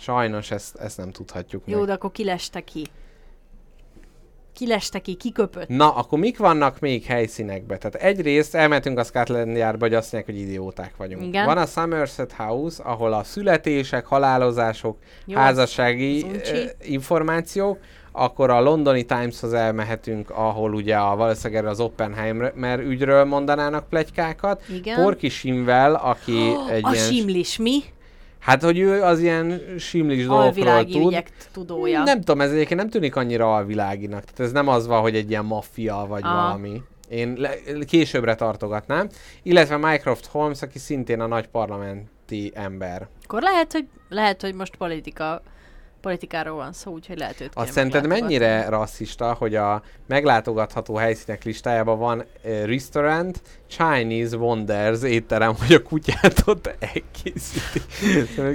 sajnos 0.00 0.50
ezt, 0.50 0.76
ezt 0.76 0.96
nem 0.96 1.10
tudhatjuk 1.10 1.62
Jó, 1.66 1.78
meg. 1.78 1.86
de 1.86 1.92
akkor 1.92 2.12
kileste 2.12 2.60
ki. 2.60 2.86
Kileste 4.52 4.98
ki, 4.98 5.14
kiköpött. 5.14 5.68
Na, 5.68 5.94
akkor 5.94 6.18
mik 6.18 6.38
vannak 6.38 6.80
még 6.80 7.04
helyszínekbe? 7.04 7.78
Tehát 7.78 7.94
egyrészt 7.94 8.54
elmentünk 8.54 8.98
a 8.98 9.04
Scotland 9.04 9.56
Yardba, 9.56 9.84
hogy 9.84 9.94
azt 9.94 10.12
mondják, 10.12 10.36
hogy 10.36 10.44
idióták 10.44 10.96
vagyunk. 10.96 11.24
Igen. 11.24 11.44
Van 11.44 11.58
a 11.58 11.66
Somerset 11.66 12.32
House, 12.32 12.82
ahol 12.82 13.12
a 13.12 13.22
születések, 13.24 14.06
halálozások, 14.06 14.98
Jó, 15.24 15.36
házassági 15.36 16.26
ö, 16.52 16.62
információk, 16.82 17.78
akkor 18.12 18.50
a 18.50 18.60
londoni 18.60 19.04
Timeshoz 19.04 19.52
elmehetünk, 19.52 20.30
ahol 20.30 20.74
ugye 20.74 20.96
a, 20.96 21.16
valószínűleg 21.16 21.62
erre 21.62 21.70
az 21.70 21.80
Oppenheimer 21.80 22.78
ügyről 22.78 23.24
mondanának 23.24 23.88
plegykákat. 23.88 24.62
Igen. 24.68 25.02
Porky 25.02 25.28
Simvel, 25.28 25.94
aki 25.94 26.52
egy 26.70 26.84
A 26.84 26.92
ilyen... 26.92 27.04
simlis 27.04 27.56
mi? 27.58 27.82
Hát, 28.40 28.62
hogy 28.62 28.78
ő 28.78 29.02
az 29.02 29.20
ilyen 29.20 29.60
simlis 29.78 30.26
dolgokról 30.26 30.84
tud. 30.84 31.06
ügyek 31.06 31.30
tudója. 31.52 32.02
Nem 32.02 32.18
tudom, 32.18 32.40
ez 32.40 32.50
egyébként 32.50 32.80
nem 32.80 32.90
tűnik 32.90 33.16
annyira 33.16 33.54
alviláginak. 33.54 34.24
Tehát 34.24 34.40
ez 34.40 34.52
nem 34.52 34.68
az 34.68 34.86
van, 34.86 35.00
hogy 35.00 35.14
egy 35.16 35.30
ilyen 35.30 35.44
maffia 35.44 36.04
vagy 36.08 36.22
Aha. 36.22 36.42
valami. 36.42 36.82
Én 37.08 37.34
le, 37.38 37.54
későbbre 37.86 38.34
tartogatnám. 38.34 39.08
Illetve 39.42 39.76
Mycroft 39.76 40.26
Holmes, 40.26 40.62
aki 40.62 40.78
szintén 40.78 41.20
a 41.20 41.26
nagy 41.26 41.46
parlamenti 41.46 42.52
ember. 42.54 43.08
Akkor 43.24 43.42
lehet, 43.42 43.72
hogy, 43.72 43.86
lehet, 44.08 44.40
hogy 44.40 44.54
most 44.54 44.76
politika, 44.76 45.42
politikáról 46.00 46.56
van 46.56 46.72
szó, 46.72 46.92
úgyhogy 46.92 47.18
lehet 47.18 47.40
őt 47.40 47.50
Azt 47.54 47.72
szerinted 47.72 48.06
mennyire 48.06 48.68
rasszista, 48.68 49.32
hogy 49.32 49.54
a 49.54 49.82
meglátogatható 50.06 50.94
helyszínek 50.94 51.44
listájában 51.44 51.98
van 51.98 52.18
uh, 52.18 52.64
restaurant, 52.64 53.40
Chinese 53.68 54.36
Wonders 54.36 55.02
étterem, 55.02 55.54
hogy 55.58 55.74
a 55.74 55.82
kutyát 55.82 56.42
ott 56.46 56.66
elkészíti. 56.78 57.80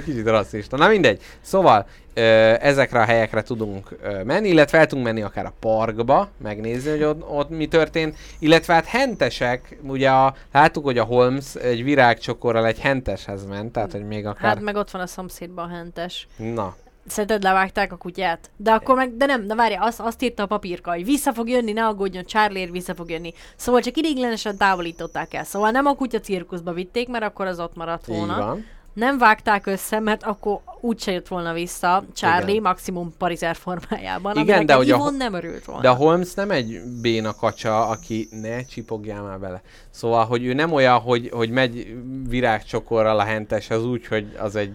Kicsit 0.04 0.28
rasszista. 0.28 0.76
Na 0.76 0.88
mindegy. 0.88 1.22
Szóval 1.40 1.86
ö, 2.14 2.20
ezekre 2.60 3.00
a 3.00 3.04
helyekre 3.04 3.42
tudunk 3.42 3.96
ö, 4.02 4.22
menni, 4.22 4.48
illetve 4.48 4.78
el 4.78 4.86
tudunk 4.86 5.06
menni 5.06 5.22
akár 5.22 5.44
a 5.44 5.52
parkba, 5.60 6.28
megnézni, 6.42 6.90
hogy 6.90 7.02
ott, 7.02 7.28
ott 7.28 7.50
mi 7.50 7.66
történt, 7.66 8.16
illetve 8.38 8.74
hát 8.74 8.86
hentesek, 8.86 9.78
ugye 9.82 10.10
a, 10.10 10.34
láttuk, 10.52 10.84
hogy 10.84 10.98
a 10.98 11.04
Holmes 11.04 11.54
egy 11.54 11.84
virágcsokorral 11.84 12.66
egy 12.66 12.78
henteshez 12.78 13.46
ment, 13.46 13.72
tehát 13.72 13.92
hogy 13.92 14.06
még 14.06 14.26
akár... 14.26 14.48
Hát 14.48 14.60
meg 14.60 14.76
ott 14.76 14.90
van 14.90 15.02
a 15.02 15.06
szomszédban 15.06 15.70
a 15.70 15.74
hentes. 15.74 16.26
Na, 16.36 16.76
Szerinted 17.06 17.42
levágták 17.42 17.92
a 17.92 17.96
kutyát? 17.96 18.50
De 18.56 18.72
akkor 18.72 18.96
meg, 18.96 19.16
de 19.16 19.26
nem, 19.26 19.42
na 19.46 19.54
várj, 19.54 19.74
azt, 19.74 20.00
azt 20.00 20.22
írta 20.22 20.42
a 20.42 20.46
papírka, 20.46 20.90
hogy 20.90 21.04
vissza 21.04 21.32
fog 21.32 21.48
jönni, 21.48 21.72
ne 21.72 21.86
aggódjon, 21.86 22.24
Charlie 22.24 22.70
vissza 22.70 22.94
fog 22.94 23.10
jönni. 23.10 23.32
Szóval 23.56 23.80
csak 23.80 23.96
ideiglenesen 23.96 24.56
távolították 24.56 25.34
el. 25.34 25.44
Szóval 25.44 25.70
nem 25.70 25.86
a 25.86 25.94
kutya 25.94 26.20
cirkuszba 26.20 26.72
vitték, 26.72 27.08
mert 27.08 27.24
akkor 27.24 27.46
az 27.46 27.60
ott 27.60 27.76
maradt 27.76 28.06
volna. 28.06 28.56
Nem 28.92 29.18
vágták 29.18 29.66
össze, 29.66 30.00
mert 30.00 30.22
akkor 30.22 30.60
úgyse 30.80 31.12
jött 31.12 31.28
volna 31.28 31.52
vissza 31.52 32.04
Charlie, 32.14 32.50
Igen. 32.50 32.62
Maximum 32.62 33.14
parizer 33.18 33.56
formájában, 33.56 34.36
Igen, 34.36 34.66
de 34.66 34.74
hogy 34.74 34.90
a- 34.90 35.10
nem 35.10 35.34
örült 35.34 35.64
volna. 35.64 35.82
De 35.82 35.88
a 35.88 35.94
Holmes 35.94 36.34
nem 36.34 36.50
egy 36.50 36.80
béna 37.00 37.34
kacsa, 37.34 37.86
aki 37.86 38.28
ne 38.30 38.64
csipogjál 38.64 39.22
már 39.22 39.38
bele. 39.38 39.62
Szóval, 39.90 40.24
hogy 40.24 40.44
ő 40.44 40.52
nem 40.52 40.72
olyan, 40.72 40.98
hogy, 40.98 41.30
hogy 41.32 41.50
megy 41.50 41.94
virágcsokorral 42.28 43.18
a 43.18 43.22
henteshez 43.22 43.84
úgy, 43.84 44.06
hogy 44.06 44.36
az 44.38 44.56
egy 44.56 44.72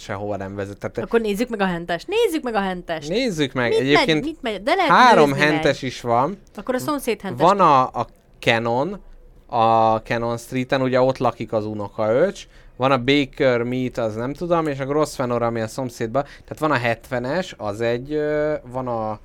sehova 0.00 0.36
nem 0.36 0.54
vezet. 0.54 0.78
Tehát 0.78 0.98
Akkor 0.98 1.20
nézzük 1.20 1.48
meg 1.48 1.60
a 1.60 1.66
hentest. 1.66 2.06
Nézzük 2.08 2.42
meg 2.42 2.54
a 2.54 2.60
hentest. 2.60 3.08
nézzük 3.08 3.52
meg, 3.52 3.68
mit 3.70 3.78
egyébként 3.78 4.20
megy, 4.20 4.24
mit 4.24 4.42
megy? 4.42 4.62
De 4.62 4.74
lehet 4.74 4.90
három 4.90 5.32
hentes 5.32 5.80
megy. 5.80 5.90
is 5.90 6.00
van. 6.00 6.38
Akkor 6.54 6.74
a 6.74 6.78
szomszéd 6.78 7.20
hentes. 7.20 7.46
Van 7.46 7.60
a, 7.60 7.82
a 7.82 8.06
Canon, 8.38 9.00
a 9.46 9.96
Canon 9.96 10.38
Streeten, 10.38 10.82
ugye 10.82 11.00
ott 11.00 11.18
lakik 11.18 11.52
az 11.52 11.66
unokaöcs, 11.66 12.46
van 12.76 12.90
a 12.90 12.98
Baker 13.04 13.62
Meat, 13.62 13.98
az 13.98 14.14
nem 14.14 14.32
tudom, 14.34 14.66
és 14.66 14.78
a 14.78 14.84
Grosvenor, 14.84 15.42
ami 15.42 15.60
a 15.60 15.66
szomszédban, 15.66 16.22
tehát 16.22 16.58
van 16.58 16.70
a 16.70 16.78
70-es, 16.78 17.56
az 17.56 17.80
egy, 17.80 18.20
van 18.62 18.88
a 18.88 19.18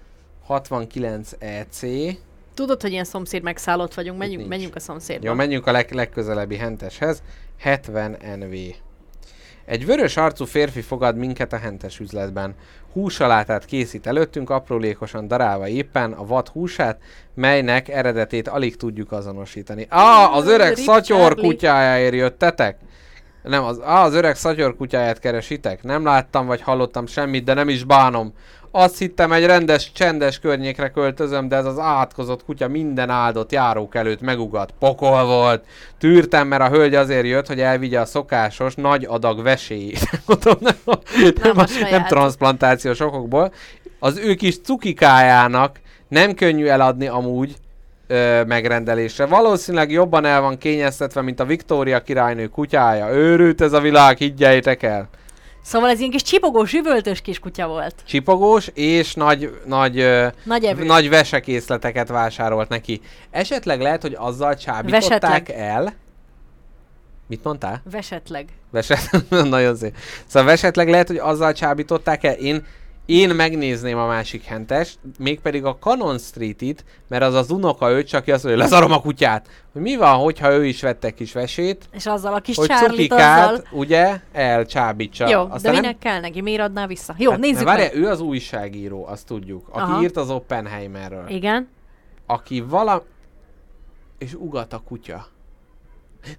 69 0.46 1.32
EC, 1.40 1.80
Tudod, 2.54 2.82
hogy 2.82 2.92
ilyen 2.92 3.04
szomszéd 3.04 3.44
megszállott 3.44 3.94
vagyunk, 3.94 4.18
menjünk, 4.18 4.48
menjünk 4.48 4.76
a 4.76 4.80
szomszédba. 4.80 5.28
Jó, 5.28 5.34
menjünk 5.34 5.68
a 5.68 5.72
leg- 5.72 5.94
legközelebbi 5.94 6.56
henteshez. 6.58 7.24
70 7.60 8.18
NV. 8.40 8.54
Egy 9.66 9.86
vörös 9.86 10.18
arcú 10.18 10.46
férfi 10.46 10.82
fogad 10.82 11.16
minket 11.16 11.54
a 11.54 11.58
hentes 11.58 12.00
üzletben. 12.00 12.56
Húsalátát 12.94 13.66
készít 13.66 14.08
előttünk, 14.08 14.50
aprólékosan 14.50 15.28
darálva 15.28 15.68
éppen 15.68 16.12
a 16.12 16.26
vad 16.26 16.48
húsát, 16.48 17.02
melynek 17.34 17.90
eredetét 17.90 18.48
alig 18.48 18.76
tudjuk 18.76 19.12
azonosítani. 19.12 19.88
Ah, 19.90 20.36
az 20.36 20.48
öreg 20.48 20.74
Rip 20.74 20.86
szatyor 20.86 21.36
kutyájáért 21.36 22.14
jöttetek? 22.14 22.78
Nem, 23.44 23.64
az, 23.64 23.78
ah, 23.78 24.04
az 24.04 24.14
öreg 24.14 24.36
szatyor 24.36 24.76
kutyáját 24.76 25.20
keresitek? 25.20 25.84
Nem 25.84 26.06
láttam 26.06 26.46
vagy 26.46 26.62
hallottam 26.62 27.06
semmit, 27.06 27.44
de 27.44 27.54
nem 27.54 27.70
is 27.70 27.84
bánom. 27.84 28.34
Azt 28.78 28.98
hittem, 28.98 29.32
egy 29.32 29.46
rendes, 29.46 29.92
csendes 29.92 30.40
környékre 30.40 30.90
költözöm, 30.90 31.48
de 31.48 31.56
ez 31.56 31.66
az 31.66 31.80
átkozott 31.80 32.44
kutya 32.46 32.68
minden 32.68 33.10
áldott 33.10 33.52
járók 33.52 33.96
előtt 33.96 34.22
megugat. 34.22 34.74
Pokol 34.80 35.26
volt. 35.26 35.66
Tűrtem, 35.98 36.48
mert 36.48 36.62
a 36.62 36.70
hölgy 36.70 36.96
azért 36.96 37.26
jött, 37.26 37.48
hogy 37.48 37.60
elvigye 37.60 38.00
a 38.00 38.06
szokásos 38.06 38.76
nagy 38.76 39.06
adag 39.10 39.44
vesélyét. 39.44 40.10
Nem, 40.44 40.76
nem, 40.84 41.56
Nem 41.56 41.66
nem 41.90 42.06
transplantációs 42.06 43.00
okokból. 43.00 43.54
Az 44.00 44.18
ő 44.18 44.34
kis 44.34 44.62
cukikájának 44.62 45.80
nem 46.08 46.34
könnyű 46.34 46.66
eladni 46.66 47.08
amúgy 47.08 47.56
ö, 48.08 48.44
megrendelésre. 48.44 49.26
Valószínűleg 49.26 49.92
jobban 49.92 50.26
el 50.26 50.42
van 50.42 50.58
kényeztetve, 50.58 51.22
mint 51.22 51.40
a 51.40 51.46
Viktória 51.46 52.02
királynő 52.02 52.48
kutyája. 52.48 53.14
Őrült 53.14 53.62
ez 53.62 53.74
a 53.74 53.80
világ, 53.80 54.18
higgyeitek 54.18 54.84
el. 54.84 55.10
Szóval 55.66 55.90
ez 55.90 56.00
ilyen 56.00 56.12
kis 56.12 56.22
csipogós, 56.22 56.74
üvöltös 56.74 57.22
kis 57.22 57.40
kutya 57.40 57.68
volt. 57.68 57.96
Csipogós 58.06 58.68
és 58.74 59.14
nagy, 59.14 59.60
nagy, 59.66 59.96
Nagy 60.44 60.64
evő. 60.66 60.84
nagy 60.84 61.10
vesekészleteket 61.10 62.08
vásárolt 62.08 62.70
neki. 62.70 63.02
Esetleg 63.32 63.82
lehet, 63.82 64.02
hogy 64.02 64.16
azzal 64.18 64.56
csábították 64.56 65.10
Vesetleg. 65.10 65.50
el. 65.50 65.94
Mit 67.28 67.44
mondtál? 67.44 67.82
Vesetleg. 67.92 68.48
Veset, 68.72 69.10
nagyon 69.30 69.76
szép. 69.76 69.96
Szóval 70.26 70.52
esetleg 70.52 70.90
lehet, 70.90 71.08
hogy 71.08 71.18
azzal 71.18 71.54
csábították 71.54 72.24
el. 72.24 72.34
Én, 72.34 72.66
én 73.06 73.30
megnézném 73.30 73.98
a 73.98 74.08
másik 74.08 74.44
hentes, 74.44 74.96
mégpedig 75.20 75.66
a 75.66 75.78
Canon 75.80 76.18
Street-it, 76.18 76.86
mert 77.08 77.24
az 77.24 77.34
az 77.34 77.52
unoka 77.52 77.90
őt, 77.92 78.08
csak 78.08 78.26
mondja, 78.26 78.50
hogy 78.50 78.58
lezarom 78.58 78.92
a 78.92 79.02
kutyát. 79.02 79.48
Hogy 79.74 79.82
mi 79.82 79.96
van, 79.96 80.18
hogyha 80.18 80.52
ő 80.52 80.66
is 80.66 80.82
vette 80.82 81.12
kis 81.12 81.34
vesét, 81.34 81.86
És 81.92 82.06
azzal 82.06 82.34
a 82.34 82.40
kis 82.40 82.56
hogy 82.56 82.70
cukikát, 82.70 83.52
azzal... 83.52 83.64
ugye, 83.72 84.20
elcsábítsa. 84.32 85.30
Jó, 85.30 85.44
de 85.44 85.54
Aztán 85.54 85.74
minek 85.74 85.98
kell 85.98 86.20
neki? 86.20 86.42
Miért 86.42 86.62
adná 86.62 86.88
vissza? 86.88 87.16
Jó, 87.18 87.32
Hát, 87.32 87.40
nézzük 87.40 87.66
mert 87.66 87.94
meg. 87.94 88.04
ő 88.04 88.08
az 88.08 88.20
újságíró, 88.20 89.08
azt 89.08 89.26
tudjuk, 89.26 89.68
aki 89.70 89.92
Aha. 89.92 90.02
írt 90.02 90.18
az 90.18 90.30
Oppenheimerről. 90.30 91.26
Igen. 91.28 91.68
Aki 92.26 92.62
vala... 92.62 93.04
És 94.18 94.34
ugat 94.34 94.74
a 94.74 94.82
kutya. 94.88 95.28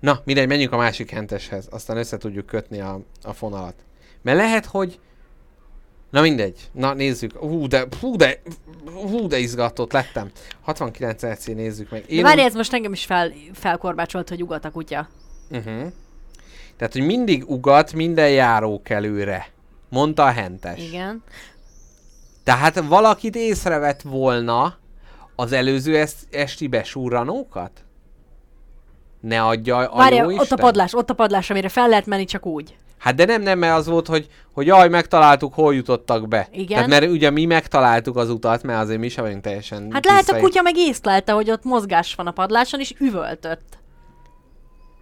Na, 0.00 0.20
mindegy, 0.24 0.48
menjünk 0.48 0.72
a 0.72 0.76
másik 0.76 1.10
henteshez, 1.10 1.68
aztán 1.70 1.96
össze 1.96 2.16
tudjuk 2.16 2.46
kötni 2.46 2.80
a, 2.80 3.00
a 3.22 3.32
fonalat. 3.32 3.74
Mert 4.22 4.38
lehet, 4.38 4.66
hogy... 4.66 4.98
Na 6.10 6.20
mindegy, 6.20 6.70
na 6.72 6.94
nézzük. 6.94 7.36
Hú, 7.36 7.66
de, 7.66 7.86
hú, 8.00 8.16
de, 8.16 8.40
hú, 8.84 9.26
de 9.26 9.38
izgatott 9.38 9.92
lettem. 9.92 10.30
69 10.62 11.26
RC 11.26 11.46
nézzük 11.46 11.90
meg. 11.90 12.04
De 12.06 12.22
várj, 12.22 12.40
ez 12.40 12.54
most 12.54 12.72
engem 12.72 12.92
is 12.92 13.04
fel, 13.04 13.32
felkorbácsolt, 13.52 14.28
hogy 14.28 14.42
ugat 14.42 14.64
a 14.64 14.70
kutya. 14.70 15.08
Uh-huh. 15.50 15.92
Tehát, 16.76 16.92
hogy 16.92 17.06
mindig 17.06 17.50
ugat 17.50 17.92
minden 17.92 18.30
járókelőre. 18.30 19.48
Mondta 19.88 20.24
a 20.24 20.30
hentes. 20.30 20.78
Igen. 20.78 21.22
Tehát 22.44 22.80
valakit 22.80 23.36
észrevett 23.36 24.02
volna 24.02 24.76
az 25.36 25.52
előző 25.52 25.96
est- 25.98 26.34
esti 26.34 26.66
besúranókat? 26.66 27.84
Ne 29.20 29.42
adja 29.42 29.76
a 29.76 29.96
Várj, 29.96 30.16
jó 30.16 30.24
ott 30.24 30.42
Isten? 30.42 30.58
a 30.58 30.62
padlás, 30.62 30.94
ott 30.94 31.10
a 31.10 31.14
padlás, 31.14 31.50
amire 31.50 31.68
fel 31.68 31.88
lehet 31.88 32.06
menni 32.06 32.24
csak 32.24 32.46
úgy. 32.46 32.76
Hát 33.06 33.14
de 33.14 33.24
nem, 33.24 33.42
nem, 33.42 33.58
mert 33.58 33.76
az 33.76 33.86
volt, 33.86 34.06
hogy, 34.06 34.26
hogy 34.52 34.66
jaj, 34.66 34.88
megtaláltuk, 34.88 35.54
hol 35.54 35.74
jutottak 35.74 36.28
be. 36.28 36.48
Igen. 36.52 36.66
Tehát 36.66 36.88
mert 36.88 37.10
ugye 37.10 37.30
mi 37.30 37.44
megtaláltuk 37.44 38.16
az 38.16 38.30
utat, 38.30 38.62
mert 38.62 38.80
azért 38.80 38.98
mi 38.98 39.08
sem 39.08 39.24
vagyunk 39.24 39.42
teljesen 39.42 39.88
Hát 39.92 40.04
lehet 40.04 40.28
a 40.28 40.38
kutya 40.38 40.62
meg 40.62 40.76
észlelte, 40.76 41.32
hogy 41.32 41.50
ott 41.50 41.64
mozgás 41.64 42.14
van 42.14 42.26
a 42.26 42.30
padláson, 42.30 42.80
és 42.80 42.94
üvöltött. 42.98 43.78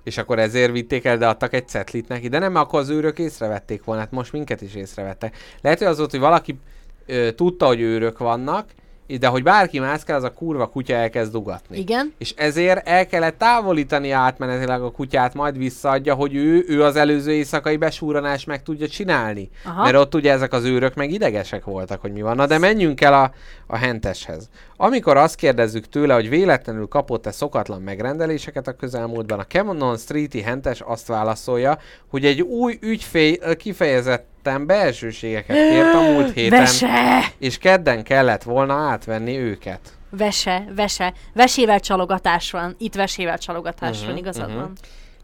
És 0.03 0.19
akkor 0.19 0.39
ezért 0.39 0.73
vitték 0.73 1.05
el, 1.05 1.19
de 1.19 1.27
adtak 1.27 1.53
egy 1.53 1.69
cetlit 1.69 2.09
neki. 2.09 2.29
De 2.29 2.39
nem, 2.39 2.55
akkor 2.55 2.81
az 2.81 2.89
őrök 2.89 3.19
észrevették 3.19 3.85
volna, 3.85 4.01
hát 4.01 4.11
most 4.11 4.33
minket 4.33 4.63
is 4.63 4.75
észrevettek. 4.75 5.37
Lehet, 5.61 5.79
hogy 5.79 5.87
az 5.87 5.99
volt, 5.99 6.11
hogy 6.11 6.21
valaki 6.21 6.59
ö, 7.07 7.33
tudta, 7.33 7.67
hogy 7.67 7.81
őrök 7.81 8.19
vannak, 8.19 8.67
de 9.07 9.27
hogy 9.27 9.43
bárki 9.43 9.79
mászkál, 9.79 10.17
az 10.17 10.23
a 10.23 10.33
kurva 10.33 10.67
kutya 10.67 10.95
elkezd 10.95 11.33
dugatni. 11.33 11.79
Igen. 11.79 12.13
És 12.19 12.35
ezért 12.37 12.89
el 12.89 13.07
kellett 13.07 13.39
távolítani 13.39 14.11
átmenetileg 14.11 14.83
a 14.83 14.91
kutyát, 14.91 15.35
majd 15.35 15.59
visszaadja, 15.59 16.15
hogy 16.15 16.35
ő, 16.35 16.65
ő 16.69 16.83
az 16.83 16.97
előző 16.97 17.33
éjszakai 17.33 17.77
besúranást 17.77 18.47
meg 18.47 18.63
tudja 18.63 18.89
csinálni. 18.89 19.51
Aha. 19.65 19.83
Mert 19.83 19.97
ott 19.97 20.15
ugye 20.15 20.33
ezek 20.33 20.53
az 20.53 20.65
őrök 20.65 20.95
meg 20.95 21.11
idegesek 21.11 21.65
voltak, 21.65 22.01
hogy 22.01 22.13
mi 22.13 22.23
van. 22.23 22.37
Na 22.37 22.47
de 22.47 22.59
menjünk 22.59 23.01
el 23.01 23.15
a, 23.15 23.33
a 23.67 23.77
henteshez. 23.77 24.49
Amikor 24.77 25.17
azt 25.17 25.35
kérdezzük 25.35 25.89
tőle, 25.89 26.15
hogy 26.15 26.29
véletlenül 26.29 26.87
kapott-e 26.89 27.31
szokatlan 27.31 27.83
megrendeléseket 27.83 28.67
a 28.67 28.73
közelmúltban, 28.73 29.39
a 29.39 29.47
Cameron 29.47 29.97
Streeti 29.97 30.41
hentes 30.43 30.81
azt 30.81 31.07
válaszolja, 31.07 31.79
hogy 32.11 32.25
egy 32.25 32.41
új 32.41 32.79
ügyfél 32.81 33.57
kifejezetten 33.57 34.67
belsőségeket 34.67 35.57
kért 35.57 35.95
a 35.95 36.01
múlt 36.01 36.33
héten, 36.35 36.59
Vese! 36.61 37.25
és 37.39 37.59
kedden 37.59 38.03
kellett 38.03 38.43
volna 38.43 38.75
átvenni 38.75 39.37
őket. 39.39 39.81
Vese, 40.11 40.65
vese. 40.77 41.13
Vesével 41.35 41.81
csalogatás 41.81 42.51
van. 42.51 42.75
Itt 42.79 42.95
vesével 42.95 43.39
csalogatás 43.39 43.99
Mhm, 43.99 44.07
van, 44.09 44.17
igazad 44.17 44.49
mhm. 44.49 44.57
van. 44.59 44.73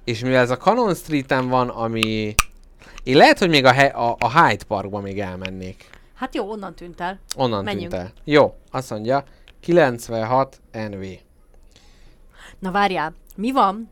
És 0.05 0.21
mivel 0.21 0.41
ez 0.43 0.51
a 0.51 0.57
Cannon 0.57 0.95
Street-en 0.95 1.49
van, 1.49 1.69
ami... 1.69 2.35
Én 3.03 3.17
lehet, 3.17 3.39
hogy 3.39 3.49
még 3.49 3.65
a, 3.65 3.73
he- 3.73 3.95
a, 3.95 4.17
a 4.19 4.43
Hyde 4.43 4.65
Parkba 4.69 5.01
még 5.01 5.21
elmennék. 5.21 5.85
Hát 6.15 6.35
jó, 6.35 6.51
onnan 6.51 6.75
tűnt 6.75 7.01
el. 7.01 7.19
Onnan 7.37 7.65
Menjünk. 7.65 7.91
tűnt 7.91 8.03
el. 8.03 8.13
Jó, 8.25 8.55
azt 8.71 8.91
mondja, 8.91 9.25
96 9.61 10.61
NV. 10.73 11.05
Na 12.59 12.71
várjál, 12.71 13.15
mi 13.37 13.53
van, 13.53 13.91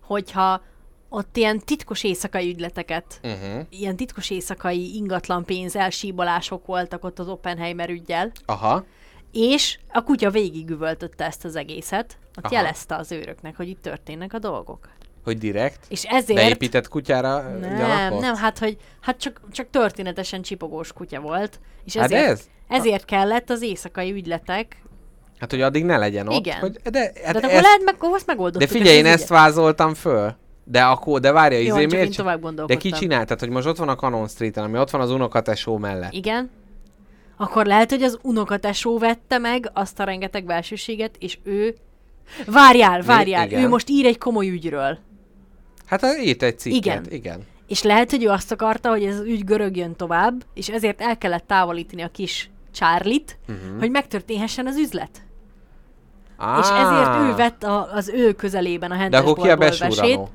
hogyha 0.00 0.62
ott 1.08 1.36
ilyen 1.36 1.58
titkos 1.58 2.04
éjszakai 2.04 2.48
ügyleteket, 2.50 3.20
Uh-huh. 3.22 3.66
ilyen 3.70 3.96
titkos 3.96 4.30
éjszakai 4.30 4.94
ingatlan 4.94 5.44
pénz 5.44 5.76
elsíbolások 5.76 6.66
voltak 6.66 7.04
ott 7.04 7.18
az 7.18 7.28
Oppenheimer 7.28 7.90
ügyjel, 7.90 8.32
Aha. 8.46 8.84
és 9.32 9.78
a 9.92 10.02
kutya 10.02 10.30
végigüvöltötte 10.30 11.24
ezt 11.24 11.44
az 11.44 11.56
egészet, 11.56 12.18
ott 12.38 12.44
Aha. 12.44 12.54
jelezte 12.54 12.96
az 12.96 13.12
őröknek, 13.12 13.56
hogy 13.56 13.68
itt 13.68 13.82
történnek 13.82 14.32
a 14.32 14.38
dolgok. 14.38 14.88
Hogy 15.24 15.38
direkt? 15.38 15.86
És 15.88 16.04
ezért... 16.04 16.38
Beépített 16.40 16.88
kutyára 16.88 17.42
Nem, 17.58 17.76
gyalakot? 17.78 18.20
nem, 18.20 18.34
hát, 18.34 18.58
hogy, 18.58 18.76
hát 19.00 19.20
csak, 19.20 19.40
csak 19.50 19.70
történetesen 19.70 20.42
csipogós 20.42 20.92
kutya 20.92 21.20
volt, 21.20 21.60
és 21.84 21.96
Hát 21.96 22.04
ezért, 22.04 22.28
ez? 22.28 22.48
Ezért 22.68 23.04
kellett 23.04 23.50
az 23.50 23.62
éjszakai 23.62 24.12
ügyletek. 24.12 24.82
Hát, 25.38 25.50
hogy 25.50 25.60
addig 25.60 25.84
ne 25.84 25.96
legyen 25.96 26.28
ott. 26.28 26.46
Igen. 26.46 26.58
Hogy, 26.58 26.72
de, 26.90 27.12
hát 27.24 27.32
de 27.32 27.38
akkor 27.38 27.50
ezt, 27.50 27.62
lehet, 27.62 27.82
meg 27.84 27.94
azt 27.98 28.26
megoldottuk. 28.26 28.68
de 28.68 28.78
figyelj, 28.78 28.96
én 28.96 29.06
ezt 29.06 29.28
vázoltam 29.28 29.94
föl. 29.94 30.36
De 30.64 30.82
akkor, 30.82 31.20
de 31.20 31.32
várja, 31.32 31.58
Jó, 31.58 31.76
izé 31.76 31.86
miért? 31.86 32.16
tovább 32.16 32.64
De 32.66 32.76
ki 32.76 32.90
csinált? 32.90 33.26
Tehát, 33.26 33.40
hogy 33.40 33.50
most 33.50 33.66
ott 33.66 33.76
van 33.76 33.88
a 33.88 33.94
Canon 33.94 34.28
Street-en, 34.28 34.64
ami 34.64 34.78
ott 34.78 34.90
van 34.90 35.00
az 35.00 35.10
unokatesó 35.10 35.76
mellett. 35.76 36.12
Igen. 36.12 36.50
Akkor 37.36 37.66
lehet, 37.66 37.90
hogy 37.90 38.02
az 38.02 38.18
unokatesó 38.22 38.98
vette 38.98 39.38
meg 39.38 39.70
azt 39.72 40.00
a 40.00 40.04
rengeteg 40.04 40.44
belsőséget, 40.44 41.16
és 41.18 41.38
ő... 41.42 41.74
Várjál, 42.46 43.02
várjál, 43.02 43.46
igen. 43.46 43.62
ő 43.62 43.68
most 43.68 43.90
ír 43.90 44.06
egy 44.06 44.18
komoly 44.18 44.48
ügyről. 44.48 44.98
Hát 45.86 46.02
írt 46.22 46.42
egy 46.42 46.58
cikket. 46.58 47.06
Igen. 47.06 47.18
Igen. 47.18 47.46
És 47.66 47.82
lehet, 47.82 48.10
hogy 48.10 48.24
ő 48.24 48.28
azt 48.28 48.52
akarta, 48.52 48.90
hogy 48.90 49.04
ez 49.04 49.18
az 49.18 49.26
ügy 49.26 49.44
görögjön 49.44 49.96
tovább, 49.96 50.44
és 50.54 50.68
ezért 50.68 51.00
el 51.00 51.18
kellett 51.18 51.46
távolítani 51.46 52.02
a 52.02 52.08
kis 52.08 52.50
Charlie-t, 52.78 53.38
uh-huh. 53.48 53.78
hogy 53.78 53.90
megtörténhessen 53.90 54.66
az 54.66 54.76
üzlet. 54.76 55.22
Ah, 56.36 56.58
És 56.58 56.68
ezért 56.68 57.30
ő 57.30 57.34
vett 57.34 57.62
a, 57.62 57.92
az 57.92 58.08
ő 58.08 58.32
közelében 58.32 58.90
a 58.90 58.94
De 58.94 59.00
hentes 59.00 59.20
akkor 59.20 59.44
ki 59.44 59.50
a 59.50 59.56
boltból 59.56 59.88
besúranó? 59.88 60.28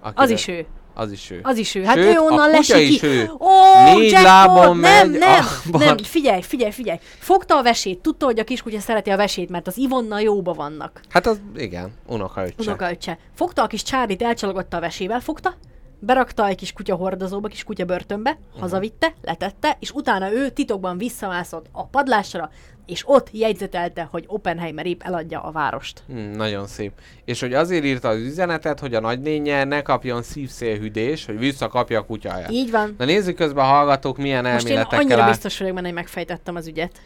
Aki 0.00 0.14
Az 0.16 0.30
is 0.30 0.48
ő. 0.48 0.66
Az 0.94 1.10
is 1.12 1.30
ő. 1.30 1.40
Az 1.42 1.56
is 1.58 1.74
ő. 1.74 1.84
Hát 1.84 1.96
Sőt, 1.96 2.14
ő 2.14 2.18
onnan 2.18 2.38
a 2.38 2.56
kutya 2.56 2.74
lesi 2.74 2.92
is 2.92 3.00
ki. 3.00 3.06
ő. 3.06 3.30
Ó, 3.38 3.48
Négy 3.84 4.10
jackpot! 4.10 4.22
lábon 4.22 4.76
nem, 4.76 5.10
megy, 5.10 5.18
nem, 5.18 5.44
abban. 5.66 5.86
nem, 5.86 5.98
figyelj, 5.98 6.42
figyelj, 6.42 6.70
figyelj. 6.70 6.98
Fogta 7.18 7.56
a 7.56 7.62
vesét, 7.62 7.98
tudta, 7.98 8.24
hogy 8.24 8.38
a 8.38 8.44
kiskutya 8.44 8.80
szereti 8.80 9.10
a 9.10 9.16
vesét, 9.16 9.50
mert 9.50 9.66
az 9.66 9.76
Ivonnal 9.78 10.20
jóba 10.20 10.52
vannak. 10.52 11.00
Hát 11.08 11.26
az, 11.26 11.40
igen, 11.56 11.92
unokaöccse. 12.06 12.54
Unokaöccse. 12.58 13.18
Fogta 13.34 13.62
a 13.62 13.66
kis 13.66 13.82
Csárit, 13.82 14.22
elcsalogatta 14.22 14.76
a 14.76 14.80
vesével, 14.80 15.20
fogta, 15.20 15.54
berakta 16.04 16.46
egy 16.46 16.56
kis 16.56 16.72
kutya 16.72 16.94
hordozóba, 16.94 17.48
kis 17.48 17.64
kutya 17.64 17.84
börtönbe, 17.84 18.38
hazavitte, 18.58 19.14
letette, 19.22 19.76
és 19.80 19.90
utána 19.90 20.32
ő 20.32 20.48
titokban 20.48 20.98
visszamászott 20.98 21.66
a 21.72 21.86
padlásra, 21.86 22.50
és 22.86 23.02
ott 23.06 23.28
jegyzetelte, 23.32 24.08
hogy 24.10 24.24
Oppenheimer 24.26 24.86
épp 24.86 25.02
eladja 25.02 25.40
a 25.40 25.50
várost. 25.50 26.02
Hmm, 26.06 26.30
nagyon 26.30 26.66
szép. 26.66 26.92
És 27.24 27.40
hogy 27.40 27.54
azért 27.54 27.84
írta 27.84 28.08
az 28.08 28.18
üzenetet, 28.18 28.80
hogy 28.80 28.94
a 28.94 29.00
nagynénye 29.00 29.64
ne 29.64 29.82
kapjon 29.82 30.22
szívszélhűdés, 30.22 31.24
hogy 31.26 31.38
visszakapja 31.38 31.98
a 31.98 32.04
kutyáját. 32.04 32.50
Így 32.50 32.70
van. 32.70 32.94
Na 32.98 33.04
nézzük 33.04 33.36
közben 33.36 33.64
a 33.64 33.68
hallgatók 33.68 34.16
milyen 34.16 34.42
Most 34.42 34.54
én 34.54 34.66
elméletekkel 34.66 34.98
annyira 34.98 35.22
áll. 35.22 35.28
biztos 35.28 35.58
vagyok 35.58 35.74
benne, 35.74 35.86
hogy 35.86 35.96
megfejtettem 35.96 36.56
az 36.56 36.66
ügyet. 36.66 37.00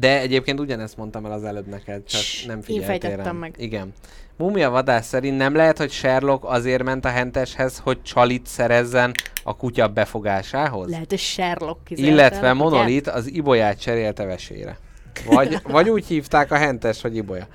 De 0.00 0.20
egyébként 0.20 0.60
ugyanezt 0.60 0.96
mondtam 0.96 1.24
el 1.24 1.32
az 1.32 1.44
előbb 1.44 1.66
neked, 1.66 2.04
csak 2.04 2.20
Cs, 2.20 2.46
nem 2.46 2.60
én 2.66 2.80
figyeltél 2.82 3.16
rám. 3.16 3.36
meg. 3.36 3.54
Igen. 3.56 3.92
Mumia 4.36 4.70
vadász 4.70 5.06
szerint 5.06 5.36
nem 5.36 5.54
lehet, 5.54 5.78
hogy 5.78 5.90
Sherlock 5.90 6.44
azért 6.44 6.82
ment 6.82 7.04
a 7.04 7.08
henteshez, 7.08 7.78
hogy 7.78 8.02
csalit 8.02 8.46
szerezzen 8.46 9.12
a 9.44 9.56
kutya 9.56 9.88
befogásához? 9.88 10.90
Lehet, 10.90 11.08
hogy 11.08 11.18
Sherlock 11.18 11.84
kizelte, 11.84 12.10
Illetve? 12.10 12.52
Monolit 12.52 13.08
az 13.08 13.32
ibolyát 13.32 13.80
cserélte 13.80 14.24
vesére. 14.24 14.78
Vagy, 15.26 15.58
vagy 15.76 15.88
úgy 15.88 16.06
hívták 16.06 16.52
a 16.52 16.56
hentes, 16.56 17.02
hogy 17.02 17.16
ibolya. 17.16 17.46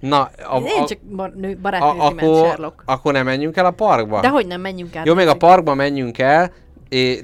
Na, 0.00 0.20
a, 0.48 0.56
Én 0.56 0.82
a, 0.82 0.86
csak 0.86 0.98
nő, 1.34 1.52
a, 1.52 1.60
barátnőzni 1.60 2.14
ment 2.14 2.20
akkor, 2.20 2.46
Sherlock. 2.46 2.82
akkor 2.84 3.12
nem 3.12 3.24
menjünk 3.24 3.56
el 3.56 3.66
a 3.66 3.70
parkba? 3.70 4.20
De 4.20 4.28
hogy 4.28 4.46
nem 4.46 4.60
menjünk 4.60 4.96
át? 4.96 5.06
Jó, 5.06 5.14
még 5.14 5.26
a 5.26 5.36
parkba 5.36 5.74
menjünk 5.74 6.18
el, 6.18 6.52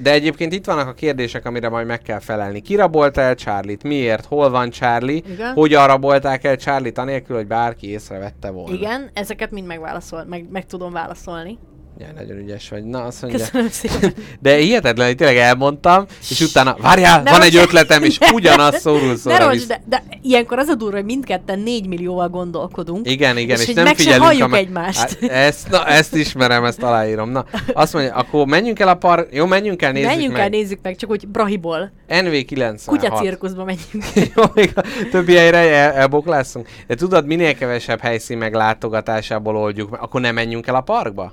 de 0.01 0.13
egyébként 0.13 0.53
itt 0.53 0.65
vannak 0.65 0.89
a 0.89 0.93
kérdések, 0.93 1.47
amire 1.47 1.69
majd 1.69 1.87
meg 1.87 2.03
kell 2.03 2.19
felelni. 2.19 2.61
Ki 2.61 2.75
rabolta 2.75 3.21
el 3.21 3.35
Charlie-t? 3.35 3.83
Miért? 3.83 4.25
Hol 4.25 4.51
van 4.51 4.71
Charlie? 4.71 5.23
Igen. 5.33 5.53
Hogyan 5.53 5.87
rabolták 5.87 6.45
el 6.45 6.57
Charlie-t, 6.57 6.99
anélkül, 6.99 7.37
hogy 7.37 7.47
bárki 7.47 7.91
észrevette 7.91 8.51
volna? 8.51 8.75
Igen, 8.75 9.11
ezeket 9.13 9.51
mind 9.51 9.67
megválaszol, 9.67 10.25
meg, 10.25 10.47
meg 10.51 10.67
tudom 10.67 10.93
válaszolni. 10.93 11.59
Ja, 12.01 12.07
nagyon 12.17 12.37
ügyes 12.37 12.69
vagy. 12.69 12.85
Na, 12.85 13.03
azt 13.05 13.23
mondja. 13.23 13.41
Köszönöm 13.45 13.69
szépen. 13.71 14.15
De 14.41 14.55
hihetetlen, 14.55 15.07
hogy 15.07 15.17
tényleg 15.17 15.37
elmondtam, 15.37 16.05
és 16.31 16.41
utána, 16.41 16.77
várjál, 16.81 17.23
Ne 17.23 17.31
van 17.31 17.41
roncs- 17.41 17.55
egy 17.55 17.61
ötletem, 17.61 18.03
és 18.03 18.19
ugyanaz 18.33 18.81
szórul 18.81 19.09
Ne 19.09 19.17
szóra 19.17 19.39
roncs, 19.39 19.53
visz. 19.55 19.67
de, 19.67 19.83
de 19.89 20.03
ilyenkor 20.23 20.59
az 20.59 20.69
a 20.69 20.75
durva, 20.75 20.97
hogy 20.97 21.05
mindketten 21.05 21.59
4 21.59 21.87
millióval 21.89 22.29
gondolkodunk. 22.29 23.11
Igen, 23.11 23.37
igen, 23.37 23.61
És 23.61 23.69
és, 23.69 23.75
nem 23.75 23.85
meg 23.85 23.97
figyelünk 23.97 24.25
halljuk 24.25 24.43
a 24.43 24.49
me- 24.49 24.61
egymást. 24.61 24.99
Hát, 24.99 25.23
ezt, 25.31 25.71
na, 25.71 25.87
ezt 25.87 26.15
ismerem, 26.15 26.65
ezt 26.65 26.83
aláírom. 26.83 27.31
Na, 27.31 27.45
azt 27.73 27.93
mondja, 27.93 28.15
akkor 28.15 28.47
menjünk 28.47 28.79
el 28.81 28.89
a 28.89 28.95
park... 28.95 29.35
Jó, 29.35 29.47
menjünk 29.47 29.83
el, 29.83 29.93
nézzük 29.93 30.09
Menjünk 30.09 30.33
meg. 30.33 30.41
el, 30.43 30.49
nézzük 30.49 30.79
meg, 30.83 30.97
csak 30.97 31.11
úgy 31.11 31.29
Brahiból. 31.29 31.93
NV96. 32.09 32.81
Kutya 32.87 33.11
cirkuszba 33.11 33.65
menjünk. 33.65 34.05
Jó, 34.37 34.43
még 34.55 34.73
a 34.75 34.83
többi 35.11 35.35
helyre 35.35 35.59
el, 35.59 35.93
elboklászunk. 35.93 36.69
De 36.87 36.95
tudod, 36.95 37.27
minél 37.27 37.55
kevesebb 37.55 38.01
helyszín 38.01 38.39
meglátogatásából 38.39 39.57
oldjuk 39.57 39.91
meg, 39.91 40.01
akkor 40.03 40.21
nem 40.21 40.35
menjünk 40.35 40.67
el 40.67 40.75
a 40.75 40.81
parkba? 40.81 41.33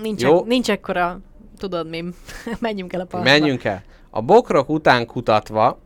Nincs, 0.00 0.22
Jó. 0.22 0.38
ek, 0.38 0.44
nincs 0.46 0.70
ekkora, 0.70 1.20
tudod 1.58 1.88
mi, 1.88 2.04
menjünk 2.60 2.92
el 2.92 3.00
a 3.00 3.04
parkba. 3.04 3.30
Menjünk 3.30 3.64
el. 3.64 3.82
A 4.10 4.20
bokrok 4.20 4.68
után 4.68 5.06
kutatva, 5.06 5.78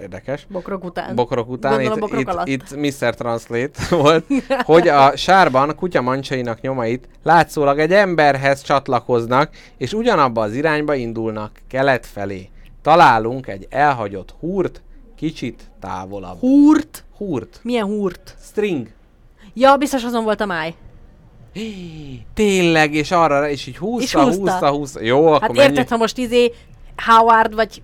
érdekes, 0.00 0.46
Bokrok 0.50 0.84
után. 0.84 1.14
bokrok 1.14 1.48
után, 1.50 1.72
Gondolom, 1.72 1.94
itt, 1.96 2.00
bokrok 2.00 2.20
itt, 2.20 2.28
alatt. 2.28 2.46
itt 2.48 2.76
Mr. 2.76 3.14
Translate 3.14 3.70
volt, 4.02 4.24
hogy 4.64 4.88
a 4.88 5.16
sárban 5.16 5.74
kutya 5.76 6.00
mancsainak 6.02 6.60
nyomait 6.60 7.08
látszólag 7.22 7.78
egy 7.78 7.92
emberhez 7.92 8.62
csatlakoznak, 8.62 9.50
és 9.76 9.92
ugyanabba 9.92 10.40
az 10.42 10.54
irányba 10.54 10.94
indulnak, 10.94 11.50
kelet 11.68 12.06
felé. 12.06 12.48
Találunk 12.82 13.46
egy 13.46 13.66
elhagyott 13.70 14.34
húrt, 14.40 14.82
kicsit 15.16 15.70
távolabb. 15.80 16.38
Húrt? 16.38 17.04
Húrt. 17.16 17.60
Milyen 17.62 17.84
húrt? 17.84 18.34
String. 18.40 18.88
Ja, 19.54 19.76
biztos 19.76 20.04
azon 20.04 20.24
volt 20.24 20.40
a 20.40 20.46
máj. 20.46 20.74
Tényleg, 22.34 22.94
és 22.94 23.10
arra, 23.10 23.48
és 23.48 23.66
így 23.66 23.76
húzta, 23.76 24.02
És 24.02 24.12
húzta. 24.26 24.50
húzta, 24.50 24.70
húzta. 24.70 25.02
Jó, 25.02 25.26
akkor 25.26 25.40
Hát 25.40 25.52
menjünk. 25.52 25.70
érted, 25.76 25.88
ha 25.88 25.96
most 25.96 26.18
izé 26.18 26.52
Howard, 27.06 27.54
vagy 27.54 27.82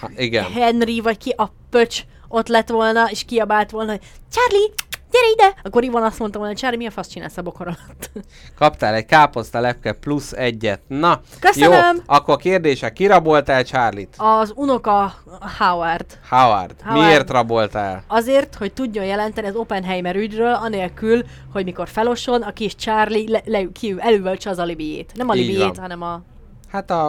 Ha, 0.00 0.10
igen. 0.16 0.44
Henry, 0.52 1.00
vagy 1.00 1.18
ki 1.18 1.34
a 1.36 1.52
pöcs 1.70 2.02
ott 2.28 2.48
lett 2.48 2.68
volna, 2.68 3.06
és 3.10 3.24
kiabált 3.24 3.70
volna, 3.70 3.90
hogy 3.90 4.00
Charlie, 4.32 4.70
gyere 5.14 5.30
ide! 5.50 5.60
Akkor 5.62 5.82
Ivon 5.84 6.02
azt 6.02 6.18
mondta 6.18 6.38
volna, 6.38 6.54
Charlie, 6.54 6.76
mi 6.78 6.86
a 6.86 6.90
fasz 6.90 7.08
csinálsz 7.08 7.36
a 7.36 7.42
bokor 7.42 7.66
alatt? 7.66 8.10
Kaptál 8.58 8.94
egy 8.94 9.06
káposzta 9.06 9.60
lepke 9.60 9.92
plusz 9.92 10.32
egyet. 10.32 10.80
Na, 10.86 11.20
Köszönöm. 11.40 11.94
jó, 11.96 12.02
akkor 12.06 12.36
kérdések. 12.36 12.92
Ki 12.92 13.06
raboltál 13.06 13.64
Charlie-t? 13.64 14.14
Az 14.16 14.52
unoka 14.56 15.14
Howard. 15.58 16.06
Howard. 16.28 16.74
Howard. 16.82 17.06
Miért 17.06 17.30
raboltál? 17.30 18.04
Azért, 18.06 18.54
hogy 18.54 18.72
tudjon 18.72 19.04
jelenteni 19.04 19.46
az 19.46 19.54
Oppenheimer 19.54 20.16
ügyről, 20.16 20.54
anélkül, 20.54 21.22
hogy 21.52 21.64
mikor 21.64 21.88
feloson, 21.88 22.42
a 22.42 22.52
kis 22.52 22.74
Charlie 22.74 23.30
le, 23.30 23.42
le, 23.44 23.64
ki, 23.72 23.94
elővöltse 23.98 24.50
az 24.50 24.58
alibiét. 24.58 25.12
Nem 25.14 25.28
alibiét, 25.28 25.78
hanem 25.78 26.02
a, 26.02 26.20
Hát 26.68 26.90
a, 26.90 27.06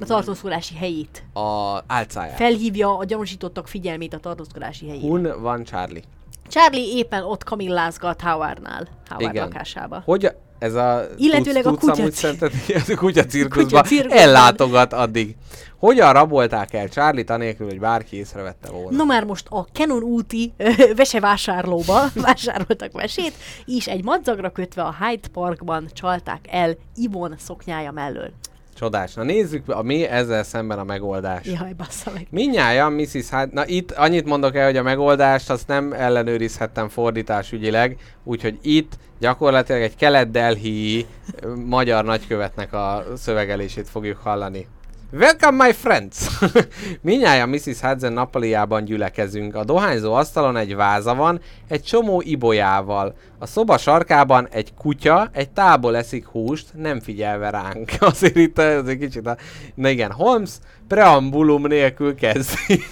a 0.00 0.04
tartózkodási 0.06 0.74
helyét. 0.74 1.22
a 1.32 1.78
álcáját. 1.86 2.36
Felhívja 2.36 2.96
a 2.98 3.04
gyanúsítottak 3.04 3.68
figyelmét 3.68 4.14
a 4.14 4.18
tartózkodási 4.18 4.88
helyére. 4.88 5.06
Hun 5.06 5.40
van 5.40 5.64
Charlie. 5.64 6.02
Charlie 6.48 6.96
éppen 6.96 7.22
ott 7.22 7.44
kamillázgat 7.44 8.20
Howardnál, 8.20 8.88
Howard 9.08 9.34
Igen. 9.34 9.44
lakásába. 9.48 10.02
Hogy 10.04 10.24
a- 10.24 10.32
ez 10.58 10.74
a 10.74 11.02
Illetőleg 11.16 11.66
a 11.66 11.70
tudsz, 11.74 11.98
tudsz 11.98 12.20
kutya 12.20 12.46
a 12.92 12.96
kutya 12.96 13.24
cirkuszban. 13.24 13.84
ellátogat 14.08 14.92
addig. 14.92 15.36
Hogyan 15.78 16.12
rabolták 16.12 16.72
el 16.74 16.88
Charlie-t 16.88 17.30
anélkül, 17.30 17.66
hogy 17.66 17.80
bárki 17.80 18.16
észrevette 18.16 18.70
volna? 18.70 18.96
Na 18.96 19.04
már 19.04 19.24
most 19.24 19.46
a 19.48 19.66
Canon 19.72 20.02
úti 20.02 20.52
vesevásárlóba 20.96 22.00
vásároltak 22.14 22.92
vesét, 22.92 23.32
és 23.64 23.86
egy 23.86 24.04
madzagra 24.04 24.50
kötve 24.50 24.82
a 24.82 24.94
Hyde 25.00 25.28
Parkban 25.32 25.88
csalták 25.92 26.46
el 26.50 26.76
Ivon 26.94 27.34
szoknyája 27.38 27.90
mellől. 27.90 28.30
Csodás. 28.78 29.14
Na 29.14 29.22
nézzük 29.22 29.68
a 29.68 29.82
mi 29.82 30.04
ezzel 30.04 30.42
szemben 30.42 30.78
a 30.78 30.84
megoldás. 30.84 31.46
Jaj, 31.46 31.72
bassza 31.72 32.10
meg. 32.14 32.26
Minnyáján 32.30 32.92
Mrs. 32.92 33.12
Hyde, 33.12 33.48
na 33.52 33.66
itt 33.66 33.90
annyit 33.92 34.24
mondok 34.24 34.54
el, 34.54 34.64
hogy 34.64 34.76
a 34.76 34.82
megoldást 34.82 35.50
azt 35.50 35.66
nem 35.66 35.92
ellenőrizhettem 35.92 36.88
fordításügyileg, 36.88 37.96
úgyhogy 38.24 38.58
itt 38.62 38.92
gyakorlatilag 39.20 39.82
egy 39.82 39.96
kelet-delhi 39.96 41.06
magyar 41.66 42.04
nagykövetnek 42.04 42.72
a 42.72 43.04
szövegelését 43.16 43.88
fogjuk 43.88 44.16
hallani. 44.16 44.66
Welcome 45.12 45.64
my 45.64 45.72
friends! 45.72 46.16
Minnyáján 47.00 47.48
Mrs. 47.48 47.80
Hudson 47.80 48.12
nappaliában 48.12 48.84
gyülekezünk. 48.84 49.54
A 49.54 49.64
dohányzó 49.64 50.12
asztalon 50.14 50.56
egy 50.56 50.74
váza 50.76 51.14
van, 51.14 51.40
egy 51.68 51.82
csomó 51.82 52.22
ibolyával. 52.24 53.14
A 53.38 53.46
szoba 53.46 53.78
sarkában 53.78 54.48
egy 54.50 54.74
kutya, 54.74 55.28
egy 55.32 55.50
tából 55.50 55.96
eszik 55.96 56.26
húst, 56.26 56.66
nem 56.74 57.00
figyelve 57.00 57.50
ránk. 57.50 57.90
Azért 58.00 58.36
itt 58.36 58.58
ez 58.58 58.86
egy 58.86 58.98
kicsit 58.98 59.26
a... 59.26 59.36
Na 59.74 59.88
igen, 59.88 60.10
Holmes 60.12 60.50
preambulum 60.88 61.66
nélkül 61.66 62.14
kezdi. 62.14 62.78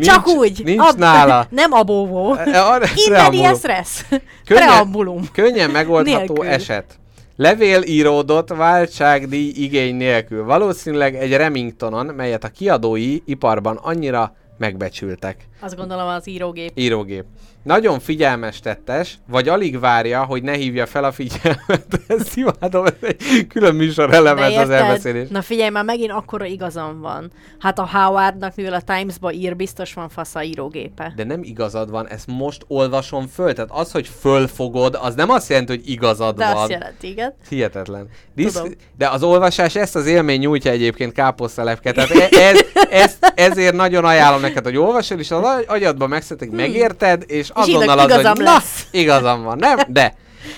Csak 0.00 0.24
Nincs- 0.24 0.38
úgy. 0.38 0.60
nincs 0.64 0.94
nála. 0.96 1.46
Nem 1.50 1.72
abóvó. 1.72 2.30
Arra- 2.54 2.88
In 2.94 3.04
preambulum. 3.08 3.42
medias 3.44 3.62
res. 3.62 4.04
Könnyen- 4.08 4.66
Preambulum. 4.66 5.28
Könnyen 5.32 5.70
megoldható 5.70 6.18
Nélkül. 6.34 6.46
eset. 6.46 6.98
Levél 7.40 7.82
íródott 7.82 8.48
váltságdíj 8.48 9.52
igény 9.56 9.96
nélkül. 9.96 10.44
Valószínűleg 10.44 11.14
egy 11.14 11.32
Remingtonon, 11.32 12.06
melyet 12.06 12.44
a 12.44 12.48
kiadói 12.48 13.18
iparban 13.24 13.76
annyira 13.76 14.36
megbecsültek. 14.58 15.48
Azt 15.60 15.76
gondolom 15.76 16.08
az 16.08 16.28
írógép. 16.28 16.70
Írógép. 16.74 17.24
Nagyon 17.62 17.98
figyelmes 18.00 18.60
tettes, 18.60 19.18
vagy 19.28 19.48
alig 19.48 19.78
várja, 19.80 20.24
hogy 20.24 20.42
ne 20.42 20.52
hívja 20.52 20.86
fel 20.86 21.04
a 21.04 21.12
figyelmet. 21.12 21.86
Ezt 22.08 22.36
imádom, 22.36 22.84
ez 22.86 22.92
egy 23.00 23.46
külön 23.48 23.74
műsor 23.74 24.14
eleme 24.14 24.42
ez 24.42 24.56
az 24.56 24.70
elbeszélés. 24.70 25.28
Na 25.28 25.42
figyelj, 25.42 25.70
már 25.70 25.84
megint 25.84 26.10
akkora 26.10 26.44
igazam 26.44 27.00
van. 27.00 27.30
Hát 27.58 27.78
a 27.78 27.88
Howardnak, 27.92 28.54
mivel 28.56 28.72
a 28.74 28.80
Times-ba 28.80 29.32
ír, 29.32 29.56
biztos 29.56 29.94
van 29.94 30.08
fasz 30.08 30.34
a 30.34 30.42
írógépe. 30.42 31.12
De 31.16 31.24
nem 31.24 31.42
igazad 31.42 31.90
van, 31.90 32.08
ezt 32.08 32.26
most 32.26 32.64
olvasom 32.68 33.26
föl. 33.26 33.52
Tehát 33.52 33.70
az, 33.72 33.92
hogy 33.92 34.10
fölfogod, 34.20 34.98
az 35.00 35.14
nem 35.14 35.30
azt 35.30 35.48
jelenti, 35.48 35.72
hogy 35.76 35.88
igazad 35.90 36.36
De 36.36 36.46
van. 36.52 36.56
azt 36.56 36.70
jelenti, 36.70 37.08
igen. 37.08 37.34
Hihetetlen. 37.48 38.08
Disz- 38.34 38.54
Tudom. 38.56 38.72
de 38.98 39.08
az 39.08 39.22
olvasás 39.22 39.74
ezt 39.76 39.96
az 39.96 40.06
élmény 40.06 40.38
nyújtja 40.40 40.70
egyébként 40.70 41.12
káposztalepke. 41.12 41.92
Tehát 41.92 42.10
e- 42.20 42.38
ez, 42.40 42.60
ez, 42.90 43.16
ezért 43.34 43.74
nagyon 43.74 44.04
ajánlom 44.04 44.40
neked, 44.40 44.64
hogy 44.64 44.76
olvasod, 44.76 45.18
és 45.18 45.30
az 45.30 45.42
agy- 45.56 45.68
agyadban 45.68 46.08
megszedek, 46.08 46.50
megérted, 46.50 47.24
és 47.26 47.50
azonnal 47.52 47.82
így 47.82 47.88
az, 47.88 48.00
hogy 48.00 48.10
igazam 48.10 48.44
na, 48.44 48.52
lesz." 48.52 48.86
igazam 48.90 49.42
van, 49.42 49.58
nem? 49.58 49.78
De 49.88 50.14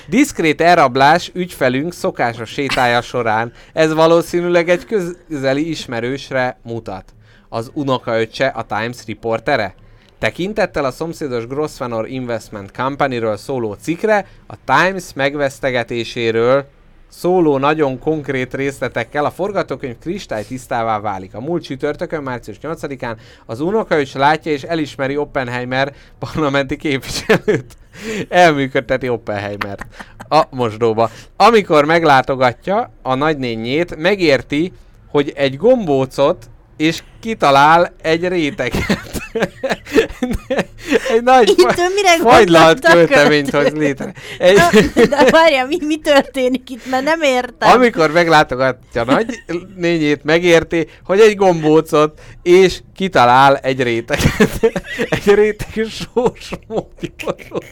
diszkrét 0.06 0.60
elrablás 0.60 1.31
ügyfelünk 1.35 1.93
szokásos 1.93 2.51
sétája 2.51 3.01
során. 3.01 3.52
Ez 3.73 3.93
valószínűleg 3.93 4.69
egy 4.69 4.86
közeli 4.86 5.69
ismerősre 5.69 6.59
mutat. 6.62 7.05
Az 7.48 7.70
unokaöccse 7.74 8.47
a 8.47 8.62
Times 8.62 8.97
riportere? 9.06 9.74
Tekintettel 10.19 10.85
a 10.85 10.90
szomszédos 10.90 11.47
Grosvenor 11.47 12.09
Investment 12.09 12.70
Company-ről 12.70 13.36
szóló 13.36 13.73
cikkre, 13.73 14.27
a 14.47 14.55
Times 14.64 15.05
megvesztegetéséről 15.14 16.64
szóló 17.12 17.59
nagyon 17.59 17.98
konkrét 17.98 18.55
részletekkel 18.55 19.24
a 19.24 19.30
forgatókönyv 19.30 19.98
kristálytisztává 19.98 21.01
válik. 21.01 21.34
A 21.34 21.40
múlt 21.40 21.62
csütörtökön, 21.62 22.22
március 22.22 22.59
8-án 22.62 23.16
az 23.47 23.60
unokaöcs 23.60 24.14
látja 24.14 24.52
és 24.52 24.62
elismeri 24.62 25.16
Oppenheimer 25.16 25.94
parlamenti 26.18 26.76
képviselőt. 26.76 27.76
Elműködteti 28.28 29.09
Oppenheimert 29.09 29.86
a 30.28 30.43
mosdóba. 30.51 31.10
Amikor 31.36 31.84
meglátogatja 31.84 32.93
a 33.02 33.14
nagynényét, 33.14 33.97
megérti, 33.97 34.72
hogy 35.09 35.32
egy 35.36 35.56
gombócot 35.56 36.51
és 36.77 37.03
kitalál 37.20 37.94
egy 38.03 38.28
réteget. 38.28 39.20
egy 41.12 41.23
nagy 41.23 41.55
fagylalt 42.20 42.85
a 42.85 42.93
költeményt 42.93 43.51
hoz 43.51 43.70
létre. 43.73 44.12
Egy, 44.39 44.57
Na, 44.57 44.70
de 45.07 45.31
várjál, 45.31 45.66
mi, 45.66 45.77
mi 45.81 45.97
történik 45.99 46.70
itt, 46.70 46.90
mert 46.90 47.05
nem 47.05 47.23
értem. 47.23 47.70
amikor 47.70 48.11
meglátogatja 48.11 49.05
nagy 49.05 49.43
nényét, 49.77 50.24
megérti, 50.24 50.86
hogy 51.05 51.20
egy 51.20 51.36
gombócot, 51.36 52.20
és 52.43 52.81
kitalál 52.97 53.57
egy 53.57 53.82
réteget. 53.82 54.61
egy 55.11 55.35
réteg 55.35 55.86
sósmódjól. 55.89 57.62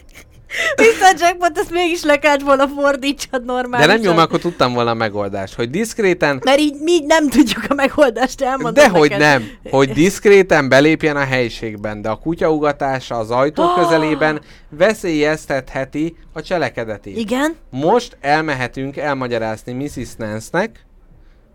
Mr. 0.77 1.19
Jackpot, 1.19 1.57
ezt 1.57 1.71
mégis 1.71 2.03
le 2.03 2.19
kellett 2.19 2.41
volna 2.41 2.67
fordítsad 2.67 3.39
De 3.45 3.53
normálisan. 3.53 3.93
nem 3.93 4.03
jó, 4.03 4.13
mert 4.13 4.27
akkor 4.27 4.39
tudtam 4.39 4.73
volna 4.73 4.89
a 4.89 4.93
megoldást, 4.93 5.53
hogy 5.53 5.69
diszkréten, 5.69 6.41
Mert 6.45 6.59
így 6.59 6.75
mi 6.83 6.99
nem 7.05 7.29
tudjuk 7.29 7.63
a 7.69 7.73
megoldást 7.73 8.41
elmondani. 8.41 8.87
dehogy 8.87 9.09
neked. 9.09 9.25
nem, 9.25 9.49
hogy 9.69 9.89
diszkréten 9.91 10.69
belépjen 10.69 11.15
a 11.15 11.23
helyiségben, 11.25 12.01
de 12.01 12.09
a 12.09 12.15
kutyaugatása 12.15 13.15
az 13.17 13.31
ajtó 13.31 13.73
közelében 13.73 14.41
veszélyeztetheti 14.69 16.15
a 16.33 16.41
cselekedetét. 16.41 17.17
Igen? 17.17 17.55
Most 17.69 18.17
elmehetünk 18.21 18.97
elmagyarázni 18.97 19.73
Mrs. 19.73 20.15
Nance-nek. 20.17 20.85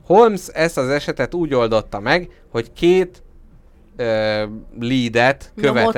Holmes 0.06 0.46
ezt 0.52 0.78
az 0.78 0.88
esetet 0.88 1.34
úgy 1.34 1.54
oldotta 1.54 2.00
meg, 2.00 2.28
hogy 2.50 2.72
két 2.72 3.22
ö, 3.96 4.42
leadet 4.80 5.52
Nyomot. 5.60 5.96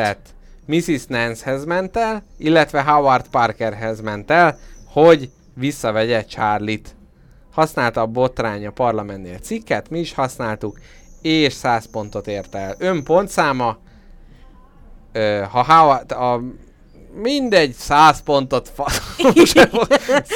Mrs. 0.69 1.07
Nance-hez 1.09 1.65
ment 1.65 1.97
el, 1.97 2.23
illetve 2.36 2.82
Howard 2.82 3.28
Parkerhez 3.28 4.01
ment 4.01 4.31
el, 4.31 4.59
hogy 4.86 5.31
visszavegye 5.55 6.24
Charlie-t. 6.24 6.97
Használta 7.53 8.01
a 8.01 8.07
botrány 8.07 8.66
a 8.66 8.70
parlamentnél 8.70 9.39
cikket, 9.39 9.90
mi 9.90 9.99
is 9.99 10.15
használtuk, 10.15 10.78
és 11.23 11.53
100 11.53 11.86
pontot 11.90 12.27
ért 12.27 12.55
el. 12.55 12.74
Ön 12.78 13.05
pontszáma, 13.05 13.78
ö, 15.12 15.43
ha 15.51 15.65
Howard, 15.65 16.12
a, 16.12 16.43
mindegy, 17.14 17.72
100 17.72 18.22
pontot 18.22 18.72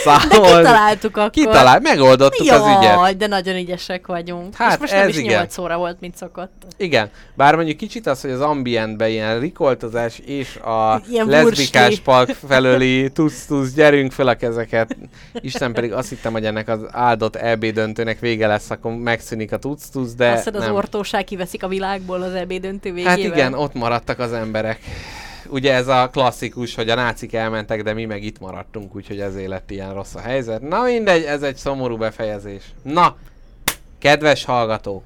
számol. 0.05 0.57
kitaláltuk 0.57 1.17
akkor. 1.17 1.31
Kitalál, 1.31 1.81
megoldottuk 1.81 2.51
az 2.51 2.61
ügyet. 2.67 2.83
Jaj, 2.95 3.15
de 3.15 3.27
nagyon 3.27 3.57
ügyesek 3.57 4.07
vagyunk. 4.07 4.55
Hát 4.55 4.73
És 4.73 4.79
most 4.79 4.93
nem 4.93 5.03
ez 5.03 5.09
is 5.09 5.17
igen. 5.17 5.39
8 5.39 5.59
óra 5.59 5.77
volt, 5.77 6.01
mint 6.01 6.17
szokott. 6.17 6.63
Igen, 6.77 7.11
bár 7.35 7.55
mondjuk 7.55 7.77
kicsit 7.77 8.07
az, 8.07 8.21
hogy 8.21 8.31
az 8.31 8.41
ambientben 8.41 9.09
ilyen 9.11 9.41
rikoltozás 9.41 10.19
és 10.19 10.57
a 10.57 11.03
Ilyen 11.11 11.27
leszbikás 11.27 11.87
vursli. 11.87 12.03
park 12.03 12.31
felőli 12.49 13.11
tusz, 13.11 13.45
tusz, 13.47 13.73
gyerünk 13.73 14.13
fel 14.13 14.29
a 14.29 14.35
kezeket. 14.35 14.97
Isten 15.41 15.73
pedig 15.73 15.93
azt 15.93 16.09
hittem, 16.09 16.33
hogy 16.33 16.45
ennek 16.45 16.69
az 16.69 16.81
áldott 16.91 17.37
EB 17.37 17.65
döntőnek 17.67 18.19
vége 18.19 18.47
lesz, 18.47 18.71
akkor 18.71 18.93
megszűnik 18.95 19.53
a 19.53 19.59
tusz, 19.59 19.89
tusz, 19.89 20.15
de 20.15 20.35
hiszed, 20.35 20.57
az 20.57 20.63
nem. 20.65 20.75
ortóság 20.75 21.25
kiveszik 21.25 21.63
a 21.63 21.69
világból 21.69 22.23
az 22.23 22.33
EB 22.35 22.53
döntő 22.53 22.91
végével. 22.93 23.11
Hát 23.11 23.19
igen, 23.25 23.55
ott 23.55 23.75
maradtak 23.75 24.19
az 24.19 24.33
emberek. 24.33 24.79
Ugye 25.49 25.73
ez 25.75 25.89
a 25.89 26.09
klasszikus, 26.13 26.75
hogy 26.75 26.89
a 26.89 26.95
nácik 26.95 27.35
elmentek, 27.35 27.83
de 27.83 27.93
mi 27.93 28.05
meg 28.05 28.23
itt 28.23 28.39
maradtunk, 28.41 28.95
úgyhogy 28.97 29.21
ezért 29.21 29.49
lett 29.49 29.71
ilyen 29.71 29.95
rossz 29.95 30.15
a 30.15 30.21
helyzet. 30.21 30.61
Na 30.69 30.83
mindegy, 30.83 31.23
ez 31.23 31.43
egy 31.43 31.57
szomorú 31.57 31.97
befejezés. 31.97 32.63
Na, 32.83 33.17
kedves 33.99 34.45
hallgatók, 34.45 35.03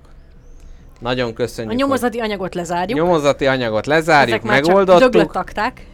nagyon 1.01 1.31
A 1.31 1.33
köszönjük, 1.33 1.73
hogy 1.73 1.81
nyomozati 1.83 2.19
anyagot 2.21 2.55
lezárjuk. 2.55 2.99
nyomozati 2.99 3.47
anyagot 3.47 3.87
lezárjuk, 3.87 4.45
Ezek 4.45 4.65
csak 4.65 4.75
megoldottuk. 4.75 5.35
akták. 5.35 5.87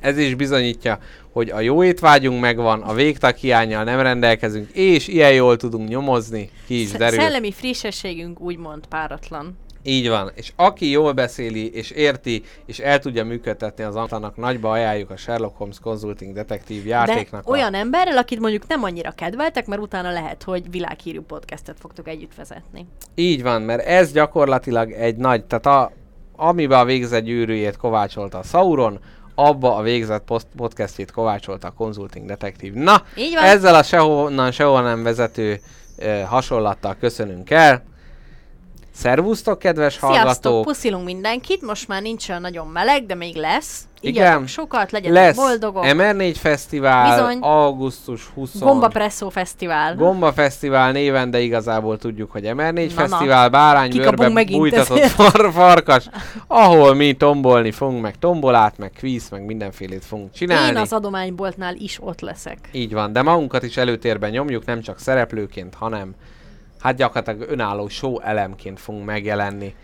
Ez 0.00 0.18
is 0.18 0.34
bizonyítja, 0.34 0.98
hogy 1.32 1.50
a 1.50 1.60
jó 1.60 1.84
étvágyunk 1.84 2.40
megvan, 2.40 2.80
a 2.82 2.94
végtag 2.94 3.34
hiányjal 3.34 3.84
nem 3.84 4.00
rendelkezünk, 4.00 4.70
és 4.70 5.08
ilyen 5.08 5.32
jól 5.32 5.56
tudunk 5.56 5.88
nyomozni, 5.88 6.50
ki 6.66 6.80
is 6.80 6.90
derül. 6.90 7.18
Szellemi 7.20 7.52
frissességünk 7.52 8.40
úgymond 8.40 8.86
páratlan. 8.86 9.58
Így 9.84 10.08
van. 10.08 10.30
És 10.34 10.52
aki 10.56 10.90
jól 10.90 11.12
beszéli, 11.12 11.70
és 11.74 11.90
érti, 11.90 12.42
és 12.66 12.78
el 12.78 12.98
tudja 12.98 13.24
működtetni 13.24 13.84
az 13.84 13.96
Antanak, 13.96 14.36
nagyba 14.36 14.70
ajánljuk 14.70 15.10
a 15.10 15.16
Sherlock 15.16 15.56
Holmes 15.56 15.78
Consulting 15.80 16.34
Detektív 16.34 16.82
De 16.82 16.88
játéknak. 16.88 17.46
a- 17.46 17.50
olyan 17.50 17.74
emberrel, 17.74 18.16
akit 18.16 18.40
mondjuk 18.40 18.66
nem 18.66 18.82
annyira 18.82 19.10
kedveltek, 19.10 19.66
mert 19.66 19.80
utána 19.82 20.10
lehet, 20.10 20.42
hogy 20.42 20.70
világhírű 20.70 21.20
podcastet 21.20 21.76
fogtok 21.80 22.08
együtt 22.08 22.34
vezetni. 22.34 22.86
Így 23.14 23.42
van, 23.42 23.62
mert 23.62 23.86
ez 23.86 24.12
gyakorlatilag 24.12 24.90
egy 24.92 25.16
nagy, 25.16 25.44
tehát 25.44 25.66
a, 25.66 25.92
amiben 26.36 26.78
a 26.80 26.84
végzett 26.84 27.24
gyűrűjét 27.24 27.76
kovácsolta 27.76 28.38
a 28.38 28.42
Sauron, 28.42 29.00
abba 29.34 29.76
a 29.76 29.82
végzett 29.82 30.24
post- 30.24 30.46
podcastjét 30.56 31.10
kovácsolta 31.10 31.66
a 31.68 31.70
Consulting 31.76 32.26
Detektív. 32.26 32.72
Na, 32.72 33.02
Így 33.16 33.34
van. 33.34 33.44
ezzel 33.44 33.74
a 33.74 33.82
sehonnan 33.82 34.50
sehol 34.50 34.82
nem 34.82 35.02
vezető 35.02 35.60
uh, 35.98 36.20
hasonlattal 36.22 36.96
köszönünk 37.00 37.50
el. 37.50 37.82
Szervusztok, 38.94 39.58
kedves 39.58 39.92
Sziasztok, 39.92 40.18
hallgatók! 40.18 40.64
puszilunk 40.64 41.04
mindenkit, 41.04 41.62
most 41.62 41.88
már 41.88 42.02
nincs 42.02 42.28
olyan 42.28 42.40
nagyon 42.40 42.66
meleg, 42.66 43.06
de 43.06 43.14
még 43.14 43.36
lesz. 43.36 43.84
Igen. 44.00 44.46
Sokat, 44.46 44.90
legyetek 44.90 45.14
Lesz 45.14 45.36
boldogok. 45.36 45.84
MR4 45.86 46.34
Fesztivál, 46.38 47.16
Bizony. 47.16 47.38
augusztus 47.40 48.30
20 48.34 48.58
Gomba 48.58 48.88
Presszó 48.88 49.28
Fesztivál. 49.28 49.94
Gomba 49.94 50.32
Fesztivál 50.32 50.92
néven, 50.92 51.30
de 51.30 51.40
igazából 51.40 51.98
tudjuk, 51.98 52.30
hogy 52.30 52.42
MR4 52.44 52.94
Na. 52.94 53.00
Fesztivál, 53.00 53.48
báránybőrbe 53.48 54.44
bújtatott 54.44 54.98
far, 55.18 55.52
farkas, 55.52 56.08
ahol 56.46 56.94
mi 56.94 57.12
tombolni 57.12 57.70
fogunk, 57.70 58.02
meg 58.02 58.18
tombolát, 58.18 58.78
meg 58.78 58.90
kvíz, 58.90 59.28
meg 59.30 59.44
mindenfélét 59.44 60.04
fogunk 60.04 60.32
csinálni. 60.32 60.68
Én 60.68 60.76
az 60.76 60.92
adományboltnál 60.92 61.74
is 61.74 61.98
ott 62.00 62.20
leszek. 62.20 62.58
Így 62.72 62.92
van, 62.92 63.12
de 63.12 63.22
magunkat 63.22 63.62
is 63.62 63.76
előtérben 63.76 64.30
nyomjuk, 64.30 64.64
nem 64.64 64.80
csak 64.80 64.98
szereplőként, 64.98 65.74
hanem 65.74 66.14
hát 66.82 66.96
gyakorlatilag 66.96 67.50
önálló 67.50 67.88
show 67.88 68.20
elemként 68.20 68.80
fogunk 68.80 69.04
megjelenni. 69.04 69.74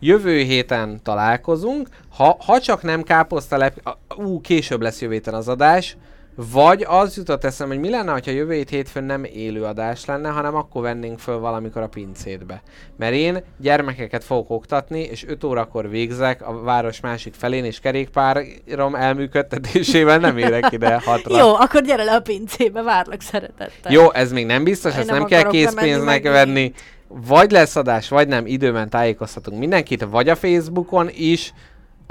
Jövő 0.00 0.38
héten 0.38 1.00
találkozunk, 1.02 1.88
ha, 2.16 2.36
ha 2.40 2.60
csak 2.60 2.82
nem 2.82 3.02
káposztalep, 3.02 3.96
ú, 4.16 4.40
később 4.40 4.80
lesz 4.80 5.00
jövő 5.00 5.12
héten 5.12 5.34
az 5.34 5.48
adás, 5.48 5.96
vagy 6.36 6.84
az 6.88 7.16
jutott 7.16 7.44
eszem, 7.44 7.68
hogy 7.68 7.78
mi 7.78 7.90
lenne, 7.90 8.10
ha 8.10 8.18
jövő 8.24 8.52
hét 8.52 8.68
hétfőn 8.68 9.04
nem 9.04 9.24
élő 9.24 9.64
adás 9.64 10.04
lenne, 10.04 10.28
hanem 10.28 10.54
akkor 10.54 10.82
vennénk 10.82 11.18
föl 11.18 11.38
valamikor 11.38 11.82
a 11.82 11.88
pincétbe. 11.88 12.62
Mert 12.96 13.14
én 13.14 13.42
gyermekeket 13.58 14.24
fogok 14.24 14.50
oktatni, 14.50 15.00
és 15.00 15.24
5 15.26 15.44
órakor 15.44 15.88
végzek 15.88 16.46
a 16.46 16.60
város 16.60 17.00
másik 17.00 17.34
felén, 17.34 17.64
és 17.64 17.80
kerékpárom 17.80 18.94
elműködtetésével 18.94 20.18
nem 20.18 20.38
érek 20.38 20.72
ide 20.72 21.00
hatra. 21.04 21.38
Jó, 21.38 21.54
akkor 21.54 21.82
gyere 21.82 22.04
le 22.04 22.14
a 22.14 22.20
pincébe, 22.20 22.82
várlak 22.82 23.20
szeretettel. 23.20 23.92
Jó, 23.92 24.12
ez 24.12 24.32
még 24.32 24.46
nem 24.46 24.64
biztos, 24.64 24.92
Én 24.92 24.98
ezt 24.98 25.08
nem 25.08 25.18
nem, 25.18 25.26
kell 25.26 25.42
készpénznek 25.42 26.22
venni. 26.22 26.72
Vagy 27.08 27.50
lesz 27.50 27.76
adás, 27.76 28.08
vagy 28.08 28.28
nem, 28.28 28.46
időben 28.46 28.88
tájékoztatunk 28.88 29.58
mindenkit, 29.58 30.06
vagy 30.10 30.28
a 30.28 30.36
Facebookon 30.36 31.10
is, 31.12 31.52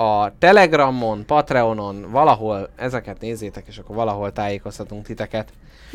a 0.04 0.34
Telegramon, 0.40 1.26
Patreonon, 1.26 2.06
valahol 2.12 2.70
ezeket 2.76 3.20
nézzétek, 3.20 3.64
és 3.68 3.78
akkor 3.78 3.96
valahol 3.96 4.32
tájékoztatunk 4.32 5.06
titeket. 5.06 5.50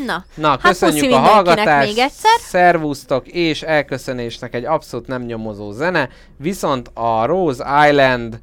Na, 0.07 0.25
Na, 0.35 0.49
hát 0.49 0.61
köszönjük 0.61 1.13
a 1.13 1.19
hallgatást, 1.19 1.87
még 1.89 1.99
egyszer. 1.99 2.39
szervusztok, 2.41 3.27
és 3.27 3.63
elköszönésnek 3.63 4.55
egy 4.55 4.65
abszolút 4.65 5.07
nem 5.07 5.23
nyomozó 5.23 5.73
zene, 5.73 6.09
viszont 6.37 6.91
a 6.95 7.25
Rose 7.27 7.89
Island 7.89 8.41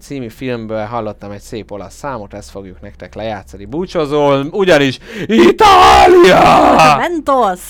című 0.00 0.28
filmből 0.28 0.84
hallottam 0.84 1.30
egy 1.30 1.40
szép 1.40 1.70
olasz 1.70 1.94
számot, 1.94 2.34
ezt 2.34 2.50
fogjuk 2.50 2.80
nektek 2.80 3.14
lejátszani. 3.14 3.64
Búcsozol, 3.64 4.46
ugyanis 4.50 4.98
Itália! 5.26 6.96
Mentos! 6.96 7.60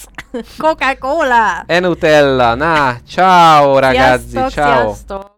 Coca-Cola! 0.59 1.65
Enutella, 1.67 2.55
na, 2.55 2.97
ciao 3.09 3.79
ragazzi, 3.79 4.29
Sziasztok, 4.31 4.51
ciao! 4.51 4.81
sziasztok! 4.83 5.32